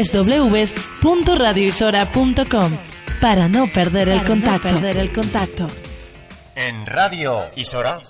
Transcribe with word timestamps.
www.radioisora.com 0.00 2.78
para 3.20 3.48
no 3.48 3.66
perder 3.66 4.10
el 4.10 4.24
contacto. 4.24 4.68
perder 4.68 4.98
el 4.98 5.12
contacto. 5.12 5.66
En 6.54 6.86
Radio 6.86 7.50
Isora. 7.56 8.00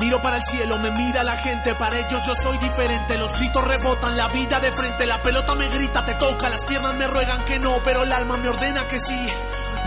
Miro 0.00 0.20
para 0.20 0.38
el 0.38 0.42
cielo, 0.42 0.76
me 0.78 0.90
mira 0.90 1.22
la 1.22 1.36
gente, 1.36 1.76
para 1.76 2.00
ellos 2.00 2.20
yo 2.26 2.34
soy 2.34 2.58
diferente. 2.58 3.16
Los 3.16 3.32
gritos 3.32 3.64
rebotan, 3.64 4.16
la 4.16 4.26
vida 4.26 4.58
de 4.58 4.72
frente, 4.72 5.06
la 5.06 5.22
pelota 5.22 5.54
me 5.54 5.68
grita, 5.68 6.04
te 6.04 6.14
toca, 6.14 6.48
las 6.48 6.64
piernas 6.64 6.96
me 6.96 7.06
ruegan 7.06 7.44
que 7.44 7.60
no, 7.60 7.80
pero 7.84 8.02
el 8.02 8.12
alma 8.12 8.38
me 8.38 8.48
ordena 8.48 8.88
que 8.88 8.98
sí. 8.98 9.28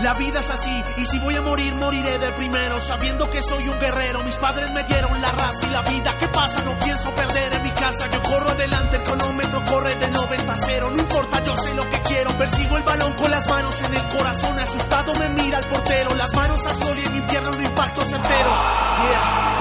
La 0.00 0.14
vida 0.14 0.40
es 0.40 0.50
así, 0.50 0.84
y 0.96 1.04
si 1.04 1.18
voy 1.18 1.36
a 1.36 1.42
morir, 1.42 1.74
moriré 1.74 2.18
de 2.18 2.32
primero, 2.32 2.80
sabiendo 2.80 3.30
que 3.30 3.40
soy 3.42 3.68
un 3.68 3.78
guerrero. 3.78 4.22
Mis 4.24 4.36
padres 4.36 4.70
me 4.72 4.82
dieron 4.84 5.20
la 5.20 5.30
raza 5.30 5.66
y 5.66 5.70
la 5.70 5.82
vida. 5.82 6.16
¿Qué 6.18 6.28
pasa? 6.28 6.62
No 6.64 6.78
pienso 6.78 7.10
perder 7.14 7.54
en 7.54 7.62
mi 7.62 7.70
casa. 7.70 8.08
Yo 8.10 8.22
corro 8.22 8.50
adelante, 8.50 8.96
el 8.96 9.02
cronómetro 9.02 9.64
corre 9.64 9.94
de 9.96 10.10
90 10.10 10.52
a 10.52 10.56
0. 10.56 10.90
No 10.94 11.00
importa, 11.00 11.42
yo 11.44 11.54
sé 11.56 11.74
lo 11.74 11.88
que 11.88 12.00
quiero. 12.02 12.36
Persigo 12.36 12.76
el 12.76 12.82
balón 12.82 13.12
con 13.14 13.30
las 13.30 13.48
manos 13.48 13.80
en 13.82 13.94
el 13.94 14.08
corazón. 14.08 14.58
Asustado 14.58 15.14
me 15.14 15.28
mira 15.28 15.58
el 15.58 15.66
portero. 15.66 16.14
Las 16.14 16.32
manos 16.34 16.66
a 16.66 16.74
sol 16.74 16.98
y 16.98 17.06
en 17.06 17.12
mi 17.12 17.20
pierna 17.22 17.50
un 17.50 17.62
impacto 17.62 18.00
certero. 18.04 18.50
Yeah. 18.50 19.52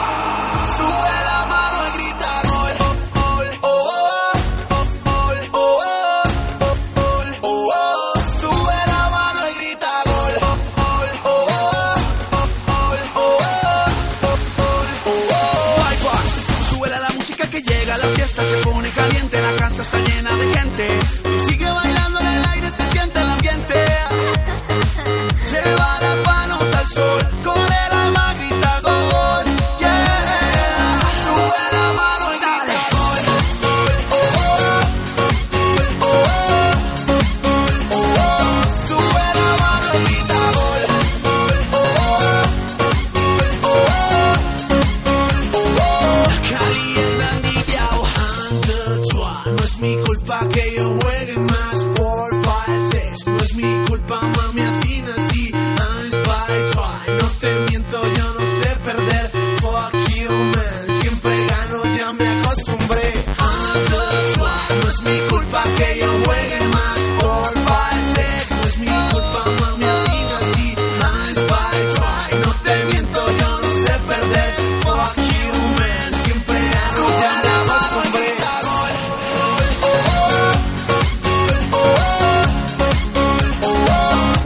Sube 0.78 1.24
la 1.26 1.46
mano 1.46 1.88
y 1.88 1.92
grita 1.98 2.11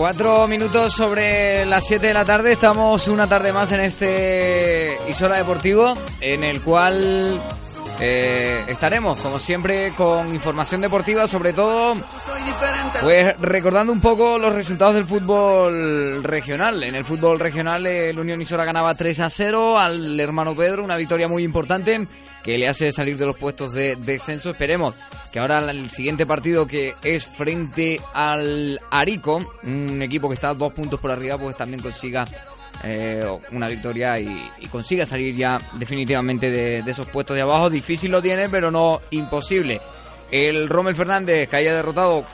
Cuatro 0.05 0.47
minutos 0.47 0.93
sobre 0.93 1.65
las 1.65 1.83
7 1.87 2.05
de 2.05 2.13
la 2.13 2.23
tarde. 2.23 2.51
Estamos 2.51 3.07
una 3.07 3.27
tarde 3.27 3.51
más 3.51 3.71
en 3.71 3.79
este 3.79 4.99
Isora 5.09 5.38
Deportivo, 5.38 5.95
en 6.21 6.43
el 6.43 6.61
cual 6.61 7.41
eh, 7.99 8.63
estaremos, 8.67 9.19
como 9.19 9.39
siempre, 9.39 9.94
con 9.94 10.31
información 10.31 10.81
deportiva, 10.81 11.25
sobre 11.27 11.53
todo, 11.53 11.95
pues 13.01 13.35
recordando 13.39 13.91
un 13.91 13.99
poco 13.99 14.38
los 14.38 14.53
resultados 14.53 14.94
del 14.94 15.07
fútbol 15.07 16.23
regional. 16.23 16.83
En 16.83 16.94
el 16.94 17.03
fútbol 17.03 17.39
regional, 17.39 17.88
el 17.88 18.19
Unión 18.19 18.39
Isora 18.39 18.63
ganaba 18.63 18.94
3 18.94 19.21
a 19.21 19.29
0 19.31 19.79
al 19.79 20.19
hermano 20.19 20.55
Pedro, 20.55 20.83
una 20.83 20.97
victoria 20.97 21.27
muy 21.27 21.41
importante 21.41 22.07
que 22.45 22.59
le 22.59 22.67
hace 22.67 22.91
salir 22.91 23.17
de 23.17 23.25
los 23.25 23.35
puestos 23.35 23.73
de 23.73 23.95
descenso. 23.95 24.51
Esperemos 24.51 24.94
que 25.33 25.39
ahora 25.39 25.59
el 25.59 25.89
siguiente 25.89 26.28
partido 26.28 26.67
que 26.67 26.94
es 27.03 27.25
frente 27.25 28.00
al 28.13 28.79
Arico, 28.91 29.39
un 29.63 30.00
equipo 30.03 30.28
que 30.28 30.35
está 30.35 30.53
dos 30.53 30.72
puntos 30.72 31.00
por 31.00 31.11
arriba, 31.11 31.39
pues 31.39 31.57
también 31.57 31.81
consiga 31.81 32.23
eh, 32.83 33.25
una 33.51 33.67
victoria 33.67 34.19
y, 34.19 34.51
consiga 34.72 35.07
salir 35.07 35.35
ya 35.35 35.59
definitivamente 35.73 36.51
de, 36.51 36.83
de 36.83 36.91
esos 36.91 37.07
puestos 37.07 37.35
de 37.35 37.41
abajo. 37.41 37.67
Difícil 37.67 38.11
lo 38.11 38.22
tiene, 38.22 38.47
pero 38.47 38.69
no 38.69 39.01
imposible. 39.09 39.81
El 40.29 40.69
Rommel 40.69 40.95
Fernández 40.95 41.50
que 41.50 41.56
haya 41.56 41.73
derrotado 41.73 42.25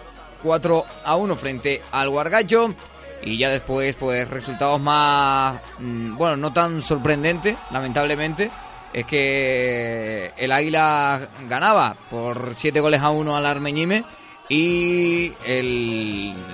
4 0.44 0.86
a 1.06 1.16
1 1.16 1.36
frente 1.38 1.82
al 1.92 2.10
Guargacho. 2.10 2.76
Y 3.24 3.38
ya 3.38 3.50
después, 3.50 3.96
pues 3.96 4.28
resultados 4.30 4.82
más, 4.82 5.62
mm, 5.80 6.18
bueno, 6.18 6.36
no 6.36 6.52
tan 6.52 6.82
sorprendentes, 6.82 7.58
lamentablemente. 7.72 8.50
Es 8.94 9.06
que 9.06 10.32
el 10.38 10.52
Águila 10.52 11.30
ganaba 11.48 11.96
por 12.10 12.54
7 12.56 12.80
goles 12.80 13.02
a 13.02 13.10
1 13.10 13.36
al 13.36 13.46
Armeñime. 13.46 14.04
Y 14.50 15.32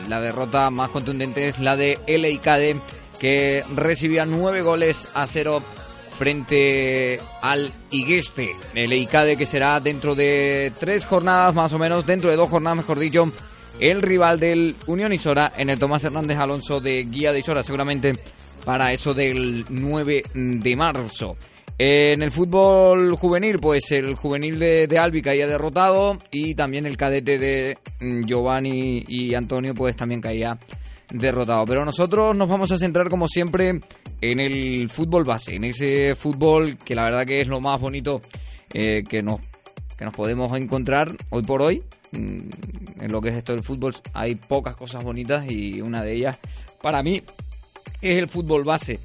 la 0.07 0.21
derrota 0.21 0.69
más 0.69 0.89
contundente 0.91 1.47
es 1.47 1.59
la 1.59 1.75
de 1.75 1.97
Icade, 2.07 2.75
que 3.19 3.63
recibía 3.75 4.25
9 4.25 4.61
goles 4.61 5.07
a 5.15 5.25
0 5.25 5.63
frente 6.17 7.19
al 7.41 7.71
Igueste. 7.91 8.49
El 8.73 9.07
que 9.37 9.45
será 9.45 9.79
dentro 9.79 10.15
de 10.15 10.71
tres 10.79 11.05
jornadas 11.05 11.53
más 11.55 11.73
o 11.73 11.79
menos, 11.79 12.05
dentro 12.05 12.29
de 12.29 12.35
dos 12.35 12.49
jornadas 12.49 12.77
mejor 12.77 12.99
dicho, 12.99 13.31
el 13.79 14.01
rival 14.01 14.39
del 14.39 14.75
Unión 14.87 15.13
Isora 15.13 15.53
en 15.55 15.69
el 15.69 15.79
Tomás 15.79 16.03
Hernández 16.03 16.37
Alonso 16.37 16.79
de 16.79 17.03
Guía 17.03 17.31
de 17.31 17.39
Isora, 17.39 17.63
seguramente 17.63 18.13
para 18.65 18.91
eso 18.91 19.13
del 19.13 19.63
9 19.69 20.23
de 20.33 20.75
marzo. 20.75 21.37
En 21.79 22.23
el 22.23 22.31
fútbol 22.31 23.15
juvenil, 23.15 23.59
pues 23.59 23.91
el 23.91 24.15
juvenil 24.15 24.57
de, 24.57 24.87
de 24.87 24.97
Albi 24.97 25.21
caía 25.21 25.45
derrotado 25.45 26.17
y 26.31 26.55
también 26.55 26.87
el 26.87 26.97
cadete 26.97 27.37
de 27.37 27.77
mm, 28.01 28.21
Giovanni 28.25 29.03
y 29.07 29.35
Antonio 29.35 29.75
pues 29.75 29.95
también 29.95 30.19
caía 30.19 30.57
derrotado. 31.11 31.65
Pero 31.65 31.85
nosotros 31.85 32.35
nos 32.35 32.49
vamos 32.49 32.71
a 32.71 32.79
centrar 32.79 33.09
como 33.09 33.27
siempre 33.27 33.79
en 34.21 34.39
el 34.39 34.89
fútbol 34.89 35.23
base, 35.23 35.55
en 35.55 35.65
ese 35.65 36.15
fútbol 36.15 36.77
que 36.83 36.95
la 36.95 37.03
verdad 37.03 37.25
que 37.27 37.41
es 37.41 37.47
lo 37.47 37.59
más 37.59 37.79
bonito 37.79 38.21
eh, 38.73 39.03
que, 39.07 39.21
nos, 39.21 39.39
que 39.95 40.03
nos 40.05 40.15
podemos 40.15 40.51
encontrar 40.53 41.09
hoy 41.29 41.43
por 41.43 41.61
hoy. 41.61 41.83
Mm, 42.11 42.49
En 43.01 43.11
lo 43.11 43.21
que 43.21 43.29
es 43.29 43.35
esto 43.35 43.53
del 43.53 43.63
fútbol 43.63 43.93
hay 44.13 44.33
pocas 44.33 44.75
cosas 44.75 45.03
bonitas 45.03 45.45
y 45.47 45.79
una 45.81 46.01
de 46.03 46.15
ellas 46.15 46.39
para 46.81 47.03
mí 47.03 47.21
es 48.01 48.15
el 48.15 48.27
fútbol 48.27 48.63
base. 48.63 48.99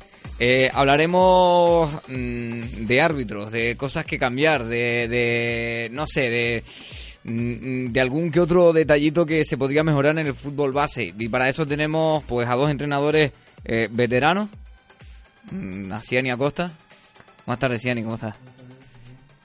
Eh, 0.44 0.69
hablaremos 0.75 1.88
mm, 2.08 2.84
de 2.84 3.00
árbitros, 3.00 3.53
de 3.53 3.76
cosas 3.76 4.04
que 4.04 4.19
cambiar, 4.19 4.66
de, 4.66 5.06
de 5.06 5.88
no 5.92 6.04
sé, 6.04 6.22
de, 6.22 6.64
mm, 7.22 7.92
de 7.92 8.00
algún 8.00 8.28
que 8.28 8.41
otro 8.41 8.72
detallito 8.72 9.25
que 9.25 9.44
se 9.44 9.56
podría 9.56 9.84
mejorar 9.84 10.19
en 10.19 10.26
el 10.26 10.34
fútbol 10.34 10.72
base. 10.72 11.14
Y 11.16 11.28
para 11.28 11.48
eso 11.48 11.64
tenemos 11.64 12.25
pues 12.25 12.48
a 12.48 12.56
dos 12.56 12.72
entrenadores 12.72 13.31
eh, 13.64 13.86
veteranos, 13.88 14.48
mm, 15.52 15.92
a 15.92 16.02
Ciani 16.02 16.32
Acosta. 16.32 16.72
Más 17.47 17.60
tarde, 17.60 17.78
Ciani, 17.78 18.02
¿cómo 18.02 18.16
estás? 18.16 18.34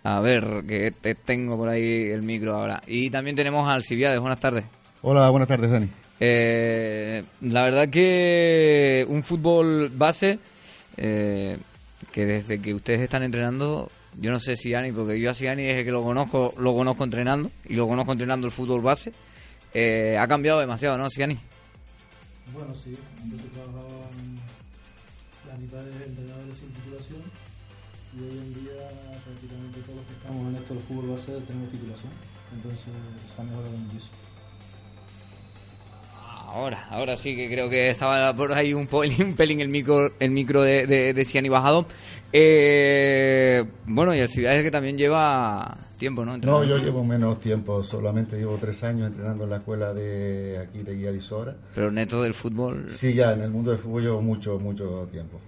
A 0.03 0.19
ver, 0.19 0.63
que 0.67 0.89
te 0.99 1.13
tengo 1.13 1.57
por 1.57 1.69
ahí 1.69 2.09
el 2.09 2.23
micro 2.23 2.55
ahora. 2.55 2.81
Y 2.87 3.11
también 3.11 3.35
tenemos 3.35 3.69
a 3.69 3.73
Alcibiades, 3.73 4.19
buenas 4.19 4.39
tardes. 4.39 4.65
Hola, 5.03 5.29
buenas 5.29 5.47
tardes, 5.47 5.69
Dani. 5.69 5.89
Eh, 6.19 7.21
la 7.41 7.65
verdad 7.65 7.87
que 7.87 9.05
un 9.07 9.21
fútbol 9.21 9.91
base 9.93 10.39
eh, 10.97 11.57
que 12.11 12.25
desde 12.25 12.59
que 12.59 12.73
ustedes 12.73 13.01
están 13.01 13.23
entrenando, 13.23 13.89
yo 14.19 14.31
no 14.31 14.39
sé 14.39 14.55
si 14.55 14.73
Ani, 14.73 14.91
porque 14.91 15.19
yo 15.19 15.29
a 15.29 15.33
Siani 15.33 15.63
desde 15.63 15.85
que 15.85 15.91
lo 15.91 16.03
conozco, 16.03 16.53
lo 16.57 16.73
conozco 16.73 17.03
entrenando 17.03 17.51
y 17.65 17.75
lo 17.75 17.87
conozco 17.87 18.11
entrenando 18.11 18.47
el 18.47 18.51
fútbol 18.51 18.81
base, 18.81 19.11
eh, 19.73 20.17
ha 20.17 20.27
cambiado 20.27 20.59
demasiado, 20.59 20.97
¿no, 20.97 21.09
Siani? 21.09 21.37
Bueno, 22.53 22.73
sí, 22.75 22.93
antes 23.21 23.41
se 23.41 23.47
trabajaban 23.49 24.35
la 25.47 25.55
mitad 25.57 25.79
de 25.79 26.05
entrenadores 26.05 26.57
sin 26.57 26.69
titulación 26.69 27.21
y 28.15 28.21
hoy 28.21 28.37
en 28.37 28.53
día 28.53 28.87
prácticamente 29.23 29.81
todos 29.81 29.97
los 29.97 30.05
que 30.07 30.13
estamos 30.13 30.47
en 30.47 30.55
esto 30.55 30.73
del 30.73 30.83
fútbol 30.83 31.09
base 31.09 31.31
tenemos 31.45 31.71
titulación, 31.71 32.11
entonces 32.53 32.79
se 32.81 33.41
ha 33.41 33.43
mejorado 33.43 33.77
muchísimo. 33.77 34.26
Ahora, 36.47 36.85
ahora 36.89 37.17
sí 37.17 37.35
que 37.35 37.49
creo 37.49 37.69
que 37.69 37.89
estaba 37.89 38.33
por 38.33 38.53
ahí 38.53 38.73
un, 38.73 38.87
pelín, 38.87 39.21
un 39.27 39.35
pelín 39.35 39.59
el 39.59 39.67
micro, 39.67 40.11
el 40.17 40.31
micro 40.31 40.61
de, 40.61 40.87
de, 40.87 41.13
de 41.13 41.25
Ciani 41.25 41.49
bajado. 41.49 41.85
Eh, 42.31 43.65
bueno, 43.85 44.15
y 44.15 44.19
el 44.19 44.29
Ciudad 44.29 44.61
que 44.61 44.71
también 44.71 44.97
lleva 44.97 45.77
tiempo, 45.97 46.23
¿no? 46.23 46.37
No, 46.37 46.63
yo 46.63 46.77
llevo 46.77 47.03
menos 47.03 47.39
tiempo, 47.39 47.83
solamente 47.83 48.37
llevo 48.37 48.57
tres 48.59 48.81
años 48.83 49.07
entrenando 49.07 49.43
en 49.43 49.49
la 49.49 49.57
escuela 49.57 49.93
de 49.93 50.57
aquí 50.59 50.83
de 50.83 50.95
Guía 50.95 51.11
de 51.11 51.17
Isora. 51.17 51.55
Pero 51.75 51.91
neto 51.91 52.21
del 52.23 52.33
fútbol. 52.33 52.85
Sí, 52.89 53.13
ya, 53.13 53.33
en 53.33 53.41
el 53.41 53.49
mundo 53.49 53.71
del 53.71 53.79
fútbol 53.79 54.03
llevo 54.03 54.21
mucho, 54.21 54.57
mucho 54.57 55.07
tiempo. 55.11 55.39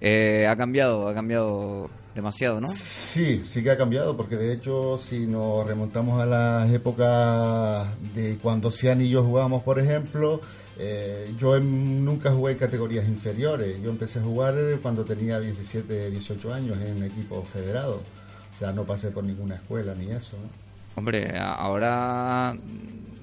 Eh, 0.00 0.46
ha 0.48 0.56
cambiado, 0.56 1.08
ha 1.08 1.14
cambiado 1.14 1.88
demasiado, 2.20 2.60
¿no? 2.60 2.68
Sí, 2.68 3.42
sí 3.44 3.62
que 3.62 3.70
ha 3.70 3.76
cambiado, 3.76 4.16
porque 4.16 4.36
de 4.36 4.52
hecho, 4.52 4.98
si 4.98 5.26
nos 5.26 5.66
remontamos 5.66 6.20
a 6.22 6.26
las 6.26 6.70
épocas 6.70 7.88
de 8.14 8.38
cuando 8.38 8.70
Cian 8.70 9.00
y 9.02 9.08
yo 9.08 9.24
jugábamos, 9.24 9.62
por 9.62 9.78
ejemplo, 9.78 10.40
eh, 10.78 11.34
yo 11.38 11.58
nunca 11.60 12.32
jugué 12.32 12.52
en 12.52 12.58
categorías 12.58 13.08
inferiores. 13.08 13.82
Yo 13.82 13.90
empecé 13.90 14.18
a 14.18 14.22
jugar 14.22 14.54
cuando 14.80 15.04
tenía 15.04 15.40
17, 15.40 16.10
18 16.10 16.54
años 16.54 16.78
en 16.80 17.02
equipo 17.02 17.42
federado. 17.42 18.02
O 18.52 18.58
sea, 18.58 18.72
no 18.72 18.84
pasé 18.84 19.10
por 19.10 19.24
ninguna 19.24 19.56
escuela 19.56 19.94
ni 19.94 20.10
eso. 20.10 20.36
Hombre, 20.94 21.38
ahora 21.38 22.56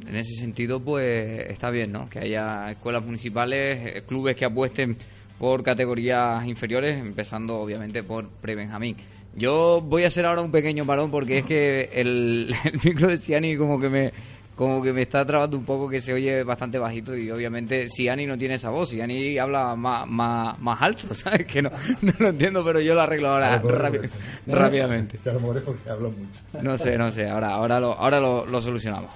en 0.07 0.15
ese 0.15 0.33
sentido, 0.39 0.79
pues 0.79 1.49
está 1.49 1.69
bien, 1.69 1.91
¿no? 1.91 2.09
Que 2.09 2.19
haya 2.19 2.71
escuelas 2.71 3.05
municipales, 3.05 3.77
eh, 3.85 4.03
clubes 4.07 4.35
que 4.35 4.45
apuesten 4.45 4.97
por 5.39 5.63
categorías 5.63 6.45
inferiores, 6.45 6.99
empezando 6.99 7.59
obviamente 7.59 8.03
por 8.03 8.27
pre-Benjamín. 8.27 8.95
Yo 9.35 9.81
voy 9.81 10.03
a 10.03 10.07
hacer 10.07 10.25
ahora 10.25 10.41
un 10.41 10.51
pequeño 10.51 10.85
parón 10.85 11.11
porque 11.11 11.39
es 11.39 11.45
que 11.45 11.89
el, 11.93 12.55
micro 12.83 13.07
de 13.07 13.17
Ciani 13.17 13.55
como 13.55 13.79
que 13.79 13.89
me 13.89 14.11
como 14.55 14.81
que 14.81 14.91
me 14.91 15.03
está 15.03 15.23
trabando 15.23 15.55
un 15.55 15.63
poco 15.63 15.87
que 15.87 15.99
se 15.99 16.11
oye 16.11 16.43
bastante 16.43 16.79
bajito 16.79 17.15
y 17.15 17.29
obviamente 17.29 17.85
Ciani 17.89 18.25
no 18.25 18.35
tiene 18.35 18.55
esa 18.55 18.71
voz, 18.71 18.89
Ciani 18.89 19.37
habla 19.37 19.75
más, 19.75 20.07
más, 20.07 20.57
más 20.59 20.81
alto, 20.81 21.13
¿sabes? 21.13 21.45
Que 21.45 21.61
no, 21.61 21.69
no 22.01 22.13
lo 22.17 22.29
entiendo, 22.29 22.65
pero 22.65 22.81
yo 22.81 22.95
lo 22.95 23.01
arreglo 23.01 23.29
ahora 23.29 23.61
rápidamente. 24.47 25.19
porque 25.63 25.89
hablo 25.89 26.09
mucho. 26.09 26.63
No 26.63 26.75
sé, 26.75 26.97
no 26.97 27.11
sé, 27.11 27.29
ahora, 27.29 27.49
ahora, 27.51 27.79
lo, 27.79 27.93
ahora 27.93 28.19
lo 28.19 28.59
solucionamos. 28.59 29.11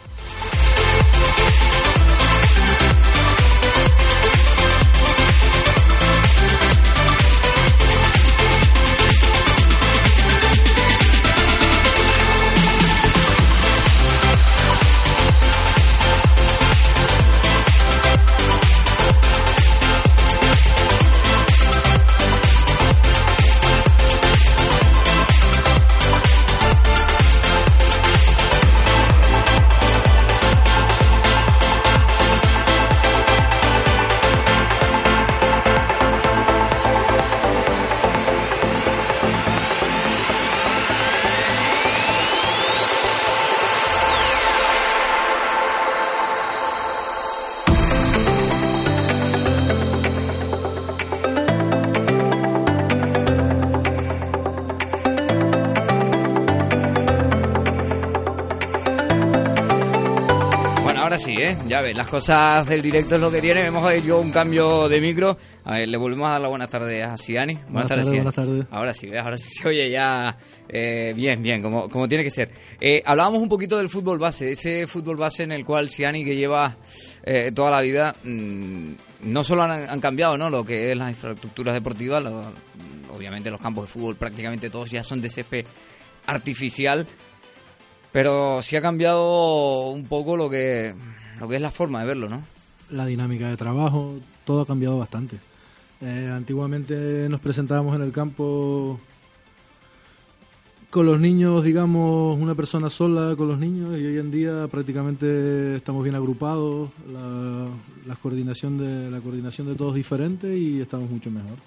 Ya 61.72 61.80
ves, 61.80 61.96
las 61.96 62.10
cosas 62.10 62.68
del 62.68 62.82
directo 62.82 63.16
es 63.16 63.22
lo 63.22 63.32
que 63.32 63.40
tiene. 63.40 63.66
Hemos 63.66 63.90
hecho 63.94 64.20
un 64.20 64.30
cambio 64.30 64.90
de 64.90 65.00
micro. 65.00 65.38
A 65.64 65.76
ver, 65.76 65.88
le 65.88 65.98
volvemos 65.98 66.28
a 66.28 66.32
dar 66.32 66.42
las 66.42 66.50
buenas 66.50 66.70
tardes 66.70 67.02
a 67.02 67.16
Siani. 67.16 67.58
Buenas, 67.70 67.88
tardes, 67.88 68.10
buenas 68.10 68.36
tardes. 68.36 68.66
Ahora 68.70 68.92
sí, 68.92 69.08
ahora 69.16 69.38
sí 69.38 69.52
se 69.52 69.70
oye 69.70 69.90
ya 69.90 70.38
eh, 70.68 71.14
bien, 71.16 71.42
bien, 71.42 71.62
como, 71.62 71.88
como 71.88 72.10
tiene 72.10 72.26
que 72.26 72.30
ser. 72.30 72.52
Eh, 72.78 73.02
hablábamos 73.06 73.42
un 73.42 73.48
poquito 73.48 73.78
del 73.78 73.88
fútbol 73.88 74.20
base, 74.20 74.52
ese 74.52 74.86
fútbol 74.86 75.16
base 75.16 75.44
en 75.44 75.54
el 75.54 75.64
cual 75.64 75.88
Siani, 75.88 76.26
que 76.26 76.36
lleva 76.36 76.76
eh, 77.24 77.54
toda 77.54 77.72
la 77.72 77.80
vida, 77.80 78.14
mm, 78.22 78.92
no 79.28 79.42
solo 79.42 79.64
han, 79.64 80.02
cambiado 80.02 80.38
¿no? 80.38 80.50
lo 80.50 80.66
que 80.66 80.92
es 80.92 80.98
las 80.98 81.12
infraestructuras 81.12 81.74
deportivas, 81.74 82.22
obviamente 83.16 83.50
los 83.50 83.62
campos 83.62 83.86
de 83.86 83.94
fútbol 83.94 84.18
prácticamente 84.18 84.70
todos 84.70 84.92
ya 84.92 85.04
son 85.04 85.22
de 85.22 85.30
césped 85.30 85.66
artificial, 86.28 87.08
pero 88.12 88.62
sí 88.62 88.76
ha 88.76 88.82
cambiado 88.82 89.92
un 89.92 90.06
poco 90.06 90.36
lo 90.36 90.50
que 90.50 90.94
lo 91.40 91.48
que 91.48 91.56
es 91.56 91.62
la 91.62 91.72
forma 91.72 92.02
de 92.02 92.08
verlo, 92.08 92.30
¿no? 92.30 92.44
La 92.92 93.06
dinámica 93.06 93.50
de 93.50 93.58
trabajo, 93.58 94.18
todo 94.46 94.62
ha 94.62 94.68
cambiado 94.68 94.98
bastante. 94.98 95.38
Eh, 96.02 96.30
antiguamente 96.34 97.28
nos 97.30 97.40
presentábamos 97.40 97.96
en 97.96 98.02
el 98.02 98.12
campo 98.12 99.00
con 100.92 101.06
los 101.06 101.20
niños, 101.20 101.64
digamos, 101.64 102.38
una 102.38 102.54
persona 102.54 102.90
sola 102.90 103.36
con 103.38 103.48
los 103.48 103.58
niños 103.58 103.98
y 103.98 104.06
hoy 104.06 104.18
en 104.18 104.30
día 104.30 104.68
prácticamente 104.68 105.78
estamos 105.78 106.04
bien 106.04 106.16
agrupados, 106.16 106.90
la, 108.06 108.16
coordinación, 108.16 108.78
de, 108.78 109.10
la 109.10 109.22
coordinación 109.22 109.68
de 109.68 109.76
todos 109.76 109.96
diferente 109.96 110.56
y 110.56 110.82
estamos 110.82 111.10
mucho 111.10 111.32
mejor. 111.32 111.58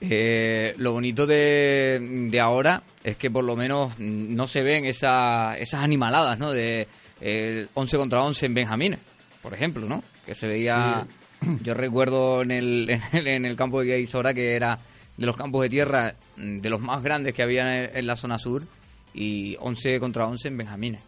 Eh, 0.00 0.74
lo 0.78 0.92
bonito 0.92 1.24
de, 1.24 2.26
de, 2.30 2.40
ahora 2.40 2.82
es 3.04 3.16
que 3.16 3.30
por 3.30 3.44
lo 3.44 3.54
menos 3.54 3.98
no 3.98 4.46
se 4.48 4.62
ven 4.62 4.84
esa, 4.86 5.56
esas 5.56 5.82
animaladas, 5.82 6.38
¿no? 6.38 6.50
De 6.50 6.88
11 7.20 7.96
contra 7.96 8.22
11 8.22 8.46
en 8.46 8.54
Benjamín 8.54 8.96
por 9.44 9.52
ejemplo, 9.52 9.86
¿no? 9.86 10.02
Que 10.24 10.34
se 10.34 10.46
veía, 10.46 11.06
yo 11.62 11.74
recuerdo 11.74 12.40
en 12.42 12.50
el, 12.50 13.00
en 13.12 13.44
el, 13.44 13.56
campo 13.56 13.80
de 13.80 13.88
Guaisora 13.88 14.32
que 14.32 14.56
era 14.56 14.78
de 15.18 15.26
los 15.26 15.36
campos 15.36 15.62
de 15.62 15.68
tierra 15.68 16.14
mm, 16.38 16.60
de 16.60 16.70
los 16.70 16.80
más 16.80 17.02
grandes 17.02 17.34
que 17.34 17.42
había 17.42 17.84
en, 17.84 18.06
la 18.06 18.16
zona 18.16 18.38
sur 18.38 18.62
y 19.12 19.54
11 19.60 20.00
contra 20.00 20.26
11 20.26 20.48
en 20.48 20.56
Benjamines. 20.56 21.02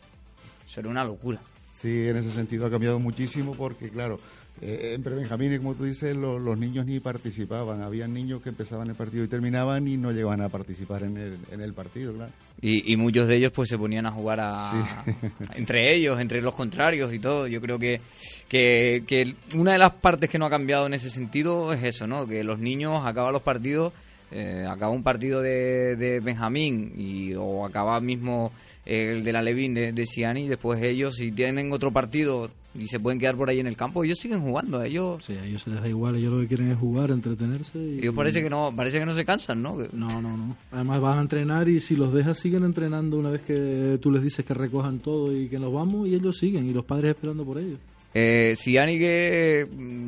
Eso 0.67 0.81
era 0.81 0.91
una 0.91 1.03
locura. 1.03 1.41
Sí, 1.75 2.09
en 2.09 2.19
ese 2.19 2.31
sentido 2.31 2.67
ha 2.67 2.71
cambiado 2.71 3.01
muchísimo 3.01 3.55
porque, 3.55 3.89
claro, 3.89 4.19
eh, 4.63 4.95
en 4.95 5.03
Benjamín, 5.03 5.57
como 5.59 5.75
tú 5.75 5.85
dices, 5.85 6.17
los 6.17 6.59
niños 6.59 6.87
ni 6.87 6.99
participaban. 6.99 7.83
Había 7.83 8.09
niños 8.09 8.41
que 8.41 8.49
empezaban 8.49 8.89
el 8.89 8.95
partido 8.95 9.25
y 9.25 9.29
terminaban 9.29 9.87
y 9.87 9.97
no 9.99 10.13
llegaban 10.13 10.41
a 10.41 10.49
participar 10.49 11.03
en 11.03 11.17
el, 11.19 11.39
en 11.51 11.61
el 11.61 11.75
partido, 11.75 12.15
claro. 12.15 12.33
Y, 12.63 12.97
muchos 12.97 13.29
de 13.29 13.37
ellos 13.37 13.53
pues 13.53 13.69
se 13.69 13.77
ponían 13.77 14.07
a 14.07 14.11
jugar 14.11 14.41
a, 14.41 15.05
entre 15.55 15.95
ellos, 15.95 16.19
entre 16.19 16.41
los 16.41 16.55
contrarios 16.55 17.13
y 17.13 17.19
todo. 17.19 17.47
Yo 17.47 17.61
creo 17.61 17.79
que, 17.79 18.01
que, 18.49 19.35
una 19.55 19.73
de 19.73 19.79
las 19.79 19.93
partes 19.93 20.31
que 20.31 20.39
no 20.39 20.47
ha 20.47 20.51
cambiado 20.51 20.87
en 20.87 20.95
ese 20.95 21.11
sentido 21.11 21.73
es 21.75 21.85
eso, 21.85 22.07
¿no? 22.07 22.27
Que 22.27 22.43
los 22.43 22.59
niños 22.59 23.03
acaban 23.05 23.35
los 23.35 23.43
partidos, 23.43 23.93
eh, 24.31 24.65
acaba 24.67 24.91
un 24.91 25.03
partido 25.03 25.43
de, 25.43 25.97
de 25.97 26.21
Benjamín 26.21 26.95
y, 26.97 27.35
o 27.35 27.67
acaba 27.67 28.01
mismo 28.01 28.53
el 28.87 29.23
de 29.23 29.33
la 29.33 29.43
Levin 29.43 29.75
de, 29.75 29.93
de 29.93 30.07
Ciani 30.07 30.45
y 30.45 30.49
después 30.49 30.83
ellos 30.83 31.17
si 31.17 31.33
tienen 31.33 31.73
otro 31.73 31.93
partido 31.93 32.51
y 32.79 32.89
se 32.89 33.01
pueden 33.01 33.19
quedar 33.19 33.37
por 33.37 33.49
ahí 33.49 33.61
en 33.61 33.67
el 33.67 33.77
campo, 33.77 34.05
ellos 34.05 34.19
siguen 34.19 34.41
jugando, 34.41 34.83
ellos... 34.83 35.25
Sí, 35.25 35.35
a 35.35 35.45
ellos 35.45 35.63
se 35.63 35.71
les 35.71 35.81
da 35.81 35.89
igual, 35.89 36.17
ellos 36.17 36.33
lo 36.33 36.41
que 36.41 36.47
quieren 36.47 36.71
es 36.71 36.79
jugar, 36.79 37.11
entretenerse. 37.11 37.79
Y, 37.79 37.99
ellos 37.99 38.15
parece 38.15 38.43
que 38.43 38.51
no 38.51 38.73
parece 38.75 38.99
que 38.99 39.07
no 39.07 39.15
se 39.15 39.25
cansan, 39.25 39.63
¿no? 39.63 39.77
No, 39.93 40.21
no, 40.21 40.37
no. 40.37 40.57
Además 40.73 41.01
van 41.01 41.19
a 41.19 41.23
entrenar 41.23 41.69
y 41.69 41.81
si 41.81 41.97
los 41.97 42.13
dejas 42.13 42.39
siguen 42.39 42.65
entrenando 42.65 43.19
una 43.19 43.31
vez 43.31 43.43
que 43.43 43.99
tú 44.01 44.11
les 44.11 44.23
dices 44.23 44.45
que 44.45 44.55
recojan 44.55 44.99
todo 44.99 45.37
y 45.37 45.49
que 45.49 45.59
nos 45.59 45.73
vamos 45.73 46.09
y 46.09 46.15
ellos 46.15 46.37
siguen 46.37 46.69
y 46.69 46.73
los 46.73 46.85
padres 46.85 47.11
esperando 47.15 47.45
por 47.45 47.59
ellos. 47.59 47.79
Eh, 48.15 48.57
Siani 48.57 48.99
que 48.99 49.67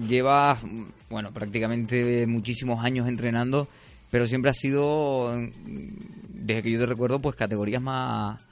lleva, 0.09 0.59
bueno, 1.11 1.31
prácticamente 1.33 2.27
muchísimos 2.27 2.83
años 2.83 3.07
entrenando, 3.07 3.69
pero 4.11 4.27
siempre 4.27 4.51
ha 4.51 4.55
sido, 4.55 5.31
desde 6.29 6.63
que 6.63 6.71
yo 6.71 6.79
te 6.79 6.87
recuerdo, 6.87 7.19
pues 7.21 7.37
categorías 7.37 7.83
más 7.83 8.48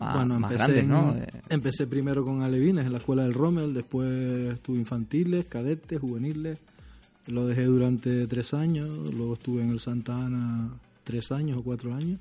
bueno, 0.00 0.36
empecé, 0.36 0.82
¿no? 0.82 1.14
Empecé 1.50 1.86
primero 1.86 2.24
con 2.24 2.42
alevines 2.42 2.86
en 2.86 2.92
la 2.92 2.98
escuela 2.98 3.22
del 3.22 3.34
Rommel, 3.34 3.74
después 3.74 4.08
estuve 4.54 4.78
infantiles, 4.78 5.44
cadetes, 5.44 6.00
juveniles. 6.00 6.58
Lo 7.26 7.46
dejé 7.46 7.64
durante 7.64 8.26
tres 8.26 8.54
años, 8.54 8.88
luego 9.14 9.34
estuve 9.34 9.62
en 9.62 9.70
el 9.70 9.78
Santa 9.78 10.16
Ana 10.16 10.70
tres 11.04 11.30
años 11.32 11.58
o 11.58 11.62
cuatro 11.62 11.94
años. 11.94 12.18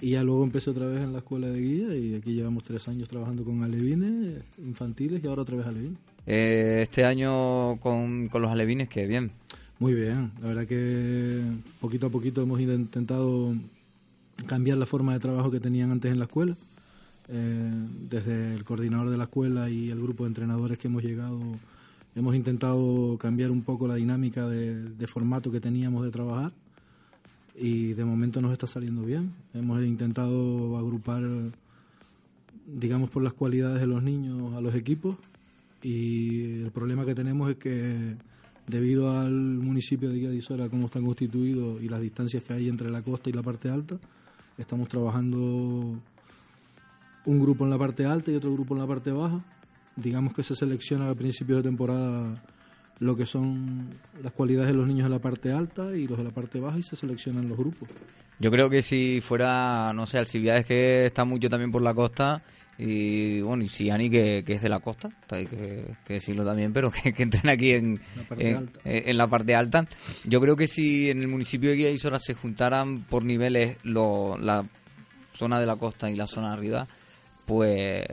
Y 0.00 0.10
ya 0.10 0.22
luego 0.22 0.44
empecé 0.44 0.70
otra 0.70 0.86
vez 0.86 0.98
en 0.98 1.12
la 1.12 1.18
escuela 1.18 1.48
de 1.48 1.60
guía 1.60 1.94
y 1.94 2.14
aquí 2.14 2.34
llevamos 2.34 2.64
tres 2.64 2.86
años 2.88 3.08
trabajando 3.08 3.44
con 3.44 3.62
alevines 3.62 4.42
infantiles 4.58 5.22
y 5.22 5.26
ahora 5.26 5.42
otra 5.42 5.56
vez 5.56 5.66
alevines. 5.66 5.98
Eh, 6.26 6.80
este 6.82 7.04
año 7.04 7.78
con, 7.78 8.28
con 8.28 8.42
los 8.42 8.50
alevines, 8.50 8.88
qué 8.88 9.06
bien. 9.06 9.30
Muy 9.78 9.94
bien, 9.94 10.32
la 10.40 10.48
verdad 10.48 10.66
que 10.66 11.40
poquito 11.80 12.06
a 12.06 12.10
poquito 12.10 12.42
hemos 12.42 12.60
intentado 12.60 13.54
cambiar 14.46 14.78
la 14.78 14.86
forma 14.86 15.12
de 15.12 15.20
trabajo 15.20 15.50
que 15.50 15.60
tenían 15.60 15.90
antes 15.90 16.10
en 16.10 16.18
la 16.18 16.24
escuela 16.26 16.56
eh, 17.32 17.70
desde 18.08 18.54
el 18.54 18.64
coordinador 18.64 19.10
de 19.10 19.16
la 19.16 19.24
escuela 19.24 19.68
y 19.68 19.90
el 19.90 20.00
grupo 20.00 20.24
de 20.24 20.28
entrenadores 20.28 20.78
que 20.78 20.88
hemos 20.88 21.02
llegado, 21.02 21.40
Hemos 22.14 22.34
intentado 22.34 23.16
cambiar 23.18 23.50
un 23.50 23.62
poco 23.62 23.88
la 23.88 23.94
dinámica 23.94 24.46
de, 24.46 24.90
de 24.90 25.06
formato 25.06 25.50
que 25.50 25.60
teníamos 25.60 26.04
de 26.04 26.10
trabajar 26.10 26.52
y 27.54 27.94
de 27.94 28.04
momento 28.04 28.42
nos 28.42 28.52
está 28.52 28.66
saliendo 28.66 29.02
bien. 29.02 29.32
Hemos 29.54 29.82
intentado 29.82 30.76
agrupar, 30.76 31.22
digamos, 32.66 33.08
por 33.08 33.22
las 33.22 33.32
cualidades 33.32 33.80
de 33.80 33.86
los 33.86 34.02
niños 34.02 34.52
a 34.54 34.60
los 34.60 34.74
equipos 34.74 35.16
y 35.82 36.60
el 36.60 36.70
problema 36.70 37.06
que 37.06 37.14
tenemos 37.14 37.50
es 37.50 37.56
que 37.56 38.14
debido 38.66 39.18
al 39.18 39.32
municipio 39.32 40.10
de 40.10 40.20
Guadisora, 40.20 40.68
cómo 40.68 40.86
está 40.86 41.00
constituido 41.00 41.80
y 41.80 41.88
las 41.88 42.02
distancias 42.02 42.42
que 42.42 42.52
hay 42.52 42.68
entre 42.68 42.90
la 42.90 43.00
costa 43.00 43.30
y 43.30 43.32
la 43.32 43.42
parte 43.42 43.70
alta, 43.70 43.96
estamos 44.58 44.90
trabajando 44.90 45.96
un 47.24 47.40
grupo 47.40 47.64
en 47.64 47.70
la 47.70 47.78
parte 47.78 48.04
alta 48.04 48.30
y 48.30 48.34
otro 48.36 48.52
grupo 48.52 48.74
en 48.74 48.80
la 48.80 48.86
parte 48.86 49.10
baja. 49.10 49.40
Digamos 49.96 50.34
que 50.34 50.42
se 50.42 50.56
selecciona 50.56 51.08
a 51.10 51.14
principios 51.14 51.58
de 51.58 51.68
temporada 51.68 52.42
lo 52.98 53.16
que 53.16 53.26
son 53.26 53.88
las 54.22 54.32
cualidades 54.32 54.70
de 54.70 54.76
los 54.76 54.86
niños 54.86 55.04
de 55.04 55.10
la 55.10 55.18
parte 55.18 55.52
alta 55.52 55.94
y 55.96 56.06
los 56.06 56.18
de 56.18 56.24
la 56.24 56.30
parte 56.30 56.60
baja 56.60 56.78
y 56.78 56.82
se 56.82 56.96
seleccionan 56.96 57.48
los 57.48 57.58
grupos. 57.58 57.88
Yo 58.38 58.50
creo 58.50 58.70
que 58.70 58.82
si 58.82 59.20
fuera, 59.20 59.92
no 59.92 60.06
sé, 60.06 60.18
Alcibiades 60.18 60.64
que 60.66 61.04
está 61.06 61.24
mucho 61.24 61.48
también 61.48 61.70
por 61.70 61.82
la 61.82 61.94
costa 61.94 62.42
y 62.78 63.40
bueno, 63.42 63.62
y 63.64 63.68
si 63.68 63.90
Ani 63.90 64.08
que, 64.08 64.42
que 64.44 64.54
es 64.54 64.62
de 64.62 64.68
la 64.68 64.80
costa, 64.80 65.10
hay 65.30 65.46
que, 65.46 65.84
que 66.04 66.14
decirlo 66.14 66.44
también, 66.44 66.72
pero 66.72 66.90
que, 66.90 67.12
que 67.12 67.22
entrena 67.22 67.52
aquí 67.52 67.72
en 67.72 68.00
La 68.16 68.22
parte 68.24 68.50
en, 68.50 68.56
alta. 68.56 68.80
eh, 68.84 69.02
en 69.06 69.16
la 69.18 69.28
parte 69.28 69.54
alta. 69.54 69.86
Yo 70.24 70.40
creo 70.40 70.56
que 70.56 70.66
si 70.66 71.10
en 71.10 71.20
el 71.20 71.28
municipio 71.28 71.70
de 71.70 71.76
Guía 71.76 71.90
y 71.90 71.98
Sora 71.98 72.18
se 72.18 72.34
juntaran 72.34 73.02
por 73.04 73.24
niveles 73.24 73.76
lo, 73.84 74.36
la 74.38 74.66
zona 75.34 75.60
de 75.60 75.66
la 75.66 75.76
costa 75.76 76.10
y 76.10 76.16
la 76.16 76.26
zona 76.26 76.48
de 76.48 76.54
arriba, 76.54 76.88
pues 77.46 78.04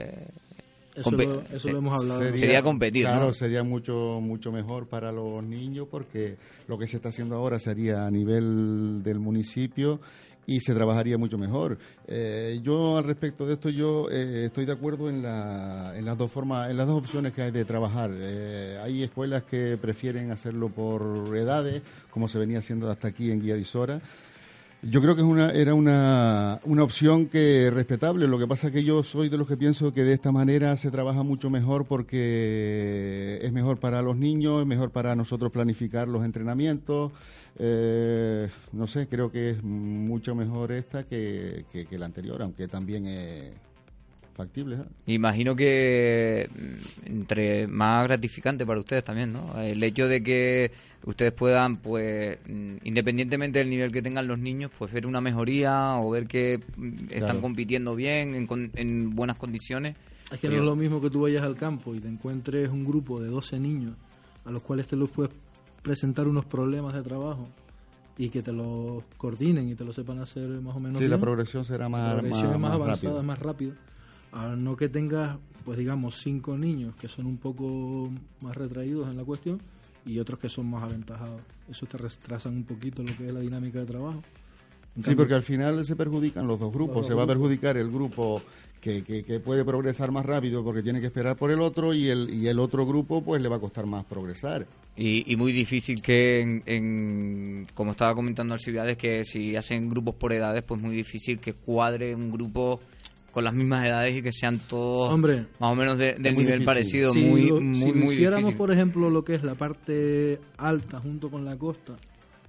Eso, 0.95 1.11
lo, 1.11 1.41
eso 1.41 1.59
se- 1.59 1.71
lo 1.71 1.77
hemos 1.77 1.97
hablado. 2.01 2.37
Sería 2.37 2.61
competir, 2.61 3.05
Claro, 3.05 3.27
¿no? 3.27 3.33
sería 3.33 3.63
mucho 3.63 4.19
mucho 4.21 4.51
mejor 4.51 4.87
para 4.87 5.11
los 5.11 5.43
niños 5.43 5.87
porque 5.89 6.35
lo 6.67 6.77
que 6.77 6.87
se 6.87 6.97
está 6.97 7.09
haciendo 7.09 7.35
ahora 7.35 7.59
sería 7.59 8.05
a 8.05 8.11
nivel 8.11 9.01
del 9.03 9.19
municipio 9.19 9.99
y 10.45 10.61
se 10.61 10.73
trabajaría 10.73 11.15
mucho 11.19 11.37
mejor. 11.37 11.77
Eh, 12.07 12.59
yo 12.63 12.97
al 12.97 13.03
respecto 13.03 13.45
de 13.45 13.53
esto 13.53 13.69
yo 13.69 14.07
eh, 14.11 14.45
estoy 14.47 14.65
de 14.65 14.71
acuerdo 14.71 15.07
en, 15.07 15.21
la, 15.21 15.93
en 15.95 16.03
las 16.05 16.17
dos 16.17 16.31
formas, 16.31 16.71
en 16.71 16.77
las 16.77 16.87
dos 16.87 16.97
opciones 16.97 17.33
que 17.33 17.43
hay 17.43 17.51
de 17.51 17.65
trabajar. 17.65 18.09
Eh, 18.15 18.79
hay 18.81 19.03
escuelas 19.03 19.43
que 19.43 19.77
prefieren 19.79 20.31
hacerlo 20.31 20.69
por 20.69 21.37
edades, 21.37 21.83
como 22.09 22.27
se 22.27 22.39
venía 22.39 22.57
haciendo 22.59 22.89
hasta 22.89 23.09
aquí 23.09 23.29
en 23.29 23.41
Guía 23.41 23.53
de 23.53 23.61
Isora. 23.61 24.01
Yo 24.81 25.01
creo 25.01 25.13
que 25.13 25.21
es 25.21 25.27
una, 25.27 25.51
era 25.51 25.73
una, 25.73 26.61
una 26.63 26.83
opción 26.83 27.25
que 27.25 27.69
respetable. 27.69 28.27
Lo 28.29 28.39
que 28.39 28.47
pasa 28.47 28.67
es 28.67 28.73
que 28.73 28.85
yo 28.85 29.03
soy 29.03 29.27
de 29.27 29.37
los 29.37 29.45
que 29.45 29.57
pienso 29.57 29.91
que 29.91 30.03
de 30.05 30.13
esta 30.13 30.31
manera 30.31 30.75
se 30.77 30.89
trabaja 30.89 31.21
mucho 31.21 31.49
mejor 31.49 31.83
porque 31.85 33.39
es 33.41 33.51
mejor 33.51 33.77
para 33.79 34.01
los 34.01 34.15
niños, 34.15 34.61
es 34.61 34.67
mejor 34.67 34.91
para 34.91 35.15
nosotros 35.17 35.51
planificar 35.51 36.07
los 36.07 36.23
entrenamientos. 36.23 37.11
Eh, 37.57 38.47
no 38.71 38.87
sé, 38.87 39.07
creo 39.09 39.29
que 39.31 39.49
es 39.49 39.63
mucho 39.63 40.33
mejor 40.33 40.71
esta 40.71 41.03
que, 41.03 41.65
que- 41.73 41.85
que 41.85 41.99
la 41.99 42.05
anterior, 42.05 42.41
aunque 42.41 42.69
también 42.69 43.05
es 43.05 43.51
factible. 44.43 44.75
¿eh? 44.77 44.83
Imagino 45.07 45.55
que 45.55 46.49
mm, 46.49 47.07
entre 47.07 47.67
más 47.67 48.03
gratificante 48.05 48.65
para 48.65 48.79
ustedes 48.79 49.03
también, 49.03 49.33
¿no? 49.33 49.59
El 49.59 49.83
hecho 49.83 50.07
de 50.07 50.23
que 50.23 50.71
ustedes 51.05 51.33
puedan, 51.33 51.75
pues, 51.77 52.37
mm, 52.47 52.75
independientemente 52.85 53.59
del 53.59 53.69
nivel 53.69 53.91
que 53.91 54.01
tengan 54.01 54.27
los 54.27 54.39
niños, 54.39 54.71
pues 54.77 54.91
ver 54.93 55.05
una 55.05 55.19
mejoría 55.19 55.95
o 55.97 56.09
ver 56.11 56.25
que 56.27 56.57
mm, 56.77 56.93
están 57.09 57.19
Claro. 57.19 57.41
compitiendo 57.41 57.95
bien, 57.95 58.33
en, 58.35 58.47
con- 58.47 58.71
en 58.75 59.09
buenas 59.15 59.37
condiciones. 59.37 59.95
Es 60.31 60.39
que 60.39 60.47
no 60.47 60.55
es 60.55 60.61
lo 60.63 60.75
mismo 60.75 61.01
que 61.01 61.09
tú 61.09 61.21
vayas 61.21 61.43
al 61.43 61.55
campo 61.55 61.93
y 61.95 61.99
te 61.99 62.07
encuentres 62.07 62.69
un 62.69 62.85
grupo 62.85 63.19
de 63.19 63.27
12 63.29 63.59
niños 63.59 63.95
a 64.45 64.51
los 64.51 64.61
cuales 64.63 64.87
te 64.87 64.95
los 64.95 65.09
puedes 65.11 65.31
presentar 65.81 66.27
unos 66.27 66.45
problemas 66.45 66.93
de 66.93 67.01
trabajo 67.01 67.47
y 68.17 68.29
que 68.29 68.41
te 68.43 68.51
los 68.51 69.03
coordinen 69.17 69.69
y 69.69 69.75
te 69.75 69.83
lo 69.85 69.91
sepan 69.93 70.19
hacer 70.19 70.47
más 70.61 70.75
o 70.75 70.79
menos 70.79 70.99
Sí, 70.99 71.07
la 71.07 71.17
progresión 71.19 71.63
será 71.65 71.85
La 71.85 71.89
más, 71.89 72.13
progresión 72.13 72.43
más, 72.47 72.53
es 72.55 72.59
más, 72.59 72.71
más 72.71 72.73
avanzada, 72.73 73.13
rápida. 73.13 73.19
es 73.21 73.25
más 73.25 73.39
rápida. 73.39 73.73
A 74.31 74.55
no 74.55 74.75
que 74.77 74.89
tengas, 74.89 75.37
pues 75.65 75.77
digamos, 75.77 76.19
cinco 76.21 76.57
niños 76.57 76.95
que 76.95 77.07
son 77.07 77.25
un 77.25 77.37
poco 77.37 78.09
más 78.41 78.55
retraídos 78.55 79.09
en 79.09 79.17
la 79.17 79.23
cuestión 79.23 79.59
y 80.05 80.19
otros 80.19 80.39
que 80.39 80.49
son 80.49 80.69
más 80.69 80.83
aventajados. 80.83 81.41
Eso 81.69 81.85
te 81.85 81.97
retrasan 81.97 82.55
un 82.55 82.63
poquito 82.63 83.01
lo 83.03 83.15
que 83.15 83.27
es 83.27 83.33
la 83.33 83.39
dinámica 83.41 83.79
de 83.79 83.85
trabajo. 83.85 84.21
En 84.95 85.03
Sí, 85.03 85.09
cambio- 85.09 85.17
porque 85.17 85.33
al 85.35 85.43
final 85.43 85.85
se 85.85 85.95
perjudican 85.95 86.47
los 86.47 86.59
dos 86.59 86.71
grupos. 86.73 86.95
Los 86.97 87.01
dos 87.03 87.07
se 87.07 87.13
va 87.13 87.23
a 87.23 87.27
perjudicar 87.27 87.77
el 87.77 87.91
grupo 87.91 88.41
que, 88.81 89.03
que, 89.03 89.23
que 89.23 89.39
puede 89.39 89.63
progresar 89.65 90.11
más 90.11 90.25
rápido 90.25 90.63
porque 90.63 90.81
tiene 90.81 90.99
que 90.99 91.07
esperar 91.07 91.35
por 91.35 91.51
el 91.51 91.59
otro 91.59 91.93
y 91.93 92.07
el, 92.07 92.29
y 92.33 92.47
el 92.47 92.59
otro 92.59 92.85
grupo 92.85 93.21
pues 93.23 93.41
le 93.41 93.49
va 93.49 93.57
a 93.57 93.59
costar 93.59 93.85
más 93.85 94.05
progresar. 94.05 94.65
Y, 94.95 95.31
y 95.31 95.35
muy 95.37 95.51
difícil 95.53 96.01
que, 96.01 96.41
en, 96.41 96.63
en- 96.65 97.67
como 97.73 97.91
estaba 97.91 98.13
comentando 98.15 98.53
Alcibiades, 98.53 98.97
que 98.97 99.23
si 99.23 99.55
hacen 99.55 99.89
grupos 99.89 100.15
por 100.15 100.33
edades, 100.33 100.63
pues 100.63 100.81
muy 100.81 100.95
difícil 100.95 101.39
que 101.39 101.53
cuadre 101.53 102.13
un 102.15 102.31
grupo 102.31 102.79
con 103.31 103.43
las 103.43 103.53
mismas 103.53 103.85
edades 103.85 104.17
y 104.17 104.21
que 104.21 104.31
sean 104.31 104.59
todos 104.59 105.13
Hombre, 105.13 105.47
más 105.59 105.71
o 105.71 105.75
menos 105.75 105.97
de- 105.97 106.13
del 106.13 106.33
nivel 106.35 106.45
difícil. 106.45 106.65
parecido. 106.65 107.13
si 107.13 107.21
muy, 107.23 107.47
lo, 107.49 107.61
muy, 107.61 107.75
si 107.75 107.91
muy 107.93 108.13
hiciéramos, 108.13 108.45
difícil. 108.45 108.57
por 108.57 108.71
ejemplo, 108.71 109.09
lo 109.09 109.23
que 109.23 109.35
es 109.35 109.43
la 109.43 109.55
parte 109.55 110.39
alta 110.57 110.99
junto 110.99 111.29
con 111.29 111.45
la 111.45 111.57
costa, 111.57 111.95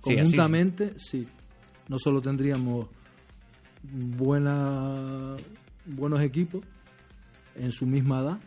Sí, 0.02 0.14
conjuntamente, 0.14 0.94
sí. 0.96 1.26
No 1.88 1.98
solo 1.98 2.22
tendríamos 2.22 2.86
buena, 3.82 5.36
buenos 5.86 6.20
equipos 6.22 6.62
en 7.56 7.70
su 7.72 7.86
misma 7.86 8.20
edad, 8.20 8.38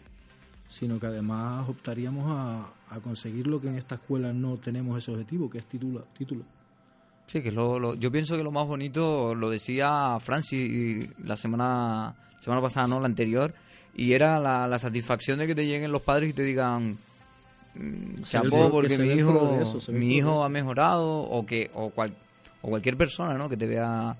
sino 0.69 0.99
que 0.99 1.07
además 1.07 1.67
optaríamos 1.69 2.25
a, 2.27 2.73
a 2.89 2.99
conseguir 3.01 3.47
lo 3.47 3.59
que 3.61 3.67
en 3.67 3.75
esta 3.75 3.95
escuela 3.95 4.33
no 4.33 4.57
tenemos 4.57 4.97
ese 4.97 5.11
objetivo, 5.11 5.49
que 5.49 5.59
es 5.59 5.65
título. 5.65 6.07
título. 6.17 6.43
Sí, 7.27 7.41
que 7.41 7.51
lo, 7.51 7.79
lo- 7.79 7.95
yo 7.95 8.11
pienso 8.11 8.35
que 8.37 8.43
lo 8.43 8.51
más 8.51 8.67
bonito 8.67 9.33
lo 9.33 9.49
decía 9.49 10.17
Francis 10.19 11.09
la 11.23 11.35
semana 11.35 12.15
semana 12.39 12.61
pasada, 12.61 12.87
no, 12.87 12.99
la 12.99 13.05
anterior, 13.05 13.53
y 13.95 14.13
era 14.13 14.39
la, 14.39 14.67
la 14.67 14.77
satisfacción 14.77 15.39
de 15.39 15.47
que 15.47 15.55
te 15.55 15.65
lleguen 15.65 15.91
los 15.91 16.01
padres 16.01 16.29
y 16.29 16.33
te 16.33 16.43
digan 16.43 16.97
mm, 17.75 18.21
chapó 18.23 18.65
el- 18.65 18.71
porque 18.71 18.97
mi 18.97 19.13
hijo 19.13 19.39
progreso, 19.39 19.91
mi 19.93 20.17
hijo 20.17 20.27
progreso. 20.27 20.43
ha 20.43 20.49
mejorado 20.49 21.19
o 21.21 21.45
que 21.45 21.71
o, 21.73 21.89
cual, 21.89 22.13
o 22.61 22.69
cualquier 22.69 22.97
persona, 22.97 23.35
¿no? 23.35 23.47
Que 23.49 23.57
te 23.57 23.65
vea 23.67 24.15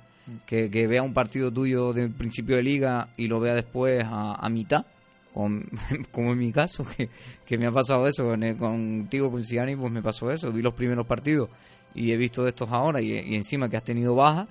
que, 0.45 0.69
que 0.71 0.87
vea 0.87 1.03
un 1.03 1.13
partido 1.13 1.51
tuyo 1.51 1.91
del 1.93 2.11
principio 2.11 2.55
de 2.55 2.63
liga 2.63 3.09
y 3.17 3.27
lo 3.27 3.39
vea 3.41 3.53
después 3.55 4.03
a, 4.05 4.35
a 4.35 4.49
mitad. 4.49 4.85
Como, 5.33 5.61
como 6.11 6.31
en 6.31 6.37
mi 6.39 6.51
caso, 6.51 6.85
que, 6.85 7.09
que 7.45 7.57
me 7.57 7.65
ha 7.67 7.71
pasado 7.71 8.07
eso, 8.07 8.23
con 8.25 8.55
contigo, 8.55 9.29
con 9.31 9.43
Ciani, 9.43 9.75
pues 9.75 9.91
me 9.91 10.01
pasó 10.01 10.31
eso. 10.31 10.51
Vi 10.51 10.61
los 10.61 10.73
primeros 10.73 11.05
partidos 11.05 11.49
y 11.95 12.11
he 12.11 12.17
visto 12.17 12.43
de 12.43 12.49
estos 12.49 12.69
ahora 12.71 13.01
y, 13.01 13.11
y 13.11 13.35
encima 13.35 13.69
que 13.69 13.77
has 13.77 13.83
tenido 13.83 14.15
baja 14.15 14.47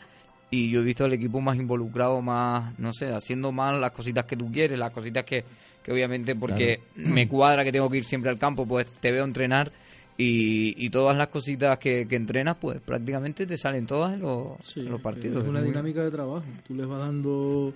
y 0.51 0.71
yo 0.71 0.81
he 0.81 0.85
visto 0.85 1.05
al 1.05 1.13
equipo 1.15 1.41
más 1.41 1.57
involucrado, 1.57 2.21
más, 2.21 2.79
no 2.79 2.93
sé, 2.93 3.11
haciendo 3.13 3.53
más 3.53 3.79
las 3.81 3.91
cositas 3.93 4.27
que 4.27 4.37
tú 4.37 4.53
quieres, 4.53 4.79
las 4.79 4.91
cositas 4.91 5.25
que, 5.25 5.45
que 5.83 5.93
obviamente 5.93 6.37
porque 6.37 6.81
me 6.97 7.27
cuadra 7.27 7.65
que 7.65 7.73
tengo 7.73 7.89
que 7.89 7.97
ir 7.99 8.05
siempre 8.05 8.31
al 8.31 8.39
campo, 8.39 8.67
pues 8.67 8.87
te 8.87 9.11
veo 9.11 9.25
entrenar 9.25 9.73
y, 10.19 10.75
y 10.85 10.91
todas 10.91 11.17
las 11.17 11.29
cositas 11.29 11.79
que, 11.79 12.07
que 12.07 12.17
entrenas, 12.17 12.57
pues 12.61 12.81
prácticamente 12.81 13.47
te 13.47 13.57
salen 13.57 13.87
todas 13.87 14.13
en 14.13 14.21
los, 14.21 14.59
Sí, 14.61 14.81
en 14.81 14.91
los 14.91 15.01
partidos. 15.01 15.43
Es 15.43 15.49
una 15.49 15.63
dinámica 15.63 16.05
de 16.05 16.11
trabajo. 16.11 16.45
Tú 16.69 16.75
les 16.75 16.87
vas 16.87 16.99
dando 16.99 17.73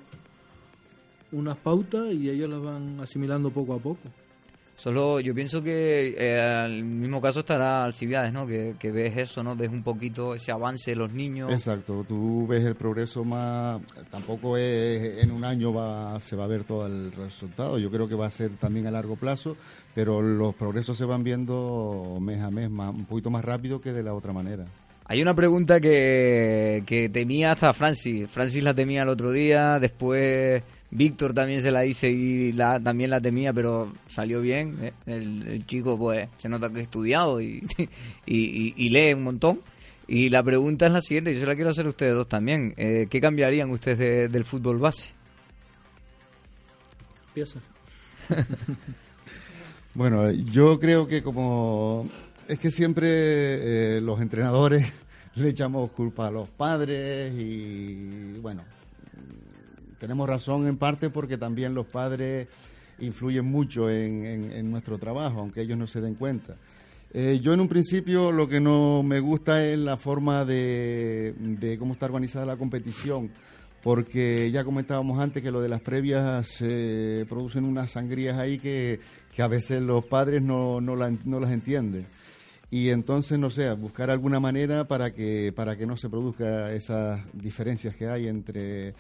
unas 1.33 1.57
pautas 1.57 2.13
y 2.13 2.29
ellos 2.29 2.51
las 2.51 2.61
van 2.61 3.01
asimilando 3.01 3.51
poco 3.51 3.75
a 3.75 3.79
poco. 3.79 4.01
Solo 4.77 5.21
yo 5.21 5.35
pienso 5.35 5.63
que 5.63 6.15
eh, 6.19 6.65
el 6.67 6.85
mismo 6.85 7.21
caso 7.21 7.41
estará 7.41 7.85
Alcibiades, 7.85 8.31
¿no? 8.33 8.47
Que, 8.47 8.75
que 8.79 8.93
ves 8.93 9.17
eso, 9.17 9.43
¿no? 9.43 9.57
Ves 9.57 9.71
un 9.71 9.83
poquito 9.83 10.35
ese 10.35 10.53
avance 10.53 10.91
de 10.91 10.97
los 10.97 11.13
niños. 11.13 11.51
Exacto, 11.51 12.05
tú 12.07 12.47
ves 12.47 12.63
el 12.63 12.75
progreso 12.75 13.25
más, 13.25 13.81
tampoco 14.11 14.59
es 14.59 15.25
en 15.25 15.31
un 15.31 15.45
año 15.45 15.73
va, 15.73 16.21
se 16.21 16.37
va 16.37 16.45
a 16.45 16.49
ver 16.49 16.65
todo 16.65 16.87
el 16.87 17.11
resultado, 17.13 17.79
yo 17.79 17.91
creo 17.91 18.07
que 18.07 18.15
va 18.15 18.27
a 18.27 18.31
ser 18.31 18.51
también 18.59 18.87
a 18.87 18.91
largo 18.91 19.17
plazo, 19.17 19.57
pero 19.95 20.21
los 20.21 20.55
progresos 20.55 20.99
se 20.99 21.07
van 21.07 21.25
viendo 21.25 22.19
mes 22.21 22.43
a 22.43 22.51
mes, 22.51 22.69
más, 22.69 22.95
un 22.95 23.07
poquito 23.07 23.31
más 23.31 23.45
rápido 23.45 23.81
que 23.81 23.95
de 23.95 24.03
la 24.03 24.13
otra 24.13 24.35
manera. 24.35 24.67
Hay 25.09 25.23
una 25.23 25.35
pregunta 25.35 25.81
que, 25.81 26.83
que 26.85 27.09
temía 27.09 27.53
hasta 27.53 27.73
Francis. 27.73 28.29
Francis 28.29 28.65
la 28.65 28.75
temía 28.75 29.03
el 29.03 29.09
otro 29.09 29.31
día, 29.31 29.79
después 29.79 30.63
Víctor 30.91 31.35
también 31.35 31.61
se 31.63 31.71
la 31.71 31.85
hice 31.85 32.11
y 32.11 32.53
la, 32.53 32.79
también 32.81 33.11
la 33.11 33.21
temía, 33.21 33.53
pero 33.53 33.93
salió 34.07 34.41
bien. 34.41 34.77
¿eh? 34.83 34.93
El, 35.07 35.47
el 35.49 35.67
chico, 35.67 35.99
pues, 35.99 36.29
se 36.39 36.49
nota 36.49 36.71
que 36.73 36.81
ha 36.81 36.83
estudiado 36.83 37.41
y, 37.41 37.63
y, 38.27 38.37
y- 38.37 38.75
y 38.77 38.89
lee 38.91 39.13
un 39.15 39.25
montón. 39.25 39.61
Y 40.09 40.29
la 40.29 40.43
pregunta 40.43 40.87
es 40.87 40.93
la 40.93 41.01
siguiente, 41.01 41.35
yo 41.35 41.41
se 41.41 41.47
la 41.47 41.57
quiero 41.57 41.71
hacer 41.71 41.87
a 41.87 41.89
ustedes 41.89 42.15
dos 42.15 42.29
también. 42.29 42.73
Eh, 42.77 43.07
¿Qué 43.11 43.21
cambiarían 43.21 43.71
ustedes 43.71 43.99
de- 43.99 44.29
del 44.29 44.45
fútbol 44.45 44.79
base? 44.79 45.11
Empieza. 47.29 47.61
Bueno, 49.95 50.31
yo 50.31 50.79
creo 50.79 51.09
que 51.09 51.23
como 51.23 52.07
es 52.49 52.59
que 52.59 52.71
siempre 52.71 53.09
eh, 53.97 54.01
los 54.03 54.21
entrenadores 54.21 54.87
le 55.37 55.49
echamos 55.49 55.91
culpa 55.93 56.27
a 56.27 56.31
los 56.31 56.51
padres 56.51 57.33
y 57.35 58.35
bueno, 58.43 58.63
tenemos 59.99 60.29
razón 60.29 60.67
en 60.67 60.77
parte 60.77 61.11
porque 61.11 61.39
también 61.39 61.75
los 61.75 61.87
padres 61.87 62.49
influyen 62.99 63.45
mucho 63.45 63.91
en, 63.91 64.25
en- 64.53 64.71
nuestro 64.71 64.99
trabajo, 64.99 65.41
aunque 65.41 65.61
ellos 65.63 65.77
no 65.79 65.87
se 65.87 66.01
den 66.01 66.15
cuenta. 66.15 66.55
Eh, 67.13 67.41
yo 67.43 67.53
en 67.55 67.61
un 67.61 67.69
principio 67.69 68.33
lo 68.33 68.49
que 68.49 68.61
no 68.61 69.03
me 69.03 69.21
gusta 69.21 69.65
es 69.65 69.79
la 69.79 69.97
forma 69.97 70.45
de, 70.45 71.35
de 71.39 71.79
cómo 71.79 71.93
está 71.95 72.07
organizada 72.07 72.45
la 72.47 72.57
competición, 72.57 73.31
porque 73.83 74.51
ya 74.51 74.65
comentábamos 74.65 75.19
antes 75.21 75.43
que 75.43 75.51
lo 75.51 75.61
de 75.61 75.69
las 75.69 75.81
previas 75.81 76.49
se 76.49 77.25
producen 77.29 77.65
unas 77.65 77.93
sangrías 77.93 78.37
ahí 78.39 78.59
que, 78.59 78.99
que 79.35 79.43
a 79.43 79.47
veces 79.49 79.81
los 79.83 80.05
padres 80.07 80.43
no, 80.43 80.81
no, 80.81 80.97
la- 80.97 81.13
no 81.25 81.39
las 81.41 81.51
entienden. 81.53 82.07
Y 82.69 82.89
entonces, 82.91 83.39
no 83.39 83.49
sé, 83.51 83.71
buscar 83.75 84.11
alguna 84.11 84.41
manera 84.41 84.89
para 84.89 85.13
que, 85.15 85.53
para 85.55 85.77
que 85.77 85.87
no 85.87 85.97
se 85.97 86.09
produzca 86.11 86.73
esas 86.73 87.21
diferencias 87.33 87.95
que 87.95 88.09
hay 88.09 88.27
entre 88.27 88.93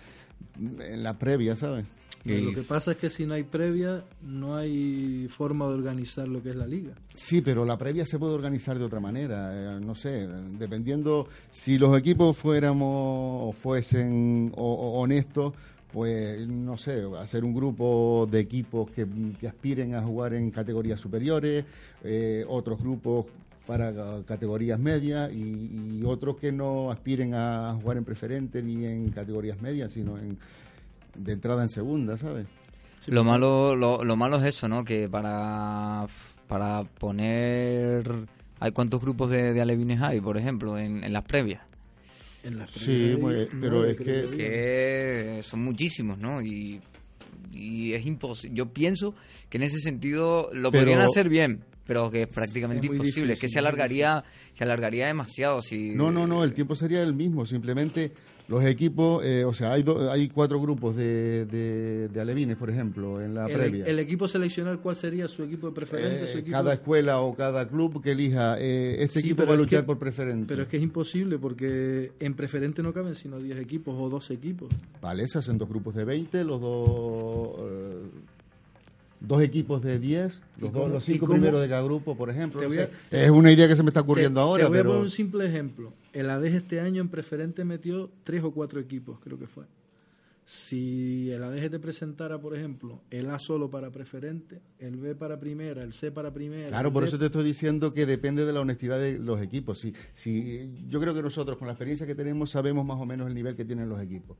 en 0.59 1.03
la 1.03 1.19
previa, 1.19 1.57
¿sabes? 1.57 1.85
Lo 2.25 2.53
que 2.53 2.63
pasa 2.63 2.91
es 2.91 2.97
que 2.97 3.09
si 3.09 3.25
no 3.25 3.35
hay 3.35 3.45
previa, 3.45 4.03
no 4.21 4.57
hay 4.57 5.29
forma 5.29 5.69
de 5.69 5.75
organizar 5.75 6.27
lo 6.27 6.43
que 6.43 6.51
es 6.51 6.57
la 6.57 6.67
liga. 6.67 6.93
Sí, 7.15 7.41
pero 7.41 7.65
la 7.65 7.79
previa 7.79 8.05
se 8.05 8.19
puede 8.19 8.35
organizar 8.35 8.77
de 8.79 8.85
otra 8.85 8.99
manera, 8.99 9.77
eh, 9.77 9.81
no 9.81 9.95
sé, 9.95 10.27
dependiendo 10.59 11.29
si 11.51 11.79
los 11.79 11.97
equipos 11.97 12.37
fuéramos 12.37 13.49
o 13.49 13.53
fuesen 13.53 14.53
o- 14.57 14.75
o 14.75 15.01
honestos, 15.01 15.53
pues 15.93 16.47
no 16.49 16.77
sé, 16.77 17.05
hacer 17.21 17.45
un 17.45 17.55
grupo 17.55 18.29
de 18.29 18.41
equipos 18.41 18.91
que, 18.91 19.07
que 19.39 19.47
aspiren 19.47 19.95
a 19.95 20.03
jugar 20.03 20.35
en 20.35 20.51
categorías 20.51 21.01
superiores, 21.01 21.65
eh, 22.03 22.45
otros 22.49 22.81
grupos 22.81 23.27
para 23.67 23.93
ca- 23.95 24.23
categorías 24.27 24.79
medias 24.79 25.33
y, 25.33 25.99
y 26.01 26.03
otros 26.05 26.37
que 26.37 26.53
no 26.53 26.91
aspiren 26.91 27.35
a 27.35 27.77
jugar 27.81 27.97
en 27.97 28.05
preferente 28.05 28.63
ni 28.63 28.85
en 28.87 29.11
categorías 29.11 29.61
medias, 29.61 29.93
sino 29.93 30.19
en 30.19 30.39
de 31.17 31.33
entrada 31.33 31.63
en 31.63 31.69
segunda, 31.71 32.17
¿sabes? 32.19 32.47
Lo 33.09 33.25
malo, 33.25 33.75
lo, 33.77 34.05
lo 34.05 34.17
malo 34.17 34.37
es 34.39 34.45
eso, 34.45 34.69
¿no? 34.69 34.85
Que 34.85 35.09
para, 35.09 36.07
para 36.49 36.83
poner... 36.85 38.11
¿Hay 38.59 38.73
cuántos 38.73 39.01
grupos 39.01 39.31
de, 39.31 39.53
de 39.53 39.61
alevines 39.61 40.01
hay, 40.01 40.21
por 40.21 40.37
ejemplo, 40.39 40.79
en, 40.79 41.05
en 41.05 41.13
las 41.13 41.25
previas? 41.25 41.63
En 42.43 42.59
las 42.59 42.71
Sí, 42.71 42.85
previas 42.87 43.15
hay 43.15 43.21
pues, 43.21 43.49
pero 43.61 43.85
es 43.85 43.97
que- 43.99 44.05
que 44.37 45.41
son 45.43 45.63
muchísimos, 45.65 46.19
¿no? 46.19 46.41
Y, 46.43 46.81
y 47.53 47.93
es 47.93 48.05
imposible. 48.07 48.57
Yo 48.57 48.73
pienso 48.73 49.15
que 49.49 49.59
en 49.59 49.65
ese 49.65 49.79
sentido 49.81 50.51
lo 50.53 50.71
Pero- 50.71 50.85
podrían 50.85 51.03
hacer 51.03 51.29
bien, 51.29 51.65
pero 51.85 52.11
que 52.11 52.23
es 52.23 52.29
prácticamente 52.29 52.87
Es 52.87 52.93
imposible. 52.93 53.33
es 53.33 53.39
que 53.41 53.47
difícil, 53.47 53.51
se 53.51 53.59
alargaría, 53.59 54.25
se 54.53 54.65
alargaría 54.65 55.07
demasiado 55.07 55.61
si. 55.63 55.91
No, 55.91 56.11
no, 56.11 56.27
no, 56.27 56.43
el 56.45 56.53
tiempo 56.53 56.75
sería 56.75 57.03
el 57.03 57.15
mismo. 57.15 57.47
Simplemente 57.47 58.13
los 58.49 58.63
equipos, 58.65 59.25
eh, 59.25 59.45
o 59.45 59.53
sea, 59.53 59.73
hay, 59.73 59.83
do- 59.83 60.11
hay 60.11 60.29
cuatro 60.29 60.61
grupos 60.61 60.95
de, 60.95 61.47
de, 61.47 62.09
de 62.09 62.21
alevines, 62.21 62.57
por 62.57 62.71
ejemplo, 62.71 63.21
en 63.21 63.35
la 63.35 63.47
El, 63.47 63.53
previa. 63.53 63.85
el 63.87 63.99
equipo 63.99 64.29
seleccionar, 64.29 64.79
¿cuál 64.79 64.95
sería 64.95 65.27
su 65.27 65.43
equipo 65.43 65.67
de 65.67 65.73
preferente? 65.75 66.25
Eh, 66.25 66.27
su 66.29 66.39
equipo 66.39 66.53
cada 66.57 66.75
escuela 66.75 67.21
o 67.21 67.35
cada 67.35 67.67
club 67.69 68.01
que 68.03 68.13
elija, 68.13 68.57
eh, 68.61 68.99
este 69.01 69.21
Sí, 69.21 69.27
equipo 69.31 69.47
va 69.47 69.55
a 69.55 69.57
luchar 69.57 69.81
que- 69.81 69.87
por 69.87 69.99
preferente. 69.99 70.47
Pero 70.47 70.63
es 70.63 70.69
que 70.69 70.77
es 70.77 70.83
imposible 70.83 71.39
porque 71.39 72.13
en 72.21 72.35
preferente 72.35 72.83
no 72.83 72.93
caben 72.93 73.15
sino 73.17 73.39
10 73.41 73.59
equipos 73.59 73.95
o 73.99 74.09
12 74.09 74.35
equipos. 74.35 74.69
Vale, 75.03 75.27
se 75.27 75.39
hacen 75.39 75.59
dos 75.59 75.69
grupos 75.69 75.95
de 75.97 76.05
20, 76.05 76.45
los 76.45 76.61
dos... 76.61 77.61
Dos 79.19 79.43
equipos 79.43 79.83
de 79.83 79.99
10, 79.99 80.39
los, 80.59 80.73
dos, 80.73 80.91
los 80.91 81.05
cinco 81.05 81.27
primeros 81.27 81.61
de 81.63 81.69
cada 81.69 81.83
grupo, 81.83 82.17
por 82.17 82.29
ejemplo. 82.31 82.61
Es 83.11 83.31
una 83.31 83.51
idea 83.51 83.67
que 83.67 83.75
se 83.77 83.83
me 83.83 83.89
está 83.89 84.01
ocurriendo 84.03 84.41
Te- 84.41 84.43
ahora, 84.43 84.65
Te 84.65 84.69
voy 84.69 84.79
a 84.79 84.81
pero... 84.81 84.91
poner 84.91 85.05
un 85.05 85.11
simple 85.11 85.47
ejemplo. 85.47 85.93
El 86.13 86.29
ADES 86.31 86.55
este 86.55 86.81
año 86.81 87.01
en 87.01 87.09
preferente 87.09 87.65
metió 87.65 88.11
tres 88.25 88.43
o 88.45 88.51
cuatro 88.53 88.79
equipos, 88.79 89.19
creo 89.23 89.39
que 89.39 89.47
fue. 89.47 89.65
Si 90.45 91.29
el 91.33 91.43
ADES 91.43 91.73
te 91.73 91.79
presentara, 91.81 92.39
por 92.41 92.55
ejemplo, 92.57 93.01
el 93.11 93.31
A 93.31 93.39
solo 93.41 93.69
para 93.69 93.91
preferente, 93.91 94.61
el 94.79 94.97
B 94.97 95.17
para 95.17 95.41
primera, 95.41 95.83
el 95.83 95.93
C 95.93 96.13
para 96.13 96.33
primera. 96.33 96.69
Claro, 96.69 96.93
por 96.93 97.03
D- 97.03 97.09
eso 97.09 97.19
te 97.19 97.27
estoy 97.27 97.43
diciendo 97.43 97.93
que 97.93 98.07
depende 98.07 98.45
de 98.45 98.53
la 98.53 98.61
honestidad 98.61 99.01
de 99.01 99.19
los 99.19 99.43
equipos. 99.43 99.81
Si, 99.81 99.93
si, 100.13 100.71
yo 100.89 101.01
creo 101.01 101.15
que 101.15 101.23
nosotros, 101.23 101.59
con 101.59 101.67
la 101.67 101.73
experiencia 101.73 102.07
que 102.07 102.15
tenemos, 102.15 102.51
sabemos 102.51 102.87
más 102.87 102.99
o 103.01 103.07
menos 103.07 103.27
el 103.27 103.35
nivel 103.35 103.57
que 103.57 103.65
tienen 103.65 103.89
los 103.89 104.01
equipos. 104.01 104.37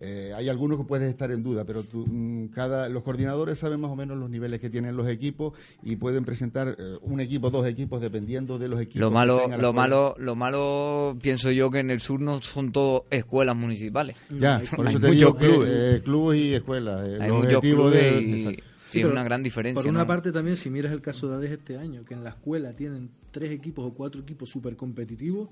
Eh, 0.00 0.32
hay 0.34 0.48
algunos 0.48 0.76
que 0.76 0.84
puedes 0.84 1.08
estar 1.08 1.30
en 1.30 1.40
duda, 1.42 1.64
pero 1.64 1.84
tú, 1.84 2.04
mm, 2.06 2.48
cada, 2.48 2.88
los 2.88 3.04
coordinadores 3.04 3.60
saben 3.60 3.80
más 3.80 3.92
o 3.92 3.96
menos 3.96 4.18
los 4.18 4.28
niveles 4.28 4.58
que 4.60 4.68
tienen 4.68 4.96
los 4.96 5.06
equipos 5.08 5.52
y 5.84 5.94
pueden 5.96 6.24
presentar 6.24 6.74
eh, 6.76 6.96
un 7.02 7.20
equipo, 7.20 7.48
dos 7.50 7.64
equipos, 7.66 8.00
dependiendo 8.02 8.58
de 8.58 8.66
los 8.68 8.80
equipos. 8.80 9.00
Lo 9.02 9.10
que 9.10 9.14
malo, 9.14 9.48
la 9.48 9.56
lo 9.56 9.72
malo, 9.72 10.14
lo 10.18 10.34
malo 10.34 11.16
pienso 11.22 11.52
yo 11.52 11.70
que 11.70 11.78
en 11.78 11.90
el 11.92 12.00
sur 12.00 12.20
no 12.20 12.42
son 12.42 12.72
todo 12.72 13.04
escuelas 13.10 13.54
municipales. 13.54 14.16
Ya, 14.30 14.56
Hay- 14.56 14.66
por 14.66 14.86
hay 14.88 14.94
eso 14.94 15.00
te 15.00 15.06
muchos 15.06 15.18
digo 15.18 15.36
que 15.38 15.46
clubes. 15.46 15.70
eh, 15.72 16.02
clubes 16.04 16.40
y 16.40 16.54
escuelas. 16.54 17.06
eh, 17.06 17.18
Hay 17.20 17.30
muchos 17.30 17.46
objetivos 17.54 17.90
clubes 17.92 18.02
de- 18.02 18.20
y, 18.20 18.42
sí, 18.44 18.48
es 18.50 18.62
pero 18.94 19.10
una 19.12 19.22
gran 19.22 19.42
diferencia. 19.44 19.80
Por 19.80 19.88
una 19.88 20.00
¿no? 20.00 20.06
parte 20.08 20.32
también, 20.32 20.56
si 20.56 20.70
miras 20.70 20.92
el 20.92 21.02
caso 21.02 21.28
de 21.28 21.36
ADES 21.36 21.52
este 21.52 21.78
año, 21.78 22.02
que 22.02 22.14
en 22.14 22.24
la 22.24 22.30
escuela 22.30 22.72
tienen 22.72 23.10
tres 23.30 23.52
equipos 23.52 23.86
o 23.92 23.96
cuatro 23.96 24.20
equipos 24.22 24.50
súper 24.50 24.74
competitivos, 24.76 25.48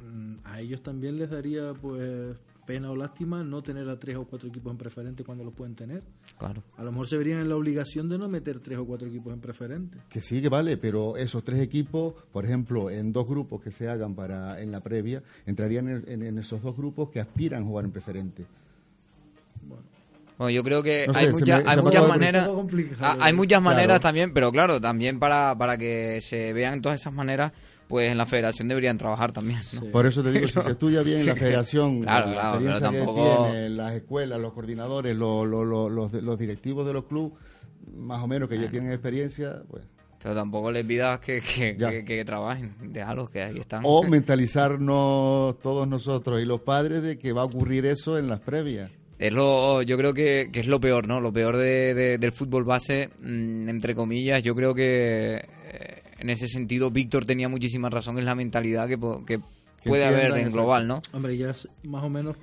mm, 0.00 0.34
a 0.44 0.60
ellos 0.60 0.82
también 0.84 1.18
les 1.18 1.30
daría 1.30 1.72
pues 1.74 2.36
pena 2.66 2.90
o 2.90 2.96
lástima 2.96 3.42
no 3.42 3.62
tener 3.62 3.88
a 3.88 3.98
tres 3.98 4.16
o 4.16 4.24
cuatro 4.24 4.48
equipos 4.48 4.70
en 4.72 4.78
preferente 4.78 5.24
cuando 5.24 5.44
los 5.44 5.52
pueden 5.54 5.74
tener. 5.74 6.02
Claro. 6.38 6.62
A 6.76 6.82
lo 6.84 6.90
mejor 6.92 7.06
se 7.08 7.16
verían 7.16 7.40
en 7.40 7.48
la 7.48 7.56
obligación 7.56 8.08
de 8.08 8.18
no 8.18 8.28
meter 8.28 8.60
tres 8.60 8.78
o 8.78 8.84
cuatro 8.86 9.06
equipos 9.08 9.32
en 9.32 9.40
preferente. 9.40 9.98
Que 10.08 10.20
sí, 10.20 10.40
que 10.42 10.48
vale, 10.48 10.76
pero 10.76 11.16
esos 11.16 11.44
tres 11.44 11.60
equipos, 11.60 12.14
por 12.32 12.44
ejemplo, 12.44 12.90
en 12.90 13.12
dos 13.12 13.26
grupos 13.28 13.60
que 13.62 13.70
se 13.70 13.88
hagan 13.88 14.14
para 14.14 14.60
en 14.60 14.70
la 14.72 14.80
previa, 14.80 15.22
entrarían 15.46 15.88
en, 15.88 16.04
en- 16.08 16.22
en 16.22 16.38
esos 16.38 16.62
dos 16.62 16.76
grupos 16.76 17.10
que 17.10 17.20
aspiran 17.20 17.62
a 17.62 17.66
jugar 17.66 17.84
en 17.84 17.90
preferente. 17.92 18.44
Bueno, 20.36 20.50
yo 20.50 20.64
creo 20.64 20.82
que 20.82 21.06
No 21.06 21.14
sé, 21.14 21.20
hay, 21.20 21.26
se 21.26 21.32
mucha- 21.32 21.58
me- 21.62 21.70
hay 21.70 21.76
me 21.76 21.82
muchas 21.82 22.08
maneras. 22.08 22.48
Hay 23.20 23.32
muchas 23.32 23.60
Claro. 23.60 23.76
maneras 23.76 24.00
también, 24.00 24.32
pero 24.34 24.50
claro, 24.50 24.80
también 24.80 25.20
para, 25.20 25.56
para 25.56 25.78
que 25.78 26.20
se 26.20 26.52
vean 26.52 26.82
todas 26.82 27.00
esas 27.00 27.12
maneras, 27.12 27.52
pues 27.88 28.10
en 28.10 28.18
la 28.18 28.26
federación 28.26 28.68
deberían 28.68 28.96
trabajar 28.98 29.32
también. 29.32 29.58
¿no? 29.58 29.80
Sí. 29.80 29.88
Por 29.92 30.06
eso 30.06 30.22
te 30.22 30.32
digo, 30.32 30.48
si 30.48 30.60
se 30.60 30.70
estudia 30.70 31.02
bien 31.02 31.18
en 31.20 31.26
la 31.26 31.34
federación, 31.36 32.00
Claro, 32.02 32.26
la 32.26 32.32
claro, 32.32 32.58
pero 32.58 32.70
experiencia 32.70 32.98
tampoco- 33.06 33.52
que 33.52 33.68
las 33.68 33.92
escuelas, 33.94 34.40
los 34.40 34.52
coordinadores, 34.52 35.16
los, 35.16 35.46
los, 35.46 35.66
los, 35.66 35.90
los- 35.90 36.12
los 36.22 36.38
directivos 36.38 36.86
de 36.86 36.92
los 36.92 37.04
clubes, 37.04 37.32
más 37.96 38.22
o 38.22 38.26
menos 38.26 38.48
que 38.48 38.58
ya 38.60 38.70
tienen 38.70 38.92
experiencia, 38.92 39.62
pues... 39.68 39.84
Pero 40.22 40.34
tampoco 40.36 40.72
les 40.72 40.86
pidas 40.86 41.20
que, 41.20 41.42
que, 41.42 41.76
que- 41.76 42.02
que 42.02 42.24
trabajen, 42.24 42.74
déjalos 42.92 43.28
que 43.28 43.42
ahí 43.42 43.58
están. 43.58 43.82
O 43.84 44.02
mentalizarnos 44.68 45.58
todos 45.58 45.86
nosotros 45.86 46.40
y 46.42 46.46
los 46.46 46.60
padres 46.60 47.02
de 47.02 47.18
que 47.18 47.32
va 47.32 47.42
a 47.42 47.44
ocurrir 47.44 47.86
eso 47.86 48.18
en 48.18 48.28
las 48.28 48.40
previas. 48.40 48.90
Es 49.18 49.32
lo, 49.32 49.82
yo 49.82 49.96
creo 49.96 50.12
que, 50.12 50.48
que 50.52 50.60
es 50.60 50.66
lo 50.66 50.80
peor, 50.80 51.06
¿no? 51.06 51.20
Lo 51.20 51.32
peor 51.32 51.56
de, 51.56 51.94
de- 51.94 52.18
del 52.18 52.32
fútbol 52.32 52.64
base, 52.64 53.08
mm, 53.22 53.68
entre 53.68 53.94
comillas, 53.94 54.42
yo 54.42 54.54
creo 54.54 54.74
que 54.74 55.34
eh, 55.36 56.02
en 56.24 56.30
ese 56.30 56.48
sentido 56.48 56.90
Víctor 56.90 57.26
tenía 57.26 57.48
muchísima 57.50 57.90
razón 57.90 58.18
en 58.18 58.24
la 58.24 58.34
mentalidad 58.34 58.88
que, 58.88 58.96
po- 58.96 59.22
que 59.26 59.40
puede 59.84 60.04
haber 60.06 60.30
en 60.38 60.48
global, 60.54 60.86
¿no? 60.88 61.02
Hombre, 61.12 61.36
ya 61.36 61.50
es- 61.50 61.68
más 61.82 62.02
o 62.02 62.08
menos, 62.08 62.36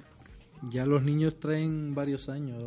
ya 0.70 0.86
los 0.86 1.02
niños 1.04 1.40
traen 1.40 1.92
varios 1.96 2.30
años 2.30 2.62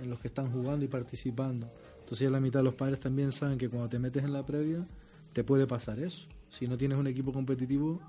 en 0.00 0.08
los 0.08 0.20
que 0.20 0.28
están 0.28 0.52
jugando 0.52 0.84
y 0.84 0.88
participando. 0.88 1.68
Entonces 1.98 2.20
ya 2.26 2.30
la 2.30 2.38
mitad 2.38 2.60
de 2.60 2.64
los 2.64 2.74
padres 2.74 3.00
también 3.00 3.32
saben 3.32 3.58
que 3.58 3.68
cuando 3.68 3.88
te 3.88 3.98
metes 3.98 4.22
en 4.22 4.32
la 4.32 4.46
previa 4.46 4.86
te 5.32 5.42
puede 5.42 5.66
pasar 5.66 5.98
eso. 5.98 6.28
Si 6.48 6.68
no 6.68 6.78
tienes 6.78 6.96
un 6.96 7.08
equipo 7.08 7.32
competitivo, 7.32 8.00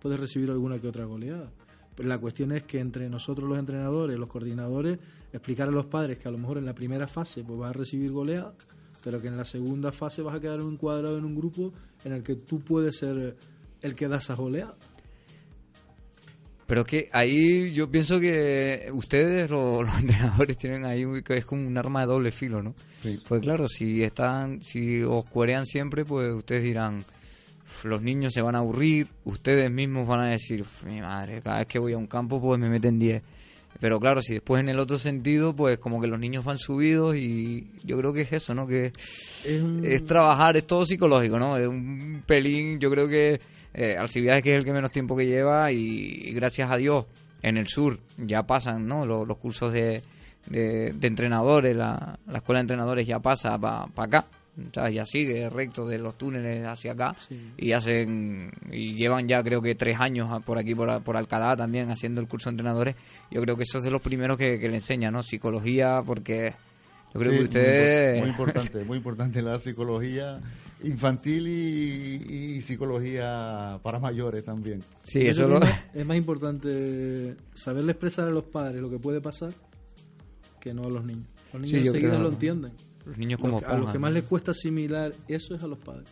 puedes 0.00 0.18
recibir 0.18 0.50
alguna 0.50 0.80
que 0.80 0.88
otra 0.88 1.04
goleada. 1.04 1.50
Pero 1.94 2.08
la 2.08 2.18
cuestión 2.18 2.50
es 2.50 2.64
que 2.64 2.80
entre 2.80 3.08
nosotros 3.08 3.48
los 3.48 3.58
entrenadores, 3.60 4.18
los 4.18 4.28
coordinadores, 4.28 4.98
explicar 5.32 5.68
a 5.68 5.70
los 5.70 5.86
padres 5.86 6.18
que 6.18 6.26
a 6.26 6.32
lo 6.32 6.38
mejor 6.38 6.58
en 6.58 6.66
la 6.66 6.74
primera 6.74 7.06
fase 7.06 7.44
pues 7.44 7.58
vas 7.60 7.70
a 7.70 7.78
recibir 7.78 8.10
goleada, 8.10 8.54
pero 9.02 9.20
que 9.20 9.28
en 9.28 9.36
la 9.36 9.44
segunda 9.44 9.92
fase 9.92 10.22
vas 10.22 10.34
a 10.36 10.40
quedar 10.40 10.60
encuadrado 10.60 11.18
en 11.18 11.24
un 11.24 11.34
grupo 11.36 11.72
en 12.04 12.12
el 12.12 12.22
que 12.22 12.36
tú 12.36 12.60
puedes 12.60 12.96
ser 12.96 13.36
el 13.82 13.94
que 13.94 14.08
da 14.08 14.18
esa 14.18 14.34
goleada. 14.34 14.74
Pero 16.66 16.82
es 16.82 16.86
que 16.86 17.08
ahí 17.12 17.72
yo 17.72 17.90
pienso 17.90 18.20
que 18.20 18.90
ustedes, 18.92 19.50
lo- 19.50 19.82
los, 19.84 19.98
entrenadores, 20.00 20.58
tienen 20.58 20.84
ahí 20.84 21.04
un- 21.04 21.22
que 21.22 21.34
es 21.38 21.46
como 21.46 21.66
un 21.66 21.76
arma 21.78 22.00
de 22.02 22.06
doble 22.08 22.30
filo, 22.30 22.62
¿no? 22.62 22.74
Sí. 23.02 23.18
Pues 23.26 23.40
claro, 23.40 23.68
si 23.68 24.02
están, 24.02 24.62
si 24.62 25.00
os 25.02 25.24
cuerean 25.30 25.64
siempre, 25.64 26.04
pues 26.04 26.30
ustedes 26.34 26.62
dirán, 26.64 26.98
"Uf, 26.98 27.84
los 27.86 28.02
niños 28.02 28.34
se 28.34 28.42
van 28.42 28.54
a 28.54 28.58
aburrir, 28.58 29.08
ustedes 29.24 29.70
mismos 29.70 30.06
van 30.06 30.20
a 30.20 30.30
decir, 30.30 30.60
"Uf, 30.60 30.84
mi 30.84 31.00
madre, 31.00 31.40
cada 31.40 31.58
vez 31.58 31.66
que 31.68 31.78
voy 31.78 31.94
a 31.94 31.98
un 31.98 32.06
campo, 32.06 32.38
pues 32.40 32.60
me 32.60 32.68
meten 32.68 32.98
10. 32.98 33.22
Pero 33.80 34.00
claro, 34.00 34.20
si 34.20 34.34
después 34.34 34.60
en 34.60 34.68
el 34.68 34.78
otro 34.80 34.98
sentido, 34.98 35.54
pues 35.54 35.78
como 35.78 36.00
que 36.00 36.08
los 36.08 36.18
niños 36.18 36.44
van 36.44 36.58
subidos 36.58 37.14
y 37.16 37.70
yo 37.84 37.96
creo 37.98 38.12
que 38.12 38.22
es 38.22 38.32
eso, 38.32 38.54
¿no? 38.54 38.66
Que 38.66 38.86
Es 39.44 39.62
un- 39.62 39.84
es 39.84 40.04
trabajar, 40.04 40.56
es 40.56 40.66
todo 40.66 40.84
psicológico, 40.84 41.38
¿no? 41.38 41.56
Es 41.56 41.68
un 41.68 42.22
pelín, 42.26 42.80
yo 42.80 42.90
creo 42.90 43.06
que 43.08 43.40
eh, 43.74 43.96
Alcibiades 43.96 44.42
que 44.42 44.50
es 44.50 44.56
el 44.56 44.64
que 44.64 44.72
menos 44.72 44.90
tiempo 44.90 45.16
que 45.16 45.26
lleva 45.26 45.70
y, 45.70 45.78
y 45.78 46.32
gracias 46.32 46.70
a 46.72 46.76
Dios 46.76 47.04
en 47.42 47.56
el 47.56 47.68
sur 47.68 48.00
ya 48.16 48.42
pasan, 48.42 48.86
¿no? 48.88 49.06
Los, 49.06 49.28
los 49.28 49.36
cursos 49.38 49.72
de, 49.72 50.02
de, 50.46 50.90
de 50.92 51.06
entrenadores, 51.06 51.76
la, 51.76 52.18
la 52.26 52.38
escuela 52.38 52.58
de 52.58 52.62
entrenadores 52.62 53.06
ya 53.06 53.20
pasa 53.20 53.56
para 53.58 53.84
acá. 53.96 54.26
Sea, 54.72 54.90
ya 54.90 55.04
sigue 55.04 55.48
recto 55.50 55.86
de 55.86 55.98
los 55.98 56.18
túneles 56.18 56.66
hacia 56.66 56.92
acá 56.92 57.14
Sí. 57.18 57.38
y 57.56 57.72
hacen 57.72 58.50
y 58.72 58.94
llevan 58.94 59.28
ya 59.28 59.42
creo 59.42 59.62
que 59.62 59.74
tres 59.74 59.98
años 60.00 60.28
por 60.44 60.58
aquí 60.58 60.74
por, 60.74 61.00
por 61.02 61.16
Alcalá 61.16 61.56
también 61.56 61.90
haciendo 61.90 62.20
el 62.20 62.26
curso 62.26 62.50
de 62.50 62.54
entrenadores 62.54 62.96
yo 63.30 63.40
creo 63.40 63.54
que 63.56 63.62
eso 63.62 63.78
es 63.78 63.84
de 63.84 63.90
los 63.92 64.02
primeros 64.02 64.36
que, 64.36 64.58
que 64.58 64.68
le 64.68 64.74
enseña 64.74 65.10
no 65.12 65.22
psicología 65.22 66.02
porque 66.04 66.54
yo 67.14 67.20
creo 67.20 67.32
Sí, 67.46 67.48
que 67.48 68.16
muy 68.20 68.20
impor- 68.20 68.20
Muy, 68.20 68.28
importante, 68.30 68.84
muy 68.84 68.96
importante 68.98 69.42
la 69.42 69.58
psicología 69.60 70.40
infantil 70.82 71.46
y, 71.48 72.56
y 72.58 72.62
psicología 72.62 73.78
para 73.82 73.98
mayores 73.98 74.44
también. 74.44 74.80
Sí, 75.04 75.20
eso 75.26 75.46
creo 75.46 75.58
lo... 75.60 75.64
es, 75.64 75.70
más, 75.70 75.80
es 75.94 76.06
más 76.06 76.16
importante 76.16 77.36
saberle 77.54 77.92
expresar 77.92 78.28
a 78.28 78.30
los 78.30 78.44
padres 78.44 78.80
lo 78.82 78.90
que 78.90 78.98
puede 78.98 79.20
pasar 79.20 79.52
que 80.60 80.74
no 80.74 80.82
a 80.82 80.90
los 80.90 81.04
niños. 81.04 81.26
Los 81.52 81.62
niños 81.62 81.70
Sí, 81.70 81.86
enseguida 81.86 82.10
creo- 82.10 82.22
lo 82.22 82.28
entienden. 82.30 82.72
Los 83.08 83.18
niños 83.18 83.40
Lo 83.40 83.46
como 83.46 83.58
que- 83.60 83.66
a 83.66 83.76
los 83.76 83.90
que 83.90 83.98
más 83.98 84.12
les 84.12 84.24
cuesta 84.24 84.52
asimilar 84.52 85.12
eso 85.26 85.54
es 85.54 85.62
a 85.62 85.66
los 85.66 85.78
padres. 85.78 86.08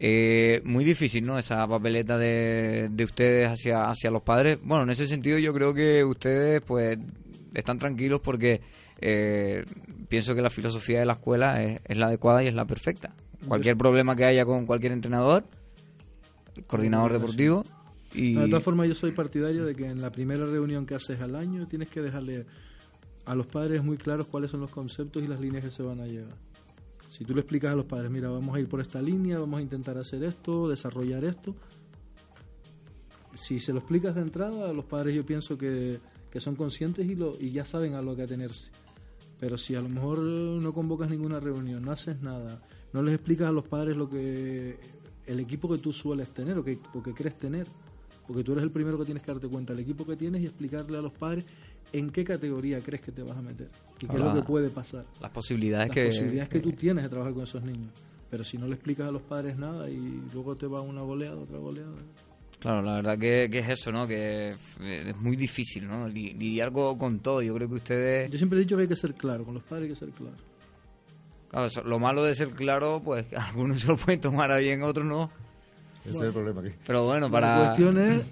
Eh, 0.00 0.62
muy 0.64 0.84
difícil, 0.84 1.26
¿no? 1.26 1.36
Esa 1.36 1.66
papeleta 1.66 2.16
de, 2.16 2.88
de 2.90 3.04
ustedes 3.04 3.48
hacia, 3.48 3.90
hacia 3.90 4.10
los 4.10 4.22
padres. 4.22 4.58
Bueno, 4.62 4.84
en 4.84 4.90
ese 4.90 5.06
sentido 5.08 5.38
yo 5.38 5.52
creo 5.52 5.74
que 5.74 6.04
ustedes 6.04 6.62
pues 6.62 6.96
están 7.54 7.78
tranquilos 7.78 8.20
porque 8.20 8.60
eh, 9.00 9.64
pienso 10.08 10.34
que 10.36 10.40
la 10.42 10.50
filosofía 10.50 11.00
de 11.00 11.06
la 11.06 11.14
escuela 11.14 11.62
es, 11.64 11.80
es 11.84 11.96
la 11.98 12.06
adecuada 12.06 12.44
y 12.44 12.46
es 12.46 12.54
la 12.54 12.64
perfecta. 12.64 13.12
Cualquier 13.48 13.76
problema 13.76 14.14
que 14.14 14.24
haya 14.24 14.44
con 14.44 14.66
cualquier 14.66 14.92
entrenador, 14.92 15.44
coordinador 16.66 17.12
deportivo 17.12 17.64
y... 18.14 18.34
De 18.34 18.46
todas 18.48 18.62
formas, 18.64 18.88
yo 18.88 18.94
soy 18.94 19.12
partidario 19.12 19.64
de 19.64 19.74
que 19.74 19.86
en 19.86 20.00
la 20.00 20.10
primera 20.10 20.44
reunión 20.44 20.86
que 20.86 20.94
haces 20.94 21.20
al 21.20 21.34
año 21.36 21.66
tienes 21.68 21.88
que 21.88 22.02
dejarle 22.02 22.46
a 23.28 23.34
los 23.34 23.46
padres 23.46 23.84
muy 23.84 23.98
claros 23.98 24.26
cuáles 24.26 24.50
son 24.50 24.60
los 24.60 24.70
conceptos 24.70 25.22
y 25.22 25.26
las 25.26 25.40
líneas 25.40 25.64
que 25.64 25.70
se 25.70 25.82
van 25.82 26.00
a 26.00 26.06
llevar. 26.06 26.34
Si 27.10 27.24
tú 27.24 27.34
le 27.34 27.40
explicas 27.40 27.72
a 27.72 27.76
los 27.76 27.84
padres, 27.84 28.10
mira, 28.10 28.30
vamos 28.30 28.56
a 28.56 28.60
ir 28.60 28.68
por 28.68 28.80
esta 28.80 29.02
línea, 29.02 29.38
vamos 29.38 29.58
a 29.58 29.62
intentar 29.62 29.98
hacer 29.98 30.24
esto, 30.24 30.68
desarrollar 30.68 31.24
esto. 31.24 31.54
Si 33.34 33.58
se 33.58 33.72
lo 33.72 33.80
explicas 33.80 34.14
de 34.14 34.22
entrada, 34.22 34.72
los 34.72 34.84
padres 34.86 35.14
yo 35.14 35.26
pienso 35.26 35.58
que, 35.58 35.98
que 36.30 36.40
son 36.40 36.56
conscientes 36.56 37.06
y, 37.06 37.14
lo, 37.14 37.34
y 37.38 37.50
ya 37.50 37.64
saben 37.64 37.94
a 37.94 38.02
lo 38.02 38.16
que 38.16 38.22
atenerse. 38.22 38.70
Pero 39.38 39.58
si 39.58 39.74
a 39.74 39.80
lo 39.80 39.88
mejor 39.88 40.18
no 40.18 40.72
convocas 40.72 41.10
ninguna 41.10 41.38
reunión, 41.38 41.82
no 41.82 41.92
haces 41.92 42.22
nada, 42.22 42.62
no 42.92 43.02
les 43.02 43.14
explicas 43.14 43.48
a 43.48 43.52
los 43.52 43.66
padres 43.66 43.96
lo 43.96 44.08
que 44.08 44.78
el 45.26 45.40
equipo 45.40 45.68
que 45.68 45.78
tú 45.78 45.92
sueles 45.92 46.30
tener 46.30 46.56
o 46.56 46.64
que, 46.64 46.78
o 46.94 47.02
que 47.02 47.12
crees 47.12 47.38
tener, 47.38 47.66
porque 48.26 48.42
tú 48.42 48.52
eres 48.52 48.64
el 48.64 48.70
primero 48.70 48.98
que 48.98 49.04
tienes 49.04 49.22
que 49.22 49.32
darte 49.32 49.48
cuenta 49.48 49.74
del 49.74 49.82
equipo 49.82 50.06
que 50.06 50.16
tienes 50.16 50.40
y 50.42 50.46
explicarle 50.46 50.98
a 50.98 51.02
los 51.02 51.12
padres 51.12 51.44
en 51.92 52.10
qué 52.10 52.24
categoría 52.24 52.78
crees 52.80 53.02
que 53.02 53.12
te 53.12 53.22
vas 53.22 53.36
a 53.36 53.42
meter 53.42 53.68
y 54.00 54.06
qué 54.06 54.16
es 54.16 54.22
lo 54.22 54.34
que 54.34 54.42
puede 54.42 54.68
pasar. 54.70 55.04
Las 55.20 55.30
posibilidades 55.30 55.88
Las 55.88 55.94
que... 55.94 56.06
posibilidades 56.06 56.48
que 56.48 56.60
tú 56.60 56.72
tienes 56.72 57.04
de 57.04 57.10
trabajar 57.10 57.34
con 57.34 57.42
esos 57.44 57.62
niños. 57.62 57.90
Pero 58.30 58.44
si 58.44 58.58
no 58.58 58.66
le 58.66 58.74
explicas 58.74 59.08
a 59.08 59.10
los 59.10 59.22
padres 59.22 59.56
nada 59.56 59.88
y 59.88 60.22
luego 60.34 60.54
te 60.54 60.66
va 60.66 60.80
una 60.82 61.00
goleada, 61.00 61.36
otra 61.36 61.58
goleada. 61.58 61.94
Claro, 62.58 62.82
la 62.82 62.96
verdad 62.96 63.16
que, 63.18 63.48
que 63.50 63.60
es 63.60 63.68
eso, 63.70 63.90
¿no? 63.92 64.06
Que 64.06 64.48
es 64.50 65.16
muy 65.16 65.36
difícil, 65.36 65.86
¿no? 65.86 66.06
Li- 66.08 66.34
Lidiar 66.34 66.72
con, 66.72 67.20
todo. 67.20 67.40
Yo 67.40 67.54
creo 67.54 67.68
que 67.68 67.74
ustedes... 67.76 68.30
Yo 68.30 68.36
siempre 68.36 68.58
he 68.58 68.62
dicho 68.62 68.76
que 68.76 68.82
hay 68.82 68.88
que 68.88 68.96
ser 68.96 69.14
claro, 69.14 69.44
con 69.44 69.54
los 69.54 69.62
padres 69.62 69.84
hay 69.84 69.88
que 69.90 69.94
ser 69.94 70.10
claro. 70.10 70.36
Claro, 71.50 71.66
eso- 71.66 71.82
lo 71.84 71.98
malo 71.98 72.22
de 72.24 72.34
ser 72.34 72.48
claro, 72.50 73.00
pues 73.02 73.24
algunos 73.36 73.80
se 73.80 73.86
lo 73.86 73.96
pueden 73.96 74.20
tomar 74.20 74.50
a 74.52 74.58
bien, 74.58 74.82
otros 74.82 75.06
no. 75.06 75.30
Ese 76.04 76.16
es 76.18 76.22
el 76.24 76.32
problema 76.32 76.60
aquí. 76.60 76.70
Pero 76.86 77.06
bueno, 77.06 77.26
La 77.26 77.32
para, 77.32 77.58
cuestión 77.64 77.98
es, 77.98 78.22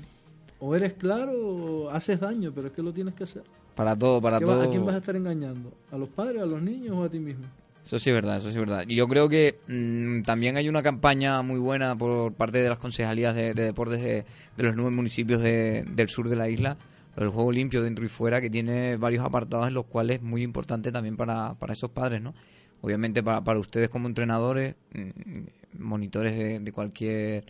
o 0.58 0.74
eres 0.74 0.94
claro 0.94 1.32
o 1.34 1.90
haces 1.90 2.18
daño, 2.20 2.52
pero 2.54 2.68
es 2.68 2.72
que 2.72 2.82
lo 2.82 2.92
tienes 2.92 3.14
que 3.14 3.24
hacer. 3.24 3.42
para 3.74 3.94
todo, 3.94 4.20
para 4.22 4.38
¿Qué 4.38 4.44
va- 4.46 4.54
todo. 4.54 4.62
¿A 4.64 4.70
quién 4.70 4.84
vas 4.86 4.94
a 4.94 4.98
estar 4.98 5.14
engañando? 5.16 5.72
¿A 5.92 5.98
los 5.98 6.08
padres, 6.08 6.40
a 6.42 6.46
los 6.46 6.62
niños 6.62 6.96
o 6.96 7.02
a 7.04 7.10
ti 7.10 7.18
mismo? 7.18 7.44
Eso 7.84 7.98
sí 8.00 8.10
es 8.10 8.14
verdad, 8.16 8.38
eso 8.38 8.50
sí 8.50 8.54
es 8.54 8.60
verdad. 8.60 8.84
Y 8.88 8.96
yo 8.96 9.06
creo 9.06 9.28
que 9.28 9.58
mm, 9.68 10.22
también 10.22 10.56
hay 10.56 10.68
una 10.68 10.82
campaña 10.82 11.40
muy 11.42 11.60
buena 11.60 11.94
por 11.96 12.32
parte 12.32 12.58
de 12.62 12.68
las 12.68 12.78
concejalías 12.78 13.34
de, 13.34 13.54
de 13.54 13.62
deportes 13.62 14.02
de, 14.02 14.24
de 14.56 14.62
los 14.64 14.74
nueve 14.74 14.90
municipios 14.90 15.40
de- 15.42 15.84
del 15.86 16.08
sur 16.08 16.28
de 16.28 16.34
la 16.36 16.48
isla, 16.48 16.76
del 17.16 17.28
juego 17.28 17.52
limpio 17.52 17.82
dentro 17.82 18.04
y 18.04 18.08
fuera, 18.08 18.40
que 18.40 18.50
tiene 18.50 18.96
varios 18.96 19.24
apartados 19.24 19.68
en 19.68 19.74
los 19.74 19.84
cuales 19.86 20.16
es 20.16 20.22
muy 20.22 20.42
importante 20.42 20.90
también 20.90 21.16
para, 21.16 21.54
para 21.54 21.74
esos 21.74 21.90
padres, 21.90 22.20
¿no? 22.22 22.34
Obviamente 22.80 23.22
para, 23.22 23.42
para 23.44 23.58
ustedes 23.60 23.88
como 23.88 24.08
entrenadores, 24.08 24.74
mm, 24.94 25.78
monitores 25.78 26.36
de, 26.36 26.58
de 26.60 26.72
cualquier 26.72 27.44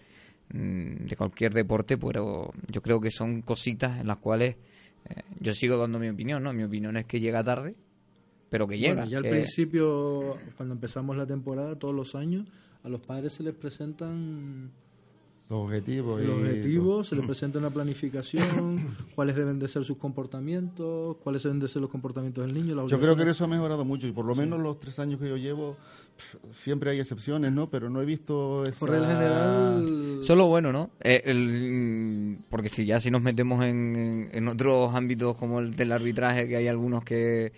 de 0.49 1.17
cualquier 1.17 1.53
deporte, 1.53 1.99
pero 1.99 2.53
yo 2.71 2.81
creo 2.83 3.01
que 3.01 3.11
son 3.11 3.43
cositas 3.43 4.01
en 4.01 4.07
las 4.07 4.19
cuales 4.19 4.57
eh, 5.09 5.23
yo 5.41 5.53
sigo 5.53 5.77
dando 5.77 5.99
mi 5.99 6.09
opinión, 6.09 6.43
¿no? 6.43 6.53
Mi 6.53 6.63
opinión 6.65 6.97
es 6.97 7.05
que 7.07 7.21
llega 7.21 7.43
tarde, 7.43 7.75
pero 8.49 8.67
que 8.67 8.79
llega. 8.79 8.95
Bueno, 8.95 9.11
ya 9.11 9.19
al 9.19 9.25
que- 9.25 9.31
principio, 9.31 10.37
cuando 10.57 10.75
empezamos 10.75 11.17
la 11.17 11.27
temporada, 11.27 11.77
todos 11.77 11.95
los 11.95 12.15
años, 12.15 12.47
a 12.85 12.89
los 12.89 13.01
padres 13.01 13.33
se 13.33 13.43
les 13.43 13.55
presentan 13.55 14.71
Los 15.51 15.59
objetivos. 15.65 16.21
los 16.23 16.39
objetivos, 16.39 17.09
se 17.09 17.17
les 17.17 17.25
presenta 17.27 17.59
una 17.59 17.71
planificación, 17.71 18.77
cuáles 19.17 19.35
deben 19.37 19.59
de 19.59 19.67
ser 19.69 19.85
sus 19.85 19.97
comportamientos, 19.97 21.17
cuáles 21.19 21.43
deben 21.43 21.59
de 21.59 21.69
ser 21.69 21.83
los 21.83 21.91
comportamientos 21.91 22.45
del 22.47 22.55
niño. 22.55 22.87
Yo 22.87 23.01
creo 23.01 23.17
que 23.17 23.25
eso 23.29 23.45
ha 23.45 23.49
mejorado 23.49 23.85
mucho 23.85 24.07
y 24.07 24.13
por 24.13 24.25
lo 24.25 24.35
menos 24.35 24.61
los 24.61 24.79
tres 24.79 24.99
años 25.01 25.21
que 25.21 25.29
yo 25.29 25.37
llevo, 25.37 25.77
siempre 26.53 26.91
hay 26.91 27.01
excepciones, 27.01 27.53
¿no? 27.53 27.69
Pero 27.71 27.91
no 27.91 28.01
he 28.01 28.05
visto 28.05 28.63
esa... 28.65 28.79
Por 28.81 28.91
regla 28.91 29.09
general, 29.09 30.19
Eso 30.23 30.33
es 30.33 30.37
lo 30.39 30.47
bueno, 30.47 30.73
¿no? 30.73 30.91
Eh, 31.03 31.23
el- 31.27 32.37
porque 32.49 32.69
si 32.69 32.85
ya 32.87 33.01
si 33.01 33.11
nos 33.11 33.23
metemos 33.23 33.65
en, 33.65 34.29
en- 34.33 34.49
otros 34.49 34.95
ámbitos 34.95 35.37
como 35.37 35.61
el 35.61 35.75
del 35.77 35.93
arbitraje, 35.93 36.49
que 36.49 36.57
hay 36.57 36.69
algunos 36.69 37.05
que... 37.05 37.53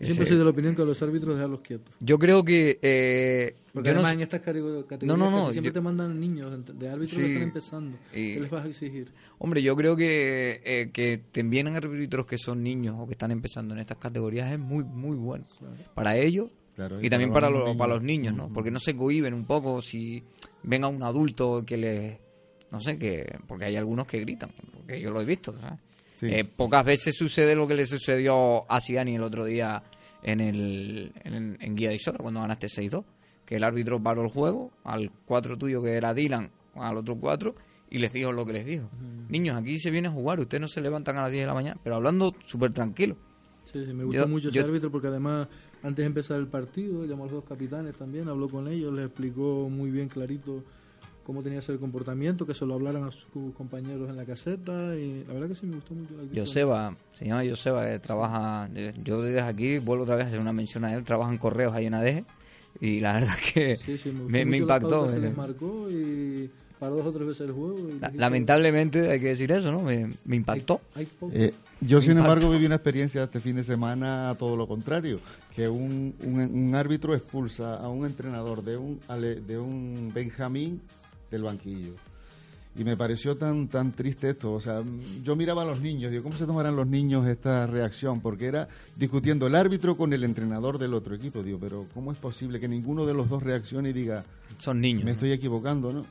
siempre 0.00 0.24
se- 0.24 0.30
soy 0.30 0.38
de 0.38 0.44
la 0.44 0.50
opinión 0.50 0.74
que 0.74 0.84
los 0.84 1.00
árbitros 1.02 1.34
dejarlos 1.36 1.60
quietos. 1.60 1.94
Yo 2.00 2.18
creo 2.18 2.44
que... 2.44 2.78
eh, 2.82 3.56
Porque 3.72 3.88
yo 3.90 3.94
además 3.94 4.12
en 4.14 4.20
estas 4.20 4.40
cate- 4.40 4.84
categorías 4.86 5.02
No, 5.02 5.16
no, 5.16 5.30
no, 5.30 5.50
siempre 5.52 5.70
yo- 5.70 5.74
te 5.74 5.80
mandan 5.80 6.18
niños 6.20 6.50
de- 6.78 6.88
árbitros 6.88 7.10
Sí, 7.16 7.22
que 7.22 7.26
están 7.32 7.42
empezando. 7.42 7.98
y- 8.14 8.34
¿Qué 8.34 8.40
les 8.40 8.50
vas 8.50 8.64
a 8.64 8.68
exigir? 8.68 9.12
Hombre, 9.38 9.62
yo 9.62 9.74
creo 9.76 9.96
que, 9.96 10.60
eh, 10.64 10.90
que 10.92 11.20
te 11.32 11.42
vienen 11.42 11.76
árbitros 11.76 12.26
que 12.26 12.38
son 12.38 12.62
niños 12.62 12.96
o 12.98 13.06
que 13.06 13.12
están 13.12 13.30
empezando 13.32 13.74
en 13.74 13.80
estas 13.80 13.98
categorías 13.98 14.52
es 14.52 14.58
muy, 14.58 14.84
muy 14.84 15.16
bueno. 15.16 15.44
Para 15.94 16.16
ellos 16.16 16.50
Claro, 16.78 17.02
y, 17.02 17.06
y 17.06 17.10
también 17.10 17.32
para 17.32 17.50
los 17.50 17.64
niños. 17.64 17.76
para 17.76 17.94
los 17.94 18.02
niños, 18.04 18.34
¿no? 18.36 18.52
Porque 18.52 18.70
no 18.70 18.78
se 18.78 18.94
cohiben 18.94 19.34
un 19.34 19.44
poco 19.44 19.82
si 19.82 20.22
venga 20.62 20.86
un 20.86 21.02
adulto 21.02 21.64
que 21.66 21.76
les... 21.76 22.18
No 22.70 22.78
sé, 22.80 22.96
que 22.96 23.26
porque 23.48 23.64
hay 23.64 23.74
algunos 23.74 24.06
que 24.06 24.20
gritan, 24.20 24.50
porque 24.72 25.00
yo 25.00 25.10
lo 25.10 25.20
he 25.20 25.24
visto, 25.24 25.52
¿sabes? 25.58 25.80
Sí. 26.14 26.26
Eh, 26.30 26.44
pocas 26.44 26.84
veces 26.84 27.16
sucede 27.16 27.56
lo 27.56 27.66
que 27.66 27.74
le 27.74 27.84
sucedió 27.84 28.70
a 28.70 28.78
Siani 28.78 29.16
el 29.16 29.22
otro 29.24 29.44
día 29.44 29.82
en 30.22 30.40
el 30.40 31.12
en, 31.24 31.56
en 31.60 31.74
Guía 31.74 31.88
de 31.88 31.96
Isora, 31.96 32.18
cuando 32.18 32.40
ganaste 32.40 32.68
6-2. 32.68 33.04
Que 33.44 33.56
el 33.56 33.64
árbitro 33.64 34.00
paró 34.00 34.22
el 34.22 34.28
juego 34.28 34.70
al 34.84 35.10
4 35.24 35.56
tuyo, 35.58 35.82
que 35.82 35.94
era 35.94 36.14
Dylan, 36.14 36.50
al 36.76 36.98
otro 36.98 37.16
4, 37.16 37.54
y 37.90 37.98
les 37.98 38.12
dijo 38.12 38.30
lo 38.30 38.44
que 38.46 38.52
les 38.52 38.66
dijo. 38.66 38.88
Niños, 39.28 39.56
aquí 39.56 39.78
se 39.80 39.90
viene 39.90 40.06
a 40.08 40.10
jugar, 40.12 40.38
ustedes 40.38 40.60
no 40.60 40.68
se 40.68 40.80
levantan 40.80 41.16
a 41.16 41.22
las 41.22 41.32
10 41.32 41.42
de 41.42 41.46
la 41.48 41.54
mañana, 41.54 41.80
pero 41.82 41.96
hablando 41.96 42.34
súper 42.46 42.72
tranquilo. 42.72 43.16
Sí, 43.64 43.84
sí, 43.86 43.92
me 43.94 44.04
gusta 44.04 44.20
Yo- 44.22 44.28
mucho 44.28 44.48
ese 44.50 44.58
yo- 44.58 44.64
árbitro 44.64 44.90
porque 44.90 45.06
además, 45.08 45.48
antes 45.82 46.02
de 46.02 46.06
empezar 46.06 46.38
el 46.38 46.46
partido, 46.48 47.04
llamó 47.04 47.24
a 47.24 47.26
los 47.26 47.32
dos 47.34 47.44
capitanes 47.44 47.96
también, 47.96 48.28
habló 48.28 48.48
con 48.48 48.68
ellos, 48.68 48.92
les 48.92 49.06
explicó 49.06 49.68
muy 49.70 49.90
bien 49.90 50.08
clarito 50.08 50.62
cómo 51.24 51.42
tenía 51.42 51.58
que 51.60 51.66
ser 51.66 51.74
el 51.74 51.80
comportamiento, 51.80 52.46
que 52.46 52.54
se 52.54 52.64
lo 52.64 52.74
hablaran 52.74 53.04
a 53.04 53.10
sus 53.10 53.26
compañeros 53.54 54.08
en 54.08 54.16
la 54.16 54.24
caseta 54.24 54.96
y 54.96 55.24
la 55.26 55.34
verdad 55.34 55.48
que 55.48 55.54
sí 55.54 55.66
me 55.66 55.74
gustó 55.76 55.94
mucho 55.94 56.14
árbitro. 56.18 56.42
Joseba, 56.42 56.96
se 57.12 57.26
llama 57.26 57.42
Joseba, 57.48 57.84
que 57.86 57.98
trabaja, 57.98 58.68
eh, 58.74 58.94
yo 59.04 59.20
desde 59.20 59.40
aquí 59.42 59.78
vuelvo 59.78 60.04
otra 60.04 60.16
vez 60.16 60.24
a 60.24 60.28
hacer 60.28 60.40
una 60.40 60.54
mención 60.54 60.84
a 60.84 60.94
él, 60.94 61.04
trabaja 61.04 61.30
en 61.30 61.38
correos 61.38 61.74
ahí 61.74 61.84
en 61.86 61.94
ADG, 61.94 62.24
y 62.80 63.00
la 63.00 63.14
verdad 63.14 63.34
que 63.52 63.76
Sí, 63.76 63.98
sí, 63.98 64.10
me, 64.10 64.24
me, 64.24 64.44
me 64.46 64.56
impactó. 64.56 65.08
que 65.10 65.16
eh. 65.16 65.20
les 65.20 65.36
marcó 65.36 65.90
y 65.90 66.50
paró 66.78 66.96
dos 66.96 67.06
o 67.06 67.12
tres 67.12 67.26
veces 67.26 67.48
el 67.48 67.52
juego. 67.52 67.76
y 67.78 68.16
lamentablemente 68.16 69.10
hay 69.10 69.20
que 69.20 69.28
decir 69.28 69.50
eso, 69.52 69.72
¿no? 69.72 69.82
Me, 69.82 70.10
me 70.24 70.36
impactó. 70.36 70.80
Hay. 70.94 71.08
Eh, 71.32 71.52
yo, 71.80 72.00
sin 72.00 72.18
embargo, 72.18 72.50
viví 72.50 72.66
una 72.66 72.76
experiencia 72.76 73.24
este 73.24 73.40
fin 73.40 73.56
de 73.56 73.64
semana 73.64 74.34
todo 74.38 74.56
lo 74.56 74.66
contrario, 74.66 75.20
que 75.54 75.68
un, 75.68 76.14
un, 76.24 76.40
un 76.40 76.74
árbitro 76.74 77.14
expulsa 77.14 77.76
a 77.76 77.88
un 77.88 78.06
entrenador 78.06 78.62
de 78.64 78.76
un, 78.76 79.00
de 79.46 79.58
un 79.58 80.10
Benjamín 80.14 80.80
del 81.30 81.42
banquillo. 81.42 81.94
Y 82.76 82.84
me 82.84 82.96
pareció 82.96 83.36
tan 83.36 83.66
tan 83.66 83.90
triste 83.90 84.30
esto. 84.30 84.52
O 84.52 84.60
sea, 84.60 84.82
yo 85.24 85.34
miraba 85.34 85.62
a 85.62 85.64
los 85.64 85.80
niños, 85.80 86.12
digo, 86.12 86.22
¿cómo 86.22 86.36
se 86.36 86.46
tomarán 86.46 86.76
los 86.76 86.86
niños 86.86 87.26
esta 87.26 87.66
reacción? 87.66 88.20
Porque 88.20 88.46
era 88.46 88.68
discutiendo 88.96 89.48
el 89.48 89.56
árbitro 89.56 89.96
con 89.96 90.12
el 90.12 90.22
entrenador 90.22 90.78
del 90.78 90.94
otro 90.94 91.16
equipo. 91.16 91.42
Digo, 91.42 91.58
pero 91.58 91.86
¿cómo 91.92 92.12
es 92.12 92.18
posible 92.18 92.60
que 92.60 92.68
ninguno 92.68 93.04
de 93.04 93.14
los 93.14 93.28
dos 93.28 93.42
reaccione 93.42 93.90
y 93.90 93.92
diga, 93.92 94.24
Son 94.58 94.80
niños. 94.80 95.02
me 95.02 95.10
¿no? 95.10 95.12
estoy 95.12 95.32
equivocando, 95.32 95.92
¿no? 95.92 96.06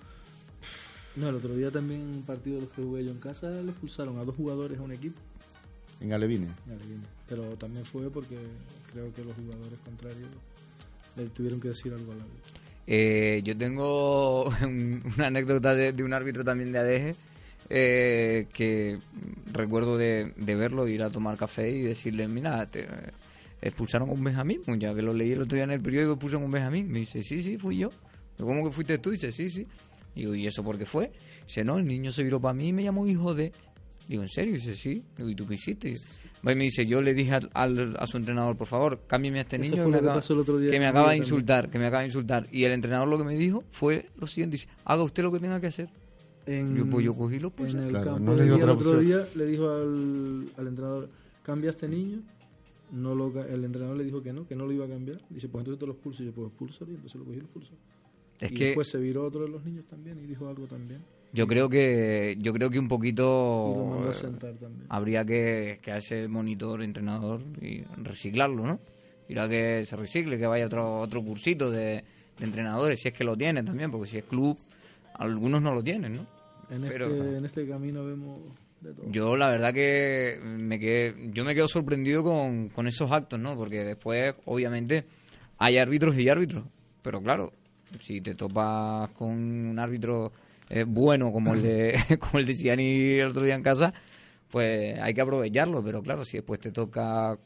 No, 1.18 1.30
el 1.30 1.36
otro 1.36 1.56
día 1.56 1.72
también 1.72 2.02
un 2.02 2.22
partido 2.24 2.58
de 2.58 2.62
los 2.64 2.72
que 2.72 2.84
jugué 2.84 3.04
yo 3.06 3.12
en 3.12 3.20
casa 3.20 3.50
le 3.50 3.72
expulsaron 3.72 4.18
a 4.20 4.24
dos 4.24 4.36
jugadores 4.36 4.78
a 4.80 4.84
un 4.84 4.92
equipo. 4.92 5.20
En 6.00 6.14
Alevine. 6.14 6.48
Ya 6.68 6.74
le 6.76 6.86
vine. 6.86 7.04
Pero 7.28 7.44
también 7.58 7.84
fue 7.86 8.10
porque 8.12 8.38
creo 8.94 9.12
que 9.14 9.24
los 9.26 9.36
jugadores 9.36 9.80
contrarios 9.84 10.30
le 11.16 11.26
tuvieron 11.30 11.60
que 11.60 11.70
decir 11.70 11.92
algo 11.92 12.12
al 12.12 12.20
árbitro. 12.22 12.52
Eh, 12.86 13.42
yo 13.44 13.58
tengo 13.58 14.44
un- 14.62 15.02
una 15.18 15.28
anécdota 15.28 15.74
de, 15.74 15.92
de 15.92 16.04
un 16.04 16.14
árbitro 16.14 16.44
también 16.44 16.72
de 16.72 16.80
ADG 16.80 17.16
eh, 17.70 18.48
que 18.54 18.98
recuerdo 19.52 19.98
de, 19.98 20.34
de 20.38 20.56
verlo, 20.56 20.88
ir 20.88 21.02
a 21.02 21.10
tomar 21.10 21.36
café 21.36 21.70
y 21.72 21.82
decirle, 21.82 22.28
mira, 22.28 22.66
te 22.70 22.88
expulsaron 23.62 24.10
a 24.10 24.14
un 24.14 24.24
Benjamín, 24.24 24.62
pues 24.64 24.80
ya 24.80 24.94
que 24.94 25.02
lo 25.02 25.14
leí 25.14 25.32
el 25.32 25.42
otro 25.42 25.56
día 25.56 25.64
en 25.64 25.72
el 25.72 25.82
periódico, 25.82 26.14
expulsaron 26.14 26.44
a 26.44 26.46
un 26.46 26.52
Benjamín. 26.52 26.92
Me 26.92 27.00
dice, 27.00 27.24
sí, 27.24 27.42
sí, 27.42 27.58
fui 27.58 27.80
yo. 27.80 27.90
Digo, 28.38 28.48
¿Cómo 28.50 28.64
que 28.64 28.72
fuiste 28.72 29.00
tú? 29.00 29.10
Dice, 29.10 29.32
sí, 29.32 29.50
sí. 29.50 29.66
Digo, 30.18 30.36
¿y 30.36 30.48
eso 30.48 30.64
por 30.64 30.78
qué 30.78 30.86
fue? 30.86 31.12
Dice, 31.46 31.64
no, 31.64 31.78
el 31.78 31.86
niño 31.88 32.12
se 32.12 32.24
viró 32.24 32.40
para 32.42 32.54
mí 32.54 32.70
y 32.70 32.74
me 32.74 32.84
llamó 32.84 33.08
hijo 33.08 33.34
de... 33.34 33.52
Digo, 34.08 34.24
¿en 34.24 34.30
serio? 34.30 34.54
dice, 34.54 34.74
sí. 34.76 35.04
Digo, 35.18 35.30
¿y 35.30 35.36
tú 35.36 35.46
qué 35.48 35.56
hiciste? 35.56 35.90
Y 35.92 35.98
me 36.44 36.56
dice, 36.56 36.86
yo 36.86 37.02
le 37.02 37.14
dije 37.14 37.34
al, 37.34 37.50
al- 37.54 37.98
a 38.00 38.08
su 38.08 38.16
entrenador, 38.18 38.56
por 38.56 38.68
favor, 38.68 39.02
cámbiame 39.06 39.40
a 39.40 39.42
este 39.42 39.58
niño 39.58 39.76
que 39.76 39.80
me, 39.82 39.86
lo 39.88 39.92
que 39.92 39.98
acaba, 39.98 40.14
pasó 40.16 40.34
el 40.34 40.40
otro 40.40 40.58
día 40.60 40.72
que 40.72 40.80
me 40.80 40.86
acaba 40.88 41.10
de 41.10 41.18
también. 41.18 41.24
insultar, 41.24 41.70
que 41.70 41.78
me 41.80 41.86
acaba 41.88 42.02
de 42.02 42.08
insultar. 42.08 42.48
Y 42.52 42.64
el 42.64 42.72
entrenador 42.72 43.08
lo 43.10 43.18
que 43.18 43.26
me 43.26 43.36
dijo 43.36 43.64
fue 43.72 44.10
lo 44.18 44.28
siguiente, 44.28 44.56
dice, 44.56 44.70
haga 44.86 45.04
usted 45.04 45.24
lo 45.24 45.32
que 45.32 45.40
tenga 45.40 45.60
que 45.60 45.68
hacer. 45.68 45.90
En, 46.46 46.76
Yo, 46.78 46.90
pues, 46.90 47.04
yo 47.06 47.14
cogí 47.14 47.38
los 47.40 47.52
en 47.52 47.56
pulsos. 47.58 47.82
el 47.82 47.90
Claro, 47.90 48.06
campo 48.14 48.24
no 48.24 48.36
le 48.36 48.44
el 48.44 48.54
otra 48.54 48.72
otro 48.74 49.00
día 49.00 49.28
le 49.36 49.46
dijo 49.46 49.70
al, 49.70 50.48
al 50.58 50.68
entrenador, 50.68 51.10
cambia 51.44 51.70
a 51.70 51.72
este 51.72 51.90
niño. 51.90 52.22
No 52.94 53.14
lo, 53.14 53.44
el 53.44 53.66
entrenador 53.66 53.98
le 53.98 54.06
dijo 54.06 54.24
que 54.24 54.32
no, 54.32 54.48
que 54.48 54.56
no 54.56 54.66
lo 54.66 54.72
iba 54.72 54.86
a 54.86 54.88
cambiar. 54.88 55.20
Dice, 55.30 55.50
pues 55.50 55.62
entonces 55.64 55.80
te 55.82 55.86
lo 55.86 55.92
expulso. 55.92 56.24
Y 56.24 56.28
yo, 56.28 56.32
pues 56.32 56.48
expulsalo. 56.48 56.92
Y 56.92 56.96
entonces 56.96 57.20
lo 57.20 57.26
cogí 57.26 57.36
y 57.36 57.40
lo 57.42 57.46
expulsó. 57.46 57.74
Es 58.40 58.52
y 58.52 58.56
que 58.56 58.66
después 58.68 58.90
se 58.90 59.00
viró 59.00 59.26
otro 59.26 59.42
de 59.44 59.50
los 59.50 59.64
niños 59.66 59.86
también 59.88 60.20
y 60.20 60.28
dijo 60.28 60.48
algo 60.48 60.68
también. 60.68 61.02
yo 61.34 61.48
creo 61.48 61.68
que 61.70 62.36
yo 62.40 62.54
creo 62.54 62.70
que 62.70 62.80
un 62.80 62.88
poquito 62.88 64.04
habría 64.90 65.26
que, 65.26 65.80
que 65.82 65.92
a 65.92 65.98
ese 65.98 66.28
monitor, 66.28 66.82
entrenador, 66.84 67.42
y 67.62 67.82
reciclarlo, 68.02 68.66
¿no? 68.66 68.80
Ir 69.30 69.40
a 69.40 69.50
que 69.50 69.86
se 69.86 69.96
recicle, 69.96 70.38
que 70.38 70.46
vaya 70.48 70.66
otro 70.68 71.00
otro 71.00 71.24
cursito 71.24 71.70
de, 71.72 72.04
de 72.40 72.46
entrenadores, 72.46 73.00
si 73.02 73.10
es 73.10 73.14
que 73.14 73.24
lo 73.24 73.36
tiene 73.36 73.64
también, 73.64 73.92
porque 73.92 74.08
si 74.10 74.18
es 74.20 74.24
club, 74.24 74.58
algunos 75.16 75.62
no 75.62 75.74
lo 75.74 75.84
tienen, 75.84 76.16
¿no? 76.18 76.28
En, 76.70 76.82
pero- 76.84 77.08
este, 77.08 77.38
en 77.38 77.46
este 77.46 77.68
camino 77.68 78.06
vemos 78.06 78.40
de 78.82 78.94
todo. 78.94 79.10
Yo 79.12 79.36
la 79.36 79.50
verdad 79.50 79.74
que 79.74 80.40
me 80.44 80.80
quedé, 80.80 81.30
yo 81.34 81.44
me 81.44 81.56
quedo 81.56 81.68
sorprendido 81.68 82.24
con, 82.24 82.70
con 82.70 82.88
esos 82.88 83.12
actos, 83.12 83.40
¿no? 83.40 83.56
Porque 83.58 83.84
después, 83.84 84.36
obviamente, 84.46 85.06
hay 85.58 85.78
árbitros 85.78 86.18
y 86.18 86.30
árbitros. 86.30 86.64
Pero 87.02 87.22
claro, 87.22 87.52
si 88.00 88.22
te 88.22 88.36
topas 88.36 89.10
con 89.12 89.30
un 89.30 89.80
árbitro 89.80 90.32
eh, 90.70 90.84
bueno 90.86 91.32
como 91.32 91.54
el 91.54 91.62
de 91.62 92.00
como 92.20 92.40
el 92.40 92.46
de 92.46 92.54
Ciani 92.54 93.20
el 93.20 93.28
otro 93.28 93.44
día 93.44 93.56
en 93.56 93.64
casa, 93.64 93.94
pues 94.50 95.00
hay 95.00 95.14
que 95.14 95.22
aprovecharlo. 95.22 95.84
Pero 95.84 96.02
claro, 96.02 96.26
si 96.26 96.38
después 96.38 96.60
te 96.60 96.72
toca 96.72 97.38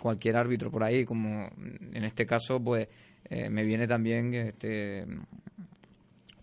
cualquier 0.00 0.36
árbitro 0.36 0.70
por 0.70 0.82
ahí, 0.82 1.04
como 1.04 1.48
en 1.92 2.04
este 2.04 2.26
caso, 2.26 2.62
pues 2.62 2.88
eh, 3.24 3.50
me 3.50 3.64
viene 3.64 3.86
también 3.86 4.34
este 4.34 5.06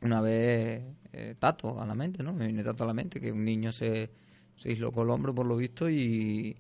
una 0.02 0.22
vez 0.22 0.84
eh, 1.14 1.36
Tato 1.40 1.82
a 1.82 1.86
la 1.86 1.96
mente, 1.96 2.24
¿no? 2.24 2.34
Me 2.34 2.46
viene 2.46 2.64
Tato 2.64 2.84
a 2.84 2.88
la 2.88 2.94
mente 2.94 3.20
que 3.20 3.32
un 3.32 3.44
niño 3.44 3.72
se, 3.72 4.10
se 4.56 4.70
dislocó 4.70 5.04
el 5.04 5.10
hombro 5.10 5.34
por 5.34 5.46
lo 5.46 5.56
visto 5.56 5.90
y, 5.90 6.56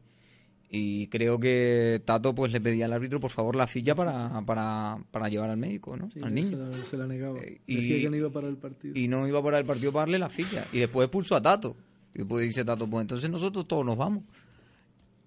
y 0.76 1.08
creo 1.08 1.40
que 1.40 2.02
Tato 2.06 2.34
pues 2.36 2.52
le 2.52 2.60
pedía 2.62 2.86
al 2.86 2.94
árbitro 2.94 3.20
por 3.20 3.32
favor 3.32 3.56
la 3.56 3.68
filla 3.68 3.96
para, 3.96 4.42
para, 4.46 4.98
para 5.12 5.30
llevar 5.30 5.50
al 5.50 5.58
médico, 5.58 5.96
¿no? 5.96 6.10
Sí, 6.12 6.20
al 6.22 6.30
Se 6.30 6.36
niño. 6.36 6.58
la, 6.58 6.86
se 6.86 6.98
la 6.98 7.08
negaba. 7.08 7.40
Eh, 7.40 7.62
y- 7.68 7.76
Decía 7.78 8.00
que 8.02 8.10
no 8.10 8.16
iba 8.18 8.30
para 8.30 8.48
el 8.48 8.58
partido. 8.58 8.94
Y 8.98 9.08
no 9.08 9.28
iba 9.28 9.42
para 9.44 9.60
el 9.60 9.66
partido 9.66 9.92
para 9.92 10.02
darle 10.04 10.20
la 10.20 10.30
filla. 10.30 10.64
Y 10.74 10.80
después 10.80 11.06
expulsó 11.06 11.36
a 11.36 11.42
Tato. 11.42 11.76
Y 12.14 12.20
después 12.20 12.46
dice 12.48 12.64
Tato, 12.66 12.88
pues 12.90 13.02
entonces 13.02 13.30
nosotros 13.30 13.68
todos 13.68 13.86
nos 13.86 13.98
vamos. 13.98 14.24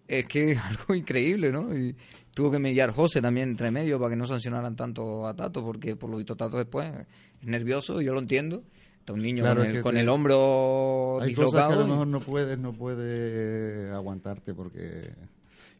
Es 0.06 0.26
que 0.26 0.52
es 0.52 0.58
algo 0.64 0.94
increíble, 0.94 1.52
¿no? 1.52 1.76
Y 1.76 1.94
tuvo 2.34 2.50
que 2.50 2.58
mediar 2.58 2.92
José 2.92 3.20
también 3.20 3.50
entre 3.50 3.70
medio 3.70 3.98
para 3.98 4.10
que 4.10 4.16
no 4.16 4.26
sancionaran 4.26 4.74
tanto 4.76 5.26
a 5.26 5.34
Tato, 5.34 5.62
porque 5.64 5.96
por 5.96 6.08
lo 6.10 6.16
visto 6.18 6.36
Tato 6.36 6.56
después 6.56 6.90
es 7.40 7.46
nervioso, 7.48 8.00
yo 8.00 8.12
lo 8.14 8.20
entiendo. 8.20 8.62
Está 9.00 9.12
un 9.14 9.22
niño 9.22 9.42
Claro, 9.42 9.62
con, 9.62 9.70
el, 9.70 9.82
con 9.82 9.94
te- 9.94 10.00
el 10.00 10.08
hombro 10.10 11.18
Hay 11.22 11.32
cosas 11.34 11.52
que 11.52 11.56
a 11.58 11.60
dislocado. 11.68 11.80
lo 11.80 11.86
mejor 11.88 12.06
no 12.08 12.20
puedes, 12.20 12.58
no 12.58 12.72
puedes 12.74 13.90
aguantarte 13.92 14.52
porque... 14.54 15.10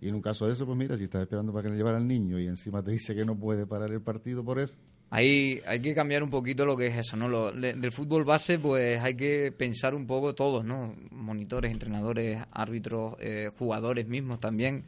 Y 0.01 0.09
en 0.09 0.15
un 0.15 0.23
caso 0.23 0.47
de 0.47 0.53
eso, 0.53 0.65
pues 0.65 0.79
mira, 0.79 0.97
si 0.97 1.05
estás 1.05 1.23
esperando 1.23 1.53
para 1.53 1.65
que 1.65 1.71
le 1.71 1.77
llevara 1.77 1.97
al 1.99 2.07
niño 2.07 2.39
y 2.39 2.47
encima 2.47 2.83
te 2.83 2.93
dice 2.93 3.15
que 3.17 3.25
no 3.25 3.37
puede 3.37 3.67
parar 3.67 3.91
el 3.91 4.01
partido 4.01 4.45
por 4.45 4.61
eso. 4.61 4.77
Hay, 5.11 5.61
hay 5.67 5.81
que 5.81 5.95
cambiar 5.95 6.23
un 6.23 6.31
poquito 6.31 6.65
lo 6.67 6.77
que 6.77 6.87
es 6.89 6.97
eso, 6.99 7.17
¿no? 7.17 7.29
Lo, 7.29 7.51
de- 7.51 7.73
del 7.73 7.91
fútbol 7.93 8.25
base, 8.25 8.59
pues 8.59 9.01
hay 9.01 9.15
que 9.15 9.51
pensar 9.57 9.95
un 9.95 10.07
poco 10.07 10.35
todos, 10.35 10.65
¿no? 10.65 10.95
Monitores, 11.11 11.73
entrenadores, 11.73 12.39
árbitros, 12.53 13.15
eh, 13.19 13.51
jugadores 13.59 14.07
mismos 14.07 14.39
también, 14.39 14.85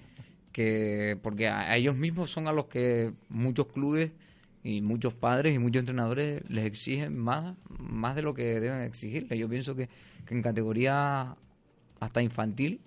que 0.53 1.19
porque 1.23 1.49
a, 1.49 1.75
ellos 1.77 1.97
mismos 1.97 2.31
son 2.31 2.47
a 2.49 2.53
los 2.53 2.67
que 2.67 3.13
muchos 3.31 3.67
clubes 3.69 4.13
y 4.63 4.83
muchos 4.83 5.15
padres 5.15 5.55
y 5.55 5.59
muchos 5.59 5.81
entrenadores 5.81 6.43
les 6.51 6.67
exigen 6.67 7.17
más, 7.17 7.57
más 7.79 8.15
de 8.15 8.23
lo 8.23 8.35
que 8.35 8.61
deben 8.61 8.83
exigirle. 8.83 9.39
Yo 9.39 9.49
pienso 9.49 9.75
que 9.75 9.89
en 10.29 10.43
categoría 10.43 11.35
hasta 11.99 12.23
infantil 12.23 12.81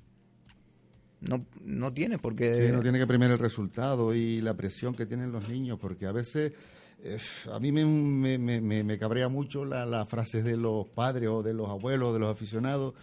no, 1.30 1.46
no 1.64 1.94
tiene 1.94 2.18
porque 2.20 2.56
Sí, 2.56 2.72
no 2.72 2.82
tiene 2.82 3.00
que 3.00 3.08
premiar 3.08 3.32
el 3.32 3.40
resultado 3.40 4.14
y 4.14 4.42
la 4.42 4.54
presión 4.56 4.94
que 4.96 5.06
tienen 5.06 5.32
los 5.32 5.48
niños, 5.50 5.80
porque 5.80 6.06
a 6.06 6.12
veces 6.12 6.54
eh, 7.04 7.18
a 7.52 7.60
mí 7.60 7.72
me, 7.72 7.86
me, 7.86 8.38
me- 8.62 8.84
me- 8.84 8.98
cabrea 8.98 9.28
mucho 9.30 9.66
la- 9.66 9.86
las 9.86 10.08
frases 10.08 10.44
de 10.44 10.56
los 10.58 10.88
padres 10.90 11.30
o 11.30 11.44
de 11.44 11.54
los 11.54 11.70
abuelos, 11.70 12.14
de 12.14 12.20
los 12.20 12.32
aficionados, 12.32 12.94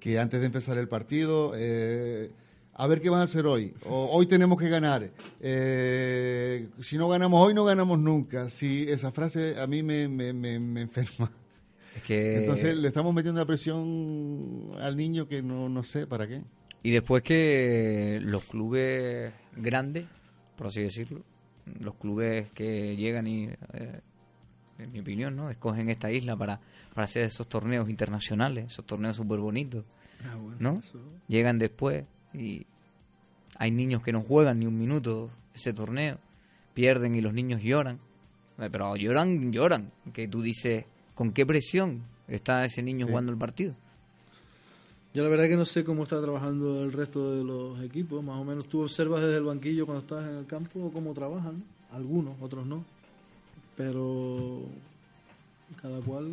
que 0.00 0.18
antes 0.18 0.40
de 0.40 0.46
empezar 0.46 0.78
el 0.78 0.88
partido, 0.88 1.52
eh, 1.56 2.30
a 2.74 2.86
ver 2.86 3.00
qué 3.00 3.10
van 3.10 3.20
a 3.20 3.24
hacer 3.24 3.46
hoy, 3.46 3.74
o 3.84 4.08
hoy 4.12 4.26
tenemos 4.26 4.58
que 4.58 4.68
ganar, 4.68 5.10
eh, 5.40 6.68
si 6.80 6.96
no 6.96 7.08
ganamos 7.08 7.44
hoy 7.44 7.52
no 7.54 7.64
ganamos 7.64 7.98
nunca, 7.98 8.48
sí, 8.50 8.86
esa 8.88 9.10
frase 9.12 9.58
a 9.60 9.66
mí 9.66 9.82
me, 9.82 10.06
me, 10.08 10.32
me- 10.32 10.60
me 10.60 10.82
enferma. 10.82 11.30
es 11.96 12.02
que 12.04 12.36
Entonces 12.36 12.76
le 12.76 12.86
estamos 12.88 13.12
metiendo 13.14 13.40
una 13.40 13.46
presión 13.46 14.70
al 14.80 14.96
niño 14.96 15.26
que 15.26 15.42
no, 15.42 15.68
no 15.68 15.82
sé 15.82 16.06
para 16.06 16.26
qué. 16.28 16.42
Y 16.82 16.90
después 16.90 17.22
que 17.22 18.20
los 18.22 18.44
clubes 18.44 19.32
grandes, 19.56 20.06
por 20.56 20.68
así 20.68 20.82
decirlo, 20.82 21.22
los 21.80 21.94
clubes 21.96 22.50
que 22.52 22.96
llegan 22.96 23.26
y, 23.26 23.46
eh, 23.46 24.00
en 24.78 24.92
mi 24.92 25.00
opinión, 25.00 25.34
¿no? 25.36 25.50
escogen 25.50 25.88
esta 25.90 26.10
isla 26.10 26.36
para, 26.36 26.60
para 26.94 27.04
hacer 27.04 27.24
esos 27.24 27.48
torneos 27.48 27.90
internacionales, 27.90 28.66
esos 28.72 28.86
torneos 28.86 29.16
súper 29.16 29.38
bonitos, 29.40 29.84
Ah, 30.24 30.34
bueno, 30.36 30.56
¿no? 30.58 30.78
eso. 30.78 30.98
Llegan 31.28 31.58
después 31.58 32.06
y 32.34 32.66
hay 33.56 33.70
niños 33.70 34.02
que 34.02 34.12
no 34.12 34.22
juegan 34.22 34.58
ni 34.60 34.66
un 34.66 34.78
minuto 34.78 35.30
ese 35.54 35.72
torneo, 35.72 36.18
pierden 36.74 37.14
y 37.14 37.20
los 37.20 37.32
niños 37.34 37.62
lloran. 37.62 37.98
Eh, 38.58 38.68
Pero 38.70 38.96
lloran, 38.96 39.52
lloran, 39.52 39.92
que 40.12 40.26
tú 40.28 40.42
dices, 40.42 40.84
¿con 41.14 41.32
qué 41.32 41.44
presión 41.46 42.02
está 42.26 42.64
ese 42.64 42.82
niño 42.82 43.06
Sí. 43.06 43.10
jugando 43.12 43.30
el 43.32 43.38
partido? 43.38 43.74
Yo 45.18 45.24
la 45.24 45.30
verdad 45.30 45.48
que 45.48 45.56
no 45.56 45.64
sé 45.64 45.82
cómo 45.82 46.04
está 46.04 46.20
trabajando 46.20 46.84
el 46.84 46.92
resto 46.92 47.34
de 47.34 47.42
los 47.42 47.82
equipos. 47.82 48.22
Más 48.22 48.40
o 48.40 48.44
menos 48.44 48.68
tú 48.68 48.82
observas 48.82 49.20
desde 49.20 49.38
el 49.38 49.42
banquillo 49.42 49.84
cuando 49.84 50.02
estás 50.02 50.30
en 50.30 50.38
el 50.38 50.46
campo 50.46 50.92
cómo 50.92 51.12
trabajan. 51.12 51.64
Algunos, 51.90 52.36
otros 52.40 52.64
no. 52.64 52.84
Pero 53.76 54.62
cada 55.82 55.98
cual 56.02 56.28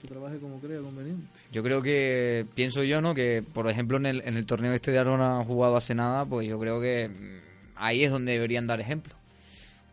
que 0.00 0.06
trabaje 0.06 0.38
como 0.38 0.60
crea 0.60 0.80
conveniente. 0.80 1.26
Yo 1.50 1.64
creo 1.64 1.82
que, 1.82 2.46
pienso 2.54 2.84
yo, 2.84 3.00
¿no? 3.00 3.12
Que, 3.12 3.42
por 3.42 3.68
ejemplo, 3.68 3.96
en 3.96 4.06
el, 4.06 4.22
en 4.24 4.36
el 4.36 4.46
torneo 4.46 4.72
este 4.72 4.92
de 4.92 5.00
Arona 5.00 5.44
jugado 5.44 5.74
hace 5.74 5.96
nada, 5.96 6.24
pues 6.24 6.46
yo 6.46 6.60
creo 6.60 6.80
que 6.80 7.08
mm, 7.08 7.74
ahí 7.74 8.04
es 8.04 8.12
donde 8.12 8.30
deberían 8.30 8.68
dar 8.68 8.80
ejemplo. 8.80 9.14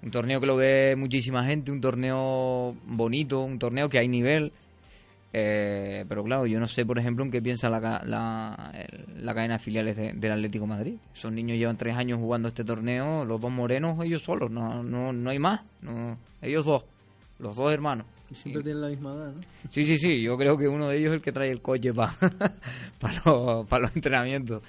Un 0.04 0.12
torneo 0.12 0.40
que 0.40 0.46
lo 0.46 0.56
ve 0.56 0.94
muchísima 0.96 1.44
gente, 1.46 1.72
un 1.72 1.82
torneo 1.82 2.76
bonito, 2.86 3.40
un 3.40 3.58
torneo 3.58 3.90
que 3.90 3.98
hay 3.98 4.08
nivel. 4.08 4.52
Eh, 5.38 6.06
pero 6.08 6.24
claro, 6.24 6.46
yo 6.46 6.62
no 6.62 6.68
sé, 6.68 6.86
por 6.86 6.98
ejemplo, 6.98 7.26
en 7.26 7.30
qué 7.32 7.42
piensa 7.42 7.70
la, 7.70 7.80
la, 8.06 8.72
la 9.18 9.34
cadena 9.34 9.56
de 9.56 9.60
filiales 9.60 9.98
de- 9.98 10.14
del 10.14 10.32
Atlético 10.32 10.64
de 10.64 10.70
Madrid. 10.70 10.94
Esos 11.14 11.30
niños 11.34 11.58
llevan 11.58 11.76
tres 11.76 11.98
años 11.98 12.20
jugando 12.20 12.48
este 12.48 12.64
torneo, 12.64 13.26
los 13.26 13.42
dos 13.42 13.52
morenos, 13.52 13.98
ellos 14.06 14.22
solos, 14.24 14.50
no, 14.50 14.82
no, 14.82 15.12
no 15.12 15.30
hay 15.30 15.40
más. 15.40 15.60
No, 15.82 16.18
ellos 16.42 16.66
dos, 16.66 16.84
los 17.40 17.54
dos 17.58 17.74
hermanos. 17.74 18.06
Y 18.32 18.36
siempre 18.36 18.64
tienen 18.64 18.82
la 18.82 18.88
misma 18.88 19.14
edad, 19.14 19.34
¿no? 19.34 19.42
Sí, 19.70 19.84
sí, 19.84 19.98
sí, 19.98 20.22
yo 20.22 20.38
creo 20.38 20.58
que 20.58 20.70
uno 20.70 20.88
de 20.88 20.98
ellos 21.00 21.10
es 21.10 21.16
el 21.16 21.22
que 21.22 21.34
trae 21.34 21.52
el 21.52 21.62
coche 21.62 21.94
para 21.94 22.14
los, 23.26 23.68
pa 23.68 23.80
los 23.80 23.94
entrenamientos. 23.94 24.64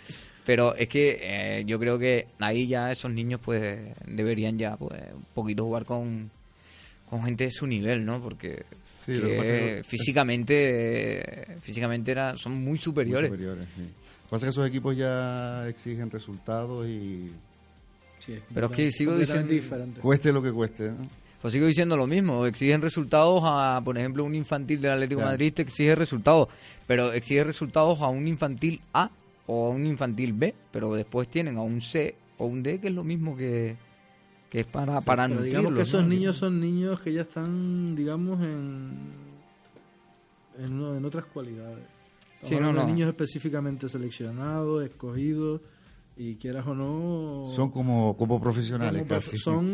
Pero 0.44 0.74
es 0.74 0.88
que 0.88 1.18
eh, 1.22 1.64
yo 1.64 1.78
creo 1.78 1.96
que 1.98 2.26
ahí 2.40 2.66
ya 2.66 2.90
esos 2.90 3.12
niños 3.12 3.40
pues 3.42 3.78
deberían 4.06 4.58
ya 4.58 4.76
pues 4.76 5.00
un 5.14 5.24
poquito 5.32 5.64
jugar 5.64 5.84
con, 5.84 6.28
con 7.08 7.22
gente 7.24 7.44
de 7.44 7.50
su 7.50 7.66
nivel, 7.68 8.04
¿no? 8.04 8.20
Porque 8.20 8.64
Sí, 9.06 9.18
lo 9.20 9.28
que 9.28 9.36
pasa 9.36 9.54
es 9.54 9.60
que- 9.76 9.84
físicamente 9.84 11.46
físicamente 11.62 12.10
era, 12.10 12.36
son 12.36 12.52
muy 12.54 12.64
Muy 12.70 12.78
superiores. 12.78 13.30
sí. 13.30 13.36
Lo 13.42 13.46
que 13.46 14.30
pasa 14.30 14.36
es 14.36 14.42
que 14.42 14.48
esos 14.60 14.68
equipos 14.68 14.96
ya 14.96 15.68
exigen 15.68 16.10
resultados 16.10 16.86
y 16.86 17.30
Sí, 18.18 18.32
es 18.32 18.42
Pero 18.52 18.66
es 18.66 18.72
que 18.72 18.90
sigo 18.90 19.16
diciendo- 19.16 19.46
diferente. 19.52 20.00
cueste 20.00 20.32
lo 20.32 20.42
que 20.42 20.50
cueste. 20.50 20.90
¿no? 20.90 20.96
Pues 21.40 21.52
sigo 21.52 21.66
diciendo 21.66 21.96
lo 21.96 22.08
mismo, 22.08 22.44
exigen 22.46 22.82
resultados 22.82 23.42
a, 23.44 23.80
por 23.84 23.96
ejemplo, 23.96 24.24
un 24.24 24.34
infantil 24.34 24.80
del 24.80 24.92
Atlético 24.92 25.20
de. 25.20 25.26
Madrid 25.26 25.52
te 25.54 25.62
exige 25.62 25.94
resultados, 25.94 26.48
pero 26.88 27.12
exige 27.12 27.44
resultados 27.44 28.00
a 28.00 28.08
un 28.08 28.26
infantil 28.26 28.80
A 28.94 29.10
o 29.46 29.66
a 29.68 29.70
un 29.70 29.86
infantil 29.86 30.32
B, 30.32 30.54
pero 30.72 30.92
después 30.94 31.28
tienen 31.28 31.56
a 31.56 31.62
un 31.62 31.80
C 31.80 32.16
o 32.38 32.46
un 32.46 32.64
D 32.64 32.80
que 32.80 32.88
es 32.88 32.94
lo 32.94 33.04
mismo 33.04 33.36
que, 33.36 33.76
que 34.56 34.60
es 34.60 34.66
para, 34.66 35.02
para 35.02 35.28
Pero 35.28 35.42
digamos 35.42 35.64
que 35.66 35.70
nutrirlos, 35.70 35.88
esos 35.88 36.02
¿no? 36.02 36.08
niños 36.08 36.36
son 36.38 36.58
niños 36.60 36.98
que 37.00 37.12
ya 37.12 37.20
están, 37.20 37.94
digamos, 37.94 38.40
en, 38.42 38.90
en, 40.58 40.72
uno- 40.72 40.96
en 40.96 41.04
otras 41.04 41.26
cualidades. 41.26 41.84
Sí, 42.42 42.54
no, 42.58 42.72
no. 42.72 42.86
niños 42.86 43.06
específicamente 43.08 43.86
seleccionados, 43.86 44.82
escogidos, 44.82 45.60
y 46.16 46.36
quieras 46.36 46.66
o 46.66 46.74
no... 46.74 47.48
Son 47.54 47.70
como, 47.70 48.16
como 48.16 48.40
profesionales 48.40 49.02
como 49.02 49.08
casi. 49.14 49.36
Son 49.36 49.70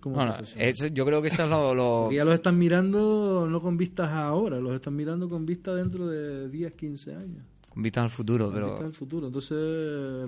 como 0.00 0.16
No, 0.16 0.24
no, 0.24 0.32
profesionales. 0.36 0.76
eso- 0.80 0.86
yo 0.86 1.04
creo 1.04 1.20
que 1.20 1.28
eso 1.28 1.44
es 1.44 1.50
lo... 1.50 1.74
lo- 1.74 2.10
ya 2.10 2.24
los 2.24 2.32
están 2.32 2.56
mirando 2.56 3.46
no 3.50 3.60
con 3.60 3.76
vistas 3.76 4.10
ahora, 4.12 4.60
los 4.60 4.74
están 4.74 4.96
mirando 4.96 5.28
con 5.28 5.44
vistas 5.44 5.76
dentro 5.76 6.06
de 6.06 6.48
10, 6.48 6.72
15 6.72 7.14
años. 7.14 7.44
Con 7.72 7.82
vistas 7.82 8.04
al 8.04 8.10
futuro, 8.10 8.50
pero 8.52 8.74
está 8.74 8.86
el 8.86 8.92
futuro. 8.94 9.26
Entonces 9.28 9.56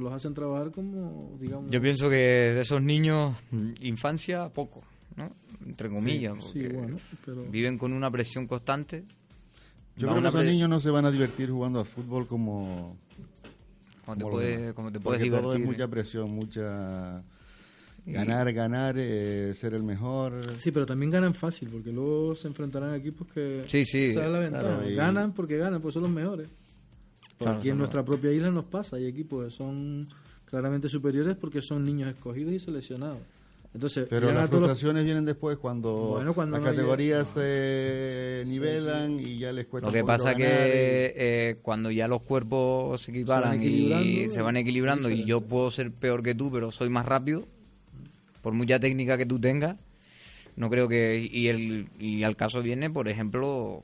los 0.01 0.13
hacen 0.13 0.33
trabajar 0.35 0.71
como, 0.71 1.37
digamos... 1.41 1.71
yo 1.71 1.81
pienso 1.83 2.09
que 2.09 2.17
de 2.17 2.61
esos 2.61 2.83
niños, 2.83 3.37
mm, 3.51 3.71
infancia, 3.83 4.49
poco, 4.49 4.83
¿no? 5.17 5.31
Entre 5.67 5.89
comillas, 5.91 6.37
sí, 6.53 6.61
porque 6.63 6.69
bueno, 6.77 6.97
pero- 7.25 7.45
viven 7.51 7.77
con 7.79 7.93
una 7.93 8.11
presión 8.11 8.47
constante. 8.47 9.05
Yo 9.97 10.09
creo 10.09 10.23
que 10.23 10.29
esos 10.29 10.41
pre- 10.41 10.51
niños 10.51 10.69
no 10.69 10.81
se 10.81 10.91
van 10.91 11.05
a 11.07 11.11
divertir 11.11 11.51
jugando 11.51 11.81
a 11.81 11.85
fútbol 11.85 12.27
como... 12.27 12.97
Como 14.05 14.17
te, 14.17 14.23
como 14.23 14.31
los 14.31 14.31
puede, 14.31 14.75
como 14.75 14.93
te 14.93 15.01
puedes 15.01 15.21
Porque 15.21 15.31
todo 15.31 15.41
divertir. 15.53 15.63
es 15.63 15.67
mucha 15.67 15.89
presión, 15.89 16.31
mucha... 16.31 17.23
Ganar, 18.07 18.53
ganar, 18.53 18.97
eh, 18.99 19.55
ser 19.55 19.73
el 19.73 19.83
mejor. 19.83 20.35
Sí, 20.59 20.71
pero 20.73 20.85
también 20.85 21.11
ganan 21.11 21.33
fácil, 21.33 21.71
porque 21.71 21.91
luego 21.91 22.35
se 22.35 22.49
enfrentarán 22.49 22.91
a 22.91 22.97
equipos 22.97 23.27
que... 23.29 23.65
Sí, 23.67 23.83
sí. 23.87 24.13
La 24.13 24.29
ventaja. 24.29 24.63
Claro, 24.77 24.91
y- 24.91 24.95
Ganan 24.95 25.33
porque 25.33 25.57
ganan, 25.57 25.81
pues 25.81 25.95
son 25.95 26.03
los 26.03 26.13
mejores. 26.13 26.49
Claro, 27.38 27.59
Aquí 27.59 27.70
en 27.70 27.79
nuestra 27.79 28.05
propia 28.05 28.33
isla 28.33 28.51
nos 28.51 28.64
pasa, 28.64 28.97
hay 28.97 29.07
equipos 29.07 29.44
que 29.44 29.51
son 29.51 30.09
claramente 30.44 30.88
superiores 30.88 31.37
porque 31.37 31.61
son 31.61 31.85
niños 31.85 32.11
escogidos 32.14 32.53
y 32.53 32.61
seleccionados. 32.61 33.18
Entonces, 33.75 34.07
Pero 34.09 34.29
las 34.29 34.42
los- 34.42 34.51
frustraciones 34.51 35.05
vienen 35.05 35.25
después 35.25 35.59
cuando, 35.59 35.90
Bueno, 36.14 36.33
cuando 36.33 36.57
las 36.57 36.64
no 36.64 36.70
categorías 36.70 37.29
se 37.29 38.44
nivelan 38.47 39.18
y 39.18 39.38
ya 39.38 39.53
les 39.53 39.66
cuesta 39.66 39.88
Lo 39.88 39.92
que 39.92 40.05
pasa 40.05 40.37
que 40.37 41.12
eh, 41.16 41.57
cuando 41.61 41.90
ya 41.90 42.07
los 42.07 42.23
cuerpos 42.23 43.01
se 43.01 43.11
equiparan 43.11 43.61
y 43.61 44.29
se 44.31 44.42
van 44.42 44.57
equilibrando 44.57 45.11
y 45.11 45.25
yo 45.25 45.40
puedo 45.40 45.73
ser 45.73 45.90
peor 45.90 46.23
que 46.23 46.37
tú, 46.37 46.53
pero 46.53 46.70
soy 46.70 46.88
más 46.88 47.05
rápido, 47.05 47.49
por 48.42 48.53
mucha 48.53 48.79
técnica 48.79 49.18
que 49.18 49.27
tú 49.27 49.40
tengas, 49.40 49.77
no 50.55 50.70
creo 50.70 50.87
que... 50.87 51.29
Y, 51.29 51.49
el, 51.49 51.88
y 51.99 52.23
al 52.23 52.37
caso 52.37 52.62
viene, 52.62 52.90
por 52.90 53.09
ejemplo, 53.09 53.83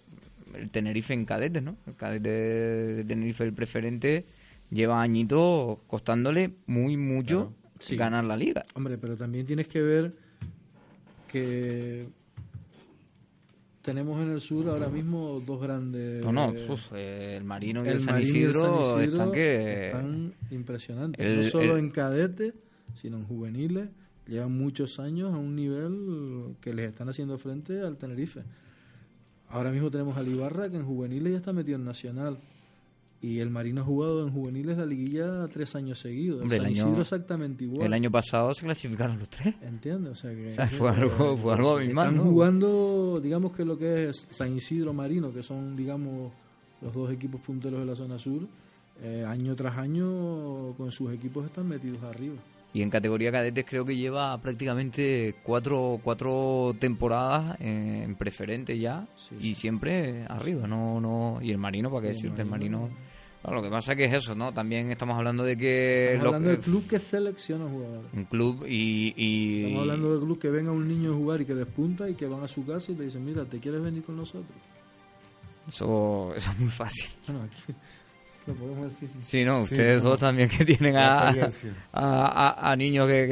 el 0.54 0.70
Tenerife 0.70 1.14
en 1.14 1.24
cadetes, 1.24 1.62
¿no? 1.62 1.76
El 1.86 1.94
cadete 1.96 2.28
de 2.30 3.04
Tenerife, 3.04 3.44
el 3.44 3.52
preferente, 3.52 4.24
lleva 4.70 5.00
añitos 5.02 5.78
costándole 5.86 6.52
muy 6.66 6.96
mucho 6.96 7.54
Sí. 7.78 7.96
ganar 7.96 8.24
la 8.24 8.36
liga. 8.36 8.64
Hombre, 8.74 8.98
pero 8.98 9.16
también 9.16 9.46
tienes 9.46 9.66
que 9.68 9.80
ver 9.80 10.12
que 11.32 12.06
tenemos 13.82 14.20
en 14.20 14.30
el 14.30 14.40
sur 14.40 14.68
ahora 14.68 14.88
mismo 14.88 15.40
dos 15.46 15.60
grandes... 15.62 16.22
No, 16.24 16.32
no, 16.32 16.52
uf, 16.68 16.92
el 16.92 17.42
Marino 17.44 17.84
y 17.84 17.88
el, 17.88 17.94
el 17.94 18.00
San, 18.02 18.20
Isidro 18.20 18.60
San 18.60 19.00
Isidro 19.02 19.12
están 19.22 19.32
que... 19.32 19.86
están 19.86 20.34
impresionantes. 20.50 21.24
el- 21.26 21.36
no 21.38 21.42
solo 21.44 21.74
el- 21.76 21.78
en 21.84 21.90
cadetes, 21.90 22.54
sino 22.94 23.16
en 23.16 23.24
juveniles. 23.24 23.88
Llevan 24.26 24.52
muchos 24.56 25.00
años 25.00 25.32
a 25.32 25.38
un 25.38 25.56
nivel 25.56 26.54
que 26.60 26.74
les 26.74 26.88
están 26.90 27.08
haciendo 27.08 27.38
frente 27.38 27.80
al 27.80 27.96
Tenerife. 27.96 28.42
Ahora 29.50 29.70
mismo 29.70 29.90
tenemos 29.90 30.16
al 30.16 30.28
Ibarra, 30.28 30.70
que 30.70 30.76
en 30.76 30.84
juveniles 30.86 31.32
ya 31.32 31.38
está 31.38 31.52
metido 31.52 31.76
en 31.76 31.84
Nacional. 31.84 32.38
Y 33.22 33.40
el 33.40 33.50
Marino 33.50 33.82
ha 33.82 33.84
jugado 33.84 34.26
en 34.26 34.32
juveniles 34.32 34.78
la 34.78 34.86
liguilla 34.86 35.46
tres 35.52 35.74
años 35.74 35.98
seguidos. 35.98 36.38
El 36.38 36.42
Hombre, 36.44 36.56
el 36.56 36.62
San 36.62 36.72
año- 36.72 36.86
Isidro 36.86 37.02
exactamente 37.02 37.64
igual. 37.64 37.86
El 37.86 37.92
año 37.92 38.10
pasado 38.10 38.54
se 38.54 38.64
clasificaron 38.64 39.18
los 39.18 39.28
tres. 39.28 39.54
¿Entiendes? 39.60 40.12
O 40.12 40.14
sea, 40.14 40.30
que, 40.34 40.46
O 40.46 40.50
sea, 40.52 40.66
fue 40.68 40.88
algo- 40.90 41.36
fue 41.36 41.52
algo 41.54 41.76
abismal, 41.76 42.08
Están 42.08 42.16
¿no? 42.24 42.30
jugando, 42.30 43.20
digamos 43.22 43.52
que 43.52 43.64
lo 43.66 43.76
que 43.76 44.08
es 44.08 44.26
San 44.30 44.56
Isidro 44.56 44.94
Marino, 44.94 45.32
que 45.34 45.42
son, 45.42 45.76
digamos, 45.76 46.32
los 46.80 46.94
dos 46.94 47.12
equipos 47.12 47.42
punteros 47.42 47.80
de 47.80 47.86
la 47.86 47.94
zona 47.94 48.18
sur, 48.18 48.40
eh, 49.02 49.22
año 49.28 49.54
tras 49.54 49.76
año 49.76 50.72
con 50.78 50.90
sus 50.90 51.12
equipos 51.12 51.44
están 51.44 51.68
metidos 51.68 52.02
arriba. 52.04 52.36
Y 52.72 52.82
en 52.82 52.90
categoría 52.90 53.32
cadetes 53.32 53.64
creo 53.68 53.84
que 53.84 53.96
lleva 53.96 54.40
prácticamente 54.40 55.34
cuatro, 55.42 55.98
cuatro 56.02 56.74
temporadas 56.78 57.60
en, 57.60 58.02
en 58.02 58.14
preferente 58.14 58.78
ya 58.78 59.08
y 59.40 59.54
siempre 59.56 60.24
arriba, 60.28 60.68
no, 60.68 61.00
no. 61.00 61.38
Y 61.42 61.50
el 61.50 61.58
Marino, 61.58 61.90
para 61.90 62.02
qué 62.02 62.08
decirte, 62.08 62.42
el 62.42 62.48
Marino. 62.48 62.88
Lo 63.42 63.62
que 63.62 63.70
pasa 63.70 63.96
que 63.96 64.04
es 64.04 64.12
eso, 64.12 64.34
¿no? 64.34 64.52
También 64.52 64.90
estamos 64.90 65.16
hablando 65.16 65.42
de 65.44 65.56
que 65.56 66.12
Estamos 66.12 66.26
hablando 66.26 66.50
del 66.50 66.60
club 66.60 66.86
que 66.86 67.00
selecciona 67.00 67.64
jugadores. 67.64 68.12
un 68.12 68.24
club 68.26 68.66
y, 68.68 69.14
y 69.16 69.62
Estamos 69.64 69.80
hablando 69.80 70.10
del 70.12 70.20
club 70.20 70.38
que 70.38 70.50
venga 70.50 70.70
un 70.70 70.86
niño 70.86 71.12
a 71.12 71.16
jugar 71.16 71.40
y 71.40 71.46
que 71.46 71.54
despunta 71.54 72.08
y 72.08 72.14
que 72.14 72.26
van 72.26 72.44
a 72.44 72.48
su 72.48 72.66
casa 72.66 72.92
y 72.92 72.96
le 72.96 73.06
dicen, 73.06 73.24
mira, 73.24 73.44
¿te 73.46 73.58
quieres 73.58 73.82
venir 73.82 74.04
con 74.04 74.16
nosotros? 74.16 74.56
eso, 75.66 76.34
eso 76.36 76.50
es 76.50 76.58
muy 76.58 76.70
fácil. 76.70 77.08
Bueno, 77.26 77.44
aquí 77.44 77.72
lo 78.50 78.54
podemos 78.54 78.84
decir. 78.92 79.08
Sí, 79.22 79.44
no, 79.44 79.58
Sí, 79.66 79.74
ustedes 79.74 80.02
no. 80.02 80.10
dos 80.10 80.20
también 80.20 80.48
que 80.48 80.64
tienen 80.64 80.96
a, 80.96 81.30
a, 81.30 81.34
a- 81.92 82.70
a 82.72 82.76
niños 82.76 83.06
que, 83.08 83.26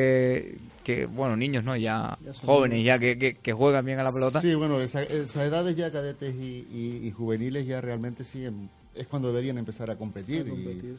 que, 0.85 0.95
que, 1.01 1.07
bueno, 1.07 1.37
niños 1.37 1.65
no, 1.65 1.77
ya, 1.77 2.17
Ya 2.25 2.33
jóvenes 2.45 2.85
ya 2.85 2.99
que, 2.99 3.19
que, 3.19 3.35
que 3.35 3.53
juegan 3.53 3.85
bien 3.85 3.99
a 3.99 4.03
la 4.05 4.13
pelota. 4.13 4.41
Sí, 4.41 4.55
bueno, 4.55 4.81
esa- 4.81 5.03
esas 5.03 5.37
edades 5.37 5.77
ya 5.77 5.91
cadetes 5.93 6.35
y, 6.35 6.67
y- 6.73 7.01
y 7.07 7.11
juveniles 7.13 7.67
ya 7.67 7.81
realmente 7.81 8.25
sí 8.25 8.45
em- 8.45 8.69
es 8.95 9.07
cuando 9.07 9.29
deberían 9.29 9.59
empezar 9.59 9.91
a 9.91 9.97
competir. 9.97 10.43
a 10.43 10.47
y- 10.47 10.51
competir. 10.51 10.97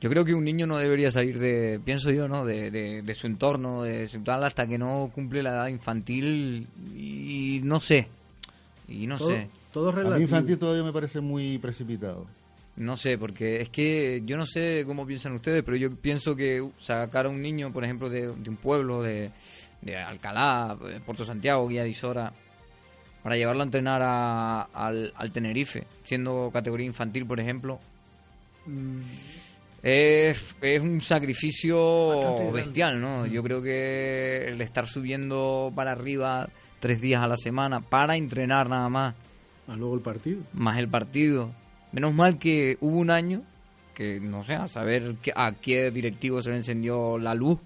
Yo 0.00 0.10
creo 0.10 0.24
que 0.24 0.34
un 0.34 0.44
niño 0.44 0.66
no 0.66 0.76
debería 0.76 1.10
salir 1.10 1.38
de, 1.38 1.80
pienso 1.82 2.10
yo, 2.10 2.28
¿no? 2.28 2.44
De, 2.44 2.70
de, 2.70 3.00
de 3.00 3.14
su 3.14 3.26
entorno, 3.26 3.82
de 3.84 4.06
su 4.06 4.20
tal, 4.20 4.44
hasta 4.44 4.66
que 4.66 4.76
no 4.76 5.10
cumple 5.14 5.42
la 5.42 5.50
edad 5.50 5.66
infantil 5.68 6.66
y 6.94 7.60
no 7.64 7.80
sé. 7.80 8.08
Y 8.86 9.06
no 9.06 9.16
todo, 9.16 9.28
sé. 9.28 9.48
todo 9.72 9.88
a 9.88 9.92
relativo. 9.92 10.16
mí 10.18 10.22
infantil 10.24 10.58
todavía 10.58 10.82
me 10.84 10.92
parece 10.92 11.20
muy 11.22 11.56
precipitado. 11.56 12.26
No 12.76 12.96
sé, 12.96 13.16
porque 13.18 13.60
es 13.60 13.68
que 13.68 14.22
yo 14.26 14.36
no 14.36 14.46
sé 14.46 14.82
cómo 14.86 15.06
piensan 15.06 15.32
ustedes, 15.34 15.62
pero 15.62 15.76
yo 15.76 15.94
pienso 15.96 16.34
que 16.34 16.68
sacar 16.80 17.26
a 17.26 17.28
un 17.28 17.40
niño, 17.40 17.72
por 17.72 17.84
ejemplo, 17.84 18.08
de, 18.10 18.32
de 18.34 18.50
un 18.50 18.56
pueblo, 18.56 19.00
de, 19.02 19.30
de 19.80 19.96
Alcalá, 19.96 20.76
de 20.84 20.98
Puerto 21.00 21.24
Santiago, 21.24 21.68
Guía 21.68 21.84
de 21.84 21.90
Isora, 21.90 22.32
para 23.22 23.36
llevarlo 23.36 23.62
a 23.62 23.66
entrenar 23.66 24.02
a- 24.02 24.62
al, 24.72 25.12
al 25.16 25.30
Tenerife, 25.32 25.84
siendo 26.04 26.50
categoría 26.52 26.86
infantil, 26.86 27.26
por 27.26 27.38
ejemplo, 27.40 27.78
Mm, 28.66 29.00
Es, 29.82 30.56
es 30.62 30.80
un 30.80 31.02
sacrificio 31.02 32.08
bestial, 32.52 32.98
¿no? 33.00 33.26
Yo 33.26 33.42
creo 33.42 33.62
que 33.62 34.46
el 34.48 34.60
estar 34.62 34.86
subiendo 34.88 35.70
para 35.76 35.92
arriba 35.92 36.48
tres 36.80 37.02
días 37.02 37.22
a 37.22 37.26
la 37.26 37.36
semana 37.36 37.80
para 37.80 38.16
entrenar 38.16 38.70
nada 38.70 38.88
más, 38.88 39.14
más 39.66 39.76
luego 39.78 39.94
el 39.96 40.00
partido. 40.00 40.40
más 40.54 40.78
el 40.78 40.88
partido. 40.88 41.50
Menos 41.94 42.12
mal 42.12 42.38
que 42.38 42.76
hubo 42.80 42.98
un 42.98 43.10
año 43.10 43.42
que, 43.94 44.18
no 44.20 44.42
sé, 44.44 44.54
a 44.54 44.66
saber 44.68 45.14
que- 45.22 45.32
a 45.34 45.52
qué 45.52 45.90
directivo 45.90 46.42
se 46.42 46.50
le 46.50 46.56
encendió 46.56 47.16
la 47.18 47.34
luz, 47.34 47.58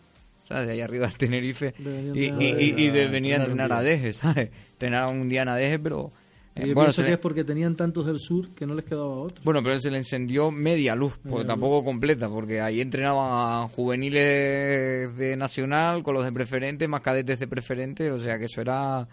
¿sabes? 0.46 0.66
De 0.66 0.74
ahí 0.74 0.80
arriba 0.82 1.06
del 1.06 1.16
Tenerife. 1.16 1.74
Y, 2.14 2.24
y- 2.24 2.32
y- 2.58 2.74
y 2.76 2.90
de 2.90 3.06
venir 3.08 3.34
a 3.34 3.36
entrenar 3.38 3.72
a. 3.72 3.82
Deje, 3.82 4.12
¿sabes? 4.12 4.50
Entrenar 4.72 5.08
un 5.08 5.28
día 5.28 5.42
en 5.42 5.48
Adeje, 5.48 5.78
pero... 5.78 6.10
eh, 6.54 6.66
Yo 6.68 6.74
bueno, 6.74 6.88
pienso 6.88 6.96
se 6.96 7.02
que 7.04 7.08
le- 7.08 7.14
es 7.14 7.18
porque 7.20 7.44
tenían 7.44 7.74
tantos 7.76 8.04
del 8.06 8.18
sur 8.18 8.50
que 8.54 8.66
no 8.66 8.74
les 8.74 8.84
quedaba 8.84 9.06
otro. 9.08 9.42
Bueno, 9.44 9.62
pero 9.62 9.78
se 9.78 9.90
le 9.90 9.96
encendió 9.98 10.50
media 10.50 10.94
luz, 10.94 11.18
Media 11.24 11.46
tampoco 11.46 11.82
completa, 11.84 12.28
porque 12.28 12.60
ahí 12.60 12.80
entrenaban 12.82 13.68
juveniles 13.68 15.16
de 15.16 15.36
nacional 15.36 16.02
con 16.02 16.14
los 16.14 16.24
de 16.24 16.32
preferente, 16.32 16.88
más 16.88 17.00
cadetes 17.00 17.38
de 17.38 17.46
preferente, 17.48 18.10
o 18.10 18.18
sea 18.18 18.38
que 18.38 18.44
eso 18.44 18.60
era 18.60 19.06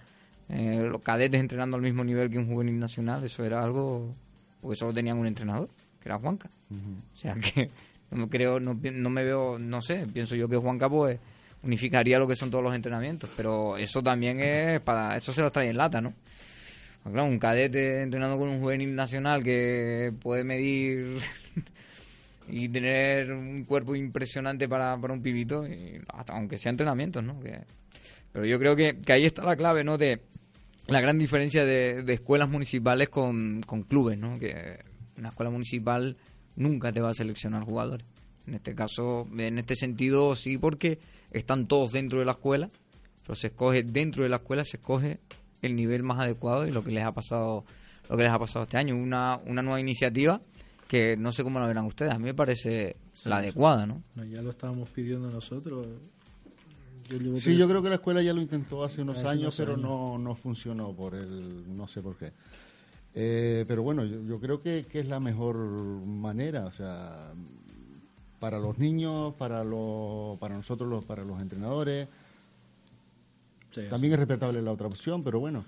eh, 0.49 0.79
los 0.91 1.01
cadetes 1.01 1.39
entrenando 1.39 1.77
al 1.77 1.83
mismo 1.83 2.03
nivel 2.03 2.29
que 2.29 2.37
un 2.37 2.47
juvenil 2.47 2.77
nacional, 2.79 3.23
eso 3.23 3.43
era 3.45 3.63
algo 3.63 4.13
porque 4.65 4.79
solo 4.79 4.93
tenían 4.93 5.17
un 5.19 5.27
entrenador, 5.27 5.69
que 6.01 6.09
era 6.09 6.17
Juanca. 6.17 6.49
O 7.13 7.17
sea 7.17 7.35
que 7.53 7.69
no 8.11 8.17
me 8.17 8.29
creo, 8.29 8.59
no, 8.59 8.73
me 8.73 9.23
veo, 9.23 9.59
no 9.59 9.81
sé, 9.81 10.07
pienso 10.11 10.35
yo 10.35 10.47
que 10.49 10.57
Juanca 10.57 10.89
pues 10.89 11.19
unificaría 11.61 12.17
lo 12.17 12.27
que 12.27 12.35
son 12.35 12.49
todos 12.49 12.63
los 12.63 12.73
entrenamientos, 12.75 13.29
pero 13.37 13.77
eso 13.77 14.01
también 14.01 14.39
es 14.39 14.81
para, 14.81 15.15
eso 15.15 15.31
se 15.31 15.41
lo 15.41 15.51
trae 15.51 15.69
en 15.69 15.77
lata, 15.77 16.01
¿no? 16.01 16.13
Pues 17.03 17.13
Claro, 17.13 17.27
un 17.27 17.37
cadete 17.37 18.01
entrenando 18.01 18.39
con 18.39 18.49
un 18.49 18.59
juvenil 18.59 18.95
nacional 18.95 19.43
que 19.43 20.11
puede 20.21 20.43
medir 20.43 21.19
y 22.47 22.69
tener 22.69 23.31
un 23.31 23.63
cuerpo 23.65 23.95
impresionante 23.95 24.67
para, 24.67 24.97
para 24.97 25.13
un 25.13 25.21
pibito, 25.21 25.67
y 25.67 25.99
hasta 26.13 26.33
aunque 26.33 26.57
sea 26.57 26.71
entrenamientos, 26.71 27.23
¿no? 27.23 27.39
Que- 27.39 27.61
pero 28.31 28.45
yo 28.45 28.59
creo 28.59 28.75
que, 28.75 28.97
que 28.99 29.13
ahí 29.13 29.25
está 29.25 29.43
la 29.43 29.55
clave, 29.55 29.83
¿no? 29.83 29.97
De 29.97 30.21
la 30.87 31.01
gran 31.01 31.17
diferencia 31.17 31.65
de, 31.65 32.03
de 32.03 32.13
escuelas 32.13 32.49
municipales 32.49 33.09
con, 33.09 33.61
con 33.63 33.83
clubes, 33.83 34.17
¿no? 34.17 34.37
Que 34.39 34.79
una 35.17 35.29
escuela 35.29 35.49
municipal 35.49 36.17
nunca 36.55 36.91
te 36.91 37.01
va 37.01 37.09
a 37.09 37.13
seleccionar 37.13 37.63
jugadores. 37.63 38.05
En 38.47 38.55
este 38.55 38.75
caso, 38.75 39.27
en 39.37 39.57
este 39.57 39.75
sentido, 39.75 40.35
sí, 40.35 40.57
porque 40.57 40.99
están 41.31 41.67
todos 41.67 41.91
dentro 41.91 42.19
de 42.19 42.25
la 42.25 42.33
escuela, 42.33 42.69
pero 43.23 43.35
se 43.35 43.47
escoge 43.47 43.83
dentro 43.83 44.23
de 44.23 44.29
la 44.29 44.37
escuela, 44.37 44.63
se 44.63 44.77
escoge 44.77 45.19
el 45.61 45.75
nivel 45.75 46.03
más 46.03 46.19
adecuado 46.19 46.67
y 46.67 46.71
lo 46.71 46.83
que 46.83 46.91
les 46.91 47.03
ha 47.03 47.11
pasado 47.11 47.65
lo 48.07 48.17
que 48.17 48.23
les 48.23 48.31
ha 48.31 48.37
pasado 48.37 48.63
este 48.63 48.77
año 48.77 48.95
una, 48.95 49.39
una 49.45 49.63
nueva 49.63 49.79
iniciativa 49.79 50.39
que 50.87 51.17
no 51.17 51.31
sé 51.31 51.43
cómo 51.43 51.59
la 51.59 51.65
verán 51.65 51.85
ustedes 51.85 52.13
a 52.13 52.19
mí 52.19 52.25
me 52.25 52.35
parece 52.35 52.97
la 53.25 53.37
adecuada 53.37 53.87
no 53.87 54.03
No, 54.13 54.23
ya 54.25 54.41
lo 54.41 54.51
estábamos 54.51 54.89
pidiendo 54.89 55.31
nosotros. 55.31 55.87
Yo 57.09 57.17
llevo 57.17 57.37
Sí, 57.37 57.43
tres- 57.45 57.57
yo 57.57 57.67
creo 57.67 57.81
que 57.83 57.89
la 57.89 57.95
escuela 57.95 58.21
ya 58.21 58.33
lo 58.33 58.41
intentó 58.41 58.83
hace 58.83 59.01
unos 59.01 59.17
Hace 59.19 59.27
años, 59.27 59.41
unos 59.41 59.55
pero 59.57 59.73
años. 59.73 59.81
no, 59.83 60.17
no 60.17 60.35
funcionó 60.35 60.93
por 60.93 61.13
el, 61.15 61.75
no 61.77 61.87
sé 61.87 62.01
por 62.01 62.15
qué. 62.17 62.31
Eh, 63.13 63.63
pero 63.67 63.83
bueno, 63.83 64.03
yo, 64.03 64.21
yo 64.23 64.39
creo 64.39 64.61
que, 64.61 64.85
que 64.91 64.99
es 64.99 65.07
la 65.07 65.19
mejor 65.19 65.55
manera, 65.57 66.65
o 66.65 66.71
sea, 66.71 67.33
para 68.39 68.59
los 68.59 68.77
niños, 68.77 69.33
para 69.35 69.63
los, 69.63 70.37
para 70.39 70.55
nosotros, 70.55 70.89
los, 70.89 71.05
para 71.05 71.23
los 71.23 71.39
entrenadores. 71.41 72.07
Sí, 73.71 73.81
También 73.89 74.13
es 74.13 74.19
respetable 74.19 74.61
la 74.61 74.71
otra 74.71 74.87
opción, 74.87 75.23
pero 75.23 75.39
bueno. 75.39 75.63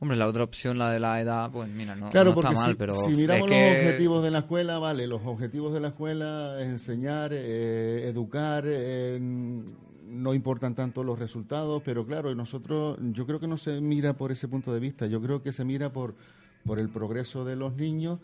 Hombre, 0.00 0.16
la 0.16 0.26
otra 0.28 0.44
opción, 0.44 0.76
la 0.76 0.90
de 0.90 1.00
la 1.00 1.20
edad, 1.20 1.50
pues 1.50 1.68
mira, 1.70 1.94
no, 1.94 2.10
Claro, 2.10 2.34
no 2.34 2.40
está 2.40 2.50
mal, 2.50 2.70
si, 2.72 2.76
pero 2.76 2.92
si 2.92 3.10
miramos 3.16 3.50
es 3.50 3.56
que- 3.56 3.68
los 3.70 3.76
objetivos 3.78 4.24
de 4.24 4.30
la 4.30 4.38
escuela, 4.40 4.78
vale, 4.78 5.06
los 5.06 5.22
objetivos 5.24 5.72
de 5.72 5.80
la 5.80 5.88
escuela 5.88 6.60
es 6.60 6.66
enseñar, 6.68 7.30
eh, 7.32 8.08
educar, 8.08 8.64
eh, 8.66 9.18
no 10.14 10.32
importan 10.34 10.74
tanto 10.74 11.02
los 11.02 11.18
resultados, 11.18 11.82
pero 11.84 12.06
claro, 12.06 12.34
nosotros, 12.34 12.98
yo 13.12 13.26
creo 13.26 13.40
que 13.40 13.48
no 13.48 13.58
se 13.58 13.80
mira 13.80 14.16
por 14.16 14.32
ese 14.32 14.48
punto 14.48 14.72
de 14.72 14.80
vista, 14.80 15.06
yo 15.06 15.20
creo 15.20 15.42
que 15.42 15.52
se 15.52 15.64
mira 15.64 15.92
por, 15.92 16.14
por 16.64 16.78
el 16.78 16.88
progreso 16.88 17.44
de 17.44 17.56
los 17.56 17.74
niños 17.74 18.20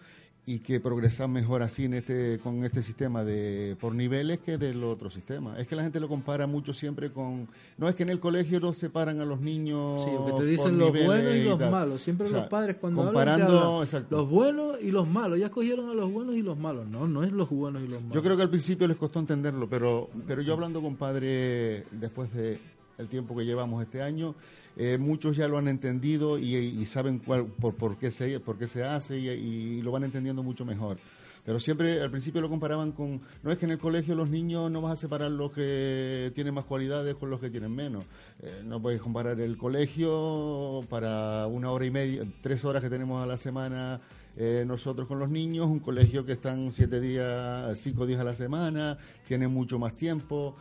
y 0.47 0.61
que 0.61 0.81
progresan 0.81 1.33
mejor 1.33 1.63
así 1.63 1.85
en 1.85 1.95
este, 1.95 2.39
con 2.43 2.65
este 2.65 2.83
sistema 2.83 3.25
de 3.25 3.77
por 3.79 3.95
niveles 3.95 4.39
que 4.41 4.59
del 4.59 4.83
otro 4.83 5.11
sistema. 5.11 5.59
Es 5.59 5.69
que 5.69 5.77
la 5.77 5.83
gente 5.83 6.01
lo 6.01 6.09
compara 6.09 6.47
mucho 6.47 6.73
siempre 6.73 7.13
con... 7.13 7.49
No 7.77 7.89
es 7.89 7.95
que 7.95 8.03
en 8.03 8.11
el 8.11 8.21
colegio 8.21 8.59
no 8.59 8.73
separan 8.73 9.21
a 9.21 9.25
los 9.25 9.41
niños... 9.41 10.03
Sí, 10.03 10.11
o 10.17 10.27
que 10.27 10.33
te 10.33 10.47
dicen 10.47 10.79
los 10.79 10.91
buenos 10.91 11.35
y 11.37 11.45
los 11.45 11.59
tal. 11.59 11.71
malos. 11.71 12.03
Siempre 12.03 12.27
O 12.27 12.31
sea, 12.31 12.41
los 12.41 12.49
padres 12.49 12.77
cuando 12.81 13.05
comparando, 13.05 13.45
hablan, 13.45 13.63
hablan, 13.65 13.83
exacto. 13.83 14.17
los 14.17 14.29
buenos 14.29 14.77
y 14.83 14.91
los 14.91 15.07
malos. 15.07 15.39
Ya 15.39 15.47
escogieron 15.47 15.89
a 15.91 15.95
los 15.95 16.11
buenos 16.11 16.35
y 16.35 16.43
los 16.43 16.59
malos. 16.59 16.89
No, 16.89 17.07
no 17.07 17.23
es 17.23 17.31
los 17.33 17.49
buenos 17.51 17.83
y 17.83 17.87
los 17.87 18.01
malos. 18.01 18.15
Yo 18.15 18.23
creo 18.23 18.37
que 18.37 18.43
al 18.43 18.51
principio 18.51 18.89
les 18.89 18.97
costó 18.97 19.21
entenderlo, 19.21 19.69
pero, 19.69 20.11
pero 20.27 20.43
yo 20.43 20.55
hablando 20.55 20.81
con 20.81 20.97
padre 20.97 21.85
después 21.93 22.33
de 22.33 22.59
el 22.99 23.09
tiempo 23.09 23.37
que 23.37 23.45
llevamos 23.45 23.83
este 23.83 24.03
año, 24.03 24.35
eh, 24.83 24.97
muchos 24.97 25.37
ya 25.37 25.47
lo 25.47 25.59
han 25.59 25.69
entendido 25.69 26.39
y, 26.39 26.87
saben 26.87 27.19
cuál, 27.19 27.45
por, 27.45 27.75
por, 27.75 27.99
qué 27.99 28.11
se, 28.11 28.41
por 28.41 28.57
qué 28.57 28.67
se 28.67 28.83
hace 28.83 29.19
y, 29.19 29.29
y 29.29 29.83
lo 29.83 29.93
van 29.93 30.05
entendiendo 30.05 30.43
mucho 30.43 30.65
mejor. 30.65 30.97
Pero 31.45 31.61
siempre 31.61 32.01
al 32.01 32.11
principio 32.11 32.41
lo 32.41 32.49
comparaban 32.49 32.93
con, 32.93 33.21
no 33.43 33.53
es 33.53 33.59
que 33.59 33.67
en 33.67 33.73
el 33.73 33.79
colegio 33.79 34.15
los 34.15 34.31
niños 34.31 34.71
no 34.71 34.81
vas 34.81 34.95
a 34.95 34.97
separar 34.97 35.31
los 35.31 35.53
que 35.53 36.33
tienen 36.35 36.55
más 36.55 36.65
cualidades 36.65 37.15
con 37.17 37.29
los 37.29 37.41
que 37.41 37.51
tienen 37.51 37.75
menos. 37.75 38.05
Eh, 38.43 38.63
no 38.65 38.81
puedes 38.81 39.03
comparar 39.03 39.39
el 39.39 39.59
colegio 39.59 40.81
para 40.89 41.47
una 41.47 41.71
hora 41.73 41.85
y 41.85 41.91
media, 41.91 42.23
tres 42.41 42.65
horas 42.65 42.83
que 42.83 42.89
tenemos 42.89 43.23
a 43.23 43.27
la 43.27 43.37
semana 43.37 44.01
eh, 44.35 44.65
nosotros 44.67 45.07
con 45.07 45.19
los 45.19 45.29
niños, 45.29 45.67
un 45.67 45.81
colegio 45.81 46.25
que 46.25 46.33
están 46.33 46.73
siete 46.73 47.01
días, 47.01 47.79
cinco 47.79 48.07
días 48.07 48.21
a 48.21 48.25
la 48.25 48.35
semana, 48.35 48.97
tiene 49.29 49.47
mucho 49.47 49.79
más 49.79 49.95
tiempo 49.95 50.55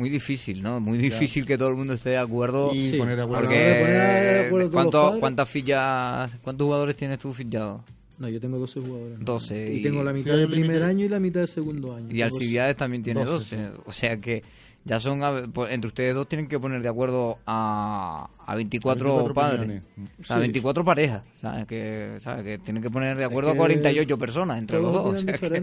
Muy 0.00 0.08
difícil, 0.08 0.62
¿no? 0.62 0.80
Muy 0.80 0.96
difícil 0.96 1.44
que 1.44 1.58
todo 1.58 1.68
el 1.68 1.76
mundo 1.76 1.92
esté 1.92 2.10
de 2.10 2.18
acuerdo. 2.18 2.70
y 2.72 2.92
Sí, 2.92 2.96
poner 2.96 3.16
de 3.16 3.22
acuerdo. 3.22 3.44
Porque- 3.44 3.76
poner 3.80 4.22
de 4.40 4.46
acuerdo 4.46 4.70
¿cuánto-. 4.70 5.16
¿cuántas 5.20 5.48
fichas, 5.48 6.36
cuántos 6.42 6.64
jugadores 6.64 6.96
tienes 6.96 7.18
tú 7.18 7.34
fichados? 7.34 7.82
No, 8.18 8.28
yo 8.30 8.40
tengo 8.40 8.58
12 8.58 8.80
jugadores. 8.80 9.18
¿no? 9.18 9.24
12, 9.26 9.72
Y, 9.74 9.76
y- 9.78 9.82
tengo 9.82 10.02
la 10.02 10.14
mitad 10.14 10.36
del 10.36 10.48
primer 10.48 10.82
año 10.84 11.04
y 11.04 11.08
la 11.10 11.20
mitad 11.20 11.40
del 11.40 11.48
segundo 11.48 11.94
año. 11.94 12.08
Y 12.10 12.22
Alcibiades 12.22 12.76
también 12.78 13.02
tiene 13.02 13.24
12, 13.24 13.56
12. 13.56 13.78
O 13.84 13.92
sea 13.92 14.16
que 14.16 14.42
ya 14.86 14.98
son, 15.00 15.22
a- 15.22 15.42
por- 15.52 15.70
entre 15.70 15.88
ustedes 15.88 16.14
dos 16.14 16.26
tienen 16.28 16.48
que 16.48 16.58
poner 16.58 16.80
de 16.82 16.88
acuerdo 16.88 17.36
a, 17.46 18.26
a 18.46 18.54
24, 18.56 19.04
24 19.06 19.34
padres. 19.34 19.82
O 20.18 20.24
sea, 20.24 20.36
Sí. 20.36 20.40
24 20.40 20.82
parejas. 20.82 21.22
¿sabes? 21.42 21.66
Que, 21.66 22.16
¿sabes? 22.20 22.42
que 22.44 22.58
tienen 22.58 22.82
que 22.82 22.88
poner 22.90 23.18
de 23.18 23.24
acuerdo 23.24 23.50
que 23.52 23.56
a 23.56 23.58
48 23.58 24.16
personas 24.18 24.58
entre 24.58 24.80
los 24.80 24.92
dos. 24.94 25.14
o 25.14 25.16
sea 25.18 25.34
que-. 25.34 25.62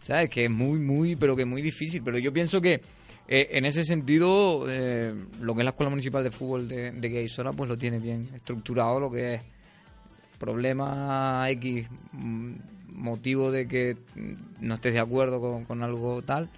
¿Sabes? 0.00 0.28
Que 0.30 0.44
es 0.46 0.50
muy, 0.50 0.78
muy, 0.78 1.16
pero 1.16 1.34
que 1.36 1.44
muy 1.46 1.62
difícil. 1.62 2.02
Pero 2.02 2.18
yo 2.18 2.32
pienso 2.32 2.60
que 2.62 2.80
eh, 3.32 3.48
en 3.52 3.64
ese 3.64 3.84
sentido, 3.84 4.64
eh, 4.68 5.14
lo 5.40 5.54
que 5.54 5.60
es 5.60 5.64
la 5.64 5.70
Escuela 5.70 5.88
Municipal 5.90 6.24
de 6.24 6.32
Fútbol 6.32 6.66
de, 6.68 6.90
de 6.90 7.30
pues 7.56 7.68
lo 7.70 7.78
tiene 7.78 8.00
bien 8.00 8.28
estructurado, 8.34 8.98
lo 8.98 9.10
que 9.10 9.34
es 9.34 9.42
problema 10.38 11.44
X, 11.50 11.86
mm, 12.12 12.52
motivo 12.94 13.50
de 13.52 13.68
que 13.68 13.96
no 14.60 14.74
estés 14.74 14.94
de 14.94 15.00
acuerdo 15.00 15.40
con, 15.40 15.64
con 15.64 15.82
algo 15.82 16.22
tal, 16.22 16.50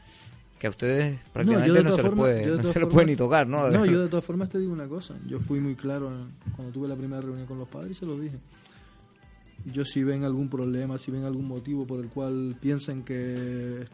que 0.58 0.66
a 0.68 0.70
ustedes 0.70 1.18
prácticamente 1.32 1.82
no, 1.82 1.90
se 1.90 1.96
les 1.96 2.06
formas- 2.06 2.18
puede, 2.18 2.44
yo 2.46 2.50
de 2.52 2.56
no 2.56 2.62
se 2.62 2.66
les 2.68 2.72
formas- 2.74 2.92
puede 2.94 3.06
ni 3.06 3.16
tocar, 3.16 3.46
¿no? 3.46 3.68
No, 3.68 3.84
yo 3.84 4.00
de 4.02 4.08
todas 4.08 4.24
formas 4.24 4.48
te 4.48 4.58
digo 4.58 4.72
una 4.72 4.86
cosa. 4.86 5.14
Yo 5.26 5.40
fui 5.40 5.60
muy 5.60 5.74
claro 5.74 6.10
cuando 6.56 6.72
tuve 6.72 6.88
la 6.88 6.96
primera 6.96 7.20
reunión 7.20 7.46
con 7.46 7.58
los 7.58 7.68
padres 7.68 7.90
y 7.90 7.94
se 8.00 8.06
los 8.06 8.20
dije. 8.20 8.38
Yo 9.66 9.84
si 9.84 10.02
ven 10.02 10.24
algún 10.24 10.48
problema, 10.48 10.96
si 10.98 11.10
ven 11.10 11.24
algún 11.24 11.46
motivo 11.46 11.86
por 11.86 12.00
el 12.00 12.08
cual 12.08 12.56
piensen 12.60 13.02
que 13.02 13.84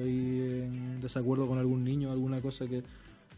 estoy 0.00 0.62
en 0.62 1.00
desacuerdo 1.00 1.46
con 1.46 1.58
algún 1.58 1.84
niño, 1.84 2.10
alguna 2.10 2.40
cosa 2.40 2.66
que, 2.66 2.82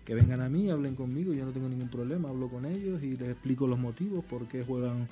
que 0.04 0.14
vengan 0.14 0.40
a 0.40 0.48
mí, 0.48 0.70
hablen 0.70 0.94
conmigo, 0.94 1.32
yo 1.32 1.44
no 1.44 1.52
tengo 1.52 1.68
ningún 1.68 1.88
problema, 1.88 2.28
hablo 2.28 2.48
con 2.48 2.64
ellos 2.64 3.02
y 3.02 3.16
les 3.16 3.30
explico 3.30 3.66
los 3.66 3.78
motivos, 3.78 4.24
por 4.24 4.46
qué 4.46 4.64
juegan 4.64 5.08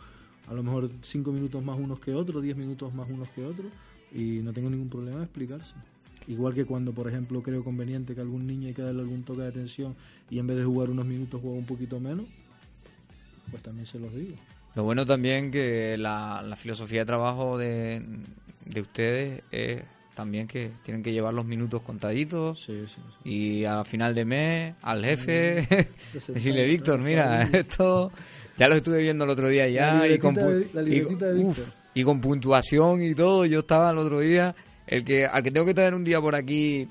a 0.49 0.55
lo 0.55 0.63
mejor 0.63 0.91
cinco 1.03 1.33
minutos 1.33 1.65
más 1.65 1.79
unos 1.79 2.01
que 2.01 2.15
otros, 2.15 2.43
10 2.43 2.57
minutos 2.57 2.95
más 2.95 3.09
unos 3.09 3.29
que 3.31 3.45
otros, 3.45 3.67
y 4.13 4.41
no 4.43 4.53
tengo 4.53 4.71
ningún 4.71 4.89
problema 4.89 5.19
de 5.19 5.25
explicarse. 5.25 5.75
Igual 6.27 6.55
que 6.55 6.65
cuando, 6.65 6.93
por 6.93 7.09
ejemplo, 7.09 7.43
creo 7.43 7.65
conveniente 7.65 8.15
que 8.15 8.21
algún 8.21 8.47
niño 8.47 8.69
hay 8.69 8.75
que 8.75 8.83
darle 8.83 9.01
algún 9.01 9.23
toque 9.23 9.43
de 9.43 9.49
atención 9.49 9.97
y 10.29 10.39
en 10.39 10.47
vez 10.47 10.57
de 10.57 10.65
jugar 10.65 10.91
unos 10.91 11.07
minutos 11.07 11.41
juega 11.41 11.57
un 11.57 11.67
poquito 11.67 11.99
menos, 11.99 12.27
pues 13.51 13.63
también 13.63 13.87
se 13.87 13.99
los 13.99 14.15
digo. 14.15 14.37
Lo 14.75 14.85
bueno 14.85 15.07
también 15.07 15.51
que 15.51 15.97
la, 15.99 16.43
la 16.43 16.57
filosofía 16.57 17.01
de 17.01 17.07
trabajo 17.07 17.59
de, 17.59 18.05
de 18.67 18.81
ustedes 18.81 19.43
es 19.51 19.83
también 20.21 20.47
que 20.47 20.71
tienen 20.83 21.03
que 21.03 21.13
llevar 21.13 21.33
los 21.33 21.47
minutos 21.47 21.81
contaditos 21.81 22.63
Sí, 22.63 22.83
sí, 22.87 23.01
sí. 23.25 23.31
y 23.31 23.65
a 23.65 23.83
final 23.85 24.15
de 24.15 24.25
mes 24.27 24.75
al 24.83 25.03
jefe 25.03 25.67
decirle 26.29 26.67
Víctor 26.67 27.01
mira 27.01 27.43
esto 27.43 28.13
ya 28.59 28.69
lo 28.69 28.75
estuve 28.75 28.99
viendo 29.01 29.25
el 29.25 29.31
otro 29.31 29.49
día 29.49 29.67
ya 29.69 30.07
y 30.07 30.19
con, 30.19 30.35
de- 30.35 30.69
la 30.75 30.83
y- 30.83 31.03
uf, 31.43 31.59
y 31.95 32.05
con 32.05 32.21
puntuación 32.21 33.01
y 33.03 33.15
todo 33.15 33.47
yo 33.47 33.61
estaba 33.61 33.91
el 33.93 33.97
otro 33.99 34.21
día 34.21 34.55
el 34.87 35.05
que 35.05 35.25
al 35.25 35.43
que 35.43 35.51
tengo 35.51 35.65
que 35.65 35.73
traer 35.73 35.95
un 35.95 36.05
día 36.05 36.21
por 36.21 36.35
aquí 36.35 36.87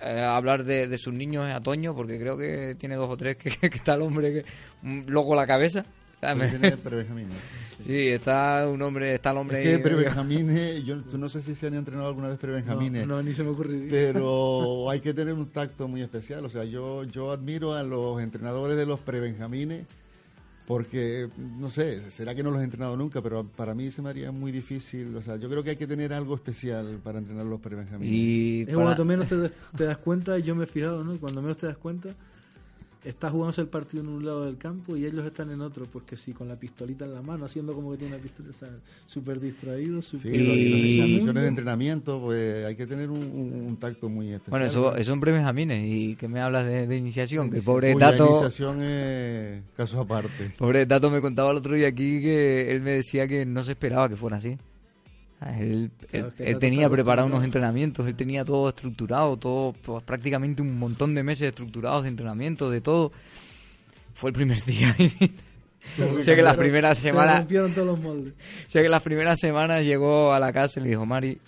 eh, 0.00 0.20
a 0.20 0.36
hablar 0.36 0.64
de, 0.64 0.88
de 0.88 0.96
sus 0.96 1.12
niños 1.12 1.46
es 1.46 1.54
a 1.54 1.60
Toño 1.60 1.94
porque 1.94 2.18
creo 2.18 2.38
que 2.38 2.76
tiene 2.78 2.94
dos 2.94 3.10
o 3.10 3.16
tres 3.18 3.36
que, 3.36 3.50
que 3.68 3.76
está 3.76 3.92
el 3.92 4.00
hombre 4.00 4.32
que 4.32 4.44
un 4.86 5.02
loco 5.08 5.34
la 5.34 5.46
cabeza 5.46 5.84
Sí, 7.86 8.08
está 8.08 8.68
un 8.68 8.82
hombre, 8.82 9.14
está 9.14 9.30
el 9.30 9.36
hombre 9.36 9.62
Es 9.62 9.76
que 9.76 9.82
prebenjamines, 9.82 10.84
yo 10.84 10.96
no 11.16 11.28
sé 11.28 11.40
si 11.40 11.54
se 11.54 11.68
han 11.68 11.74
entrenado 11.74 12.08
alguna 12.08 12.28
vez 12.28 12.38
prebenjamines. 12.38 13.06
no, 13.06 13.22
ni 13.22 13.32
se 13.32 13.44
me 13.44 13.50
ocurriría. 13.50 13.88
pero 13.88 14.90
hay 14.90 15.00
que 15.00 15.14
tener 15.14 15.34
un 15.34 15.46
tacto 15.46 15.86
muy 15.86 16.02
especial. 16.02 16.44
O 16.44 16.50
sea, 16.50 16.64
yo, 16.64 17.04
yo 17.04 17.30
admiro 17.30 17.74
a 17.74 17.82
los 17.84 18.20
entrenadores 18.20 18.76
de 18.76 18.84
los 18.84 18.98
prebenjamines 19.00 19.86
porque, 20.66 21.28
no 21.58 21.70
sé, 21.70 22.10
será 22.10 22.34
que 22.34 22.42
no 22.42 22.50
los 22.50 22.60
he 22.60 22.64
entrenado 22.64 22.94
nunca, 22.94 23.22
pero 23.22 23.42
para 23.44 23.72
mí 23.74 23.90
se 23.90 24.02
me 24.02 24.10
haría 24.10 24.30
muy 24.32 24.52
difícil. 24.52 25.16
O 25.16 25.22
sea, 25.22 25.36
yo 25.36 25.48
creo 25.48 25.62
que 25.62 25.70
hay 25.70 25.76
que 25.76 25.86
tener 25.86 26.12
algo 26.12 26.34
especial 26.34 26.98
para 27.02 27.20
entrenar 27.20 27.46
a 27.46 27.48
los 27.48 27.58
prebenjamines. 27.60 28.12
y 28.12 28.60
Es 28.62 28.66
para- 28.74 28.82
cuando 28.84 29.04
menos 29.06 29.28
te, 29.28 29.84
das 29.84 29.96
cuenta, 29.98 30.36
yo 30.38 30.54
me 30.54 30.64
he 30.64 30.66
fijado, 30.66 31.02
¿no? 31.04 31.14
Y 31.14 31.18
Cuando 31.18 31.40
menos 31.40 31.56
te 31.56 31.68
das 31.68 31.78
cuenta, 31.78 32.10
estás 33.08 33.32
jugándose 33.32 33.62
el 33.62 33.68
partido 33.68 34.02
en 34.02 34.08
un 34.10 34.24
lado 34.24 34.44
del 34.44 34.58
campo 34.58 34.96
y 34.96 35.04
ellos 35.06 35.24
están 35.24 35.50
en 35.50 35.60
otro, 35.62 35.86
pues 35.86 36.04
que 36.04 36.16
sí, 36.16 36.32
con 36.32 36.46
la 36.46 36.56
pistolita 36.56 37.04
en 37.06 37.14
la 37.14 37.22
mano, 37.22 37.46
haciendo 37.46 37.72
como 37.72 37.90
que 37.92 37.98
tiene 37.98 38.14
una 38.14 38.22
pistola, 38.22 38.50
están 38.50 38.80
súper 39.06 39.40
distraídos, 39.40 40.06
Sí, 40.06 40.18
súper... 40.18 40.40
lo- 40.42 40.56
y 40.56 40.62
Y- 40.62 40.96
las 40.98 41.10
sesiones 41.10 41.42
de 41.42 41.48
entrenamiento, 41.48 42.20
pues 42.20 42.64
hay 42.66 42.76
que 42.76 42.86
tener 42.86 43.08
un, 43.10 43.18
un- 43.22 43.64
un 43.66 43.76
tacto 43.78 44.08
muy 44.08 44.26
especial. 44.32 44.50
Bueno, 44.50 44.66
eso, 44.66 44.94
eso 44.96 45.10
son 45.12 45.20
prebenjamines. 45.20 45.82
¿Y 45.84 46.16
que 46.16 46.28
me 46.28 46.40
hablas 46.40 46.66
de, 46.66 46.86
de 46.86 46.96
iniciación? 46.96 47.50
Que 47.50 47.58
el 47.58 47.62
pobre 47.64 47.94
Uy, 47.94 48.00
la 48.00 48.16
iniciación 48.16 48.82
es 48.82 49.62
caso 49.76 50.00
aparte. 50.00 50.52
pobre 50.58 50.84
Tato 50.86 51.10
me 51.10 51.20
contaba 51.20 51.50
el 51.50 51.56
otro 51.56 51.74
día 51.74 51.88
aquí 51.88 52.20
que 52.20 52.70
él 52.70 52.82
me 52.82 52.90
decía 52.92 53.26
que 53.26 53.46
no 53.46 53.62
se 53.62 53.72
esperaba 53.72 54.08
que 54.08 54.16
fuera 54.16 54.36
así. 54.36 54.56
Él, 55.40 55.90
Claro, 56.10 56.32
él- 56.38 56.46
él 56.48 56.58
tenía 56.58 56.82
está 56.82 56.90
preparado 56.92 57.26
acostumbrado. 57.26 57.26
unos 57.26 57.44
entrenamientos, 57.44 58.06
él 58.08 58.16
tenía 58.16 58.44
todo 58.44 58.68
estructurado, 58.70 59.36
todo, 59.36 59.72
pues, 59.84 60.02
prácticamente 60.02 60.62
un 60.62 60.78
montón 60.78 61.14
de 61.14 61.22
meses 61.22 61.48
estructurados 61.48 62.02
de 62.02 62.08
entrenamiento, 62.08 62.70
de 62.70 62.80
todo. 62.80 63.12
Fue 64.14 64.30
el 64.30 64.34
primer 64.34 64.64
día. 64.64 64.96
sé 66.22 66.34
que 66.36 66.42
las 66.42 66.56
primeras 66.56 66.98
Se 66.98 67.08
semanas, 67.08 67.38
rompieron 67.40 67.72
todos 67.72 67.86
los 67.86 68.00
moldes. 68.00 68.34
sé 68.66 68.82
que 68.82 68.88
las 68.88 69.02
primeras 69.02 69.38
semanas 69.38 69.84
llegó 69.84 70.32
a 70.32 70.40
la 70.40 70.52
casa 70.52 70.80
y 70.80 70.82
le 70.82 70.88
dijo 70.90 71.06
Mari, 71.06 71.38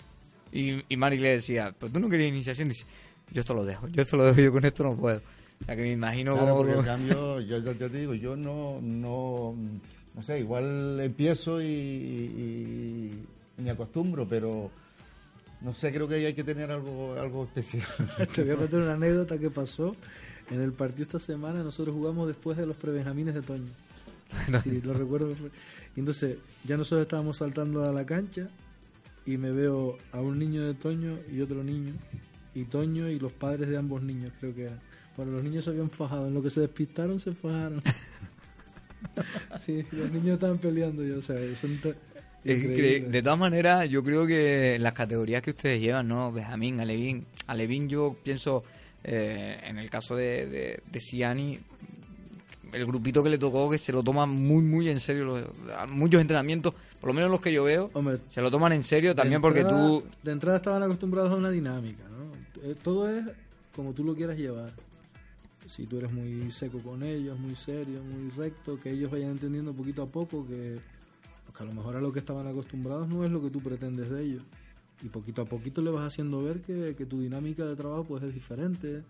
y, 0.53 0.81
y 0.87 0.97
Mari 0.97 1.17
le 1.19 1.31
decía, 1.31 1.73
pero 1.77 1.91
tú 1.91 1.99
no 1.99 2.09
querías 2.09 2.29
iniciación, 2.29 2.69
dice, 2.69 2.85
yo 3.31 3.41
esto 3.41 3.53
lo 3.53 3.65
dejo, 3.65 3.87
yo 3.89 4.01
esto 4.01 4.15
lo 4.17 4.23
dejo, 4.25 4.39
yo 4.41 4.51
con 4.53 4.65
esto 4.65 4.83
no 4.83 4.95
puedo. 4.95 5.21
O 5.61 5.65
sea 5.65 5.75
que 5.75 5.81
me 5.83 5.91
imagino 5.91 6.33
Claro, 6.35 6.55
como- 6.55 6.73
en 6.73 6.81
cambio, 6.83 7.39
yo 7.41 7.57
ya 7.59 7.73
te 7.73 7.89
digo, 7.89 8.13
yo 8.13 8.35
no, 8.37 8.79
no, 8.81 9.53
no 10.15 10.23
sé, 10.23 10.39
igual 10.39 10.99
empiezo 11.01 11.61
y, 11.61 11.65
y- 11.65 12.31
y 12.41 13.23
me 13.61 13.71
acostumbro, 13.71 14.27
pero 14.27 14.71
no 15.61 15.75
sé, 15.75 15.93
creo 15.93 16.07
que 16.07 16.15
hay 16.15 16.33
que 16.33 16.43
tener 16.43 16.71
algo, 16.71 17.13
algo 17.13 17.43
especial. 17.45 17.85
Te 18.35 18.43
voy 18.43 18.51
a 18.51 18.55
contar 18.55 18.79
una 18.81 18.93
anécdota 18.93 19.37
que 19.37 19.49
pasó 19.49 19.95
en 20.49 20.61
el 20.61 20.73
partido 20.73 21.03
esta 21.03 21.19
semana. 21.19 21.63
Nosotros 21.63 21.95
jugamos 21.95 22.27
después 22.27 22.57
de 22.57 22.65
los 22.65 22.75
prebenjamines 22.75 23.35
de 23.35 23.41
Toño. 23.41 23.71
Sí, 24.63 24.81
lo 24.81 24.93
recuerdo. 24.93 25.35
Y 25.95 25.99
entonces 25.99 26.37
ya 26.63 26.77
nosotros 26.77 27.01
estábamos 27.01 27.37
saltando 27.37 27.83
a 27.83 27.91
la 27.91 28.05
cancha 28.05 28.47
y 29.25 29.37
me 29.37 29.51
veo 29.51 29.97
a 30.13 30.21
un 30.21 30.39
niño 30.39 30.65
de 30.65 30.73
Toño 30.73 31.19
y 31.31 31.41
otro 31.41 31.63
niño. 31.63 31.93
Y 32.55 32.63
Toño 32.63 33.09
y 33.09 33.19
los 33.19 33.31
padres 33.31 33.69
de 33.69 33.77
ambos 33.77 34.01
niños, 34.01 34.31
creo 34.39 34.55
que 34.55 34.63
eran. 34.63 34.79
Bueno, 35.15 35.33
los 35.33 35.43
niños 35.43 35.65
se 35.65 35.71
habían 35.71 35.89
fajado. 35.89 36.27
En 36.27 36.33
lo 36.33 36.41
que 36.41 36.49
se 36.49 36.61
despistaron, 36.61 37.19
se 37.19 37.33
fajaron. 37.33 37.83
sí, 39.59 39.85
los 39.91 40.11
niños 40.11 40.35
estaban 40.35 40.57
peleando. 40.57 41.03
Yo, 41.03 41.19
o 41.19 41.21
sea, 41.21 41.37
son. 41.55 41.79
Increíble. 42.43 43.09
De 43.09 43.21
todas 43.21 43.37
maneras, 43.39 43.89
yo 43.89 44.03
creo 44.03 44.25
que 44.25 44.77
las 44.79 44.93
categorías 44.93 45.41
que 45.41 45.51
ustedes 45.51 45.79
llevan, 45.81 46.07
¿no? 46.07 46.31
Benjamín, 46.31 46.79
Alevín. 46.79 47.25
Alevín, 47.47 47.87
yo 47.89 48.15
pienso, 48.23 48.63
eh, 49.03 49.59
en 49.63 49.77
el 49.77 49.89
caso 49.89 50.15
de, 50.15 50.45
de, 50.47 50.79
de 50.91 50.99
Ciani, 50.99 51.59
el 52.73 52.85
grupito 52.85 53.21
que 53.23 53.29
le 53.29 53.37
tocó 53.37 53.69
que 53.69 53.77
se 53.77 53.91
lo 53.91 54.01
toma 54.01 54.25
muy, 54.25 54.63
muy 54.63 54.87
en 54.89 54.99
serio. 54.99 55.25
los- 55.25 55.89
muchos 55.89 56.21
entrenamientos, 56.21 56.73
por 56.99 57.09
lo 57.09 57.13
menos 57.13 57.29
los 57.29 57.41
que 57.41 57.51
yo 57.51 57.63
veo, 57.65 57.89
Hombre, 57.93 58.17
se 58.29 58.41
lo 58.41 58.49
toman 58.49 58.71
en 58.73 58.83
serio 58.83 59.13
también 59.13 59.41
porque 59.41 59.59
entrada- 59.61 59.87
tú... 59.87 60.03
De 60.23 60.31
entrada 60.31 60.57
estaban 60.57 60.81
acostumbrados 60.83 61.31
a 61.31 61.35
una 61.35 61.49
dinámica, 61.51 62.03
¿no? 62.09 62.31
Eh, 62.63 62.75
Todo 62.81 63.09
es 63.09 63.25
como 63.75 63.93
tú 63.93 64.03
lo 64.03 64.15
quieras 64.15 64.37
llevar. 64.37 64.71
Si 65.67 65.85
tú 65.85 65.97
eres 65.99 66.11
muy 66.11 66.51
seco 66.51 66.79
con 66.79 67.01
ellos, 67.03 67.37
muy 67.39 67.55
serio, 67.55 68.01
muy 68.03 68.29
recto, 68.31 68.79
que 68.79 68.91
ellos 68.91 69.09
vayan 69.11 69.31
entendiendo 69.31 69.73
poquito 69.73 70.03
a 70.03 70.05
poco 70.07 70.45
que, 70.47 70.77
a 71.61 71.65
lo 71.65 71.73
mejor 71.73 71.95
a 71.95 72.01
lo 72.01 72.11
que 72.11 72.19
estaban 72.19 72.47
acostumbrados 72.47 73.07
no 73.07 73.23
es 73.23 73.31
lo 73.31 73.41
que 73.41 73.49
tú 73.49 73.61
pretendes 73.61 74.09
de 74.09 74.23
ellos. 74.23 74.43
Y 75.03 75.09
poquito 75.09 75.41
a 75.41 75.45
poquito 75.45 75.81
le 75.81 75.91
vas 75.91 76.05
haciendo 76.05 76.43
ver 76.43 76.61
que, 76.61 76.95
que 76.95 77.05
tu 77.05 77.21
dinámica 77.21 77.65
de 77.65 77.75
trabajo 77.75 78.03
pues 78.03 78.23
es 78.23 78.33
diferente, 78.33 79.03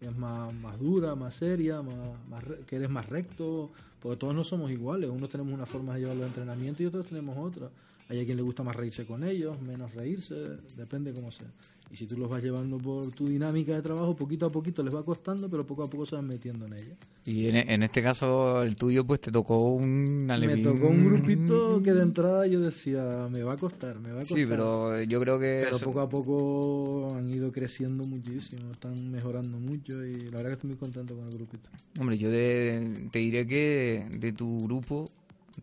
es 0.00 0.16
más, 0.16 0.52
más 0.54 0.78
dura, 0.78 1.14
más 1.14 1.34
seria, 1.34 1.82
más, 1.82 1.96
más 2.28 2.44
que 2.66 2.76
eres 2.76 2.90
más 2.90 3.08
recto, 3.08 3.70
porque 4.00 4.16
todos 4.16 4.34
no 4.34 4.44
somos 4.44 4.70
iguales, 4.70 5.10
unos 5.10 5.28
tenemos 5.28 5.52
una 5.52 5.66
forma 5.66 5.94
de 5.94 6.00
llevar 6.00 6.16
los 6.16 6.26
entrenamientos 6.26 6.80
y 6.80 6.86
otros 6.86 7.06
tenemos 7.06 7.36
otra. 7.38 7.70
Hay 8.08 8.20
a 8.20 8.24
quien 8.24 8.36
le 8.36 8.42
gusta 8.42 8.62
más 8.62 8.76
reírse 8.76 9.04
con 9.04 9.24
ellos, 9.24 9.60
menos 9.60 9.92
reírse, 9.94 10.34
depende 10.76 11.12
cómo 11.12 11.30
sea. 11.30 11.48
Y 11.88 11.94
si 11.96 12.04
tú 12.06 12.16
los 12.18 12.28
vas 12.28 12.42
llevando 12.42 12.78
por 12.78 13.12
tu 13.12 13.26
dinámica 13.28 13.72
de 13.74 13.80
trabajo, 13.80 14.16
poquito 14.16 14.46
a 14.46 14.50
poquito 14.50 14.82
les 14.82 14.92
va 14.92 15.04
costando, 15.04 15.48
pero 15.48 15.64
poco 15.64 15.84
a 15.84 15.86
poco 15.88 16.04
se 16.04 16.16
van 16.16 16.26
metiendo 16.26 16.66
en 16.66 16.72
ella. 16.72 16.96
Y 17.24 17.46
en, 17.46 17.56
en 17.56 17.82
este 17.84 18.02
caso, 18.02 18.60
el 18.64 18.76
tuyo, 18.76 19.06
pues 19.06 19.20
te 19.20 19.30
tocó 19.30 19.58
un 19.74 20.26
Me 20.26 20.32
alevín. 20.34 20.64
tocó 20.64 20.88
un 20.88 21.04
grupito 21.04 21.80
que 21.84 21.92
de 21.92 22.02
entrada 22.02 22.44
yo 22.48 22.60
decía, 22.60 23.28
me 23.30 23.44
va 23.44 23.52
a 23.52 23.56
costar, 23.56 24.00
me 24.00 24.08
va 24.10 24.16
a 24.16 24.20
costar. 24.22 24.36
Sí, 24.38 24.46
pero 24.46 25.00
yo 25.02 25.20
creo 25.20 25.38
que... 25.38 25.60
Pero 25.64 25.76
eso- 25.76 25.84
poco 25.86 26.00
a 26.00 26.08
poco 26.08 27.14
han 27.16 27.32
ido 27.32 27.52
creciendo 27.52 28.02
muchísimo, 28.04 28.72
están 28.72 29.10
mejorando 29.12 29.56
mucho 29.58 30.04
y 30.04 30.14
la 30.26 30.38
verdad 30.38 30.46
que 30.48 30.52
estoy 30.54 30.70
muy 30.70 30.78
contento 30.78 31.14
con 31.14 31.26
el 31.28 31.34
grupito. 31.34 31.70
Hombre, 32.00 32.18
yo 32.18 32.28
de- 32.30 33.08
te 33.12 33.20
diré 33.20 33.46
que 33.46 34.06
de 34.10 34.32
tu 34.32 34.58
grupo 34.64 35.04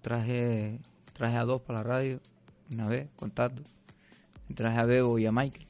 traje 0.01 0.79
traje 1.11 1.35
a 1.37 1.43
dos 1.43 1.61
para 1.61 1.79
la 1.79 1.83
radio, 1.83 2.19
una 2.73 2.87
vez, 2.87 3.09
contacto. 3.17 3.61
Traje 4.55 4.79
a 4.79 4.85
Bebo 4.85 5.19
y 5.19 5.25
a 5.25 5.31
Michael. 5.31 5.67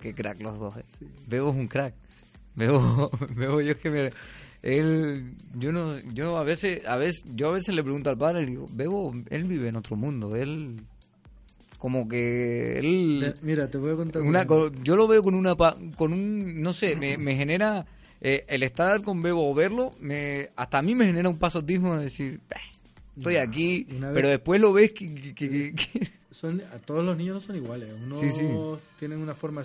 Qué 0.00 0.14
crack 0.14 0.40
los 0.42 0.58
dos, 0.58 0.76
eh. 0.76 0.84
Bebo 1.26 1.50
es 1.50 1.56
un 1.56 1.66
crack. 1.66 1.94
Bebo, 2.54 3.10
Bebo 3.36 3.60
yo 3.60 3.72
es 3.72 3.78
que 3.78 3.90
me... 3.90 4.10
Él, 4.62 5.34
yo 5.54 5.72
no, 5.72 5.98
yo 6.12 6.36
a 6.36 6.44
veces, 6.44 6.84
a 6.86 6.96
veces, 6.96 7.24
yo 7.34 7.48
a 7.48 7.52
veces 7.52 7.74
le 7.74 7.82
pregunto 7.82 8.10
al 8.10 8.18
padre, 8.18 8.42
le 8.42 8.50
digo, 8.50 8.66
Bebo, 8.72 9.10
él 9.30 9.44
vive 9.44 9.68
en 9.68 9.76
otro 9.76 9.96
mundo, 9.96 10.36
él, 10.36 10.76
como 11.78 12.06
que 12.06 12.78
él, 12.78 13.34
mira, 13.40 13.70
te 13.70 13.78
voy 13.78 13.92
a 13.92 13.96
contar 13.96 14.20
una, 14.20 14.46
yo 14.82 14.96
lo 14.96 15.08
veo 15.08 15.22
con 15.22 15.34
una 15.34 15.56
con 15.96 16.12
un 16.12 16.60
no 16.60 16.74
sé 16.74 16.94
me, 16.94 17.16
me 17.16 17.34
genera 17.36 17.86
eh, 18.20 18.44
el 18.48 18.62
estar 18.62 19.02
con 19.02 19.22
Bebo 19.22 19.50
o 19.50 19.54
verlo 19.54 19.90
me 19.98 20.50
hasta 20.56 20.76
a 20.78 20.82
mí 20.82 20.94
me 20.94 21.06
genera 21.06 21.30
un 21.30 21.38
pasotismo 21.38 21.96
de 21.96 22.04
decir 22.04 22.38
"Bah, 22.50 22.60
estoy 23.20 23.34
No, 23.36 23.40
aquí 23.42 23.84
vez- 23.84 24.10
pero 24.14 24.28
después 24.28 24.60
lo 24.60 24.72
ves 24.72 24.92
que, 24.92 25.14
que- 25.14 25.34
que- 25.34 25.74
que- 25.74 26.10
son, 26.30 26.60
a 26.72 26.78
todos 26.78 27.04
los 27.04 27.16
niños 27.16 27.34
no 27.34 27.40
son 27.40 27.56
iguales, 27.56 27.88
unos 28.04 28.20
Sí, 28.20 28.30
sí. 28.30 28.46
tienen 28.98 29.18
una 29.18 29.34
forma, 29.34 29.62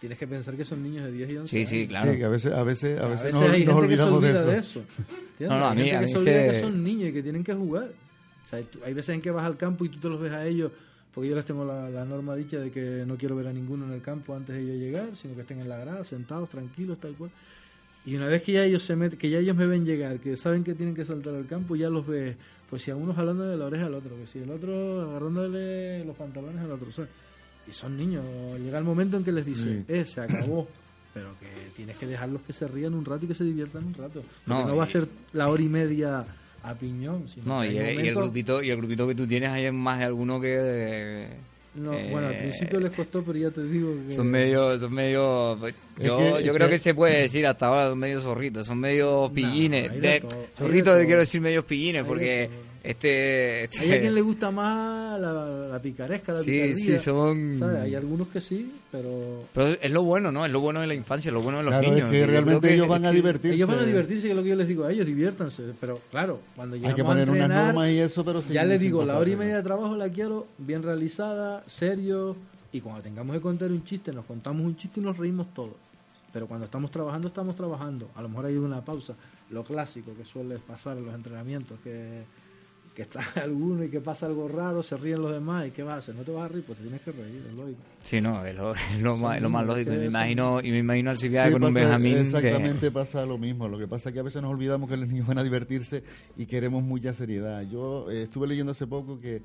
tienes 0.00 0.18
que 0.18 0.26
pensar 0.26 0.56
que 0.56 0.64
son 0.64 0.82
niños 0.82 1.04
de 1.04 1.12
10 1.12 1.30
y 1.30 1.36
11 1.36 1.56
sí 1.58 1.64
sí 1.66 1.86
claro 1.86 2.10
Sí, 2.12 2.18
que 2.18 2.24
a 2.24 2.28
veces, 2.28 2.52
a 2.52 2.62
veces, 2.64 2.98
a 3.00 3.04
A 3.04 3.08
veces, 3.08 3.26
hay 3.26 3.32
nos 3.32 3.40
gente 3.42 3.56
que 3.56 3.66
se 3.66 3.72
olvidamos 4.02 4.22
de 4.22 4.28
olvida 4.28 4.40
eso. 4.40 4.48
de 4.50 4.58
eso. 4.58 4.84
No, 5.40 5.58
no, 5.60 5.64
a 5.66 5.70
Hay 5.70 5.76
mí- 5.76 5.82
gente 5.84 5.96
a 5.96 6.00
que 6.00 6.06
mí 6.06 6.06
se 6.06 6.12
es 6.12 6.18
olvida 6.18 6.42
que... 6.44 6.50
que- 6.50 6.60
son 6.60 6.84
niños 6.84 7.08
y 7.10 7.12
que 7.12 7.22
tienen 7.22 7.44
que 7.44 7.54
jugar. 7.54 7.90
O 8.44 8.48
sea, 8.48 8.60
tú- 8.62 8.80
hay 8.84 8.94
veces 8.94 9.14
en 9.14 9.20
que 9.20 9.30
vas 9.30 9.44
al 9.46 9.56
campo 9.56 9.84
y 9.84 9.88
tú 9.90 9.98
te 10.00 10.08
los 10.08 10.20
ves 10.20 10.32
a 10.32 10.44
ellos, 10.44 10.72
porque 11.14 11.28
yo 11.30 11.36
les 11.36 11.44
tengo 11.44 11.64
la, 11.64 11.88
la 11.88 12.04
norma 12.04 12.34
dicha 12.34 12.58
de 12.58 12.70
que 12.72 13.04
no 13.06 13.16
quiero 13.16 13.36
ver 13.36 13.46
a 13.46 13.52
ninguno 13.52 13.86
en 13.86 13.92
el 13.92 14.02
campo 14.02 14.34
antes 14.34 14.56
de 14.56 14.66
yo 14.66 14.74
llegar, 14.74 15.14
sino 15.14 15.34
que 15.36 15.42
estén 15.42 15.60
en 15.60 15.68
la 15.68 15.76
grada, 15.78 16.04
sentados, 16.04 16.48
tranquilos, 16.50 16.98
tal 16.98 17.14
cual. 17.14 17.30
Y 18.06 18.16
una 18.16 18.26
vez 18.26 18.42
que 18.42 18.52
ya 18.52 18.64
ellos 18.64 18.82
se 18.82 18.96
meten, 18.96 19.18
que 19.18 19.28
ya 19.28 19.38
ellos 19.38 19.54
me 19.56 19.66
ven 19.66 19.84
llegar, 19.84 20.18
que 20.18 20.36
saben 20.36 20.64
que 20.64 20.74
tienen 20.74 20.94
que 20.94 21.04
saltar 21.04 21.34
al 21.34 21.46
campo, 21.46 21.76
ya 21.76 21.90
los 21.90 22.06
ves, 22.06 22.36
pues 22.70 22.82
si 22.82 22.90
a 22.90 22.96
uno 22.96 23.12
jalándole 23.12 23.56
la 23.56 23.66
oreja 23.66 23.86
al 23.86 23.94
otro, 23.94 24.16
que 24.16 24.26
si 24.26 24.38
el 24.38 24.50
otro 24.50 25.02
agarrándole 25.10 26.04
los 26.04 26.16
pantalones 26.16 26.62
al 26.62 26.70
otro, 26.72 26.90
¿sabes? 26.90 27.10
Y 27.68 27.72
son 27.72 27.96
niños, 27.98 28.24
llega 28.60 28.78
el 28.78 28.84
momento 28.84 29.18
en 29.18 29.24
que 29.24 29.32
les 29.32 29.44
dice, 29.44 29.84
eh, 29.88 30.04
se 30.06 30.20
acabó. 30.22 30.66
Pero 31.14 31.30
que 31.40 31.46
tienes 31.74 31.96
que 31.96 32.06
dejarlos 32.06 32.42
que 32.46 32.52
se 32.52 32.68
rían 32.68 32.94
un 32.94 33.04
rato 33.04 33.24
y 33.24 33.28
que 33.28 33.34
se 33.34 33.42
diviertan 33.44 33.84
un 33.84 33.94
rato. 33.94 34.22
Porque 34.22 34.62
No, 34.62 34.66
no, 34.68 34.76
va 34.76 34.84
a 34.84 34.86
ser 34.86 35.06
la 35.32 35.48
hora 35.48 35.62
y 35.62 35.68
media 35.68 36.24
a 36.62 36.74
piñón. 36.74 37.28
Sino 37.28 37.46
no 37.46 37.64
y 37.64 37.68
el, 37.68 37.74
y 37.74 37.78
el 37.78 37.94
momentos- 37.96 38.22
grupito 38.24 38.62
y 38.62 38.70
el 38.70 38.76
grupito 38.76 39.08
que 39.08 39.14
tú 39.14 39.26
tienes 39.26 39.50
hay 39.50 39.70
más 39.72 39.98
de 39.98 40.04
alguno 40.04 40.40
que 40.40 40.56
eh, 40.60 41.28
No, 41.78 41.92
eh, 41.94 42.08
bueno, 42.10 42.28
al 42.28 42.38
principio 42.38 42.80
les 42.80 42.92
costó, 42.92 43.22
pero 43.22 43.38
ya 43.38 43.50
te 43.50 43.62
digo 43.64 43.94
que... 44.06 44.14
son 44.14 44.26
medio 44.30 44.78
son 44.78 44.92
medio 44.92 45.66
Es 45.66 45.74
yo, 45.98 46.18
que- 46.18 46.24
yo 46.30 46.38
es 46.38 46.50
creo 46.52 46.68
que- 46.68 46.74
que 46.74 46.78
se 46.78 46.94
puede 46.94 47.20
decir 47.22 47.46
hasta 47.46 47.66
ahora 47.66 47.88
son 47.90 47.98
medio 47.98 48.20
zorritos 48.20 48.66
son 48.66 48.78
medio 48.78 49.30
pillines 49.34 49.90
de 49.92 50.00
de- 50.00 50.20
de 50.20 50.28
zorritos 50.56 50.94
todo. 50.94 51.04
quiero 51.04 51.20
decir 51.20 51.40
medios 51.40 51.64
pillines 51.64 52.02
de 52.02 52.08
porque. 52.08 52.50
Este, 52.90 53.64
este 53.64 53.80
Hay 53.80 53.92
a 53.92 54.00
quien 54.00 54.14
le 54.14 54.20
gusta 54.22 54.50
más 54.50 55.20
la, 55.20 55.32
la 55.68 55.78
picaresca, 55.82 56.32
la 56.32 56.40
Sí, 56.40 56.50
picardía. 56.52 56.76
sí, 56.76 56.98
son- 56.98 57.52
¿sabes? 57.52 57.82
Hay 57.82 57.94
algunos 57.94 58.28
que 58.28 58.40
sí, 58.40 58.72
pero... 58.90 59.44
Pero 59.52 59.68
es 59.80 59.92
lo 59.92 60.02
bueno, 60.02 60.32
¿no? 60.32 60.46
Es 60.46 60.52
lo 60.52 60.60
bueno 60.60 60.80
de 60.80 60.86
la 60.86 60.94
infancia, 60.94 61.30
lo 61.30 61.42
bueno 61.42 61.58
de 61.58 61.64
los 61.64 61.72
Claro, 61.74 61.90
niños. 61.90 62.06
es 62.06 62.10
que 62.12 62.26
realmente 62.26 62.68
que- 62.68 62.74
ellos 62.74 62.88
van 62.88 63.04
a 63.04 63.08
es 63.10 63.14
divertirse. 63.14 63.54
Ellos 63.56 63.68
van 63.68 63.78
a 63.80 63.84
divertirse, 63.84 64.26
que 64.26 64.30
es 64.32 64.36
lo 64.36 64.42
que 64.42 64.48
yo 64.48 64.56
les 64.56 64.68
digo 64.68 64.84
a 64.84 64.92
ellos, 64.92 65.06
diviértanse. 65.06 65.64
Pero 65.80 66.00
claro, 66.10 66.40
cuando 66.56 66.74
Hay 66.76 66.80
llegamos 66.80 66.96
que 66.96 67.04
poner 67.04 67.28
a 67.28 67.32
unas 67.32 67.42
entrenar, 67.44 67.66
normas 67.74 67.90
y 67.90 67.98
eso, 67.98 68.24
pero 68.24 68.40
sin- 68.42 68.52
ya 68.52 68.64
les 68.64 68.80
digo, 68.80 69.04
la 69.04 69.18
hora 69.18 69.30
y 69.30 69.36
media 69.36 69.56
de 69.56 69.62
trabajo 69.62 69.94
la 69.96 70.08
quiero 70.08 70.46
bien 70.58 70.82
realizada, 70.82 71.62
serio, 71.66 72.36
y 72.72 72.80
cuando 72.80 73.02
tengamos 73.02 73.34
que 73.36 73.40
contar 73.42 73.70
un 73.70 73.84
chiste, 73.84 74.12
nos 74.12 74.24
contamos 74.24 74.64
un 74.64 74.76
chiste 74.76 75.00
y 75.00 75.02
nos 75.02 75.16
reímos 75.16 75.52
todos. 75.52 75.74
Pero 76.32 76.46
cuando 76.46 76.66
estamos 76.66 76.90
trabajando, 76.90 77.28
estamos 77.28 77.56
trabajando. 77.56 78.08
A 78.14 78.22
lo 78.22 78.28
mejor 78.28 78.46
hay 78.46 78.56
una 78.56 78.82
pausa. 78.82 79.14
Lo 79.50 79.64
clásico 79.64 80.12
que 80.14 80.26
suele 80.26 80.58
pasar 80.58 80.98
en 80.98 81.06
los 81.06 81.14
entrenamientos, 81.14 81.78
que, 81.82 82.22
que 82.98 83.02
está 83.02 83.20
alguno 83.44 83.84
y 83.84 83.90
que 83.90 84.00
pasa 84.00 84.26
algo 84.26 84.48
raro, 84.48 84.82
se 84.82 84.96
ríen 84.96 85.22
los 85.22 85.30
demás, 85.30 85.68
¿y 85.68 85.70
qué 85.70 85.84
vas 85.84 85.94
a 85.94 85.98
hacer? 85.98 86.16
No 86.16 86.22
te 86.22 86.32
vas 86.32 86.46
a 86.46 86.48
reír, 86.48 86.64
pues 86.66 86.78
te 86.78 86.82
tienes 86.82 87.00
que 87.00 87.12
reír, 87.12 87.44
es 87.48 87.54
lógico. 87.54 87.78
Sí, 88.02 88.20
no, 88.20 88.44
es 88.44 88.56
lo, 88.56 88.74
es 88.74 89.00
lo 89.00 89.16
más, 89.16 89.36
es 89.36 89.42
lo 89.42 89.50
más 89.50 89.64
lógico. 89.64 89.92
Me 89.92 90.06
imagino, 90.06 90.60
y 90.60 90.72
me 90.72 90.78
imagino 90.78 91.10
al 91.10 91.18
Civiada 91.18 91.46
Sí, 91.46 91.52
con 91.52 91.62
un 91.62 91.72
Benjamín 91.72 92.14
que... 92.14 92.20
Exactamente 92.22 92.90
pasa 92.90 93.24
lo 93.24 93.38
mismo. 93.38 93.68
Lo 93.68 93.78
que 93.78 93.86
pasa 93.86 94.08
es 94.08 94.14
que 94.14 94.18
a 94.18 94.24
veces 94.24 94.42
nos 94.42 94.50
olvidamos 94.50 94.90
que 94.90 94.96
los 94.96 95.06
niños 95.06 95.28
van 95.28 95.38
a 95.38 95.44
divertirse 95.44 96.02
y 96.36 96.46
queremos 96.46 96.82
mucha 96.82 97.14
seriedad. 97.14 97.62
Yo 97.70 98.10
eh, 98.10 98.24
estuve 98.24 98.48
leyendo 98.48 98.72
hace 98.72 98.88
poco 98.88 99.20
que, 99.20 99.42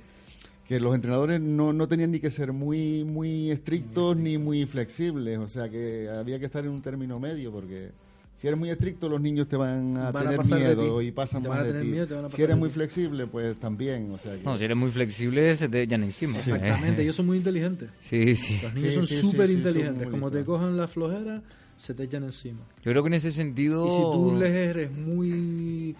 que 0.67 0.79
los 0.79 0.95
entrenadores 0.95 1.39
no, 1.39 1.73
no 1.73 1.87
tenían 1.87 2.09
ni 2.09 2.19
que 2.19 2.31
ser 2.31 2.53
muy, 2.53 3.03
muy 3.03 3.51
estrictos 3.51 4.17
ni 4.17 4.39
muy 4.39 4.65
flexibles. 4.65 5.37
O 5.37 5.47
sea 5.47 5.69
que 5.69 6.09
había 6.09 6.39
que 6.39 6.45
estar 6.45 6.65
en 6.65 6.71
un 6.71 6.81
término 6.81 7.19
medio 7.19 7.51
porque... 7.51 7.91
Si 8.35 8.47
eres 8.47 8.59
muy 8.59 8.69
estricto, 8.69 9.07
los 9.07 9.21
niños 9.21 9.47
te 9.47 9.55
van 9.55 9.95
a 9.95 10.11
Van 10.11 10.23
tener 10.27 10.45
miedo 10.45 11.01
y 11.01 11.11
pasan 11.11 11.43
Te 11.43 11.49
más 11.49 11.65
de 11.65 11.81
ti. 11.81 11.87
miedo, 11.87 12.29
si 12.29 12.41
eres 12.41 12.57
muy 12.57 12.67
ti. 12.69 12.73
flexible, 12.75 13.25
pues 13.27 13.57
también. 13.57 14.11
O 14.11 14.17
sea 14.17 14.35
que- 14.37 14.43
No, 14.43 14.57
si 14.57 14.65
eres 14.65 14.75
muy 14.75 14.91
flexible 14.91 15.55
se 15.55 15.69
te 15.69 15.83
echan 15.83 16.03
encima. 16.03 16.37
Exactamente, 16.37 17.03
ellos 17.03 17.15
son 17.15 17.27
muy 17.27 17.37
inteligentes. 17.37 17.89
Sí, 18.01 18.35
sí. 18.35 18.59
Los 18.61 18.73
niños 18.73 18.89
Sí, 18.89 18.95
son 18.95 19.07
sí, 19.07 19.15
sí, 19.15 19.21
súper 19.21 19.47
sí, 19.47 19.53
inteligentes. 19.53 20.07
Como 20.09 20.29
te 20.29 20.43
cojan 20.43 20.75
la 20.75 20.87
flojera, 20.87 21.41
se 21.77 21.93
te 21.93 22.03
echan 22.03 22.23
encima. 22.23 22.59
Yo 22.83 22.91
creo 22.91 23.01
que 23.03 23.07
en 23.07 23.13
ese 23.13 23.31
sentido... 23.31 23.87
Y 23.87 23.91
si 23.91 24.01
tú 24.01 24.35
les 24.37 24.51
eres 24.51 24.91
muy. 24.91 25.95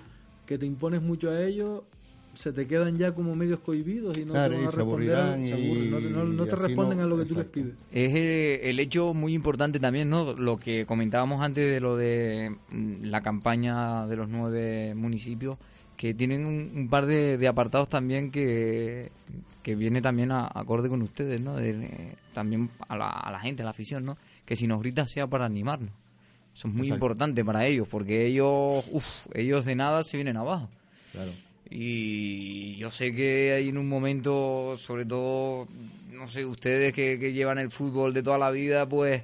que 0.46 0.58
te 0.58 0.66
impones 0.66 1.02
mucho 1.02 1.30
a 1.30 1.42
ellos, 1.42 1.84
se 2.36 2.52
te 2.52 2.66
quedan 2.68 2.98
ya 2.98 3.14
como 3.14 3.36
medios 3.36 3.60
cohibidos 3.60 4.18
y 4.18 4.26
no 4.26 4.34
Claro, 4.34 4.56
te 4.56 4.60
van 4.60 4.68
a 4.68 4.72
se 4.72 4.78
responder. 4.78 5.16
aburrirán 5.16 5.48
se 5.48 5.54
aburren, 5.54 5.92
no, 5.92 5.98
te- 6.00 6.10
no- 6.10 6.26
no 6.26 6.46
te 6.46 6.56
responden 6.56 6.98
no- 6.98 7.04
a 7.04 7.08
lo 7.08 7.18
que 7.18 7.26
tú 7.26 7.36
les 7.36 7.46
exacto. 7.46 7.52
pides. 7.54 7.76
Es 7.92 8.16
eh, 8.16 8.70
el 8.70 8.80
hecho 8.80 9.14
muy 9.14 9.34
importante 9.34 9.80
también, 9.80 10.10
¿no? 10.10 10.34
Lo 10.34 10.58
que 10.58 10.86
comentábamos 10.86 11.42
antes 11.44 11.70
de 11.70 11.80
lo 11.80 11.96
de 11.96 12.56
mm, 12.70 13.04
la 13.06 13.22
campaña 13.22 14.08
de 14.08 14.16
los 14.16 14.28
nueve 14.30 14.94
municipios, 14.96 15.58
que 15.96 16.14
tienen 16.16 16.46
un, 16.46 16.70
un 16.76 16.90
par 16.90 17.06
de, 17.06 17.38
de 17.38 17.48
apartados 17.48 17.88
también 17.88 18.32
que, 18.32 19.12
que 19.62 19.76
viene 19.76 20.02
también 20.02 20.32
a, 20.32 20.50
acorde 20.54 20.90
con 20.90 21.02
ustedes, 21.04 21.40
¿no? 21.40 21.56
De, 21.56 21.70
eh, 21.70 22.16
también 22.34 22.70
a 22.88 22.98
la, 22.98 23.10
a 23.10 23.32
la 23.32 23.40
gente, 23.40 23.62
a 23.62 23.66
la 23.66 23.72
afición, 23.72 24.04
¿no? 24.04 24.18
Que 24.46 24.56
si 24.56 24.66
nos 24.68 24.80
grita 24.80 25.06
sea 25.08 25.28
para 25.28 25.46
animarnos. 25.46 25.92
Eso 26.56 26.68
es 26.68 26.74
muy 26.74 26.88
Exacto. 26.88 27.06
importante 27.06 27.46
para 27.46 27.66
ellos, 27.68 27.88
porque 27.88 28.26
ellos, 28.26 28.84
uf, 28.92 29.06
ellos 29.34 29.66
de 29.66 29.76
nada 29.76 30.04
se 30.04 30.18
vienen 30.18 30.38
abajo. 30.38 30.68
Claro. 31.12 31.32
Y 31.70 32.76
yo 32.76 32.92
sé 32.92 33.12
que 33.12 33.54
hay 33.54 33.70
en 33.70 33.78
un 33.78 33.88
momento, 33.90 34.76
sobre 34.78 35.06
todo, 35.06 35.68
no 36.12 36.28
sé, 36.28 36.46
ustedes 36.46 36.94
que, 36.94 37.18
que 37.20 37.34
llevan 37.34 37.58
el 37.58 37.72
fútbol 37.72 38.14
de 38.14 38.22
toda 38.24 38.38
la 38.38 38.52
vida, 38.52 38.88
pues 38.88 39.24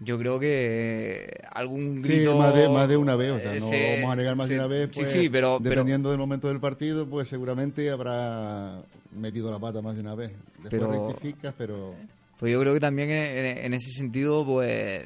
yo 0.00 0.16
creo 0.18 0.38
que 0.38 1.28
algún 1.52 2.02
Sí, 2.04 2.14
grito... 2.16 2.36
más 2.38 2.54
de, 2.54 2.68
más 2.68 2.88
de 2.88 2.96
una 2.96 3.16
vez, 3.16 3.32
o 3.32 3.40
sea, 3.40 3.54
eh, 3.54 3.58
no 3.60 3.96
vamos 4.02 4.12
a 4.12 4.16
negar 4.16 4.36
más 4.36 4.48
de 4.48 4.54
una 4.54 4.66
vez. 4.68 4.88
Sí, 4.92 5.00
pues, 5.00 5.12
sí, 5.12 5.28
pero... 5.28 5.58
pero 5.60 5.70
Dependiendo 5.70 6.10
del 6.10 6.18
momento 6.18 6.48
del 6.48 6.60
partido, 6.60 7.06
pues 7.08 7.28
seguramente 7.28 7.90
habrá 7.90 8.80
metido 9.12 9.50
la 9.50 9.58
pata 9.58 9.82
más 9.82 9.96
de 9.96 10.00
una 10.02 10.14
vez. 10.14 10.30
Después 10.62 10.70
Pero- 10.70 11.08
rectificas, 11.08 11.54
pero... 11.58 11.94
Pues 12.38 12.52
yo 12.52 12.60
creo 12.60 12.72
que 12.72 12.78
también 12.78 13.10
en, 13.10 13.58
en 13.64 13.74
ese 13.74 13.90
sentido, 13.90 14.46
pues, 14.46 15.02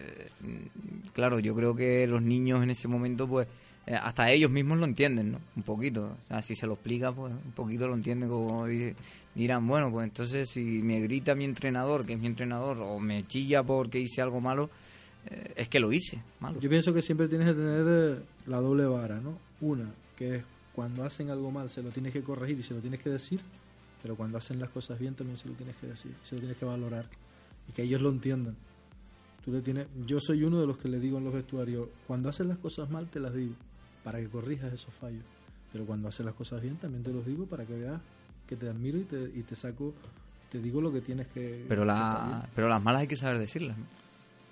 claro, 1.15 1.39
yo 1.39 1.55
creo 1.55 1.75
que 1.75 2.07
los 2.07 2.21
niños 2.21 2.63
en 2.63 2.69
ese 2.69 2.89
momento, 2.89 3.27
pues, 3.27 3.49
eh, 3.87 3.95
hasta 3.95 4.31
ellos 4.31 4.51
mismos 4.51 4.79
lo 4.79 4.85
entienden, 4.85 5.33
¿no? 5.33 5.39
Un 5.57 5.63
poquito. 5.63 6.17
O 6.25 6.27
sea, 6.29 6.43
si 6.43 6.55
se 6.55 6.67
lo 6.67 6.75
explica, 6.75 7.13
pues, 7.13 7.33
un 7.33 7.53
poquito 7.53 7.89
lo 7.89 7.95
entienden, 7.95 8.29
como 8.29 8.67
di- 8.67 8.93
dirán, 9.35 9.67
bueno, 9.67 9.91
pues 9.91 10.05
entonces 10.05 10.49
si 10.51 10.61
me 10.83 11.01
grita 11.01 11.35
mi 11.35 11.45
entrenador, 11.45 12.05
que 12.07 12.13
es 12.15 12.19
mi 12.21 12.27
entrenador, 12.27 12.79
o 12.79 12.99
me 13.01 13.27
chilla 13.27 13.63
porque 13.63 13.99
hice 13.99 14.21
algo 14.23 14.41
malo, 14.41 14.71
eh, 15.31 15.53
es 15.57 15.69
que 15.69 15.81
lo 15.81 15.93
hice, 15.93 16.21
malo. 16.41 16.61
Yo 16.61 16.69
pienso 16.69 16.93
que 16.93 17.03
siempre 17.03 17.29
tienes 17.29 17.49
que 17.49 17.55
tener 17.55 17.85
eh, 17.89 18.23
la 18.47 18.59
doble 18.61 18.85
vara, 18.87 19.21
¿no? 19.21 19.39
Una, 19.61 19.91
que 20.17 20.37
es 20.37 20.45
cuando 20.75 21.05
hacen 21.05 21.31
algo 21.31 21.51
mal 21.51 21.69
se 21.69 21.83
lo 21.83 21.91
tienes 21.91 22.13
que 22.13 22.23
corregir 22.23 22.59
y 22.59 22.63
se 22.63 22.75
lo 22.75 22.81
tienes 22.81 23.01
que 23.01 23.11
decir, 23.11 23.41
pero 24.03 24.17
cuando 24.17 24.39
hacen 24.39 24.59
las 24.59 24.71
cosas 24.71 24.99
bien 24.99 25.15
también 25.15 25.37
se 25.39 25.49
lo 25.49 25.55
tienes 25.55 25.77
que 25.77 25.87
decir, 25.87 26.13
se 26.25 26.35
lo 26.35 26.41
tienes 26.41 26.57
que 26.59 26.65
valorar 26.65 27.07
y 27.69 27.73
que 27.73 27.83
ellos 27.83 28.01
lo 28.01 28.09
entiendan. 28.11 28.57
Tú 29.45 29.53
le 29.53 29.61
tienes, 29.61 29.87
yo 30.07 30.19
soy 30.21 30.45
uno 30.45 30.61
de 30.61 30.67
los 30.67 30.79
que 30.79 30.89
le 30.89 30.99
digo 30.99 31.19
en 31.19 31.25
los 31.25 31.35
vestuarios, 31.35 31.89
cuando 32.07 32.29
hacen 32.29 32.49
las 32.49 32.59
cosas 32.59 32.91
mal 32.91 33.09
te 33.09 33.21
las 33.21 33.35
digo, 33.35 33.55
para 34.05 34.19
que 34.21 34.29
corrijas 34.29 34.73
esos 34.73 34.93
fallos, 34.95 35.23
pero 35.73 35.85
cuando 35.87 36.09
hacen 36.09 36.27
las 36.27 36.35
cosas 36.35 36.61
bien 36.63 36.77
también 36.77 37.03
te 37.03 37.11
los 37.13 37.25
digo 37.27 37.47
para 37.47 37.65
que 37.65 37.75
veas 37.75 38.01
que 38.49 38.57
te 38.57 38.69
admiro 38.69 38.99
y 38.99 39.05
te, 39.05 39.17
y 39.35 39.43
te 39.43 39.55
saco, 39.57 39.95
te 40.51 40.59
digo 40.59 40.81
lo 40.81 40.93
que 40.93 41.01
tienes 41.01 41.27
que... 41.29 41.65
Pero, 41.69 41.85
la, 41.85 42.47
pero 42.55 42.69
las 42.69 42.83
malas 42.83 43.03
hay 43.03 43.07
que 43.09 43.17
saber 43.17 43.39
decirlas. 43.39 43.77
¿no? 43.79 43.85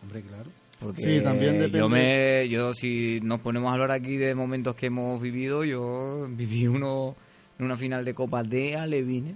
Hombre, 0.02 0.22
claro. 0.22 0.50
Porque 0.78 1.02
Sí, 1.02 1.20
también 1.22 1.58
depende- 1.58 1.78
Yo, 1.78 1.88
me, 1.90 2.48
yo, 2.48 2.72
si 2.72 3.20
nos 3.22 3.40
ponemos 3.40 3.68
a 3.70 3.74
hablar 3.74 3.90
aquí 3.90 4.16
de 4.16 4.34
momentos 4.34 4.74
que 4.76 4.86
hemos 4.86 5.20
vivido, 5.20 5.62
yo 5.64 6.26
viví 6.30 6.66
uno 6.68 7.14
en 7.58 7.66
una 7.66 7.76
final 7.76 8.02
de 8.04 8.14
Copa 8.14 8.42
de 8.42 8.76
Alevine. 8.76 9.34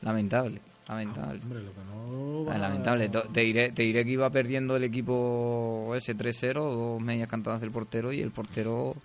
Lamentable, 0.00 0.60
lamentable. 0.88 1.40
Hombre, 1.40 1.62
lo 1.62 1.70
que 1.70 1.78
no 1.88 2.44
va- 2.46 2.54
Ah, 2.54 2.58
lamentable. 2.58 3.08
Te 3.32 3.40
diré, 3.42 3.70
te 3.70 3.84
diré 3.84 4.04
que 4.04 4.10
iba 4.10 4.28
perdiendo 4.30 4.74
el 4.74 4.82
equipo 4.82 5.92
ese 5.94 6.16
3-0, 6.16 6.54
dos 6.74 7.00
medias 7.00 7.28
cantadas 7.28 7.60
del 7.60 7.70
portero 7.70 8.12
y 8.12 8.20
el 8.20 8.32
portero 8.32 8.96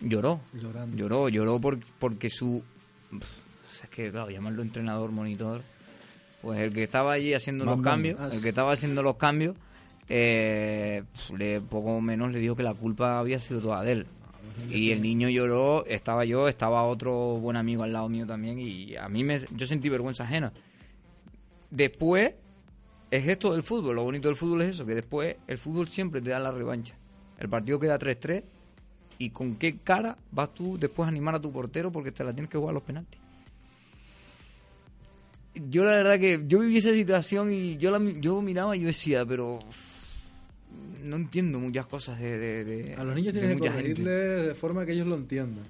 lloró. 0.00 0.40
Llorando. 0.52 0.96
Lloró, 0.96 1.28
lloró 1.28 1.60
por- 1.60 1.78
porque 1.98 2.28
su... 2.30 2.62
Es 3.82 3.88
que, 3.90 4.10
claro, 4.10 4.30
llamarlo 4.30 4.62
entrenador, 4.62 5.10
monitor. 5.12 5.62
Pues 6.42 6.60
el 6.60 6.72
que 6.72 6.82
estaba 6.82 7.12
allí 7.12 7.34
haciendo 7.34 7.64
los 7.64 7.82
cambios, 7.82 8.16
Ah, 8.20 8.28
el 8.32 8.40
que 8.42 8.48
estaba 8.50 8.72
haciendo 8.72 9.02
los 9.02 9.16
cambios, 9.16 9.56
eh, 10.08 11.02
le, 11.36 11.60
poco 11.60 12.00
menos 12.00 12.30
le 12.32 12.38
dijo 12.38 12.54
que 12.56 12.62
la 12.62 12.74
culpa 12.74 13.18
había 13.18 13.38
sido 13.40 13.60
toda 13.60 13.82
de 13.82 13.92
él. 13.92 14.06
Y 14.70 14.90
el 14.90 15.02
niño 15.02 15.28
lloró, 15.28 15.84
estaba 15.86 16.24
yo, 16.24 16.48
estaba 16.48 16.84
otro 16.84 17.36
buen 17.36 17.56
amigo 17.58 17.82
al 17.82 17.92
lado 17.92 18.08
mío 18.08 18.26
también 18.26 18.58
y 18.58 18.96
a 18.96 19.06
mí 19.08 19.22
me, 19.22 19.38
yo 19.54 19.66
sentí 19.66 19.90
vergüenza 19.90 20.24
ajena. 20.24 20.50
Después 21.70 22.32
es 23.10 23.28
esto 23.28 23.52
del 23.52 23.62
fútbol, 23.62 23.96
lo 23.96 24.04
bonito 24.04 24.28
del 24.28 24.36
fútbol 24.36 24.62
es 24.62 24.70
eso, 24.70 24.86
que 24.86 24.94
después 24.94 25.36
el 25.46 25.58
fútbol 25.58 25.88
siempre 25.88 26.20
te 26.22 26.30
da 26.30 26.38
la 26.38 26.50
revancha. 26.52 26.94
El 27.38 27.48
partido 27.50 27.78
queda 27.78 27.98
3-3 27.98 28.42
y 29.18 29.30
con 29.30 29.56
qué 29.56 29.78
cara 29.78 30.16
vas 30.32 30.52
tú 30.54 30.78
después 30.78 31.06
a 31.06 31.08
animar 31.08 31.34
a 31.34 31.40
tu 31.40 31.50
portero 31.52 31.90
porque 31.90 32.12
te 32.12 32.22
la 32.24 32.32
tienes 32.32 32.50
que 32.50 32.58
jugar 32.58 32.70
a 32.70 32.74
los 32.74 32.82
penaltis. 32.82 33.20
Yo 35.70 35.84
la 35.84 35.92
verdad 35.92 36.18
que 36.20 36.44
yo 36.46 36.58
viví 36.60 36.76
esa 36.76 36.92
situación 36.92 37.50
y 37.50 37.78
yo 37.78 37.90
la, 37.90 37.98
yo 38.20 38.42
miraba 38.42 38.76
y 38.76 38.80
yo 38.80 38.86
decía, 38.88 39.24
pero 39.24 39.58
no 41.02 41.16
entiendo 41.16 41.58
muchas 41.58 41.86
cosas 41.86 42.18
de, 42.20 42.36
de- 42.38 42.64
de- 42.64 42.94
A 42.94 43.04
los 43.04 43.14
niños 43.14 43.32
tienes 43.32 43.52
que 43.54 43.68
corregirles 44.04 44.46
de 44.48 44.54
forma 44.54 44.84
que 44.84 44.92
ellos 44.92 45.06
lo 45.06 45.14
entiendan. 45.14 45.64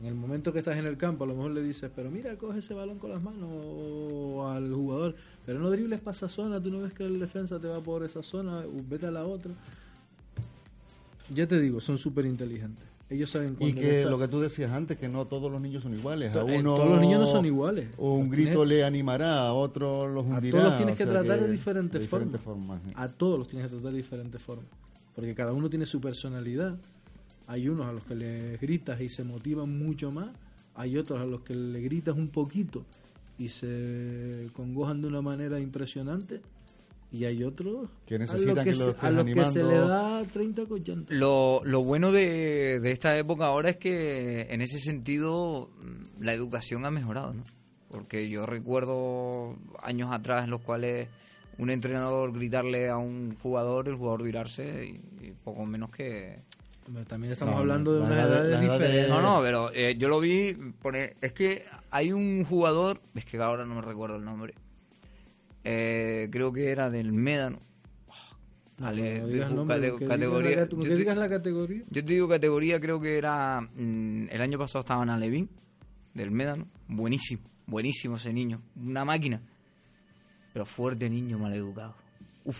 En 0.00 0.06
el 0.06 0.14
momento 0.14 0.52
que 0.52 0.58
estás 0.58 0.76
en 0.76 0.84
el 0.84 0.96
campo, 0.98 1.24
a 1.24 1.26
lo 1.28 1.34
mejor 1.34 1.52
le 1.52 1.62
dices, 1.62 1.90
pero 1.94 2.10
mira, 2.10 2.36
coge 2.36 2.58
ese 2.58 2.74
balón 2.74 2.98
con 2.98 3.10
las 3.10 3.22
manos 3.22 3.48
o 3.52 4.48
al 4.48 4.70
jugador, 4.74 5.14
pero 5.46 5.60
no 5.60 5.70
dribles 5.70 6.00
para 6.00 6.14
esa 6.14 6.28
zona, 6.28 6.60
tú 6.60 6.70
no 6.70 6.80
ves 6.80 6.92
que 6.92 7.04
el 7.04 7.18
defensa 7.20 7.58
te 7.60 7.68
va 7.68 7.80
por 7.80 8.02
esa 8.04 8.22
zona, 8.22 8.64
vete 8.90 9.06
a 9.06 9.10
la 9.12 9.24
otra. 9.24 9.52
Ya 11.34 11.46
te 11.46 11.60
digo, 11.60 11.80
son 11.80 11.98
súper 11.98 12.26
inteligentes. 12.26 12.84
Ellos 13.10 13.30
saben 13.30 13.56
Y 13.60 13.74
que 13.74 13.98
está- 13.98 14.10
lo 14.10 14.18
que 14.18 14.26
tú 14.28 14.40
decías 14.40 14.72
antes, 14.72 14.96
que 14.96 15.08
no 15.08 15.26
todos 15.26 15.52
los 15.52 15.60
niños 15.60 15.82
son 15.82 15.92
iguales. 15.94 16.34
A 16.34 16.40
eh, 16.40 16.58
uno, 16.58 16.76
todos 16.76 16.88
los 16.90 17.00
niños 17.00 17.20
no 17.20 17.26
son 17.26 17.44
iguales. 17.44 17.88
Un 17.98 18.30
Tienes- 18.30 18.46
grito 18.46 18.64
le 18.64 18.84
animará, 18.84 19.38
a 19.48 19.52
otro 19.52 20.08
los 20.08 20.24
A 20.26 20.28
hundirá. 20.36 20.58
todos 20.58 20.70
los 20.70 20.76
tienes 20.78 20.94
o 20.94 20.98
que 20.98 21.06
tratar 21.06 21.40
de 21.40 21.50
diferentes, 21.50 22.00
de 22.00 22.06
formas. 22.08 22.32
diferentes 22.32 22.40
formas. 22.40 22.80
A 22.96 23.08
todos 23.08 23.38
los 23.38 23.48
tienes 23.48 23.68
que 23.68 23.74
tratar 23.76 23.90
de 23.92 23.96
diferentes 23.98 24.42
formas. 24.42 24.66
Porque 25.14 25.34
cada 25.34 25.52
uno 25.52 25.68
tiene 25.68 25.84
su 25.84 26.00
personalidad. 26.00 26.78
Hay 27.46 27.68
unos 27.68 27.86
a 27.86 27.92
los 27.92 28.02
que 28.04 28.14
les 28.14 28.58
gritas 28.60 28.98
y 29.02 29.10
se 29.10 29.24
motivan 29.24 29.76
mucho 29.78 30.10
más. 30.10 30.28
Hay 30.74 30.96
otros 30.96 31.20
a 31.20 31.26
los 31.26 31.42
que 31.42 31.54
le 31.54 31.82
gritas 31.82 32.16
un 32.16 32.28
poquito 32.28 32.86
y 33.36 33.50
se 33.50 34.48
congojan 34.54 35.02
de 35.02 35.08
una 35.08 35.20
manera 35.20 35.60
impresionante. 35.60 36.40
Y 37.12 37.26
hay 37.26 37.44
otros 37.44 37.90
Que 38.06 38.14
a 38.14 38.18
los 38.18 38.30
necesitan 38.32 38.64
que 38.64 38.74
se, 38.74 38.86
lo 38.86 38.94
a 38.98 39.10
los 39.10 39.24
que 39.26 39.44
se 39.44 39.62
le 39.62 39.78
da 39.78 40.24
30 40.24 40.64
collantes. 40.66 41.18
Lo, 41.18 41.60
lo 41.64 41.84
bueno 41.84 42.10
de, 42.10 42.80
de 42.80 42.90
esta 42.90 43.16
época 43.18 43.46
ahora 43.46 43.70
es 43.70 43.76
que 43.76 44.42
en 44.50 44.62
ese 44.62 44.78
sentido 44.78 45.68
mm, 45.80 46.22
la 46.24 46.32
educación 46.32 46.86
ha 46.86 46.90
mejorado, 46.90 47.34
¿no? 47.34 47.42
Porque 47.90 48.30
yo 48.30 48.46
recuerdo 48.46 49.56
años 49.82 50.08
atrás 50.10 50.44
en 50.44 50.50
los 50.50 50.62
cuales 50.62 51.08
un 51.58 51.68
entrenador 51.68 52.32
gritarle 52.32 52.88
a 52.88 52.96
un 52.96 53.36
jugador, 53.36 53.88
el 53.88 53.96
jugador 53.96 54.22
virarse 54.22 54.86
y, 54.86 55.26
y 55.26 55.32
poco 55.44 55.66
menos 55.66 55.90
que... 55.90 56.38
Hombre, 56.88 57.04
También 57.04 57.32
estamos 57.32 57.54
No, 57.54 57.60
hablando 57.60 57.92
de 57.94 58.00
unas 58.00 58.12
edad 58.12 58.42
de- 58.42 58.48
edades 58.54 58.60
diferentes. 58.62 59.08
No, 59.10 59.20
no, 59.20 59.42
pero 59.42 59.70
eh, 59.74 59.94
yo 59.98 60.08
lo 60.08 60.18
vi, 60.18 60.54
pone- 60.80 61.14
es 61.20 61.32
que 61.34 61.64
hay 61.90 62.10
un 62.12 62.44
jugador, 62.46 63.00
es 63.14 63.26
que 63.26 63.36
ahora 63.36 63.66
no 63.66 63.74
me 63.74 63.82
recuerdo 63.82 64.16
el 64.16 64.24
nombre, 64.24 64.54
eh, 65.64 66.28
creo 66.30 66.52
que 66.52 66.70
era 66.70 66.90
del 66.90 67.12
Médano. 67.12 67.60
No, 68.78 68.86
Vale, 68.86 69.20
no 69.20 69.26
de- 69.26 69.32
digas 69.32 69.48
busca- 69.50 69.54
nombre, 69.56 69.80
de- 69.80 69.98
que 69.98 70.04
digas 70.04 70.08
la 70.08 70.18
categoría. 70.18 70.56
Yo 70.68 70.82
te- 70.82 70.96
digas 70.96 71.16
la 71.16 71.28
categoría. 71.28 71.82
Yo 71.90 72.04
te 72.04 72.12
digo 72.12 72.28
categoría, 72.28 72.80
creo 72.80 73.00
que 73.00 73.16
era. 73.18 73.60
mm, 73.60 74.28
el 74.30 74.40
año 74.40 74.58
pasado 74.58 74.80
estaba 74.80 75.02
en 75.04 75.10
Alevín, 75.10 75.48
del 76.14 76.30
Médano. 76.32 76.66
Buenísimo, 76.88 77.42
buenísimo 77.66 78.16
ese 78.16 78.32
niño. 78.32 78.60
Una 78.76 79.04
máquina. 79.04 79.40
Pero 80.52 80.66
fuerte 80.66 81.08
niño, 81.08 81.38
maleducado. 81.38 81.94
Uf. 82.44 82.58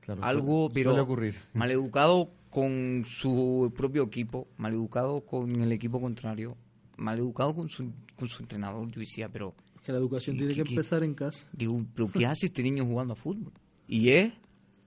Claro, 0.00 0.22
algo, 0.22 0.70
pero. 0.72 0.90
suele 0.90 1.02
ocurrir. 1.02 1.34
Maleducado 1.54 2.30
con 2.50 3.04
su 3.06 3.72
propio 3.76 4.04
equipo, 4.04 4.46
maleducado 4.56 5.22
con 5.26 5.60
el 5.60 5.72
equipo 5.72 6.00
contrario, 6.00 6.56
maleducado 6.96 7.54
con 7.56 7.68
su, 7.68 7.90
con 8.14 8.28
su 8.28 8.42
entrenador. 8.42 8.88
Yo 8.92 9.00
decía, 9.00 9.28
pero. 9.28 9.54
Que 9.86 9.92
la 9.92 9.98
educación 9.98 10.34
¿Qué- 10.36 10.46
tiene 10.48 10.54
que 10.64 10.68
empezar 10.68 11.04
en 11.04 11.14
casa. 11.14 11.48
Digo, 11.52 11.80
¿pero 11.94 12.10
qué 12.10 12.26
hace 12.26 12.46
este 12.46 12.60
niño 12.64 12.84
jugando 12.84 13.12
a 13.12 13.16
fútbol? 13.16 13.52
Y 13.86 14.08
es 14.10 14.32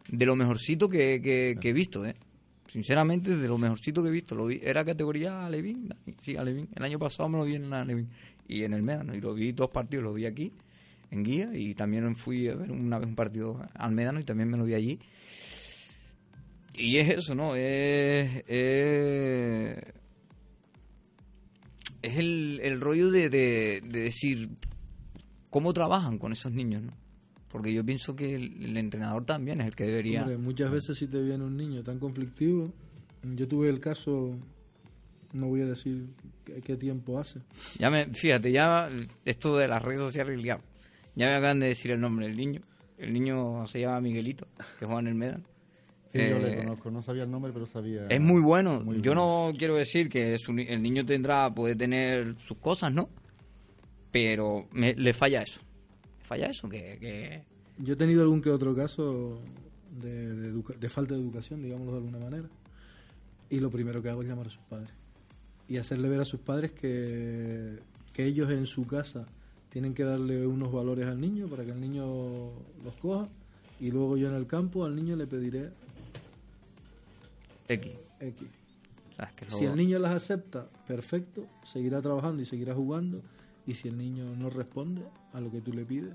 de 0.09 0.25
lo 0.25 0.35
mejorcito 0.35 0.89
que, 0.89 1.21
que- 1.21 1.55
que 1.61 1.69
he 1.69 1.73
visto, 1.73 2.05
¿eh? 2.05 2.15
Sinceramente, 2.67 3.37
de 3.37 3.47
lo 3.47 3.57
mejorcito 3.57 4.03
que 4.03 4.09
he 4.09 4.11
visto. 4.11 4.35
Lo 4.35 4.45
vi, 4.47 4.59
era 4.61 4.83
categoría 4.83 5.45
Alevín, 5.45 5.87
sí, 6.19 6.35
Alevín. 6.35 6.67
El 6.75 6.83
año 6.83 6.99
pasado 6.99 7.29
me 7.29 7.37
lo 7.37 7.45
vi 7.45 7.55
en 7.55 7.71
Alevín 7.73 8.09
y 8.47 8.63
en 8.63 8.73
el 8.73 8.83
Médano. 8.83 9.15
Y 9.15 9.21
lo 9.21 9.33
vi 9.33 9.53
dos 9.53 9.69
partidos, 9.69 10.03
lo 10.03 10.13
vi 10.13 10.25
aquí, 10.25 10.51
en 11.11 11.23
Guía. 11.23 11.49
Y 11.53 11.73
también 11.75 12.15
fui 12.17 12.47
a 12.49 12.55
ver 12.55 12.69
una 12.71 12.99
vez 12.99 13.07
un 13.07 13.15
partido 13.15 13.59
al 13.73 13.91
Médano 13.93 14.19
y 14.19 14.23
también 14.25 14.49
me 14.49 14.57
lo 14.57 14.65
vi 14.65 14.73
allí. 14.75 14.99
Y 16.75 16.97
es 16.97 17.09
eso, 17.09 17.33
¿no? 17.35 17.55
Es, 17.55 18.43
es, 18.47 19.77
es 22.01 22.17
el, 22.17 22.59
el 22.63 22.79
rollo 22.81 23.09
de, 23.11 23.29
de, 23.29 23.81
de 23.83 23.99
decir, 24.01 24.49
cómo 25.49 25.73
trabajan 25.73 26.17
con 26.17 26.31
esos 26.31 26.51
niños, 26.51 26.83
¿no? 26.83 26.93
Porque 27.49 27.73
yo 27.73 27.83
pienso 27.83 28.15
que 28.15 28.35
el, 28.35 28.63
el 28.63 28.77
entrenador 28.77 29.25
también 29.25 29.59
es 29.61 29.67
el 29.67 29.75
que 29.75 29.85
debería... 29.85 30.21
Hombre, 30.21 30.37
muchas 30.37 30.69
veces 30.71 30.97
si 30.97 31.07
te 31.07 31.19
viene 31.21 31.43
un 31.43 31.57
niño 31.57 31.83
tan 31.83 31.97
conflictivo, 31.97 32.71
yo 33.23 33.47
tuve 33.47 33.69
el 33.69 33.79
caso, 33.79 34.35
no 35.33 35.47
voy 35.47 35.61
a 35.61 35.65
decir 35.65 36.09
qué, 36.45 36.61
qué 36.61 36.75
tiempo 36.75 37.19
hace, 37.19 37.39
Ya 37.79 37.89
me, 37.89 38.05
fíjate, 38.13 38.51
ya 38.51 38.87
esto 39.25 39.57
de 39.57 39.67
las 39.67 39.81
redes 39.81 39.99
sociales, 39.99 40.39
ya, 40.43 40.59
ya 41.15 41.25
me 41.25 41.33
acaban 41.33 41.59
de 41.59 41.67
decir 41.67 41.89
el 41.91 41.99
nombre 41.99 42.27
del 42.27 42.37
niño. 42.37 42.61
El 42.99 43.13
niño 43.13 43.65
se 43.65 43.79
llama 43.79 44.01
Miguelito, 44.01 44.45
que 44.77 44.85
juega 44.85 44.99
en 45.01 45.07
el 45.07 45.15
Medan. 45.15 45.43
Sí, 46.05 46.17
yo 46.17 46.37
le 46.39 46.53
Eh, 46.53 46.57
conozco. 46.57 46.91
No 46.91 47.01
sabía 47.01 47.23
el 47.23 47.31
nombre, 47.31 47.51
pero 47.53 47.65
sabía. 47.65 48.07
Es 48.09 48.19
muy 48.19 48.41
bueno. 48.41 48.81
Muy 48.81 48.97
Yo 49.01 49.13
bueno. 49.13 49.51
no 49.51 49.57
quiero 49.57 49.75
decir 49.75 50.09
que 50.09 50.37
su 50.37 50.51
ni- 50.53 50.67
el 50.67 50.81
niño 50.81 51.05
tendrá, 51.05 51.53
puede 51.53 51.75
tener 51.75 52.35
sus 52.39 52.57
cosas, 52.57 52.91
¿no? 52.91 53.09
Pero 54.11 54.67
me- 54.71 54.95
le 54.95 55.13
falla 55.13 55.41
eso. 55.43 55.61
Falla 56.21 56.47
eso, 56.47 56.67
que, 56.69 56.97
que- 56.99 57.43
Yo 57.77 57.93
he 57.93 57.97
tenido 57.97 58.21
algún 58.21 58.41
que 58.41 58.49
otro 58.49 58.75
caso 58.75 59.41
de, 59.91 60.51
de 60.51 60.89
falta 60.89 61.13
de 61.15 61.19
educación, 61.21 61.61
digámoslo 61.61 61.91
de 61.93 61.97
alguna 61.99 62.19
manera. 62.19 62.49
Y 63.49 63.59
lo 63.59 63.69
primero 63.69 64.01
que 64.01 64.09
hago 64.09 64.21
es 64.21 64.27
llamar 64.27 64.47
a 64.47 64.49
sus 64.49 64.61
padres. 64.63 64.89
Y 65.67 65.77
hacerle 65.77 66.09
ver 66.09 66.21
a 66.21 66.25
sus 66.25 66.39
padres 66.39 66.71
que, 66.71 67.79
que 68.13 68.25
ellos 68.25 68.49
en 68.51 68.65
su 68.65 68.85
casa 68.87 69.25
tienen 69.69 69.93
que 69.93 70.03
darle 70.03 70.45
unos 70.47 70.71
valores 70.71 71.07
al 71.07 71.19
niño 71.21 71.47
para 71.47 71.63
que 71.63 71.71
el 71.71 71.79
niño 71.79 72.05
los 72.83 72.95
coja. 72.99 73.27
Y 73.79 73.91
luego 73.91 74.17
yo 74.17 74.27
en 74.29 74.35
el 74.35 74.45
campo 74.47 74.83
al 74.85 74.95
niño 74.95 75.15
le 75.15 75.25
pediré 75.27 75.69
X. 77.67 77.91
X. 78.19 78.47
¿Sabes? 79.15 79.33
Que 79.35 79.45
Si 79.51 79.63
lo- 79.65 79.71
el 79.71 79.77
niño 79.77 79.99
las 79.99 80.15
acepta, 80.15 80.67
perfecto, 80.87 81.45
seguirá 81.65 82.01
trabajando 82.01 82.41
y 82.41 82.45
seguirá 82.45 82.73
jugando. 82.73 83.21
Y 83.67 83.73
si 83.75 83.87
el 83.87 83.97
niño 83.97 84.23
no 84.37 84.49
responde 84.49 85.03
a 85.33 85.39
lo 85.41 85.51
que 85.51 85.61
tú 85.61 85.73
le 85.73 85.85
pides, 85.85 86.13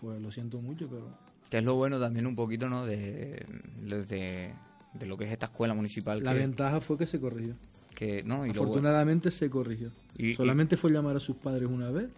pues 0.00 0.20
lo 0.20 0.30
siento 0.30 0.60
mucho, 0.60 0.88
pero 0.88 1.06
Que 1.50 1.58
es 1.58 1.64
lo 1.64 1.74
bueno 1.74 2.00
también 2.00 2.26
un 2.26 2.34
poquito, 2.34 2.68
¿no? 2.68 2.86
De, 2.86 3.44
de, 3.80 4.52
de 4.94 5.06
lo 5.06 5.16
que 5.18 5.24
es 5.24 5.32
esta 5.32 5.46
escuela 5.46 5.74
municipal. 5.74 6.22
la 6.22 6.32
que, 6.32 6.38
ventaja 6.38 6.80
fue 6.80 6.96
que 6.98 7.06
se 7.06 7.20
corrigió. 7.20 7.54
que, 7.94 8.22
¿no? 8.22 8.46
Y 8.46 8.48
lo 8.48 8.54
bueno- 8.54 8.62
Afortunadamente 8.62 9.30
se 9.30 9.50
corrigió. 9.50 9.90
Y- 10.16 10.34
Solamente 10.34 10.76
fue 10.76 10.90
llamar 10.90 11.16
a 11.16 11.20
sus 11.20 11.36
padres 11.36 11.68
una 11.68 11.90
vez 11.90 12.08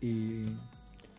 y 0.00 0.44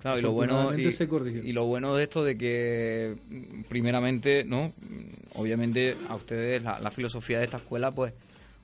Claro, 0.01 0.19
y 0.19 0.21
lo 0.21 0.31
bueno 0.33 0.77
y, 0.77 0.91
se 0.91 1.07
corrigió. 1.07 1.41
y 1.43 1.53
lo 1.53 1.65
bueno 1.65 1.95
de 1.95 2.03
esto 2.03 2.23
de 2.25 2.37
que 2.37 3.17
mm, 3.29 3.63
primeramente, 3.69 4.43
¿no? 4.45 4.69
Mm, 4.81 5.13
Obviamente 5.35 5.95
a 6.09 6.15
ustedes 6.15 6.61
la, 6.61 6.77
la 6.79 6.91
filosofía 6.91 7.39
de 7.39 7.45
esta 7.45 7.57
escuela 7.57 7.91
pues 7.91 8.13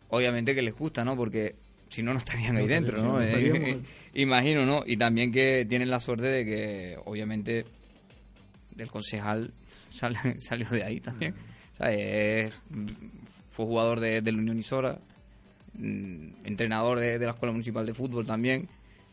obviamente 0.09 0.53
que 0.53 0.61
les 0.61 0.75
gusta, 0.75 1.03
¿no? 1.05 1.15
Porque 1.15 1.55
si 1.89 2.03
no 2.03 2.13
no 2.13 2.19
estarían 2.19 2.55
ahí 2.57 2.67
dentro, 2.67 3.21
Eh, 3.21 3.79
imagino, 4.15 4.65
¿no? 4.65 4.83
Y 4.85 4.95
también 4.97 5.31
que 5.31 5.65
tienen 5.67 5.89
la 5.89 5.99
suerte 5.99 6.25
de 6.27 6.45
que 6.45 6.97
obviamente 7.05 7.65
del 8.75 8.89
concejal 8.89 9.51
sale- 9.91 10.39
salió 10.39 10.69
de 10.69 10.83
ahí 10.83 10.99
también. 10.99 11.33
Es- 11.79 12.53
fue 13.49 13.65
jugador 13.65 13.99
de, 13.99 14.21
de 14.21 14.31
la 14.31 14.37
Unión 14.37 14.59
Isora, 14.59 14.99
mm, 15.73 16.45
entrenador 16.45 16.99
de, 16.99 17.17
de 17.19 17.25
la 17.25 17.31
Escuela 17.31 17.51
Municipal 17.51 17.85
de 17.85 17.93
Fútbol 17.93 18.25
también. 18.25 18.67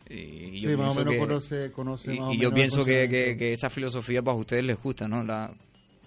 Y 0.09 0.61
Sí, 0.61 0.67
más 0.77 0.95
o 0.95 0.99
menos 0.99 1.13
que- 1.13 1.19
conoce, 1.19 1.71
conoce 1.71 2.15
y, 2.15 2.19
más 2.19 2.29
o 2.29 2.33
y 2.33 2.37
yo 2.37 2.43
menos 2.51 2.53
pienso 2.55 2.85
que, 2.85 3.35
que- 3.37 3.51
esa 3.51 3.69
filosofía 3.69 4.21
pues 4.21 4.33
a 4.35 4.37
ustedes 4.39 4.63
les 4.63 4.81
gusta, 4.81 5.07
¿no? 5.07 5.23
La, 5.23 5.51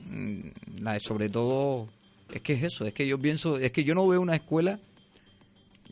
mm, 0.09 0.37
la 0.83 0.93
de 0.95 1.01
sobre 1.01 1.29
todo 1.29 1.89
es 2.33 2.41
que 2.41 2.55
es 2.55 2.63
eso, 2.63 2.87
es 2.87 2.95
que 2.95 3.07
yo 3.07 3.19
pienso, 3.19 3.59
es 3.59 3.73
que 3.73 3.85
yo 3.85 3.95
no 3.95 4.07
veo 4.09 4.21
una 4.23 4.37
escuela 4.37 4.79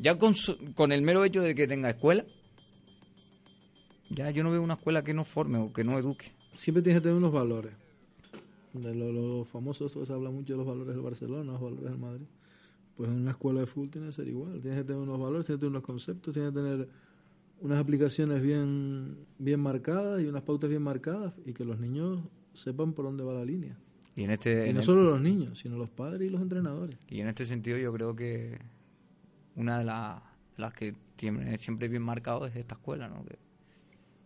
ya 0.01 0.19
con, 0.19 0.35
su- 0.35 0.57
con 0.75 0.93
el 0.93 1.03
mero 1.03 1.25
hecho 1.25 1.43
de 1.43 1.55
que 1.55 1.67
tenga 1.67 1.91
escuela, 1.91 2.25
ya 4.11 4.31
yo 4.31 4.43
no 4.43 4.51
veo 4.51 4.63
una 4.63 4.75
escuela 4.75 5.03
que 5.05 5.15
no 5.15 5.25
forme 5.25 5.59
o 5.59 5.73
que 5.73 5.85
no 5.85 5.99
eduque. 5.99 6.33
Siempre 6.55 6.83
tienes 6.83 7.01
que 7.01 7.05
tener 7.05 7.19
unos 7.19 7.33
valores. 7.33 7.73
De 8.73 8.95
lo, 8.95 9.13
lo 9.13 9.45
famoso, 9.45 9.87
esto 9.87 10.05
se 10.05 10.13
habla 10.13 10.31
mucho 10.31 10.53
de 10.55 10.59
los 10.59 10.67
valores 10.67 10.95
del 10.95 11.03
Barcelona, 11.03 11.53
los 11.53 11.61
valores 11.61 11.85
del 11.91 11.99
Madrid. 11.99 12.27
Pues 12.97 13.09
en 13.11 13.17
una 13.17 13.31
escuela 13.33 13.61
de 13.61 13.67
fútbol 13.67 13.91
tiene 13.91 14.07
que 14.09 14.13
ser 14.13 14.29
igual. 14.29 14.61
Tienes 14.61 14.81
que 14.81 14.85
tener 14.87 15.01
unos 15.03 15.19
valores, 15.21 15.47
tienes 15.47 15.59
que 15.59 15.61
tener 15.67 15.71
unos 15.71 15.83
conceptos, 15.85 16.35
tienes 16.35 16.53
que 16.53 16.59
tener 16.61 16.89
unas 17.61 17.79
aplicaciones 17.79 18.43
bien, 18.43 19.17
bien 19.39 19.61
marcadas 19.61 20.23
y 20.23 20.27
unas 20.27 20.43
pautas 20.43 20.71
bien 20.71 20.83
marcadas 20.83 21.33
y 21.45 21.53
que 21.53 21.65
los 21.65 21.79
niños 21.79 22.21
sepan 22.55 22.93
por 22.93 23.05
dónde 23.05 23.25
va 23.25 23.35
la 23.35 23.45
línea. 23.45 23.77
Y 24.17 24.25
en 24.25 24.31
este 24.33 24.67
Y 24.67 24.71
en 24.71 24.75
no 24.75 24.81
el- 24.81 24.87
solo 24.87 25.03
los 25.03 25.21
niños, 25.21 25.59
sino 25.59 25.77
los 25.77 25.91
padres 25.91 26.23
y 26.27 26.31
los 26.31 26.41
entrenadores. 26.41 26.99
y 27.09 27.21
en 27.21 27.29
este 27.29 27.47
sentido 27.47 27.79
yo 27.79 27.93
creo 27.93 28.17
que 28.17 28.59
una 29.59 29.79
de 29.79 29.85
las, 29.85 30.23
las 30.57 30.73
que 30.73 30.95
tiene 31.17 31.59
siempre 31.59 31.89
bien 31.89 32.03
marcado 32.03 32.47
es 32.47 32.57
esta 32.57 32.75
escuela, 32.77 33.09
¿no? 33.09 33.25
Que- 33.27 33.39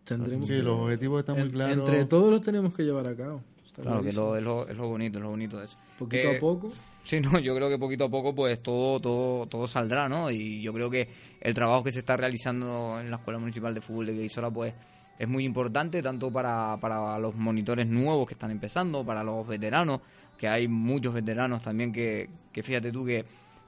Tendremos 0.05 0.45
Sí, 0.47 0.53
que- 0.53 0.63
los 0.63 0.79
objetivos 0.81 1.19
están 1.19 1.39
muy 1.39 1.49
claros. 1.51 1.77
Entre 1.77 2.05
todos 2.05 2.29
los 2.31 2.41
tenemos 2.41 2.73
que 2.73 2.83
llevar 2.83 3.07
a 3.07 3.15
cabo. 3.15 3.41
Está 3.65 3.81
claro, 3.81 4.03
que 4.03 4.11
lo, 4.13 4.35
es, 4.35 4.43
lo, 4.43 4.67
es 4.67 4.77
lo 4.77 4.87
bonito, 4.89 5.17
es 5.17 5.23
lo 5.23 5.29
bonito 5.31 5.57
de 5.57 5.65
eso. 5.65 5.77
Poquito 5.97 6.29
a 6.29 6.39
poco. 6.39 6.69
Sí, 7.03 7.19
no, 7.21 7.39
yo 7.39 7.55
creo 7.55 7.69
que 7.69 7.77
poquito 7.79 8.05
a 8.05 8.09
poco 8.09 8.35
pues 8.35 8.61
todo, 8.61 8.99
todo, 8.99 9.47
todo 9.47 9.65
saldrá, 9.67 10.07
¿no? 10.09 10.29
Y 10.29 10.61
yo 10.61 10.73
creo 10.73 10.89
que 10.89 11.07
el 11.41 11.53
trabajo 11.55 11.83
que 11.83 11.91
se 11.91 11.99
está 11.99 12.15
realizando 12.17 12.99
en 12.99 13.09
la 13.09 13.17
Escuela 13.17 13.39
Municipal 13.39 13.73
de 13.73 13.81
Fútbol 13.81 14.07
de 14.07 14.13
Guisora 14.13 14.51
pues 14.51 14.73
es 15.17 15.27
muy 15.27 15.45
importante 15.45 16.01
tanto 16.03 16.31
para, 16.31 16.77
para 16.77 17.17
los 17.17 17.33
monitores 17.35 17.87
nuevos 17.87 18.27
que 18.27 18.33
están 18.33 18.51
empezando, 18.51 19.05
para 19.05 19.23
los 19.23 19.47
veteranos, 19.47 20.01
que 20.37 20.47
hay 20.47 20.67
muchos 20.67 21.13
veteranos 21.13 21.61
también 21.63 21.91
que, 21.93 22.29
que 22.51 22.61
fíjate 22.61 22.91
tú 22.91 23.05
que, 23.05 23.23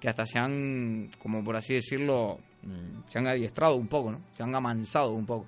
que 0.06 0.10
hasta 0.10 0.24
se 0.28 0.38
han, 0.38 1.10
como 1.18 1.44
por 1.44 1.56
así 1.56 1.74
decirlo, 1.74 2.38
mm, 2.62 3.10
se 3.10 3.18
han 3.18 3.26
adiestrado 3.26 3.76
un 3.76 3.88
poco, 3.88 4.12
¿no? 4.12 4.20
Se 4.38 4.44
han 4.44 4.54
amansado 4.54 5.14
un 5.14 5.26
poco. 5.26 5.48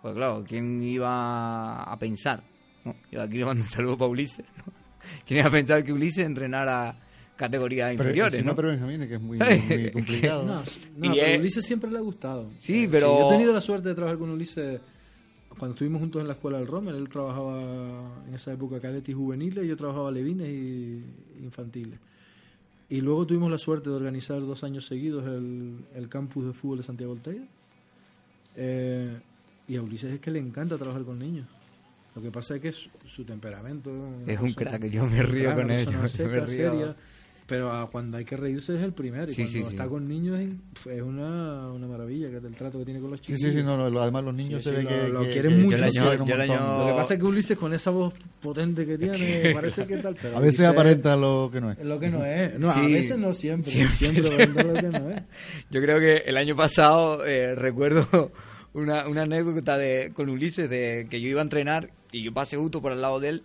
Pues 0.00 0.14
claro, 0.14 0.42
¿quién 0.48 0.82
iba 0.82 1.82
a 1.82 1.98
pensar? 1.98 2.42
¿no? 2.86 2.94
Yo 3.12 3.20
aquí 3.20 3.36
le 3.36 3.44
mando 3.44 3.62
un 3.62 3.68
saludo 3.68 3.98
para 3.98 4.08
Ulises, 4.10 4.46
¿no? 4.56 4.72
¿Quién 5.26 5.40
iba 5.40 5.48
a 5.48 5.52
pensar 5.52 5.84
que 5.84 5.92
Ulises 5.92 6.24
entrenara 6.24 6.96
categorías 7.36 7.90
Pero 7.90 8.04
inferiores, 8.04 8.32
encima 8.32 8.52
¿no? 8.52 8.56
pero 8.56 8.68
Benjamín, 8.68 9.06
que 9.06 9.14
es 9.16 9.20
muy, 9.20 9.36
muy 9.68 9.90
complicado. 9.90 10.44
No, 10.46 10.54
no 10.54 10.62
pero 10.98 11.12
es- 11.14 11.38
Ulises 11.40 11.66
siempre 11.66 11.90
le 11.90 11.98
ha 11.98 12.02
gustado. 12.02 12.50
Sí, 12.56 12.84
Eh, 12.84 12.88
pero- 12.90 13.18
yo 13.18 13.28
he 13.28 13.32
tenido 13.34 13.52
la 13.52 13.60
suerte 13.60 13.90
de 13.90 13.94
trabajar 13.94 14.18
con 14.18 14.30
Ulises 14.30 14.80
cuando 15.58 15.74
estuvimos 15.74 16.00
juntos 16.00 16.22
en 16.22 16.26
la 16.28 16.32
escuela 16.32 16.56
del 16.56 16.66
Romer. 16.66 16.94
Él 16.94 17.06
trabajaba 17.10 17.60
en 18.26 18.34
esa 18.34 18.50
época 18.54 18.80
cadete 18.80 19.10
y 19.12 19.14
juveniles, 19.14 19.62
y 19.62 19.68
yo 19.68 19.76
trabajaba 19.76 20.10
levines 20.10 20.48
y 20.48 21.04
infantiles. 21.42 21.98
Y 22.90 23.00
luego 23.00 23.24
tuvimos 23.26 23.50
la 23.50 23.58
suerte 23.58 23.88
de 23.88 23.96
organizar 23.96 24.40
dos 24.40 24.64
años 24.64 24.84
seguidos 24.84 25.24
el, 25.26 25.76
el 25.94 26.08
campus 26.08 26.44
de 26.46 26.52
fútbol 26.52 26.78
de 26.78 26.84
Santiago 26.84 27.14
del 27.14 27.22
Teide. 27.22 27.46
Eh, 28.56 29.18
y 29.68 29.76
a 29.76 29.82
Ulises 29.82 30.12
es 30.12 30.20
que 30.20 30.32
le 30.32 30.40
encanta 30.40 30.76
trabajar 30.76 31.04
con 31.04 31.18
niños. 31.18 31.46
Lo 32.16 32.20
que 32.20 32.32
pasa 32.32 32.56
es 32.56 32.60
que 32.60 32.72
su, 32.72 32.90
su 33.06 33.24
temperamento 33.24 33.90
Es 34.26 34.40
un 34.40 34.52
crack, 34.52 34.84
yo 34.86 35.06
me 35.06 35.22
río 35.22 35.54
con 35.54 35.70
él, 35.70 35.86
yo 35.90 36.02
me 36.02 36.08
seca, 36.08 36.44
río. 36.44 36.48
seria, 36.48 36.96
pero 37.50 37.88
cuando 37.92 38.16
hay 38.16 38.24
que 38.24 38.36
reírse 38.36 38.76
es 38.76 38.80
el 38.82 38.92
primero. 38.94 39.24
Y 39.24 39.34
Sí, 39.34 39.42
cuando 39.42 39.52
sí, 39.52 39.62
sí. 39.64 39.68
está 39.70 39.88
con 39.88 40.06
niños 40.08 40.38
es, 40.40 41.02
una, 41.02 41.70
una 41.72 41.86
maravilla 41.86 42.30
que 42.30 42.36
el 42.36 42.54
trato 42.54 42.78
que 42.78 42.84
tiene 42.86 43.00
con 43.00 43.10
los 43.10 43.20
Sí, 43.20 43.26
chicos. 43.34 43.40
sí, 43.40 43.52
sí, 43.52 43.62
no, 43.62 43.76
no, 43.76 43.90
lo- 43.90 44.00
además 44.00 44.24
los 44.24 44.34
niños 44.34 44.62
Sí, 44.62 44.70
se 44.70 44.76
sí, 44.76 44.76
ve 44.76 44.82
lo- 44.84 44.88
que, 44.88 45.08
lo 45.08 45.20
que- 45.22 45.30
quieren 45.30 45.50
que- 45.50 45.56
mucho. 45.64 45.76
Yo 45.76 45.82
lo 46.04 46.10
año- 46.10 46.24
yo 46.26 46.34
año- 46.40 46.86
que 46.86 46.92
pasa 46.94 47.14
es 47.14 47.20
que 47.20 47.26
Ulises 47.26 47.58
con 47.58 47.74
esa 47.74 47.90
voz 47.90 48.14
potente 48.40 48.86
que 48.86 48.96
tiene 48.96 49.52
parece 49.54 49.86
que 49.86 49.96
tal, 49.98 50.14
pero 50.14 50.36
A 50.36 50.40
veces 50.40 50.60
Ulises 50.60 50.66
aparenta 50.66 51.16
lo 51.16 51.50
que 51.52 51.60
no 51.60 51.72
es. 51.72 51.78
lo 51.84 51.98
que 51.98 52.08
no 52.08 52.24
es. 52.24 52.58
No, 52.58 52.70
a 52.70 52.74
Sí. 52.74 52.92
veces 52.92 53.18
no 53.18 53.34
siempre. 53.34 53.68
Siempre, 53.70 54.22
lo 54.64 54.72
que 54.74 54.82
no 54.88 55.10
es. 55.10 55.22
Yo 55.70 55.80
creo 55.82 55.98
que 55.98 56.18
el 56.26 56.36
año 56.36 56.54
pasado 56.54 57.26
eh, 57.26 57.54
recuerdo 57.56 58.30
una, 58.74 59.08
una 59.08 59.22
anécdota 59.22 59.76
de, 59.76 60.12
con 60.14 60.28
Ulises 60.28 60.70
de 60.70 61.08
que 61.10 61.20
yo 61.20 61.28
iba 61.28 61.40
a 61.40 61.44
entrenar 61.44 61.90
y 62.12 62.22
yo 62.22 62.32
pasé 62.32 62.56
justo 62.56 62.80
por 62.80 62.92
al 62.92 63.02
lado 63.02 63.18
de 63.18 63.28
él, 63.30 63.42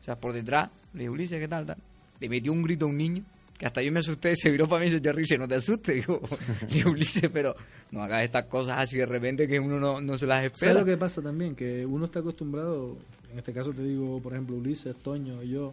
o 0.00 0.04
sea, 0.04 0.16
por 0.16 0.34
detrás. 0.34 0.68
Le 0.92 1.00
dije, 1.00 1.10
Ulises, 1.10 1.40
¿qué 1.40 1.48
tal? 1.48 1.64
tal? 1.66 1.78
Le 2.20 2.28
metió 2.28 2.52
un 2.52 2.62
grito 2.62 2.84
a 2.86 2.88
un 2.88 2.96
niño 2.96 3.22
que 3.58 3.66
hasta 3.66 3.82
yo 3.82 3.90
me 3.92 4.00
asusté, 4.00 4.34
se 4.36 4.50
viró 4.50 4.68
para 4.68 4.84
mí 4.84 4.90
y 4.90 4.94
echó 4.96 5.10
a 5.10 5.12
reír, 5.12 5.38
no 5.38 5.48
te 5.48 5.54
asustes. 5.56 5.94
Digo, 5.94 6.20
digo, 6.70 6.90
Ulises, 6.90 7.30
pero 7.32 7.54
no 7.90 8.02
hagas 8.02 8.24
estas 8.24 8.44
cosas 8.46 8.78
así 8.78 8.96
de 8.98 9.06
repente 9.06 9.46
que 9.48 9.58
uno 9.58 9.78
no, 9.80 10.00
no 10.00 10.18
se 10.18 10.26
las 10.26 10.44
espera. 10.44 10.72
¿Sabes 10.72 10.78
lo 10.80 10.84
que 10.84 10.96
pasa 10.96 11.22
también? 11.22 11.54
Que 11.54 11.84
uno 11.86 12.04
está 12.04 12.18
acostumbrado, 12.20 12.96
en 13.32 13.38
este 13.38 13.52
caso 13.52 13.72
te 13.72 13.82
digo, 13.82 14.20
por 14.20 14.32
ejemplo, 14.32 14.56
Ulises, 14.56 14.94
Toño 14.96 15.42
y 15.42 15.50
yo, 15.50 15.72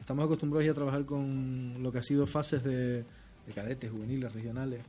estamos 0.00 0.24
acostumbrados 0.24 0.64
ya 0.64 0.72
a 0.72 0.74
trabajar 0.74 1.04
con 1.04 1.74
lo 1.82 1.92
que 1.92 1.98
ha 1.98 2.02
sido 2.02 2.26
fases 2.26 2.62
de, 2.64 2.98
de 3.02 3.52
cadetes, 3.54 3.90
juveniles, 3.90 4.32
regionales. 4.32 4.80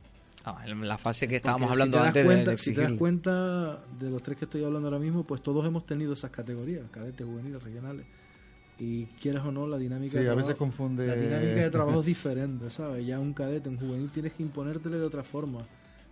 Ah, 0.42 0.64
en 0.66 0.88
la 0.88 0.96
fase 0.96 1.28
que 1.28 1.36
estábamos 1.36 1.68
Porque 1.68 1.82
hablando 1.82 1.98
si 1.98 2.06
antes 2.06 2.22
de- 2.22 2.26
cuenta, 2.26 2.50
de, 2.52 2.56
Si 2.56 2.72
te 2.72 2.80
das 2.80 2.92
cuenta 2.94 3.84
de 3.98 4.08
los 4.08 4.22
tres 4.22 4.38
que 4.38 4.46
estoy 4.46 4.64
hablando 4.64 4.88
ahora 4.88 4.98
mismo, 4.98 5.22
pues 5.24 5.42
todos 5.42 5.66
hemos 5.66 5.84
tenido 5.84 6.14
esas 6.14 6.30
categorías, 6.30 6.84
cadetes, 6.90 7.26
juveniles, 7.26 7.62
regionales. 7.62 8.06
Y 8.80 9.04
quieras 9.20 9.44
o 9.44 9.52
no, 9.52 9.66
la 9.66 9.76
dinámica 9.76 10.12
Sí, 10.18 10.24
de 10.24 10.30
a 10.30 10.34
veces 10.34 10.54
trabajo- 10.56 10.58
confunde. 10.58 11.06
La 11.06 11.14
dinámica 11.14 11.60
de 11.62 11.70
trabajo 11.70 12.00
es 12.00 12.06
diferente, 12.06 12.70
¿sabes? 12.70 13.06
Ya 13.06 13.18
un 13.20 13.34
cadete, 13.34 13.68
un 13.68 13.76
juvenil, 13.78 14.10
tienes 14.10 14.32
que 14.32 14.42
imponértele 14.42 14.96
de 14.98 15.04
otra 15.04 15.22
forma. 15.22 15.66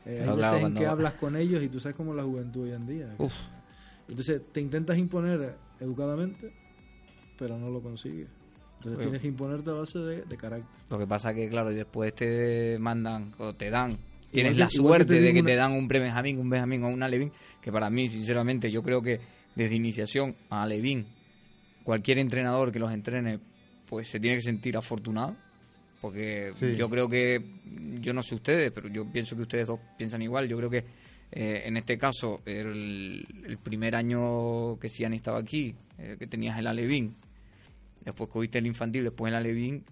Eh, 0.05 0.27
hay 0.29 0.37
veces 0.37 0.63
en 0.63 0.75
que 0.75 0.87
hablas 0.87 1.15
con 1.15 1.35
ellos 1.37 1.63
y 1.63 1.69
tú 1.69 1.81
sabes 1.81 1.97
cómo 1.97 2.11
es 2.13 2.17
la 2.19 2.25
juventud 2.25 2.65
hoy 2.65 2.73
en 2.73 2.87
día. 2.87 3.15
Uf. 3.19 3.33
Entonces 4.09 4.43
te 4.53 4.61
intentas 4.61 4.97
imponer 4.99 5.55
educadamente, 5.81 6.53
pero 7.39 7.59
no 7.59 7.71
lo 7.71 7.81
consigues. 7.81 8.29
Entonces 8.79 8.95
Bueno. 8.97 8.99
tienes 9.01 9.23
que 9.23 9.29
imponerte 9.29 9.71
a 9.71 9.73
base 9.75 9.99
de, 9.99 10.23
de 10.23 10.37
carácter. 10.37 10.69
Lo 10.91 10.99
que 10.99 11.07
pasa 11.07 11.35
que, 11.35 11.49
claro, 11.49 11.73
y 11.73 11.77
después 11.77 12.15
te 12.15 12.79
mandan 12.79 13.33
o 13.39 13.55
te 13.55 13.71
dan. 13.71 13.99
Tienes 14.31 14.57
la 14.59 14.69
que 14.69 14.77
suerte 14.77 15.15
te 15.15 15.21
de 15.21 15.33
que 15.33 15.41
una- 15.41 15.49
te 15.49 15.57
dan 15.57 15.73
un 15.73 15.89
pre-Benjamín, 15.89 16.39
un 16.39 16.51
Benjamín 16.51 16.85
o 16.85 16.89
un 16.89 17.03
Alevín, 17.03 17.33
que 17.63 17.73
para 17.73 17.89
mí, 17.91 18.09
sinceramente, 18.11 18.71
yo 18.71 18.83
creo 18.83 19.01
que 19.03 19.21
desde 19.57 19.75
iniciación 19.75 20.37
a 20.51 20.63
Alevín, 20.63 21.07
cualquier 21.89 22.19
entrenador 22.19 22.71
que 22.71 22.79
los 22.79 22.93
entrene, 22.93 23.39
pues 23.89 24.09
se 24.11 24.21
tiene 24.21 24.37
que 24.37 24.43
sentir 24.43 24.77
afortunado. 24.77 25.35
Porque 26.03 26.51
Sí. 26.55 26.77
yo 26.77 26.91
creo 26.91 27.09
que, 27.09 27.43
yo 27.99 28.13
no 28.13 28.23
sé 28.23 28.35
ustedes, 28.35 28.71
pero 28.73 28.89
yo 28.91 29.11
pienso 29.11 29.35
que 29.37 29.41
ustedes 29.43 29.67
dos 29.69 29.81
piensan 29.97 30.21
igual. 30.21 30.47
Yo 30.47 30.59
creo 30.59 30.69
que 30.69 30.85
eh, 31.33 31.63
en 31.65 31.79
este 31.79 31.97
caso, 31.97 32.43
el, 32.45 33.27
el 33.47 33.57
primer 33.57 33.97
año 33.97 34.79
que 34.79 34.91
Ciani 34.91 35.17
estaba 35.17 35.39
aquí, 35.39 35.75
eh, 35.97 36.17
que 36.19 36.27
tenías 36.27 36.59
el 36.59 36.67
Alevín, 36.67 37.15
después 38.05 38.29
oíste 38.35 38.59
el 38.59 38.67
infantil, 38.67 39.05
después 39.05 39.31
el 39.31 39.37
Alevín, 39.37 39.83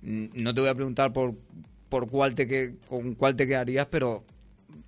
mm, 0.00 0.26
no 0.42 0.54
te 0.54 0.60
voy 0.62 0.70
a 0.70 0.74
preguntar 0.74 1.12
por, 1.12 1.34
por 1.90 2.08
cuál 2.08 2.34
te 2.34 2.46
que, 2.48 2.76
con 2.88 3.14
cuál 3.14 3.36
te 3.36 3.46
quedarías, 3.46 3.86
pero 3.90 4.24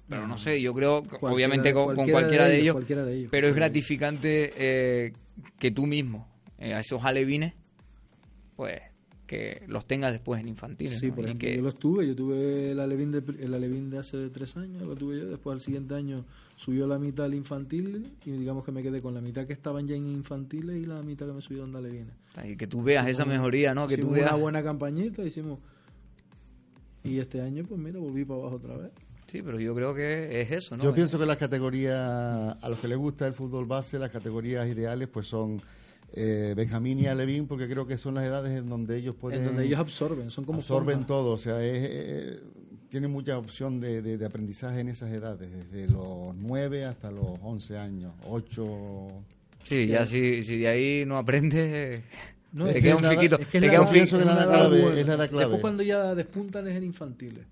pero 0.08 0.26
no 0.26 0.38
sé, 0.38 0.60
yo 0.62 0.72
creo, 0.72 1.02
Cualquiera- 1.02 1.34
obviamente 1.34 1.72
con, 1.74 1.94
con 1.96 2.08
cualquiera, 2.10 2.46
de 2.48 2.60
ellos, 2.60 2.74
cualquiera 2.74 3.02
de 3.04 3.14
ellos, 3.16 3.28
pero 3.30 3.48
es 3.48 3.54
gratificante 3.56 4.52
eh, 4.56 5.12
que 5.58 5.70
tú 5.72 5.84
mismo, 5.86 6.28
eh, 6.58 6.74
a 6.74 6.80
esos 6.80 7.04
alevines, 7.04 7.54
pues 8.56 8.80
que 9.26 9.64
los 9.66 9.86
tengas 9.86 10.12
después 10.12 10.40
en 10.40 10.46
infantiles. 10.46 11.00
Sí, 11.00 11.08
¿no? 11.08 11.14
por 11.16 11.24
Y 11.24 11.26
ejemplo, 11.26 11.48
que- 11.48 11.56
yo 11.56 11.62
los 11.62 11.78
tuve, 11.80 12.06
yo 12.06 12.14
tuve 12.14 12.70
el 12.70 12.78
Alevín 12.78 13.10
de, 13.10 13.24
el 13.40 13.54
Alevín 13.54 13.90
de 13.90 13.98
hace 13.98 14.28
tres 14.30 14.56
años, 14.56 14.82
lo 14.82 14.94
tuve 14.94 15.18
yo, 15.18 15.26
después 15.28 15.54
al 15.54 15.60
siguiente 15.60 15.94
año 15.94 16.24
subió 16.54 16.86
la 16.86 16.96
mitad 16.98 17.26
al 17.26 17.34
infantil 17.34 18.12
y 18.24 18.30
digamos 18.30 18.64
que 18.64 18.70
me 18.70 18.84
quedé 18.84 19.02
con 19.02 19.14
la 19.14 19.20
mitad 19.20 19.44
que 19.44 19.52
estaban 19.52 19.88
ya 19.88 19.96
en 19.96 20.06
infantiles 20.06 20.76
y 20.80 20.86
la 20.86 21.02
mitad 21.02 21.26
que 21.26 21.32
me 21.32 21.42
subieron 21.42 21.72
de 21.72 21.78
Alevines. 21.78 22.14
y 22.44 22.56
que 22.56 22.68
tú 22.68 22.84
veas 22.84 23.08
esa 23.08 23.24
mejoría, 23.24 23.74
¿no? 23.74 23.88
Que 23.88 23.96
tú 23.96 24.02
Hicimos 24.02 24.14
veas... 24.16 24.30
una 24.32 24.40
buena 24.40 24.62
campañita, 24.62 25.24
hicimos... 25.24 25.58
Y 27.02 27.18
este 27.18 27.40
año, 27.40 27.64
pues 27.68 27.80
mira, 27.80 27.98
volví 27.98 28.24
para 28.24 28.40
abajo 28.40 28.56
otra 28.56 28.76
vez. 28.76 28.90
Sí, 29.30 29.42
pero 29.42 29.58
yo 29.60 29.74
creo 29.74 29.92
que 29.94 30.40
es 30.40 30.50
eso, 30.52 30.76
¿no? 30.76 30.84
Yo 30.84 30.94
pienso 30.94 31.18
que 31.18 31.26
las 31.26 31.36
categorías, 31.36 32.56
a 32.60 32.68
los 32.68 32.78
que 32.78 32.88
les 32.88 32.96
gusta 32.98 33.26
el 33.26 33.32
fútbol 33.32 33.64
base, 33.66 33.98
las 33.98 34.10
categorías 34.10 34.66
ideales 34.68 35.08
pues 35.08 35.26
son 35.26 35.60
eh, 36.16 36.54
Benjamín 36.56 36.98
y 36.98 37.06
Alevín, 37.06 37.46
porque 37.46 37.68
creo 37.68 37.86
que 37.86 37.98
son 37.98 38.14
las 38.14 38.24
edades 38.24 38.58
en 38.58 38.68
donde 38.68 38.96
ellos 38.96 39.14
pueden... 39.14 39.40
en 39.40 39.46
donde 39.46 39.64
ellos 39.66 39.78
absorben, 39.78 40.30
son 40.30 40.44
como 40.44 40.58
absorben 40.60 41.04
todo, 41.06 41.32
o 41.32 41.38
sea, 41.38 41.62
es, 41.62 41.78
eh, 41.82 42.40
tienen 42.88 43.10
mucha 43.10 43.36
opción 43.38 43.80
de, 43.80 44.00
de- 44.02 44.16
de 44.18 44.24
aprendizaje 44.26 44.80
en 44.80 44.88
esas 44.88 45.10
edades, 45.12 45.48
desde 45.70 45.92
los 45.92 46.34
9 46.36 46.84
hasta 46.86 47.10
los 47.10 47.38
11 47.42 47.78
años, 47.78 48.12
8, 48.28 49.08
Sí, 49.64 49.88
ya 49.88 50.04
si, 50.04 50.42
si 50.44 50.58
de 50.58 50.68
ahí 50.68 51.04
no 51.04 51.18
aprendes, 51.18 52.02
No, 52.52 52.64
te 52.66 52.80
queda 52.80 52.96
un 52.96 53.02
te 53.02 53.60
queda 53.60 53.80
buena. 53.80 55.00
es 55.00 55.06
la 55.06 55.14
edad 55.14 55.28
clave. 55.28 55.44
Después 55.44 55.60
cuando 55.60 55.82
ya 55.82 56.14
despuntan 56.14 56.68
es 56.68 56.76
en 56.76 56.84
infantiles. 56.84 57.44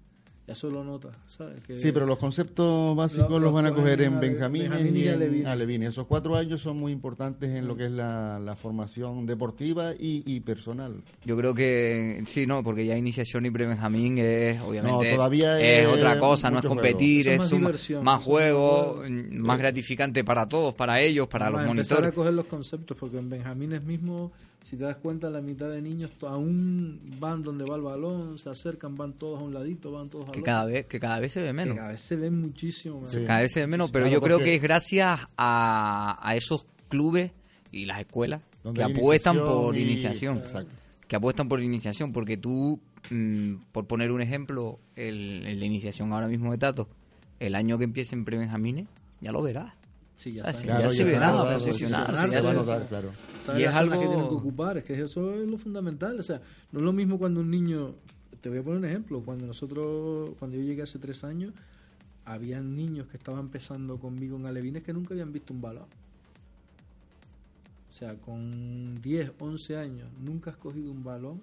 Ya 0.46 0.52
eso 0.52 0.70
lo 0.70 0.84
notas, 0.84 1.16
¿sabes? 1.26 1.62
Que- 1.66 1.78
Sí, 1.78 1.90
pero 1.90 2.04
los 2.04 2.18
conceptos 2.18 2.94
básicos 2.94 3.30
Lo- 3.30 3.38
los, 3.38 3.42
los 3.44 3.52
van 3.54 3.64
a 3.64 3.72
coger 3.74 4.02
en 4.02 4.20
Benjamín 4.20 4.62
Benjamín 4.64 4.94
y 4.96 5.00
y 5.00 5.08
en. 5.08 5.46
Alevines. 5.46 5.88
Esos 5.88 6.06
cuatro 6.06 6.36
años 6.36 6.60
son 6.60 6.76
muy 6.78 6.92
importantes 6.92 7.48
en 7.54 7.66
lo 7.66 7.74
que 7.74 7.86
es 7.86 7.92
la, 7.92 8.38
la 8.38 8.54
formación 8.54 9.24
deportiva 9.24 9.92
y, 9.98 10.22
y 10.26 10.40
personal. 10.40 11.02
Yo 11.24 11.34
creo 11.38 11.54
que 11.54 12.22
sí, 12.26 12.46
no, 12.46 12.62
porque 12.62 12.84
ya 12.84 12.94
iniciación 12.94 13.46
y 13.46 13.50
pre-Benjamín 13.50 14.18
es 14.18 14.60
obviamente 14.60 15.08
No, 15.10 15.16
todavía 15.16 15.58
es, 15.58 15.86
es 15.86 15.92
otra 15.94 16.18
cosa, 16.18 16.50
no 16.50 16.58
es 16.58 16.66
competir, 16.66 17.26
es 17.28 17.32
es 17.34 17.38
más 17.38 17.52
un- 17.52 17.58
diversión, 17.60 18.04
más 18.04 18.18
es 18.20 18.24
juego, 18.26 19.02
mm, 19.08 19.36
más 19.38 19.58
gratificante 19.58 20.24
para 20.24 20.46
todos, 20.46 20.74
para 20.74 21.00
ellos, 21.00 21.26
para 21.26 21.48
los 21.48 21.62
empezar 21.62 21.96
monitores. 22.00 22.12
a 22.12 22.14
coger 22.14 22.34
los 22.34 22.46
conceptos, 22.46 22.96
porque 23.00 23.16
en 23.16 23.30
Benjamines 23.30 23.82
mismo, 23.82 24.30
si 24.64 24.76
te 24.78 24.84
das 24.84 24.96
cuenta, 24.96 25.28
la 25.28 25.40
mitad 25.42 25.68
de 25.68 25.80
niños 25.82 26.10
aún 26.22 26.98
van 27.20 27.42
donde 27.42 27.64
va 27.64 27.76
el 27.76 27.82
balón, 27.82 28.38
se 28.38 28.48
acercan, 28.48 28.94
van 28.94 29.12
todos 29.12 29.40
a 29.40 29.44
un 29.44 29.52
ladito, 29.52 29.92
van 29.92 30.08
todos 30.08 30.28
a 30.28 30.32
Que 30.32 30.42
cada 30.42 30.64
vez 30.64 30.86
que 30.86 30.98
cada 30.98 31.20
vez 31.20 31.32
se 31.32 31.42
ve 31.42 31.52
menos. 31.52 31.74
Que 31.74 31.78
cada 31.80 31.90
vez 31.92 32.00
se 32.00 32.16
ven 32.16 32.40
muchísimo. 32.40 33.06
Sí. 33.06 33.24
Cada 33.26 33.40
vez 33.40 33.52
se 33.52 33.60
ve 33.60 33.66
menos, 33.66 33.90
pero 33.90 34.06
Claro, 34.06 34.14
yo 34.18 34.22
creo 34.22 34.38
que 34.38 34.54
es 34.54 34.62
gracias 34.62 35.20
a, 35.36 36.18
a 36.28 36.34
esos 36.34 36.66
clubes 36.88 37.30
y 37.70 37.84
las 37.84 38.00
escuelas 38.00 38.40
Donde 38.62 38.78
que 38.78 38.92
apuestan 38.92 39.36
por 39.36 39.76
y- 39.76 39.82
iniciación. 39.82 40.38
Exacto. 40.38 40.74
Que 41.06 41.16
apuestan 41.16 41.46
por 41.48 41.60
iniciación, 41.62 42.12
porque 42.12 42.38
tú, 42.38 42.80
mm, 43.10 43.56
por 43.70 43.86
poner 43.86 44.10
un 44.10 44.22
ejemplo, 44.22 44.80
el, 44.96 45.44
el 45.46 45.60
de 45.60 45.66
iniciación 45.66 46.10
ahora 46.12 46.26
mismo 46.26 46.50
de 46.52 46.58
Tato, 46.58 46.88
el 47.38 47.54
año 47.54 47.76
que 47.76 47.84
empiece 47.84 48.14
en 48.16 48.24
pre-Benjamines, 48.24 48.88
ya 49.20 49.30
lo 49.30 49.42
verás. 49.42 49.74
Sí, 50.16 50.32
ya 50.34 50.42
Ah, 50.44 50.52
saben. 50.54 50.90
sí, 50.90 50.98
ya 51.04 51.04
claro. 52.86 53.10
¿Sabes 53.42 53.60
Y 53.60 53.64
es 53.64 53.74
algo- 53.74 54.00
que 54.00 54.06
tienen 54.06 54.28
que 54.28 54.34
ocupar? 54.34 54.78
Es 54.78 54.84
que 54.84 55.00
eso 55.02 55.34
es 55.34 55.48
lo 55.48 55.58
fundamental. 55.58 56.18
O 56.18 56.22
sea, 56.22 56.40
no 56.72 56.78
es 56.78 56.84
lo 56.84 56.92
mismo 56.92 57.18
cuando 57.18 57.40
un 57.40 57.50
niño... 57.50 57.94
Te 58.40 58.48
voy 58.50 58.58
a 58.58 58.62
poner 58.62 58.78
un 58.78 58.84
ejemplo. 58.84 59.20
Cuando 59.22 59.46
nosotros, 59.46 60.30
cuando 60.38 60.56
yo 60.56 60.62
llegué 60.62 60.82
hace 60.82 60.98
tres 60.98 61.24
años, 61.24 61.52
habían 62.26 62.76
niños 62.76 63.06
que 63.08 63.16
estaban 63.16 63.40
empezando 63.40 63.98
conmigo 63.98 64.36
en 64.36 64.46
Alevines 64.46 64.82
que 64.82 64.92
nunca 64.92 65.14
habían 65.14 65.32
visto 65.32 65.52
un 65.54 65.60
balón. 65.62 65.84
O 67.90 67.92
sea, 67.96 68.14
con 68.16 69.00
10, 69.00 69.32
11 69.38 69.76
años, 69.76 70.08
nunca 70.20 70.50
has 70.50 70.56
cogido 70.56 70.90
un 70.90 71.04
balón, 71.04 71.40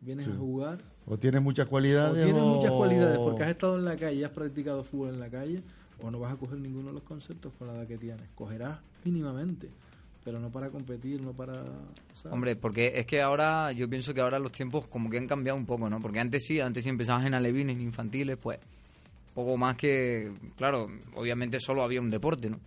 vienes 0.00 0.26
Sí. 0.26 0.32
a 0.32 0.36
jugar 0.36 0.78
O 1.06 1.16
tienes 1.16 1.40
muchas 1.42 1.66
o 1.66 1.70
cualidades. 1.70 2.24
tienes 2.24 2.42
o- 2.42 2.56
muchas 2.56 2.72
cualidades 2.72 3.18
porque 3.18 3.42
has 3.44 3.50
estado 3.50 3.78
en 3.78 3.84
la 3.84 3.96
calle 3.96 4.16
y 4.16 4.24
has 4.24 4.30
practicado 4.32 4.82
fútbol 4.84 5.10
en 5.10 5.20
la 5.20 5.30
calle, 5.30 5.62
o 6.02 6.10
no 6.10 6.18
vas 6.20 6.32
a 6.32 6.36
coger 6.36 6.58
ninguno 6.58 6.88
de 6.88 6.94
los 6.94 7.02
conceptos 7.02 7.52
con 7.58 7.68
la 7.68 7.74
edad 7.74 7.86
que 7.86 7.96
tienes. 7.98 8.22
Cogerás 8.34 8.78
mínimamente, 9.04 9.68
pero 10.24 10.38
no 10.40 10.50
para 10.50 10.68
competir, 10.70 11.20
no 11.22 11.32
para... 11.32 11.64
¿sabes? 12.14 12.32
Hombre, 12.32 12.56
porque 12.56 12.92
es 12.96 13.06
que 13.06 13.20
ahora, 13.22 13.72
yo 13.72 13.88
pienso 13.88 14.12
que 14.12 14.20
ahora 14.20 14.38
los 14.38 14.52
tiempos 14.52 14.86
como 14.88 15.08
que 15.08 15.18
han 15.18 15.26
cambiado 15.26 15.58
un 15.58 15.66
poco, 15.66 15.88
¿no? 15.88 16.00
Porque 16.00 16.20
antes 16.20 16.44
sí, 16.46 16.60
antes 16.60 16.84
si 16.84 16.90
empezabas 16.90 17.24
en 17.26 17.34
alevines, 17.34 17.76
en 17.76 17.82
infantiles, 17.82 18.36
pues 18.36 18.58
poco 19.34 19.56
más 19.56 19.76
que, 19.76 20.32
claro, 20.56 20.88
obviamente 21.14 21.60
solo 21.60 21.82
había 21.82 22.00
un 22.00 22.10
deporte, 22.10 22.48
¿no? 22.50 22.58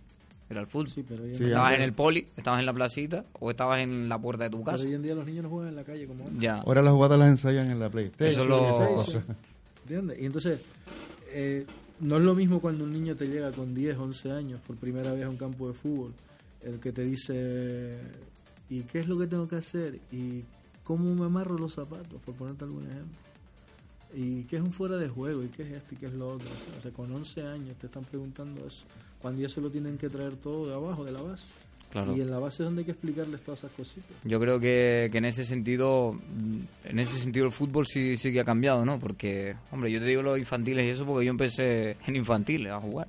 Era 0.48 0.60
el 0.62 0.66
fútbol. 0.66 0.88
Sí, 0.90 1.04
pero 1.08 1.22
hoy 1.22 1.30
en, 1.30 1.36
Sí, 1.36 1.44
estabas 1.44 1.74
en 1.74 1.82
el 1.82 1.92
poli, 1.92 2.26
estabas 2.36 2.58
en 2.60 2.66
la 2.66 2.72
placita 2.72 3.24
o 3.38 3.50
estabas 3.50 3.80
en 3.80 4.08
la 4.08 4.18
puerta 4.18 4.44
de 4.44 4.50
tu 4.50 4.58
pero 4.64 4.72
casa. 4.72 4.84
hoy 4.84 4.94
en 4.94 5.02
día 5.02 5.14
los 5.14 5.24
niños 5.24 5.44
no 5.44 5.50
juegan 5.50 5.68
en 5.68 5.76
la 5.76 5.84
calle 5.84 6.06
como 6.08 6.24
antes. 6.26 6.40
Ya. 6.40 6.56
Ahora 6.58 6.82
las 6.82 6.92
jugadas 6.92 7.18
las 7.20 7.28
ensayan 7.28 7.70
en 7.70 7.78
la 7.78 7.88
PlayStation. 7.88 8.40
Eso 8.40 8.48
lo- 8.48 8.66
y 8.66 8.70
esas 8.70 8.88
Sí, 8.88 8.94
cosas. 8.94 9.24
sí. 9.26 9.32
¿Entiendes? 9.82 10.18
Y 10.20 10.26
entonces, 10.26 10.60
eh, 11.28 11.66
no 12.00 12.16
es 12.16 12.22
lo 12.22 12.34
mismo 12.34 12.60
cuando 12.60 12.84
un 12.84 12.92
niño 12.92 13.14
te 13.14 13.26
llega 13.26 13.52
con 13.52 13.74
10, 13.74 13.96
11 13.96 14.32
años 14.32 14.60
por 14.66 14.76
primera 14.76 15.12
vez 15.12 15.24
a 15.24 15.28
un 15.28 15.36
campo 15.36 15.68
de 15.68 15.74
fútbol, 15.74 16.12
el 16.62 16.80
que 16.80 16.92
te 16.92 17.04
dice, 17.04 17.98
¿y 18.68 18.82
qué 18.82 19.00
es 19.00 19.08
lo 19.08 19.18
que 19.18 19.26
tengo 19.26 19.48
que 19.48 19.56
hacer? 19.56 20.00
¿Y 20.10 20.42
cómo 20.84 21.14
me 21.14 21.26
amarro 21.26 21.58
los 21.58 21.74
zapatos? 21.74 22.20
Por 22.22 22.34
ponerte 22.34 22.64
algún 22.64 22.86
ejemplo. 22.86 23.18
¿Y 24.14 24.44
qué 24.44 24.56
es 24.56 24.62
un 24.62 24.72
fuera 24.72 24.96
de 24.96 25.08
juego? 25.08 25.42
¿Y 25.42 25.48
qué 25.48 25.62
es 25.62 25.72
esto? 25.72 25.94
¿Y 25.94 25.98
qué 25.98 26.06
es 26.06 26.14
lo 26.14 26.32
otro? 26.32 26.48
O 26.76 26.80
sea, 26.80 26.90
con 26.90 27.12
11 27.12 27.42
años 27.42 27.76
te 27.76 27.86
están 27.86 28.04
preguntando 28.04 28.66
eso. 28.66 28.84
Cuando 29.20 29.42
ya 29.42 29.48
se 29.48 29.60
lo 29.60 29.70
tienen 29.70 29.98
que 29.98 30.08
traer 30.08 30.36
todo 30.36 30.66
de 30.66 30.74
abajo, 30.74 31.04
de 31.04 31.12
la 31.12 31.22
base. 31.22 31.52
Claro. 31.90 32.16
Y 32.16 32.20
en 32.20 32.30
la 32.30 32.38
base 32.38 32.62
es 32.62 32.66
donde 32.66 32.82
hay 32.82 32.84
que 32.84 32.92
explicarles 32.92 33.40
todas 33.42 33.60
esas 33.60 33.72
cositas. 33.72 34.10
Yo 34.24 34.38
creo 34.38 34.60
que, 34.60 35.08
que 35.10 35.18
en 35.18 35.24
ese 35.24 35.42
sentido, 35.44 36.14
en 36.84 36.98
ese 36.98 37.18
sentido 37.18 37.46
el 37.46 37.52
fútbol 37.52 37.86
sí, 37.86 38.16
sí 38.16 38.32
que 38.32 38.40
ha 38.40 38.44
cambiado, 38.44 38.84
¿no? 38.84 39.00
Porque, 39.00 39.56
hombre, 39.72 39.90
yo 39.90 39.98
te 39.98 40.06
digo 40.06 40.22
los 40.22 40.38
infantiles 40.38 40.86
y 40.86 40.90
eso 40.90 41.04
porque 41.04 41.26
yo 41.26 41.30
empecé 41.30 41.96
en 42.06 42.16
infantiles 42.16 42.72
a 42.72 42.80
jugar. 42.80 43.08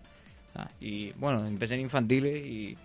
Y 0.79 1.11
bueno, 1.13 1.45
empecé 1.45 1.75
en 1.75 1.81
infantiles 1.81 2.45
y, 2.45 2.75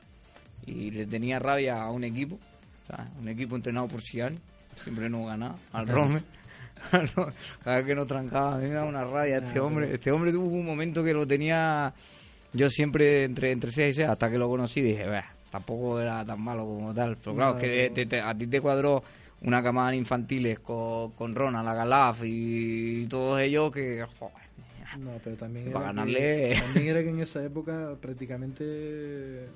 y 0.66 0.90
le 0.90 1.06
tenía 1.06 1.38
rabia 1.38 1.82
a 1.82 1.90
un 1.90 2.04
equipo, 2.04 2.38
sea, 2.86 3.08
un 3.18 3.28
equipo 3.28 3.56
entrenado 3.56 3.88
por 3.88 4.02
Siani, 4.02 4.38
siempre 4.82 5.08
no 5.08 5.24
ganaba, 5.24 5.56
al 5.72 5.88
Rome. 5.88 6.22
Cada 7.64 7.78
vez 7.78 7.86
que 7.86 7.94
nos 7.94 8.06
trancaba, 8.06 8.54
a 8.54 8.58
mí 8.58 8.68
me 8.68 8.74
daba 8.74 8.88
una 8.88 9.02
rabia 9.02 9.38
este 9.38 9.58
hombre. 9.58 9.94
Este 9.94 10.12
hombre 10.12 10.30
tuvo 10.30 10.46
un 10.46 10.66
momento 10.66 11.02
que 11.02 11.14
lo 11.14 11.26
tenía 11.26 11.92
yo 12.52 12.68
siempre 12.68 13.24
entre, 13.24 13.50
entre 13.50 13.72
6 13.72 13.88
y 13.88 13.94
6, 13.94 14.08
hasta 14.08 14.30
que 14.30 14.38
lo 14.38 14.48
conocí 14.48 14.80
dije, 14.80 15.06
"Bah, 15.06 15.24
tampoco 15.56 16.00
era 16.00 16.24
tan 16.24 16.40
malo 16.40 16.64
como 16.64 16.92
tal. 16.94 17.16
Pero 17.16 17.34
claro, 17.36 17.56
es 17.56 17.62
que 17.62 17.68
de- 17.68 17.90
te- 17.90 18.06
te- 18.06 18.20
a 18.20 18.34
ti 18.36 18.46
te 18.46 18.60
cuadró 18.60 19.02
una 19.42 19.62
camada 19.62 19.90
de 19.90 19.96
infantiles 19.96 20.58
con, 20.60 21.12
con 21.12 21.34
Ronald, 21.34 21.64
la 21.66 21.74
Galaf 21.74 22.22
y 22.24 23.06
todos 23.06 23.40
ellos 23.40 23.70
que, 23.72 24.04
joder, 24.18 24.34
No, 24.98 25.12
pero 25.22 25.36
también 25.36 25.72
Para 25.72 25.90
era, 25.90 25.92
ganarle- 25.92 26.54
que, 26.54 26.60
también 26.60 26.86
era 26.88 27.02
que 27.02 27.08
en 27.10 27.20
esa 27.26 27.44
época 27.44 27.96
prácticamente 28.00 29.46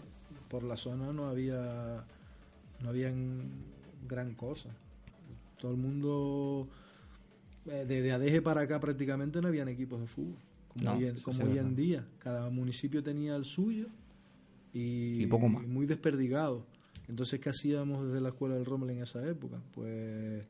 por 0.48 0.62
la 0.64 0.76
zona 0.76 1.12
no 1.12 1.28
había 1.28 2.04
no 2.82 2.88
habían 2.88 3.42
gran 4.08 4.34
cosa. 4.34 4.70
Todo 5.60 5.72
el 5.72 5.76
mundo 5.78 6.66
eh, 7.66 7.84
desde 7.86 8.12
Adeje 8.12 8.40
para 8.42 8.62
acá 8.62 8.80
prácticamente 8.80 9.40
no 9.40 9.48
habían 9.48 9.68
equipos 9.68 10.00
de 10.00 10.06
fútbol. 10.06 10.36
Como, 10.68 10.84
No, 10.84 10.92
hoy, 10.96 11.04
en, 11.06 11.14
eso 11.16 11.24
como 11.24 11.36
sí, 11.38 11.42
hoy 11.42 11.48
verdad. 11.54 11.66
en 11.66 11.76
día. 11.76 12.04
Cada 12.18 12.48
municipio 12.50 13.02
tenía 13.02 13.36
el 13.36 13.44
suyo 13.44 13.86
y, 14.72 15.22
Y 15.22 15.26
poco 15.26 15.48
más. 15.48 15.66
muy 15.66 15.86
desperdigado. 15.86 16.66
Entonces, 17.08 17.40
¿qué 17.40 17.48
hacíamos 17.50 18.06
desde 18.06 18.20
la 18.20 18.28
escuela 18.28 18.54
del 18.54 18.64
Rommel 18.64 18.90
en 18.90 19.02
esa 19.02 19.26
época? 19.26 19.60
Pues 19.72 20.46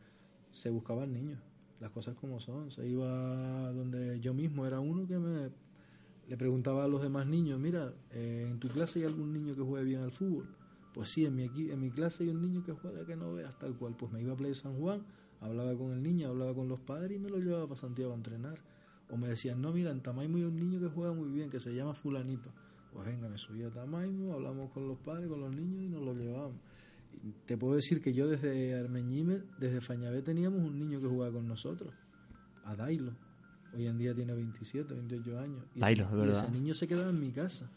se 0.53 0.69
buscaban 0.71 1.13
niños, 1.13 1.41
las 1.81 1.91
cosas 1.91 2.15
como 2.17 2.39
son. 2.41 2.71
Se 2.71 2.87
iba 2.87 3.73
donde 3.73 4.21
yo 4.21 4.35
mismo 4.35 4.67
era 4.67 4.81
uno 4.81 5.07
que 5.07 5.19
me 5.19 5.51
le 6.29 6.37
preguntaba 6.37 6.85
a 6.85 6.89
los 6.89 7.03
demás 7.03 7.27
niños, 7.27 7.59
mira, 7.59 7.93
eh, 8.13 8.47
¿en 8.49 8.61
tu 8.61 8.69
clase 8.69 9.01
hay 9.01 9.07
algún 9.07 9.33
niño 9.33 9.57
que 9.57 9.63
juegue 9.63 9.85
bien 9.85 10.03
al 10.03 10.13
fútbol? 10.13 10.47
Pues 10.95 11.11
sí, 11.11 11.25
en 11.25 11.35
mi, 11.35 11.45
en 11.45 11.81
mi 11.81 11.91
clase 11.91 12.23
hay 12.23 12.31
un 12.31 12.41
niño 12.41 12.63
que 12.63 12.73
juega 12.73 13.05
que 13.05 13.17
no 13.17 13.33
veas 13.33 13.59
tal 13.59 13.75
cual. 13.75 13.97
Pues 13.97 14.13
me 14.13 14.23
iba 14.23 14.35
a 14.35 14.37
Play 14.37 14.55
San 14.55 14.79
Juan, 14.79 15.03
hablaba 15.41 15.75
con 15.77 15.93
el 15.93 16.03
niño, 16.03 16.29
hablaba 16.29 16.55
con 16.55 16.69
los 16.69 16.79
padres 16.81 17.17
y 17.17 17.21
me 17.21 17.31
lo 17.31 17.39
llevaba 17.39 17.67
para 17.67 17.81
Santiago 17.81 18.13
a 18.13 18.17
entrenar. 18.17 18.59
O 19.09 19.17
me 19.17 19.27
decían, 19.27 19.61
no, 19.61 19.73
mira, 19.73 19.91
en 19.91 20.03
Tamaimo 20.03 20.37
hay 20.37 20.45
un 20.45 20.55
niño 20.57 20.79
que 20.79 20.87
juega 20.87 21.13
muy 21.13 21.31
bien, 21.31 21.51
que 21.51 21.59
se 21.59 21.75
llama 21.75 21.95
fulanito. 21.95 22.53
Pues 22.93 23.07
venga, 23.07 23.29
me 23.29 23.39
subí 23.39 23.63
a 23.63 23.71
Tamaimo, 23.71 24.35
hablamos 24.35 24.71
con 24.73 24.89
los 24.89 24.99
padres, 24.99 25.29
con 25.29 25.41
los 25.41 25.55
niños 25.55 25.83
y 25.83 25.89
nos 25.89 26.03
lo 26.03 26.15
llevamos. 26.15 26.57
Y 27.23 27.33
te 27.47 27.57
puedo 27.57 27.75
decir 27.75 28.01
que 28.01 28.13
yo 28.13 28.29
desde 28.29 28.79
Armeñime, 28.79 29.43
desde 29.59 29.81
Fañabé 29.81 30.23
teníamos 30.23 30.61
un 30.61 30.79
niño 30.79 31.01
que 31.01 31.07
jugaba 31.07 31.33
con 31.33 31.47
nosotros, 31.47 31.93
a 32.65 32.75
Dailo. 32.75 33.13
Hoy 33.75 33.87
en 33.87 33.99
día 33.99 34.15
tiene 34.15 34.35
27, 34.35 34.95
28 34.95 35.39
años. 35.39 35.65
Y, 35.75 35.81
Dailo, 35.81 36.05
es 36.05 36.13
y 36.13 36.17
verdad. 36.17 36.45
ese 36.45 36.53
niño 36.53 36.75
se 36.75 36.89
quedaba 36.89 37.11
en 37.11 37.21
mi 37.21 37.31
casa. 37.31 37.71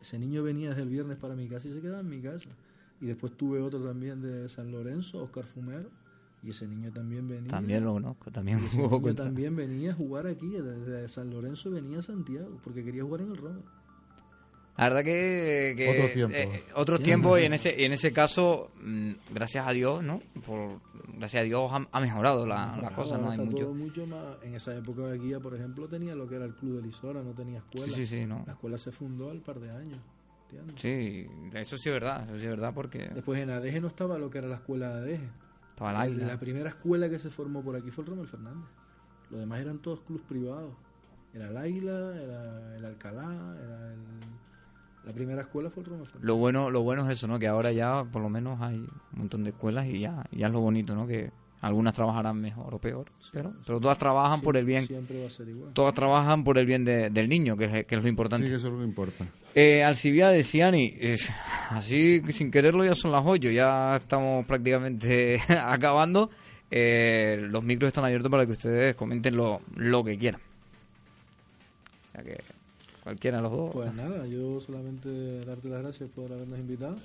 Ese 0.00 0.18
niño 0.18 0.42
venía 0.42 0.70
desde 0.70 0.82
el 0.82 0.88
viernes 0.88 1.18
para 1.18 1.34
mi 1.34 1.48
casa 1.48 1.68
y 1.68 1.72
se 1.72 1.80
quedaba 1.80 2.00
en 2.00 2.08
mi 2.08 2.20
casa. 2.20 2.50
Y 3.00 3.06
después 3.06 3.36
tuve 3.36 3.60
otro 3.60 3.82
también 3.82 4.20
de 4.20 4.48
San 4.48 4.70
Lorenzo, 4.70 5.22
Oscar 5.22 5.44
Fumero, 5.44 5.90
y 6.42 6.50
ese 6.50 6.66
niño 6.66 6.92
también 6.92 7.28
venía. 7.28 7.50
también 7.50 7.84
lo 7.84 7.92
conozco, 7.94 8.30
también 8.30 8.60
jugó 8.68 9.14
también 9.14 9.56
venía 9.56 9.92
a 9.92 9.94
jugar 9.94 10.26
aquí, 10.26 10.48
desde 10.48 11.08
San 11.08 11.30
Lorenzo 11.30 11.70
venía 11.70 11.98
a 11.98 12.02
Santiago, 12.02 12.60
porque 12.62 12.84
quería 12.84 13.02
jugar 13.02 13.22
en 13.22 13.30
el 13.30 13.36
Roma. 13.36 13.62
La 14.76 14.84
verdad 14.84 15.04
que, 15.04 15.74
que 15.76 15.90
Otros 15.90 16.12
tiempos. 16.12 16.36
eh, 16.38 16.64
otros 16.74 17.00
tiempos 17.02 17.40
y 17.40 17.44
en 17.44 17.52
ese 17.52 17.74
y 17.78 17.84
en 17.84 17.92
ese 17.92 18.12
caso 18.12 18.70
mm, 18.80 19.12
gracias 19.32 19.66
a 19.66 19.70
Dios 19.72 20.02
no 20.02 20.20
por 20.46 20.80
gracias 21.18 21.42
a 21.42 21.44
Dios 21.44 21.70
ha, 21.70 21.86
ha 21.92 22.00
mejorado 22.00 22.46
la, 22.46 22.76
la 22.80 22.94
cosa 22.94 23.18
no 23.18 23.30
hay 23.30 23.38
mucho 23.38 23.64
todo 23.64 23.74
mucho 23.74 24.06
más. 24.06 24.24
En 24.42 24.54
esa 24.54 24.74
época 24.74 25.02
de 25.02 25.18
guía, 25.18 25.38
por 25.40 25.54
ejemplo, 25.54 25.86
tenía 25.88 26.14
lo 26.14 26.26
que 26.26 26.36
era 26.36 26.46
el 26.46 26.54
club 26.54 26.76
de 26.76 26.82
Lisora, 26.86 27.22
no 27.22 27.32
tenía 27.32 27.58
escuela. 27.58 27.86
sí 27.94 28.06
sí 28.06 28.20
sí 28.20 28.26
no 28.26 28.42
La 28.46 28.54
escuela 28.54 28.78
se 28.78 28.90
fundó 28.92 29.30
al 29.30 29.40
par 29.40 29.60
de 29.60 29.70
años. 29.70 29.98
¿entiendes? 30.50 30.80
sí 30.80 31.26
eso 31.54 31.76
sí 31.76 31.88
es 31.90 31.92
verdad 31.94 32.24
eso 32.28 32.38
sí 32.38 32.44
es 32.44 32.50
verdad 32.50 32.72
porque 32.74 33.08
Después 33.14 33.40
en 33.40 33.50
Adeje 33.50 33.80
no 33.80 33.88
estaba 33.88 34.16
lo 34.18 34.30
que 34.30 34.38
era 34.38 34.48
la 34.48 34.56
escuela 34.56 34.88
de 34.96 35.00
Adeje. 35.00 35.28
estaba 35.70 35.90
el 35.90 35.96
águila 35.96 36.26
La 36.28 36.40
primera 36.40 36.68
escuela 36.70 37.08
que 37.10 37.18
se 37.18 37.28
formó 37.30 37.62
por 37.62 37.76
aquí 37.76 37.90
fue 37.90 38.04
el 38.04 38.10
Romel 38.10 38.26
Fernández. 38.26 38.68
Los 39.30 39.40
demás 39.40 39.60
eran 39.60 39.78
todos 39.80 40.00
clubes 40.00 40.24
privados. 40.26 40.72
Era 41.34 41.48
el 41.48 41.56
Águila, 41.56 42.14
era 42.22 42.76
el 42.76 42.84
Alcalá, 42.84 43.56
era 43.62 43.92
el... 43.94 43.98
La 45.04 45.12
primera 45.12 45.40
escuela 45.42 45.68
fue 45.70 45.82
el 45.82 45.90
lo 46.20 46.36
bueno 46.36 46.70
lo 46.70 46.82
bueno 46.82 47.04
es 47.10 47.18
eso 47.18 47.26
no 47.26 47.38
que 47.38 47.48
ahora 47.48 47.72
ya 47.72 48.04
por 48.04 48.22
lo 48.22 48.28
menos 48.28 48.60
hay 48.60 48.76
un 48.76 48.88
montón 49.18 49.42
de 49.44 49.50
escuelas 49.50 49.86
y 49.86 49.98
ya 49.98 50.24
ya 50.30 50.46
es 50.46 50.52
lo 50.52 50.60
bonito 50.60 50.94
no 50.94 51.06
que 51.06 51.30
algunas 51.60 51.94
trabajarán 51.94 52.40
mejor 52.40 52.74
o 52.74 52.78
peor, 52.80 53.06
pero, 53.32 53.52
pero 53.64 53.78
todas 53.80 53.96
trabajan 53.96 54.40
por 54.40 54.56
el 54.56 54.64
bien. 54.64 54.84
Siempre 54.84 55.20
va 55.20 55.28
a 55.28 55.30
ser 55.30 55.48
igual. 55.48 55.72
Todas 55.72 55.94
trabajan 55.94 56.42
por 56.42 56.58
el 56.58 56.66
bien 56.66 56.84
de- 56.84 57.08
del 57.10 57.28
niño, 57.28 57.56
que 57.56 57.66
es, 57.66 57.70
que 57.86 57.94
es 57.94 57.98
lo 58.00 58.02
Sí, 58.02 58.08
importante. 58.08 58.48
que 58.48 58.54
eso 58.56 58.66
es 58.66 58.72
lo 58.72 58.80
que 58.80 58.84
importa. 58.84 59.24
Eh, 59.54 59.84
Alcibiades, 59.84 60.50
Ciani, 60.50 60.92
eh, 60.98 61.16
así 61.70 62.20
sin 62.32 62.50
quererlo 62.50 62.84
ya 62.84 62.96
son 62.96 63.12
las 63.12 63.22
8, 63.24 63.48
ya 63.50 63.94
estamos 63.94 64.44
prácticamente 64.44 65.36
acabando. 65.56 66.30
Eh, 66.68 67.36
los 67.48 67.62
micros 67.62 67.86
están 67.86 68.06
abiertos 68.06 68.28
para 68.28 68.44
que 68.44 68.50
ustedes 68.52 68.96
comenten 68.96 69.36
lo, 69.36 69.60
lo 69.76 70.02
que 70.02 70.18
quieran. 70.18 70.40
O 72.08 72.12
sea 72.12 72.24
que 72.24 72.40
cualquiera 73.02 73.38
de 73.38 73.42
los 73.42 73.52
dos. 73.52 73.70
Pues 73.72 73.94
nada, 73.94 74.26
yo 74.26 74.60
solamente 74.60 75.40
darte 75.44 75.68
las 75.68 75.82
gracias 75.82 76.10
por 76.10 76.32
habernos 76.32 76.58
invitado. 76.58 76.96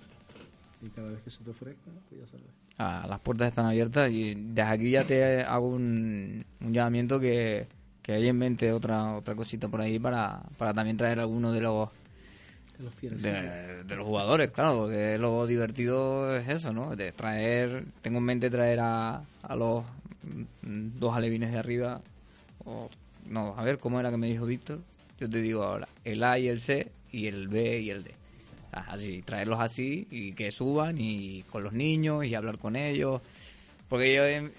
Y 0.81 0.89
cada 0.89 1.09
vez 1.09 1.19
que 1.23 1.29
se 1.31 1.43
te 1.43 1.49
ofrezca, 1.49 1.89
pues 2.09 2.21
ya 2.21 2.27
sabes. 2.27 2.45
Ah, 2.77 3.05
las 3.09 3.19
puertas 3.19 3.47
están 3.47 3.65
abiertas 3.65 4.11
y 4.11 4.35
desde 4.35 4.61
aquí 4.61 4.91
ya 4.91 5.03
te 5.03 5.41
hago 5.41 5.67
un, 5.69 6.45
un 6.61 6.73
llamamiento 6.73 7.19
que, 7.19 7.65
que 8.03 8.13
hay 8.13 8.27
en 8.27 8.37
mente 8.37 8.71
otra 8.71 9.15
otra 9.15 9.33
cosita 9.33 9.67
por 9.67 9.81
ahí 9.81 9.97
para, 9.97 10.43
para 10.59 10.75
también 10.75 10.95
traer 10.95 11.19
algunos 11.19 11.55
de 11.55 11.61
los 11.61 11.89
Que 12.77 12.83
los 12.83 12.93
fieres. 12.93 13.23
de, 13.23 13.83
de 13.83 13.95
los 13.95 14.05
jugadores, 14.05 14.51
claro, 14.51 14.81
porque 14.81 15.17
lo 15.17 15.47
divertido 15.47 16.37
es 16.37 16.47
eso, 16.47 16.71
¿no? 16.71 16.95
De 16.95 17.11
traer, 17.13 17.85
tengo 18.03 18.19
en 18.19 18.25
mente 18.25 18.51
traer 18.51 18.79
a, 18.79 19.23
a 19.41 19.55
los 19.55 19.83
dos 20.61 21.15
alevines 21.17 21.51
de 21.51 21.57
arriba, 21.57 22.01
o 22.65 22.89
no, 23.27 23.55
a 23.57 23.63
ver, 23.63 23.79
¿cómo 23.79 23.99
era 23.99 24.11
que 24.11 24.17
me 24.17 24.27
dijo 24.27 24.45
Víctor? 24.45 24.79
Yo 25.19 25.29
te 25.29 25.41
digo 25.41 25.63
ahora, 25.63 25.87
el 26.03 26.23
A 26.23 26.37
y 26.37 26.47
el 26.47 26.61
C, 26.61 26.91
y 27.11 27.27
el 27.27 27.47
B 27.47 27.81
y 27.81 27.89
el 27.89 28.03
D. 28.03 28.11
Así, 28.71 29.21
traerlos 29.23 29.59
así 29.59 30.07
y 30.11 30.33
que 30.33 30.51
suban 30.51 30.97
y 30.99 31.41
con 31.43 31.63
los 31.63 31.73
niños 31.73 32.25
y 32.25 32.35
hablar 32.35 32.57
con 32.59 32.75
ellos. 32.75 33.21
Porque 33.87 34.13
yo, 34.13 34.23
eh, 34.25 34.51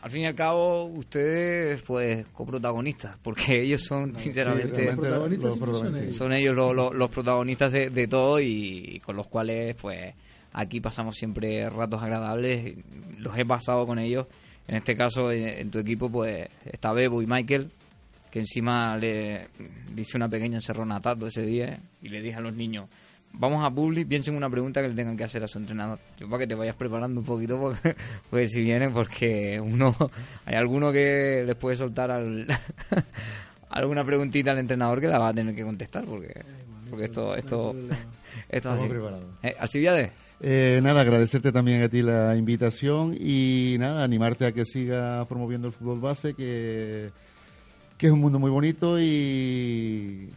al 0.00 0.10
fin 0.10 0.22
y 0.22 0.26
al 0.26 0.34
cabo, 0.34 0.84
ustedes, 0.84 1.82
pues, 1.82 2.26
coprotagonistas, 2.28 3.18
porque 3.22 3.60
ellos 3.62 3.82
son, 3.82 4.18
sinceramente, 4.18 4.82
realmente 4.82 5.02
protagonistas 5.02 5.44
los 5.44 5.52
son 5.54 5.60
protagonistas, 5.60 6.02
ellos. 6.02 6.12
sí. 6.14 6.18
son 6.18 6.98
los 6.98 7.10
protagonistas 7.10 7.72
de, 7.72 7.90
de 7.90 8.08
todo 8.08 8.40
y 8.40 9.00
con 9.04 9.16
los 9.16 9.26
cuales 9.26 9.76
pues 9.76 10.14
aquí 10.52 10.80
pasamos 10.80 11.16
siempre 11.16 11.68
ratos 11.68 12.02
agradables 12.02 12.76
los 13.18 13.36
he 13.36 13.44
pasado 13.44 13.86
con 13.86 13.98
ellos 13.98 14.26
en 14.68 14.76
este 14.76 14.96
caso 14.96 15.30
en, 15.30 15.46
en 15.48 15.70
tu 15.70 15.78
equipo 15.78 16.08
pues 16.10 16.48
está 16.64 16.92
Bebo 16.92 17.20
y 17.20 17.26
Michael 17.26 17.70
que 18.36 18.40
encima 18.40 18.98
le, 18.98 19.48
le 19.94 20.02
hice 20.02 20.18
una 20.18 20.28
pequeña 20.28 20.58
encerrona 20.58 20.96
a 20.96 21.00
Tato 21.00 21.26
ese 21.26 21.40
día 21.40 21.80
y 22.02 22.10
le 22.10 22.20
dije 22.20 22.36
a 22.36 22.40
los 22.42 22.52
niños 22.52 22.86
vamos 23.32 23.64
a 23.64 23.70
Publi, 23.70 24.04
piensen 24.04 24.36
una 24.36 24.50
pregunta 24.50 24.82
que 24.82 24.88
le 24.88 24.94
tengan 24.94 25.16
que 25.16 25.24
hacer 25.24 25.42
a 25.42 25.48
su 25.48 25.56
entrenador. 25.56 25.98
Yo 26.18 26.28
para 26.28 26.40
que 26.40 26.46
te 26.46 26.54
vayas 26.54 26.76
preparando 26.76 27.20
un 27.20 27.26
poquito, 27.26 27.58
porque, 27.58 27.96
porque 28.30 28.46
si 28.46 28.60
viene, 28.60 28.90
porque 28.90 29.58
uno, 29.58 29.96
hay 30.44 30.54
alguno 30.54 30.92
que 30.92 31.44
les 31.46 31.56
puede 31.56 31.76
soltar 31.76 32.10
al, 32.10 32.46
alguna 33.70 34.04
preguntita 34.04 34.50
al 34.50 34.58
entrenador 34.58 35.00
que 35.00 35.08
la 35.08 35.18
va 35.18 35.28
a 35.28 35.34
tener 35.34 35.54
que 35.54 35.64
contestar, 35.64 36.04
porque, 36.04 36.42
porque 36.90 37.06
esto, 37.06 37.34
esto, 37.34 37.74
esto 38.50 38.74
es 38.74 38.82
así. 38.82 38.88
Eh, 39.44 39.56
Alcibiades, 39.58 40.10
Eh, 40.42 40.80
nada, 40.82 41.00
agradecerte 41.00 41.52
también 41.52 41.82
a 41.82 41.88
ti 41.88 42.02
la 42.02 42.36
invitación 42.36 43.16
y 43.18 43.76
nada, 43.78 44.04
animarte 44.04 44.44
a 44.44 44.52
que 44.52 44.66
siga 44.66 45.24
promoviendo 45.26 45.68
el 45.68 45.72
fútbol 45.72 46.00
base, 46.00 46.34
que, 46.34 47.10
que 47.98 48.06
es 48.06 48.12
un 48.12 48.20
mundo 48.20 48.38
muy 48.38 48.50
bonito 48.50 49.00
y, 49.00 50.28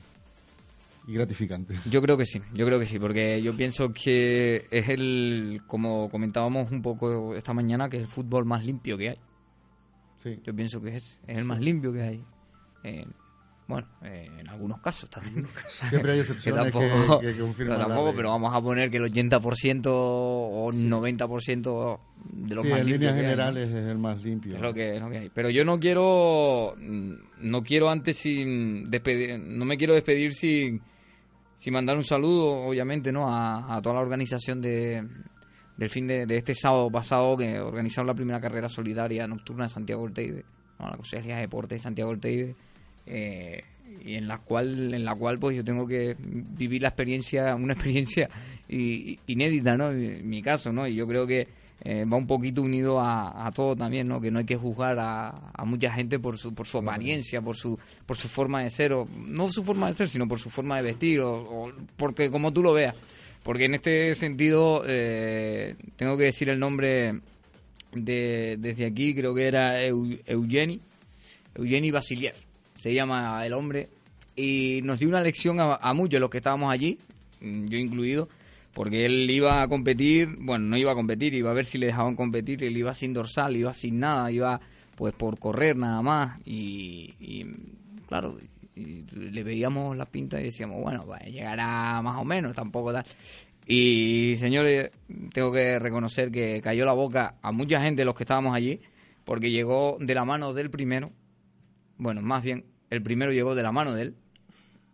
y 1.07 1.13
gratificante. 1.13 1.75
Yo 1.89 2.01
creo 2.01 2.17
que 2.17 2.25
sí, 2.25 2.41
yo 2.53 2.65
creo 2.65 2.79
que 2.79 2.85
sí, 2.85 2.99
porque 2.99 3.41
yo 3.41 3.55
pienso 3.55 3.91
que 3.91 4.65
es 4.71 4.89
el, 4.89 5.61
como 5.67 6.09
comentábamos 6.09 6.71
un 6.71 6.81
poco 6.81 7.35
esta 7.35 7.53
mañana, 7.53 7.89
que 7.89 7.97
es 7.97 8.03
el 8.03 8.09
fútbol 8.09 8.45
más 8.45 8.63
limpio 8.65 8.97
que 8.97 9.09
hay. 9.09 9.17
Sí. 10.17 10.39
Yo 10.43 10.53
pienso 10.55 10.81
que 10.81 10.95
es, 10.95 11.19
es 11.27 11.37
el 11.37 11.45
más 11.45 11.61
limpio 11.61 11.93
que 11.93 12.01
hay. 12.01 12.23
En- 12.83 13.13
bueno, 13.67 13.87
eh, 14.01 14.27
en 14.39 14.49
algunos 14.49 14.81
casos 14.81 15.09
también. 15.11 15.47
Siempre 15.67 16.13
hay 16.13 16.17
que 16.17 16.21
excepciones 16.21 16.65
que, 16.65 16.71
tampoco, 16.71 17.19
que 17.19 17.37
confirman 17.37 17.77
pero, 17.77 17.77
la 17.77 17.85
tampoco, 17.87 18.15
pero 18.15 18.29
vamos 18.29 18.55
a 18.55 18.61
poner 18.61 18.89
que 18.89 18.97
el 18.97 19.13
80% 19.13 19.83
o 20.49 20.71
90% 20.71 21.99
de 22.23 22.55
los 22.55 22.63
Sí, 22.63 22.69
más 22.69 22.79
en 22.81 22.85
líneas 22.87 23.15
generales 23.15 23.69
es 23.69 23.87
el 23.87 23.97
más 23.97 24.23
limpio. 24.23 24.55
Es 24.55 24.61
lo 24.61 24.73
que, 24.73 24.95
es 24.95 25.01
lo 25.01 25.09
que 25.09 25.17
hay. 25.17 25.29
Pero 25.29 25.49
yo 25.49 25.63
no 25.63 25.79
quiero, 25.79 26.75
mm, 26.77 27.13
no 27.41 27.63
quiero 27.63 27.89
antes 27.89 28.17
sin 28.17 28.89
despedir, 28.89 29.39
no 29.39 29.65
me 29.65 29.77
quiero 29.77 29.93
despedir 29.93 30.33
sin, 30.33 30.81
sin 31.53 31.73
mandar 31.73 31.95
un 31.95 32.03
saludo, 32.03 32.67
obviamente, 32.67 33.11
¿no? 33.11 33.29
A, 33.29 33.77
a 33.77 33.81
toda 33.81 33.95
la 33.95 34.01
organización 34.01 34.61
de, 34.61 35.03
del 35.79 35.89
fin 35.89 36.07
de, 36.07 36.25
de 36.25 36.35
este 36.35 36.53
sábado 36.53 36.91
pasado 36.91 37.37
que 37.37 37.57
organizaron 37.57 38.07
la 38.07 38.13
primera 38.13 38.41
carrera 38.41 38.67
solidaria 38.67 39.25
nocturna 39.25 39.63
de 39.63 39.69
Santiago 39.69 40.03
Orteide, 40.03 40.43
¿no? 40.77 40.89
la 40.89 40.97
Consejería 40.97 41.35
de 41.35 41.41
Deportes 41.41 41.79
de 41.79 41.83
Santiago 41.83 42.11
Orteide, 42.11 42.55
eh, 43.05 43.63
y 44.05 44.15
en 44.15 44.27
la 44.27 44.37
cual, 44.39 44.93
en 44.93 45.03
la 45.05 45.15
cual 45.15 45.39
pues 45.39 45.55
yo 45.57 45.63
tengo 45.63 45.87
que 45.87 46.15
vivir 46.19 46.81
la 46.81 46.89
experiencia, 46.89 47.55
una 47.55 47.73
experiencia 47.73 48.29
inédita, 49.27 49.75
¿no? 49.77 49.91
En 49.91 50.27
mi 50.29 50.41
caso, 50.41 50.71
¿no? 50.71 50.87
Y 50.87 50.95
yo 50.95 51.07
creo 51.07 51.25
que 51.27 51.47
eh, 51.83 52.05
va 52.05 52.17
un 52.17 52.27
poquito 52.27 52.61
unido 52.61 52.99
a, 52.99 53.47
a 53.47 53.51
todo 53.51 53.75
también, 53.75 54.07
¿no? 54.07 54.19
Que 54.19 54.31
no 54.31 54.39
hay 54.39 54.45
que 54.45 54.55
juzgar 54.57 54.97
a, 54.99 55.29
a 55.53 55.65
mucha 55.65 55.91
gente 55.93 56.19
por 56.19 56.37
su, 56.37 56.53
por 56.53 56.67
su 56.67 56.77
apariencia, 56.79 57.41
por 57.41 57.55
su, 57.55 57.77
por 58.05 58.17
su 58.17 58.27
forma 58.27 58.61
de 58.63 58.69
ser, 58.69 58.93
o 58.93 59.07
no 59.27 59.49
su 59.49 59.63
forma 59.63 59.87
de 59.87 59.93
ser, 59.93 60.09
sino 60.09 60.27
por 60.27 60.39
su 60.39 60.49
forma 60.49 60.77
de 60.77 60.83
vestir, 60.83 61.19
o, 61.21 61.31
o 61.67 61.71
porque 61.97 62.29
como 62.29 62.51
tú 62.51 62.61
lo 62.63 62.73
veas. 62.73 62.95
Porque 63.43 63.65
en 63.65 63.75
este 63.75 64.13
sentido, 64.13 64.83
eh, 64.85 65.75
tengo 65.95 66.17
que 66.17 66.25
decir 66.25 66.49
el 66.49 66.59
nombre 66.59 67.19
de, 67.93 68.57
desde 68.59 68.85
aquí, 68.85 69.15
creo 69.15 69.33
que 69.33 69.47
era 69.47 69.81
Eu- 69.81 70.19
Eugeni, 70.25 70.79
Eugeni 71.55 71.89
Vasiliev, 71.89 72.35
se 72.79 72.93
llama 72.93 73.45
el 73.45 73.53
hombre, 73.53 73.89
y 74.35 74.81
nos 74.83 74.99
dio 74.99 75.09
una 75.09 75.21
lección 75.21 75.59
a, 75.59 75.75
a 75.75 75.93
muchos 75.93 76.19
los 76.19 76.29
que 76.29 76.37
estábamos 76.37 76.71
allí, 76.71 76.97
mm, 77.41 77.67
yo 77.67 77.77
incluido, 77.77 78.29
porque 78.73 79.05
él 79.05 79.29
iba 79.29 79.61
a 79.61 79.67
competir, 79.67 80.29
bueno, 80.39 80.65
no 80.65 80.77
iba 80.77 80.91
a 80.91 80.95
competir, 80.95 81.33
iba 81.33 81.51
a 81.51 81.53
ver 81.53 81.65
si 81.65 81.77
le 81.77 81.87
dejaban 81.87 82.15
competir, 82.15 82.63
él 82.63 82.77
iba 82.77 82.93
sin 82.93 83.13
dorsal, 83.13 83.55
iba 83.55 83.73
sin 83.73 83.99
nada, 83.99 84.31
iba 84.31 84.59
pues 84.95 85.13
por 85.13 85.39
correr 85.39 85.75
nada 85.75 86.01
más, 86.01 86.39
y, 86.45 87.45
claro, 88.07 88.37
y 88.75 89.03
le 89.13 89.43
veíamos 89.43 89.95
la 89.95 90.05
pinta 90.05 90.39
y 90.39 90.45
decíamos, 90.45 90.81
bueno, 90.81 91.03
pues 91.05 91.21
llegará 91.25 92.01
más 92.01 92.17
o 92.17 92.25
menos, 92.25 92.53
tampoco 92.53 92.91
tal. 92.91 93.05
Y 93.65 94.35
señores, 94.37 94.91
tengo 95.33 95.51
que 95.51 95.79
reconocer 95.79 96.31
que 96.31 96.61
cayó 96.61 96.85
la 96.85 96.93
boca 96.93 97.35
a 97.41 97.51
mucha 97.51 97.81
gente 97.81 98.01
de 98.01 98.05
los 98.05 98.15
que 98.15 98.23
estábamos 98.23 98.55
allí, 98.55 98.79
porque 99.25 99.51
llegó 99.51 99.97
de 99.99 100.15
la 100.15 100.25
mano 100.25 100.53
del 100.53 100.69
primero, 100.69 101.11
bueno, 101.99 102.21
más 102.21 102.43
bien, 102.43 102.65
el 102.89 103.03
primero 103.03 103.31
llegó 103.31 103.53
de 103.53 103.61
la 103.61 103.71
mano 103.71 103.93
de 103.93 104.01
él, 104.01 104.15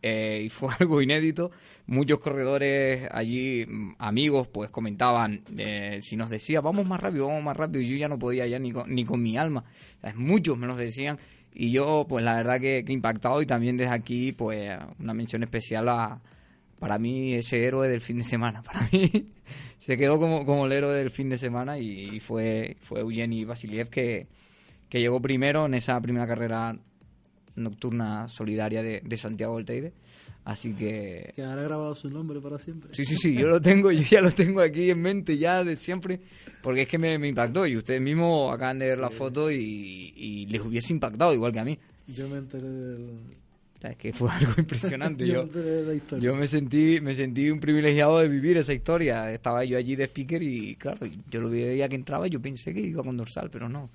eh, 0.01 0.43
y 0.45 0.49
fue 0.49 0.69
algo 0.79 1.01
inédito. 1.01 1.51
Muchos 1.87 2.19
corredores 2.19 3.07
allí, 3.11 3.65
mm, 3.65 3.95
amigos, 3.99 4.47
pues 4.47 4.69
comentaban, 4.69 5.43
eh, 5.57 5.99
si 6.01 6.15
nos 6.17 6.29
decía, 6.29 6.61
vamos 6.61 6.85
más 6.85 6.99
rápido, 6.99 7.27
vamos 7.27 7.43
más 7.43 7.55
rápido, 7.55 7.81
y 7.81 7.87
yo 7.87 7.95
ya 7.95 8.07
no 8.07 8.19
podía 8.19 8.45
ya 8.47 8.59
ni 8.59 8.71
con, 8.71 8.93
ni 8.93 9.05
con 9.05 9.21
mi 9.21 9.37
alma. 9.37 9.63
O 10.03 10.09
muchos 10.15 10.57
me 10.57 10.67
los 10.67 10.77
decían, 10.77 11.17
y 11.53 11.71
yo, 11.71 12.05
pues 12.09 12.25
la 12.25 12.35
verdad 12.35 12.59
que, 12.59 12.83
que 12.83 12.91
impactado, 12.91 13.41
y 13.41 13.45
también 13.45 13.77
desde 13.77 13.93
aquí, 13.93 14.31
pues 14.33 14.77
una 14.99 15.13
mención 15.13 15.43
especial 15.43 15.87
a, 15.89 16.21
para 16.79 16.97
mí, 16.99 17.33
ese 17.33 17.65
héroe 17.65 17.87
del 17.87 18.01
fin 18.01 18.17
de 18.17 18.23
semana. 18.23 18.61
Para 18.63 18.87
mí, 18.91 19.09
se 19.77 19.97
quedó 19.97 20.19
como, 20.19 20.45
como 20.45 20.65
el 20.65 20.71
héroe 20.71 20.95
del 20.97 21.11
fin 21.11 21.29
de 21.29 21.37
semana, 21.37 21.77
y, 21.79 22.19
fue, 22.19 22.77
fue 22.81 22.99
Eugeni 23.01 23.45
Vasiliev 23.45 23.89
que, 23.89 24.27
que 24.89 24.99
llegó 24.99 25.21
primero 25.21 25.65
en 25.65 25.75
esa 25.75 25.99
primera 26.01 26.27
carrera 26.27 26.77
nocturna 27.55 28.27
solidaria 28.27 28.81
de, 28.81 29.01
de 29.03 29.17
Santiago 29.17 29.57
del 29.57 29.65
Teide. 29.65 29.93
Así 30.43 30.73
que 30.73 31.33
Quedará 31.35 31.63
grabado 31.63 31.95
su 31.95 32.09
nombre 32.09 32.39
para 32.39 32.59
siempre. 32.59 32.93
Sí, 32.93 33.03
sí, 33.03 33.17
sí, 33.17 33.33
yo 33.33 33.47
lo 33.47 33.59
tengo, 33.59 33.91
yo 33.91 34.03
ya 34.03 34.21
lo 34.21 34.31
tengo 34.31 34.61
aquí 34.61 34.91
en 34.91 35.01
mente 35.01 35.39
ya 35.39 35.63
de 35.63 35.75
siempre, 35.75 36.19
porque 36.61 36.83
es 36.83 36.87
que 36.87 36.99
me, 36.99 37.17
me 37.17 37.27
impactó 37.27 37.65
y 37.65 37.75
ustedes 37.75 37.99
mismos 37.99 38.53
acaban 38.53 38.77
de 38.77 38.89
ver 38.89 38.99
la 38.99 39.09
foto 39.09 39.49
y, 39.49 40.13
y 40.15 40.45
les 40.45 40.61
hubiese 40.61 40.93
impactado 40.93 41.33
igual 41.33 41.51
que 41.51 41.59
a 41.59 41.65
mí. 41.65 41.79
Yo 42.07 42.29
me 42.29 42.37
enteré 42.37 42.69
del... 42.69 43.35
Es 43.81 43.97
que 43.97 44.13
fue 44.13 44.29
algo 44.31 44.53
impresionante. 44.57 45.25
yo 46.19 46.35
me 46.35 46.47
sentí 46.47 46.99
me 47.01 47.13
sentí 47.15 47.49
un 47.49 47.59
privilegiado 47.59 48.19
de 48.19 48.29
vivir 48.29 48.57
esa 48.57 48.73
historia. 48.73 49.31
Estaba 49.31 49.63
yo 49.63 49.77
allí 49.77 49.95
de 49.95 50.05
speaker 50.05 50.41
y 50.41 50.75
claro, 50.75 51.05
yo 51.29 51.41
lo 51.41 51.49
veía 51.49 51.87
que 51.87 51.95
entraba 51.95 52.27
y 52.27 52.31
yo 52.31 52.41
pensé 52.41 52.73
que 52.73 52.81
iba 52.81 53.03
con 53.03 53.17
dorsal, 53.17 53.49
pero 53.51 53.69
no. 53.69 53.89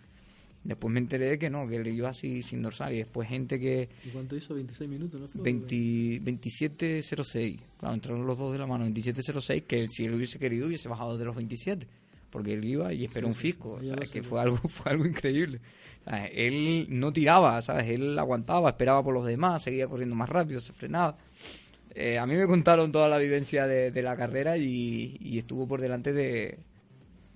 Después 0.62 0.92
me 0.92 1.00
enteré 1.00 1.30
de 1.30 1.38
que 1.38 1.48
no, 1.48 1.66
que 1.66 1.76
él 1.76 1.86
iba 1.88 2.10
así 2.10 2.42
sin 2.42 2.60
dorsal 2.62 2.92
y 2.92 2.98
después 2.98 3.26
gente 3.28 3.58
que... 3.58 3.88
¿Y 4.04 4.10
cuánto 4.10 4.36
hizo? 4.36 4.54
26 4.54 4.90
minutos, 4.90 5.18
¿no 5.20 5.26
fue? 5.26 5.40
20 5.42 6.20
27.06. 6.22 7.58
Claro, 7.78 7.94
entraron 7.94 8.26
los 8.26 8.36
dos 8.38 8.52
de 8.52 8.58
la 8.58 8.66
mano. 8.66 8.84
27.06, 8.86 9.62
que 9.64 9.86
si 9.88 10.04
él 10.04 10.14
hubiese 10.14 10.38
querido 10.38 10.66
hubiese 10.66 10.88
bajado 10.88 11.16
de 11.16 11.24
los 11.24 11.34
27. 11.34 11.86
Porque 12.30 12.52
él 12.52 12.64
iba 12.64 12.92
y 12.92 13.06
esperó 13.06 13.26
Sí, 13.28 13.30
un 13.30 13.34
sí, 13.34 13.40
fisco. 13.40 13.78
sí, 13.80 13.86
ya 13.86 13.94
¿sabes? 13.94 14.10
Que 14.10 14.22
fue 14.22 14.40
algo, 14.40 14.56
fue 14.68 14.92
algo 14.92 15.06
increíble. 15.06 15.60
¿Sabes? 16.04 16.30
Él 16.34 16.86
no 16.90 17.10
tiraba, 17.12 17.60
¿sabes? 17.62 17.88
Él 17.90 18.18
aguantaba, 18.18 18.68
esperaba 18.70 19.02
por 19.02 19.14
los 19.14 19.24
demás, 19.24 19.62
seguía 19.62 19.88
corriendo 19.88 20.14
más 20.14 20.28
rápido, 20.28 20.60
se 20.60 20.72
frenaba. 20.74 21.16
Eh, 21.94 22.18
a 22.18 22.26
mí 22.26 22.34
me 22.36 22.46
contaron 22.46 22.92
toda 22.92 23.08
la 23.08 23.18
vivencia 23.18 23.66
de, 23.66 23.90
de 23.90 24.02
la 24.02 24.14
carrera 24.16 24.56
y, 24.58 25.16
y 25.20 25.38
estuvo 25.38 25.66
por 25.66 25.80
delante 25.80 26.12
de, 26.12 26.58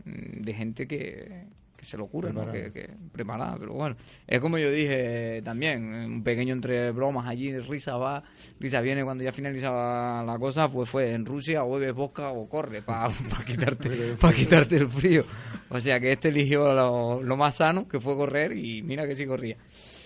de 0.05 0.55
gente 0.55 0.87
que, 0.87 1.47
que 1.85 1.91
se 1.91 1.97
lo 1.97 2.05
ocurre, 2.05 2.32
¿no? 2.32 2.51
Que, 2.51 2.72
que 2.72 2.91
preparada, 3.12 3.57
pero 3.59 3.74
bueno. 3.74 3.97
Es 4.26 4.41
como 4.41 4.59
yo 4.59 4.70
dije 4.70 5.43
también, 5.43 5.85
un 5.85 6.24
pequeño 6.24 6.55
entre 6.55 6.91
bromas 6.91 7.28
allí, 7.28 7.57
risa 7.59 7.97
va, 7.97 8.22
risa 8.59 8.80
viene 8.80 9.05
cuando 9.05 9.22
ya 9.22 9.32
finalizaba 9.32 10.22
la 10.24 10.39
cosa, 10.39 10.68
pues 10.68 10.89
fue 10.89 11.12
en 11.12 11.24
Rusia 11.24 11.64
o 11.64 11.78
bebes 11.78 11.95
vodka 11.95 12.30
o 12.30 12.49
corre 12.49 12.82
para 12.82 13.12
quitarte, 13.47 14.14
para 14.20 14.35
quitarte 14.35 14.76
el 14.76 14.89
frío. 14.89 15.24
O 15.68 15.78
sea 15.78 16.01
que 16.01 16.12
este 16.12 16.28
eligió 16.28 16.72
lo, 16.72 17.22
lo 17.22 17.37
más 17.37 17.57
sano, 17.57 17.87
que 17.87 18.01
fue 18.01 18.16
correr, 18.16 18.57
y 18.57 18.82
mira 18.82 19.07
que 19.07 19.14
sí 19.14 19.26
corría. 19.26 19.57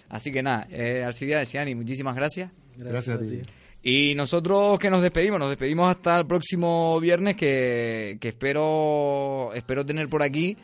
Así 0.08 0.32
que 0.32 0.42
nada, 0.42 0.66
eh, 0.70 1.04
Alcibiades 1.04 1.48
Siani, 1.48 1.74
muchísimas 1.74 2.14
gracias. 2.14 2.50
Gracias 2.76 3.16
a 3.16 3.20
ti. 3.20 3.42
Y 3.82 4.14
nosotros 4.16 4.78
que 4.78 4.90
nos 4.90 5.02
despedimos, 5.02 5.38
nos 5.38 5.50
despedimos 5.50 5.88
hasta 5.88 6.18
el 6.18 6.26
próximo 6.26 6.98
viernes 7.00 7.36
que, 7.36 8.18
que 8.20 8.28
espero 8.28 9.52
espero 9.54 9.86
tener 9.86 10.08
por 10.08 10.22
aquí 10.22 10.56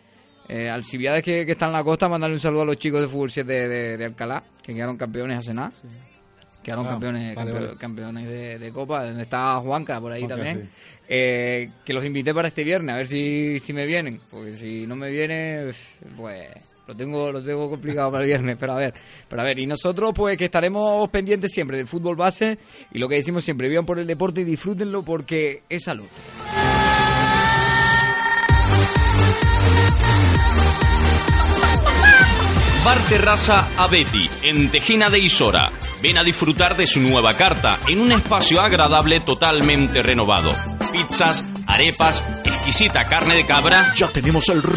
eh, 0.49 0.68
Alcibiades 0.68 1.22
que, 1.22 1.45
que 1.47 1.53
está 1.53 1.66
en 1.66 1.72
la 1.72 1.82
costa, 1.84 2.09
mandarle 2.09 2.36
un 2.36 2.40
saludo 2.40 2.62
a 2.62 2.66
los 2.66 2.76
chicos 2.78 3.01
de 3.01 3.09
Fútbol 3.09 3.30
7 3.30 3.51
de, 3.53 3.68
de- 3.68 3.97
de 3.97 4.05
Alcalá, 4.05 4.42
que 4.62 4.74
quedaron 4.74 4.97
campeones 4.97 5.38
hace 5.38 5.55
nada. 5.55 5.72
Quedaron 6.62 6.86
Ah, 6.86 6.90
campeones, 6.90 7.34
vale, 7.34 7.51
campe- 7.53 7.64
vale. 7.66 7.76
campeones 7.78 8.26
de, 8.26 8.59
de 8.59 8.72
Copa, 8.72 9.05
donde 9.05 9.22
está 9.24 9.57
Juanca 9.61 10.01
por 10.01 10.12
ahí 10.12 10.20
Juanca, 10.22 10.36
también. 10.36 10.62
sí. 10.64 11.03
Eh, 11.11 11.68
que 11.84 11.92
los 11.92 12.03
invité 12.07 12.32
para 12.32 12.49
este 12.49 12.64
viernes, 12.64 12.95
a 12.95 12.97
ver 12.97 13.07
si, 13.07 13.59
si 13.59 13.72
me 13.74 13.84
vienen. 13.84 14.18
Porque 14.30 14.53
si 14.53 14.86
no 14.86 14.97
me 14.97 15.11
viene, 15.11 15.70
pues 16.16 16.49
lo 16.86 16.95
tengo, 16.97 17.30
lo 17.30 17.42
tengo 17.42 17.68
complicado 17.68 18.11
para 18.11 18.22
el 18.24 18.28
viernes. 18.28 18.57
Pero 18.59 18.72
a 18.72 18.76
ver, 18.76 18.95
pero 19.28 19.42
a 19.42 19.45
ver, 19.45 19.59
y 19.59 19.66
nosotros 19.66 20.12
pues 20.14 20.38
que 20.38 20.47
estaremos 20.47 21.07
pendientes 21.11 21.51
siempre 21.53 21.76
del 21.76 21.86
fútbol 21.86 22.16
base 22.16 22.57
y 22.92 22.99
lo 22.99 23.11
que 23.11 23.16
decimos 23.16 23.45
siempre, 23.45 23.68
vivan 23.68 23.84
por 23.84 23.99
el 23.99 24.07
deporte 24.07 24.40
y 24.40 24.45
disfrútenlo 24.45 25.03
porque 25.03 25.64
es 25.68 25.84
salud. 25.84 26.07
Bar 32.85 32.99
Terraza 33.09 33.66
Abeti, 33.78 34.28
en 34.43 34.70
Tejina 34.70 35.09
de 35.09 35.18
Isora. 35.18 35.72
Ven 36.03 36.18
a 36.18 36.22
disfrutar 36.22 36.76
de 36.76 36.87
su 36.87 37.01
nueva 37.01 37.32
carta 37.32 37.78
en 37.89 37.99
un 37.99 38.12
espacio 38.12 38.61
agradable 38.61 39.20
totalmente 39.20 40.03
renovado. 40.03 40.53
Pizzas, 40.93 41.51
arepas, 41.66 42.22
exquisita 42.45 43.07
carne 43.07 43.37
de 43.37 43.47
cabra 43.47 43.95
Ya 43.97 44.09
tenemos 44.09 44.51
el 44.51 44.62
rico. 44.62 44.74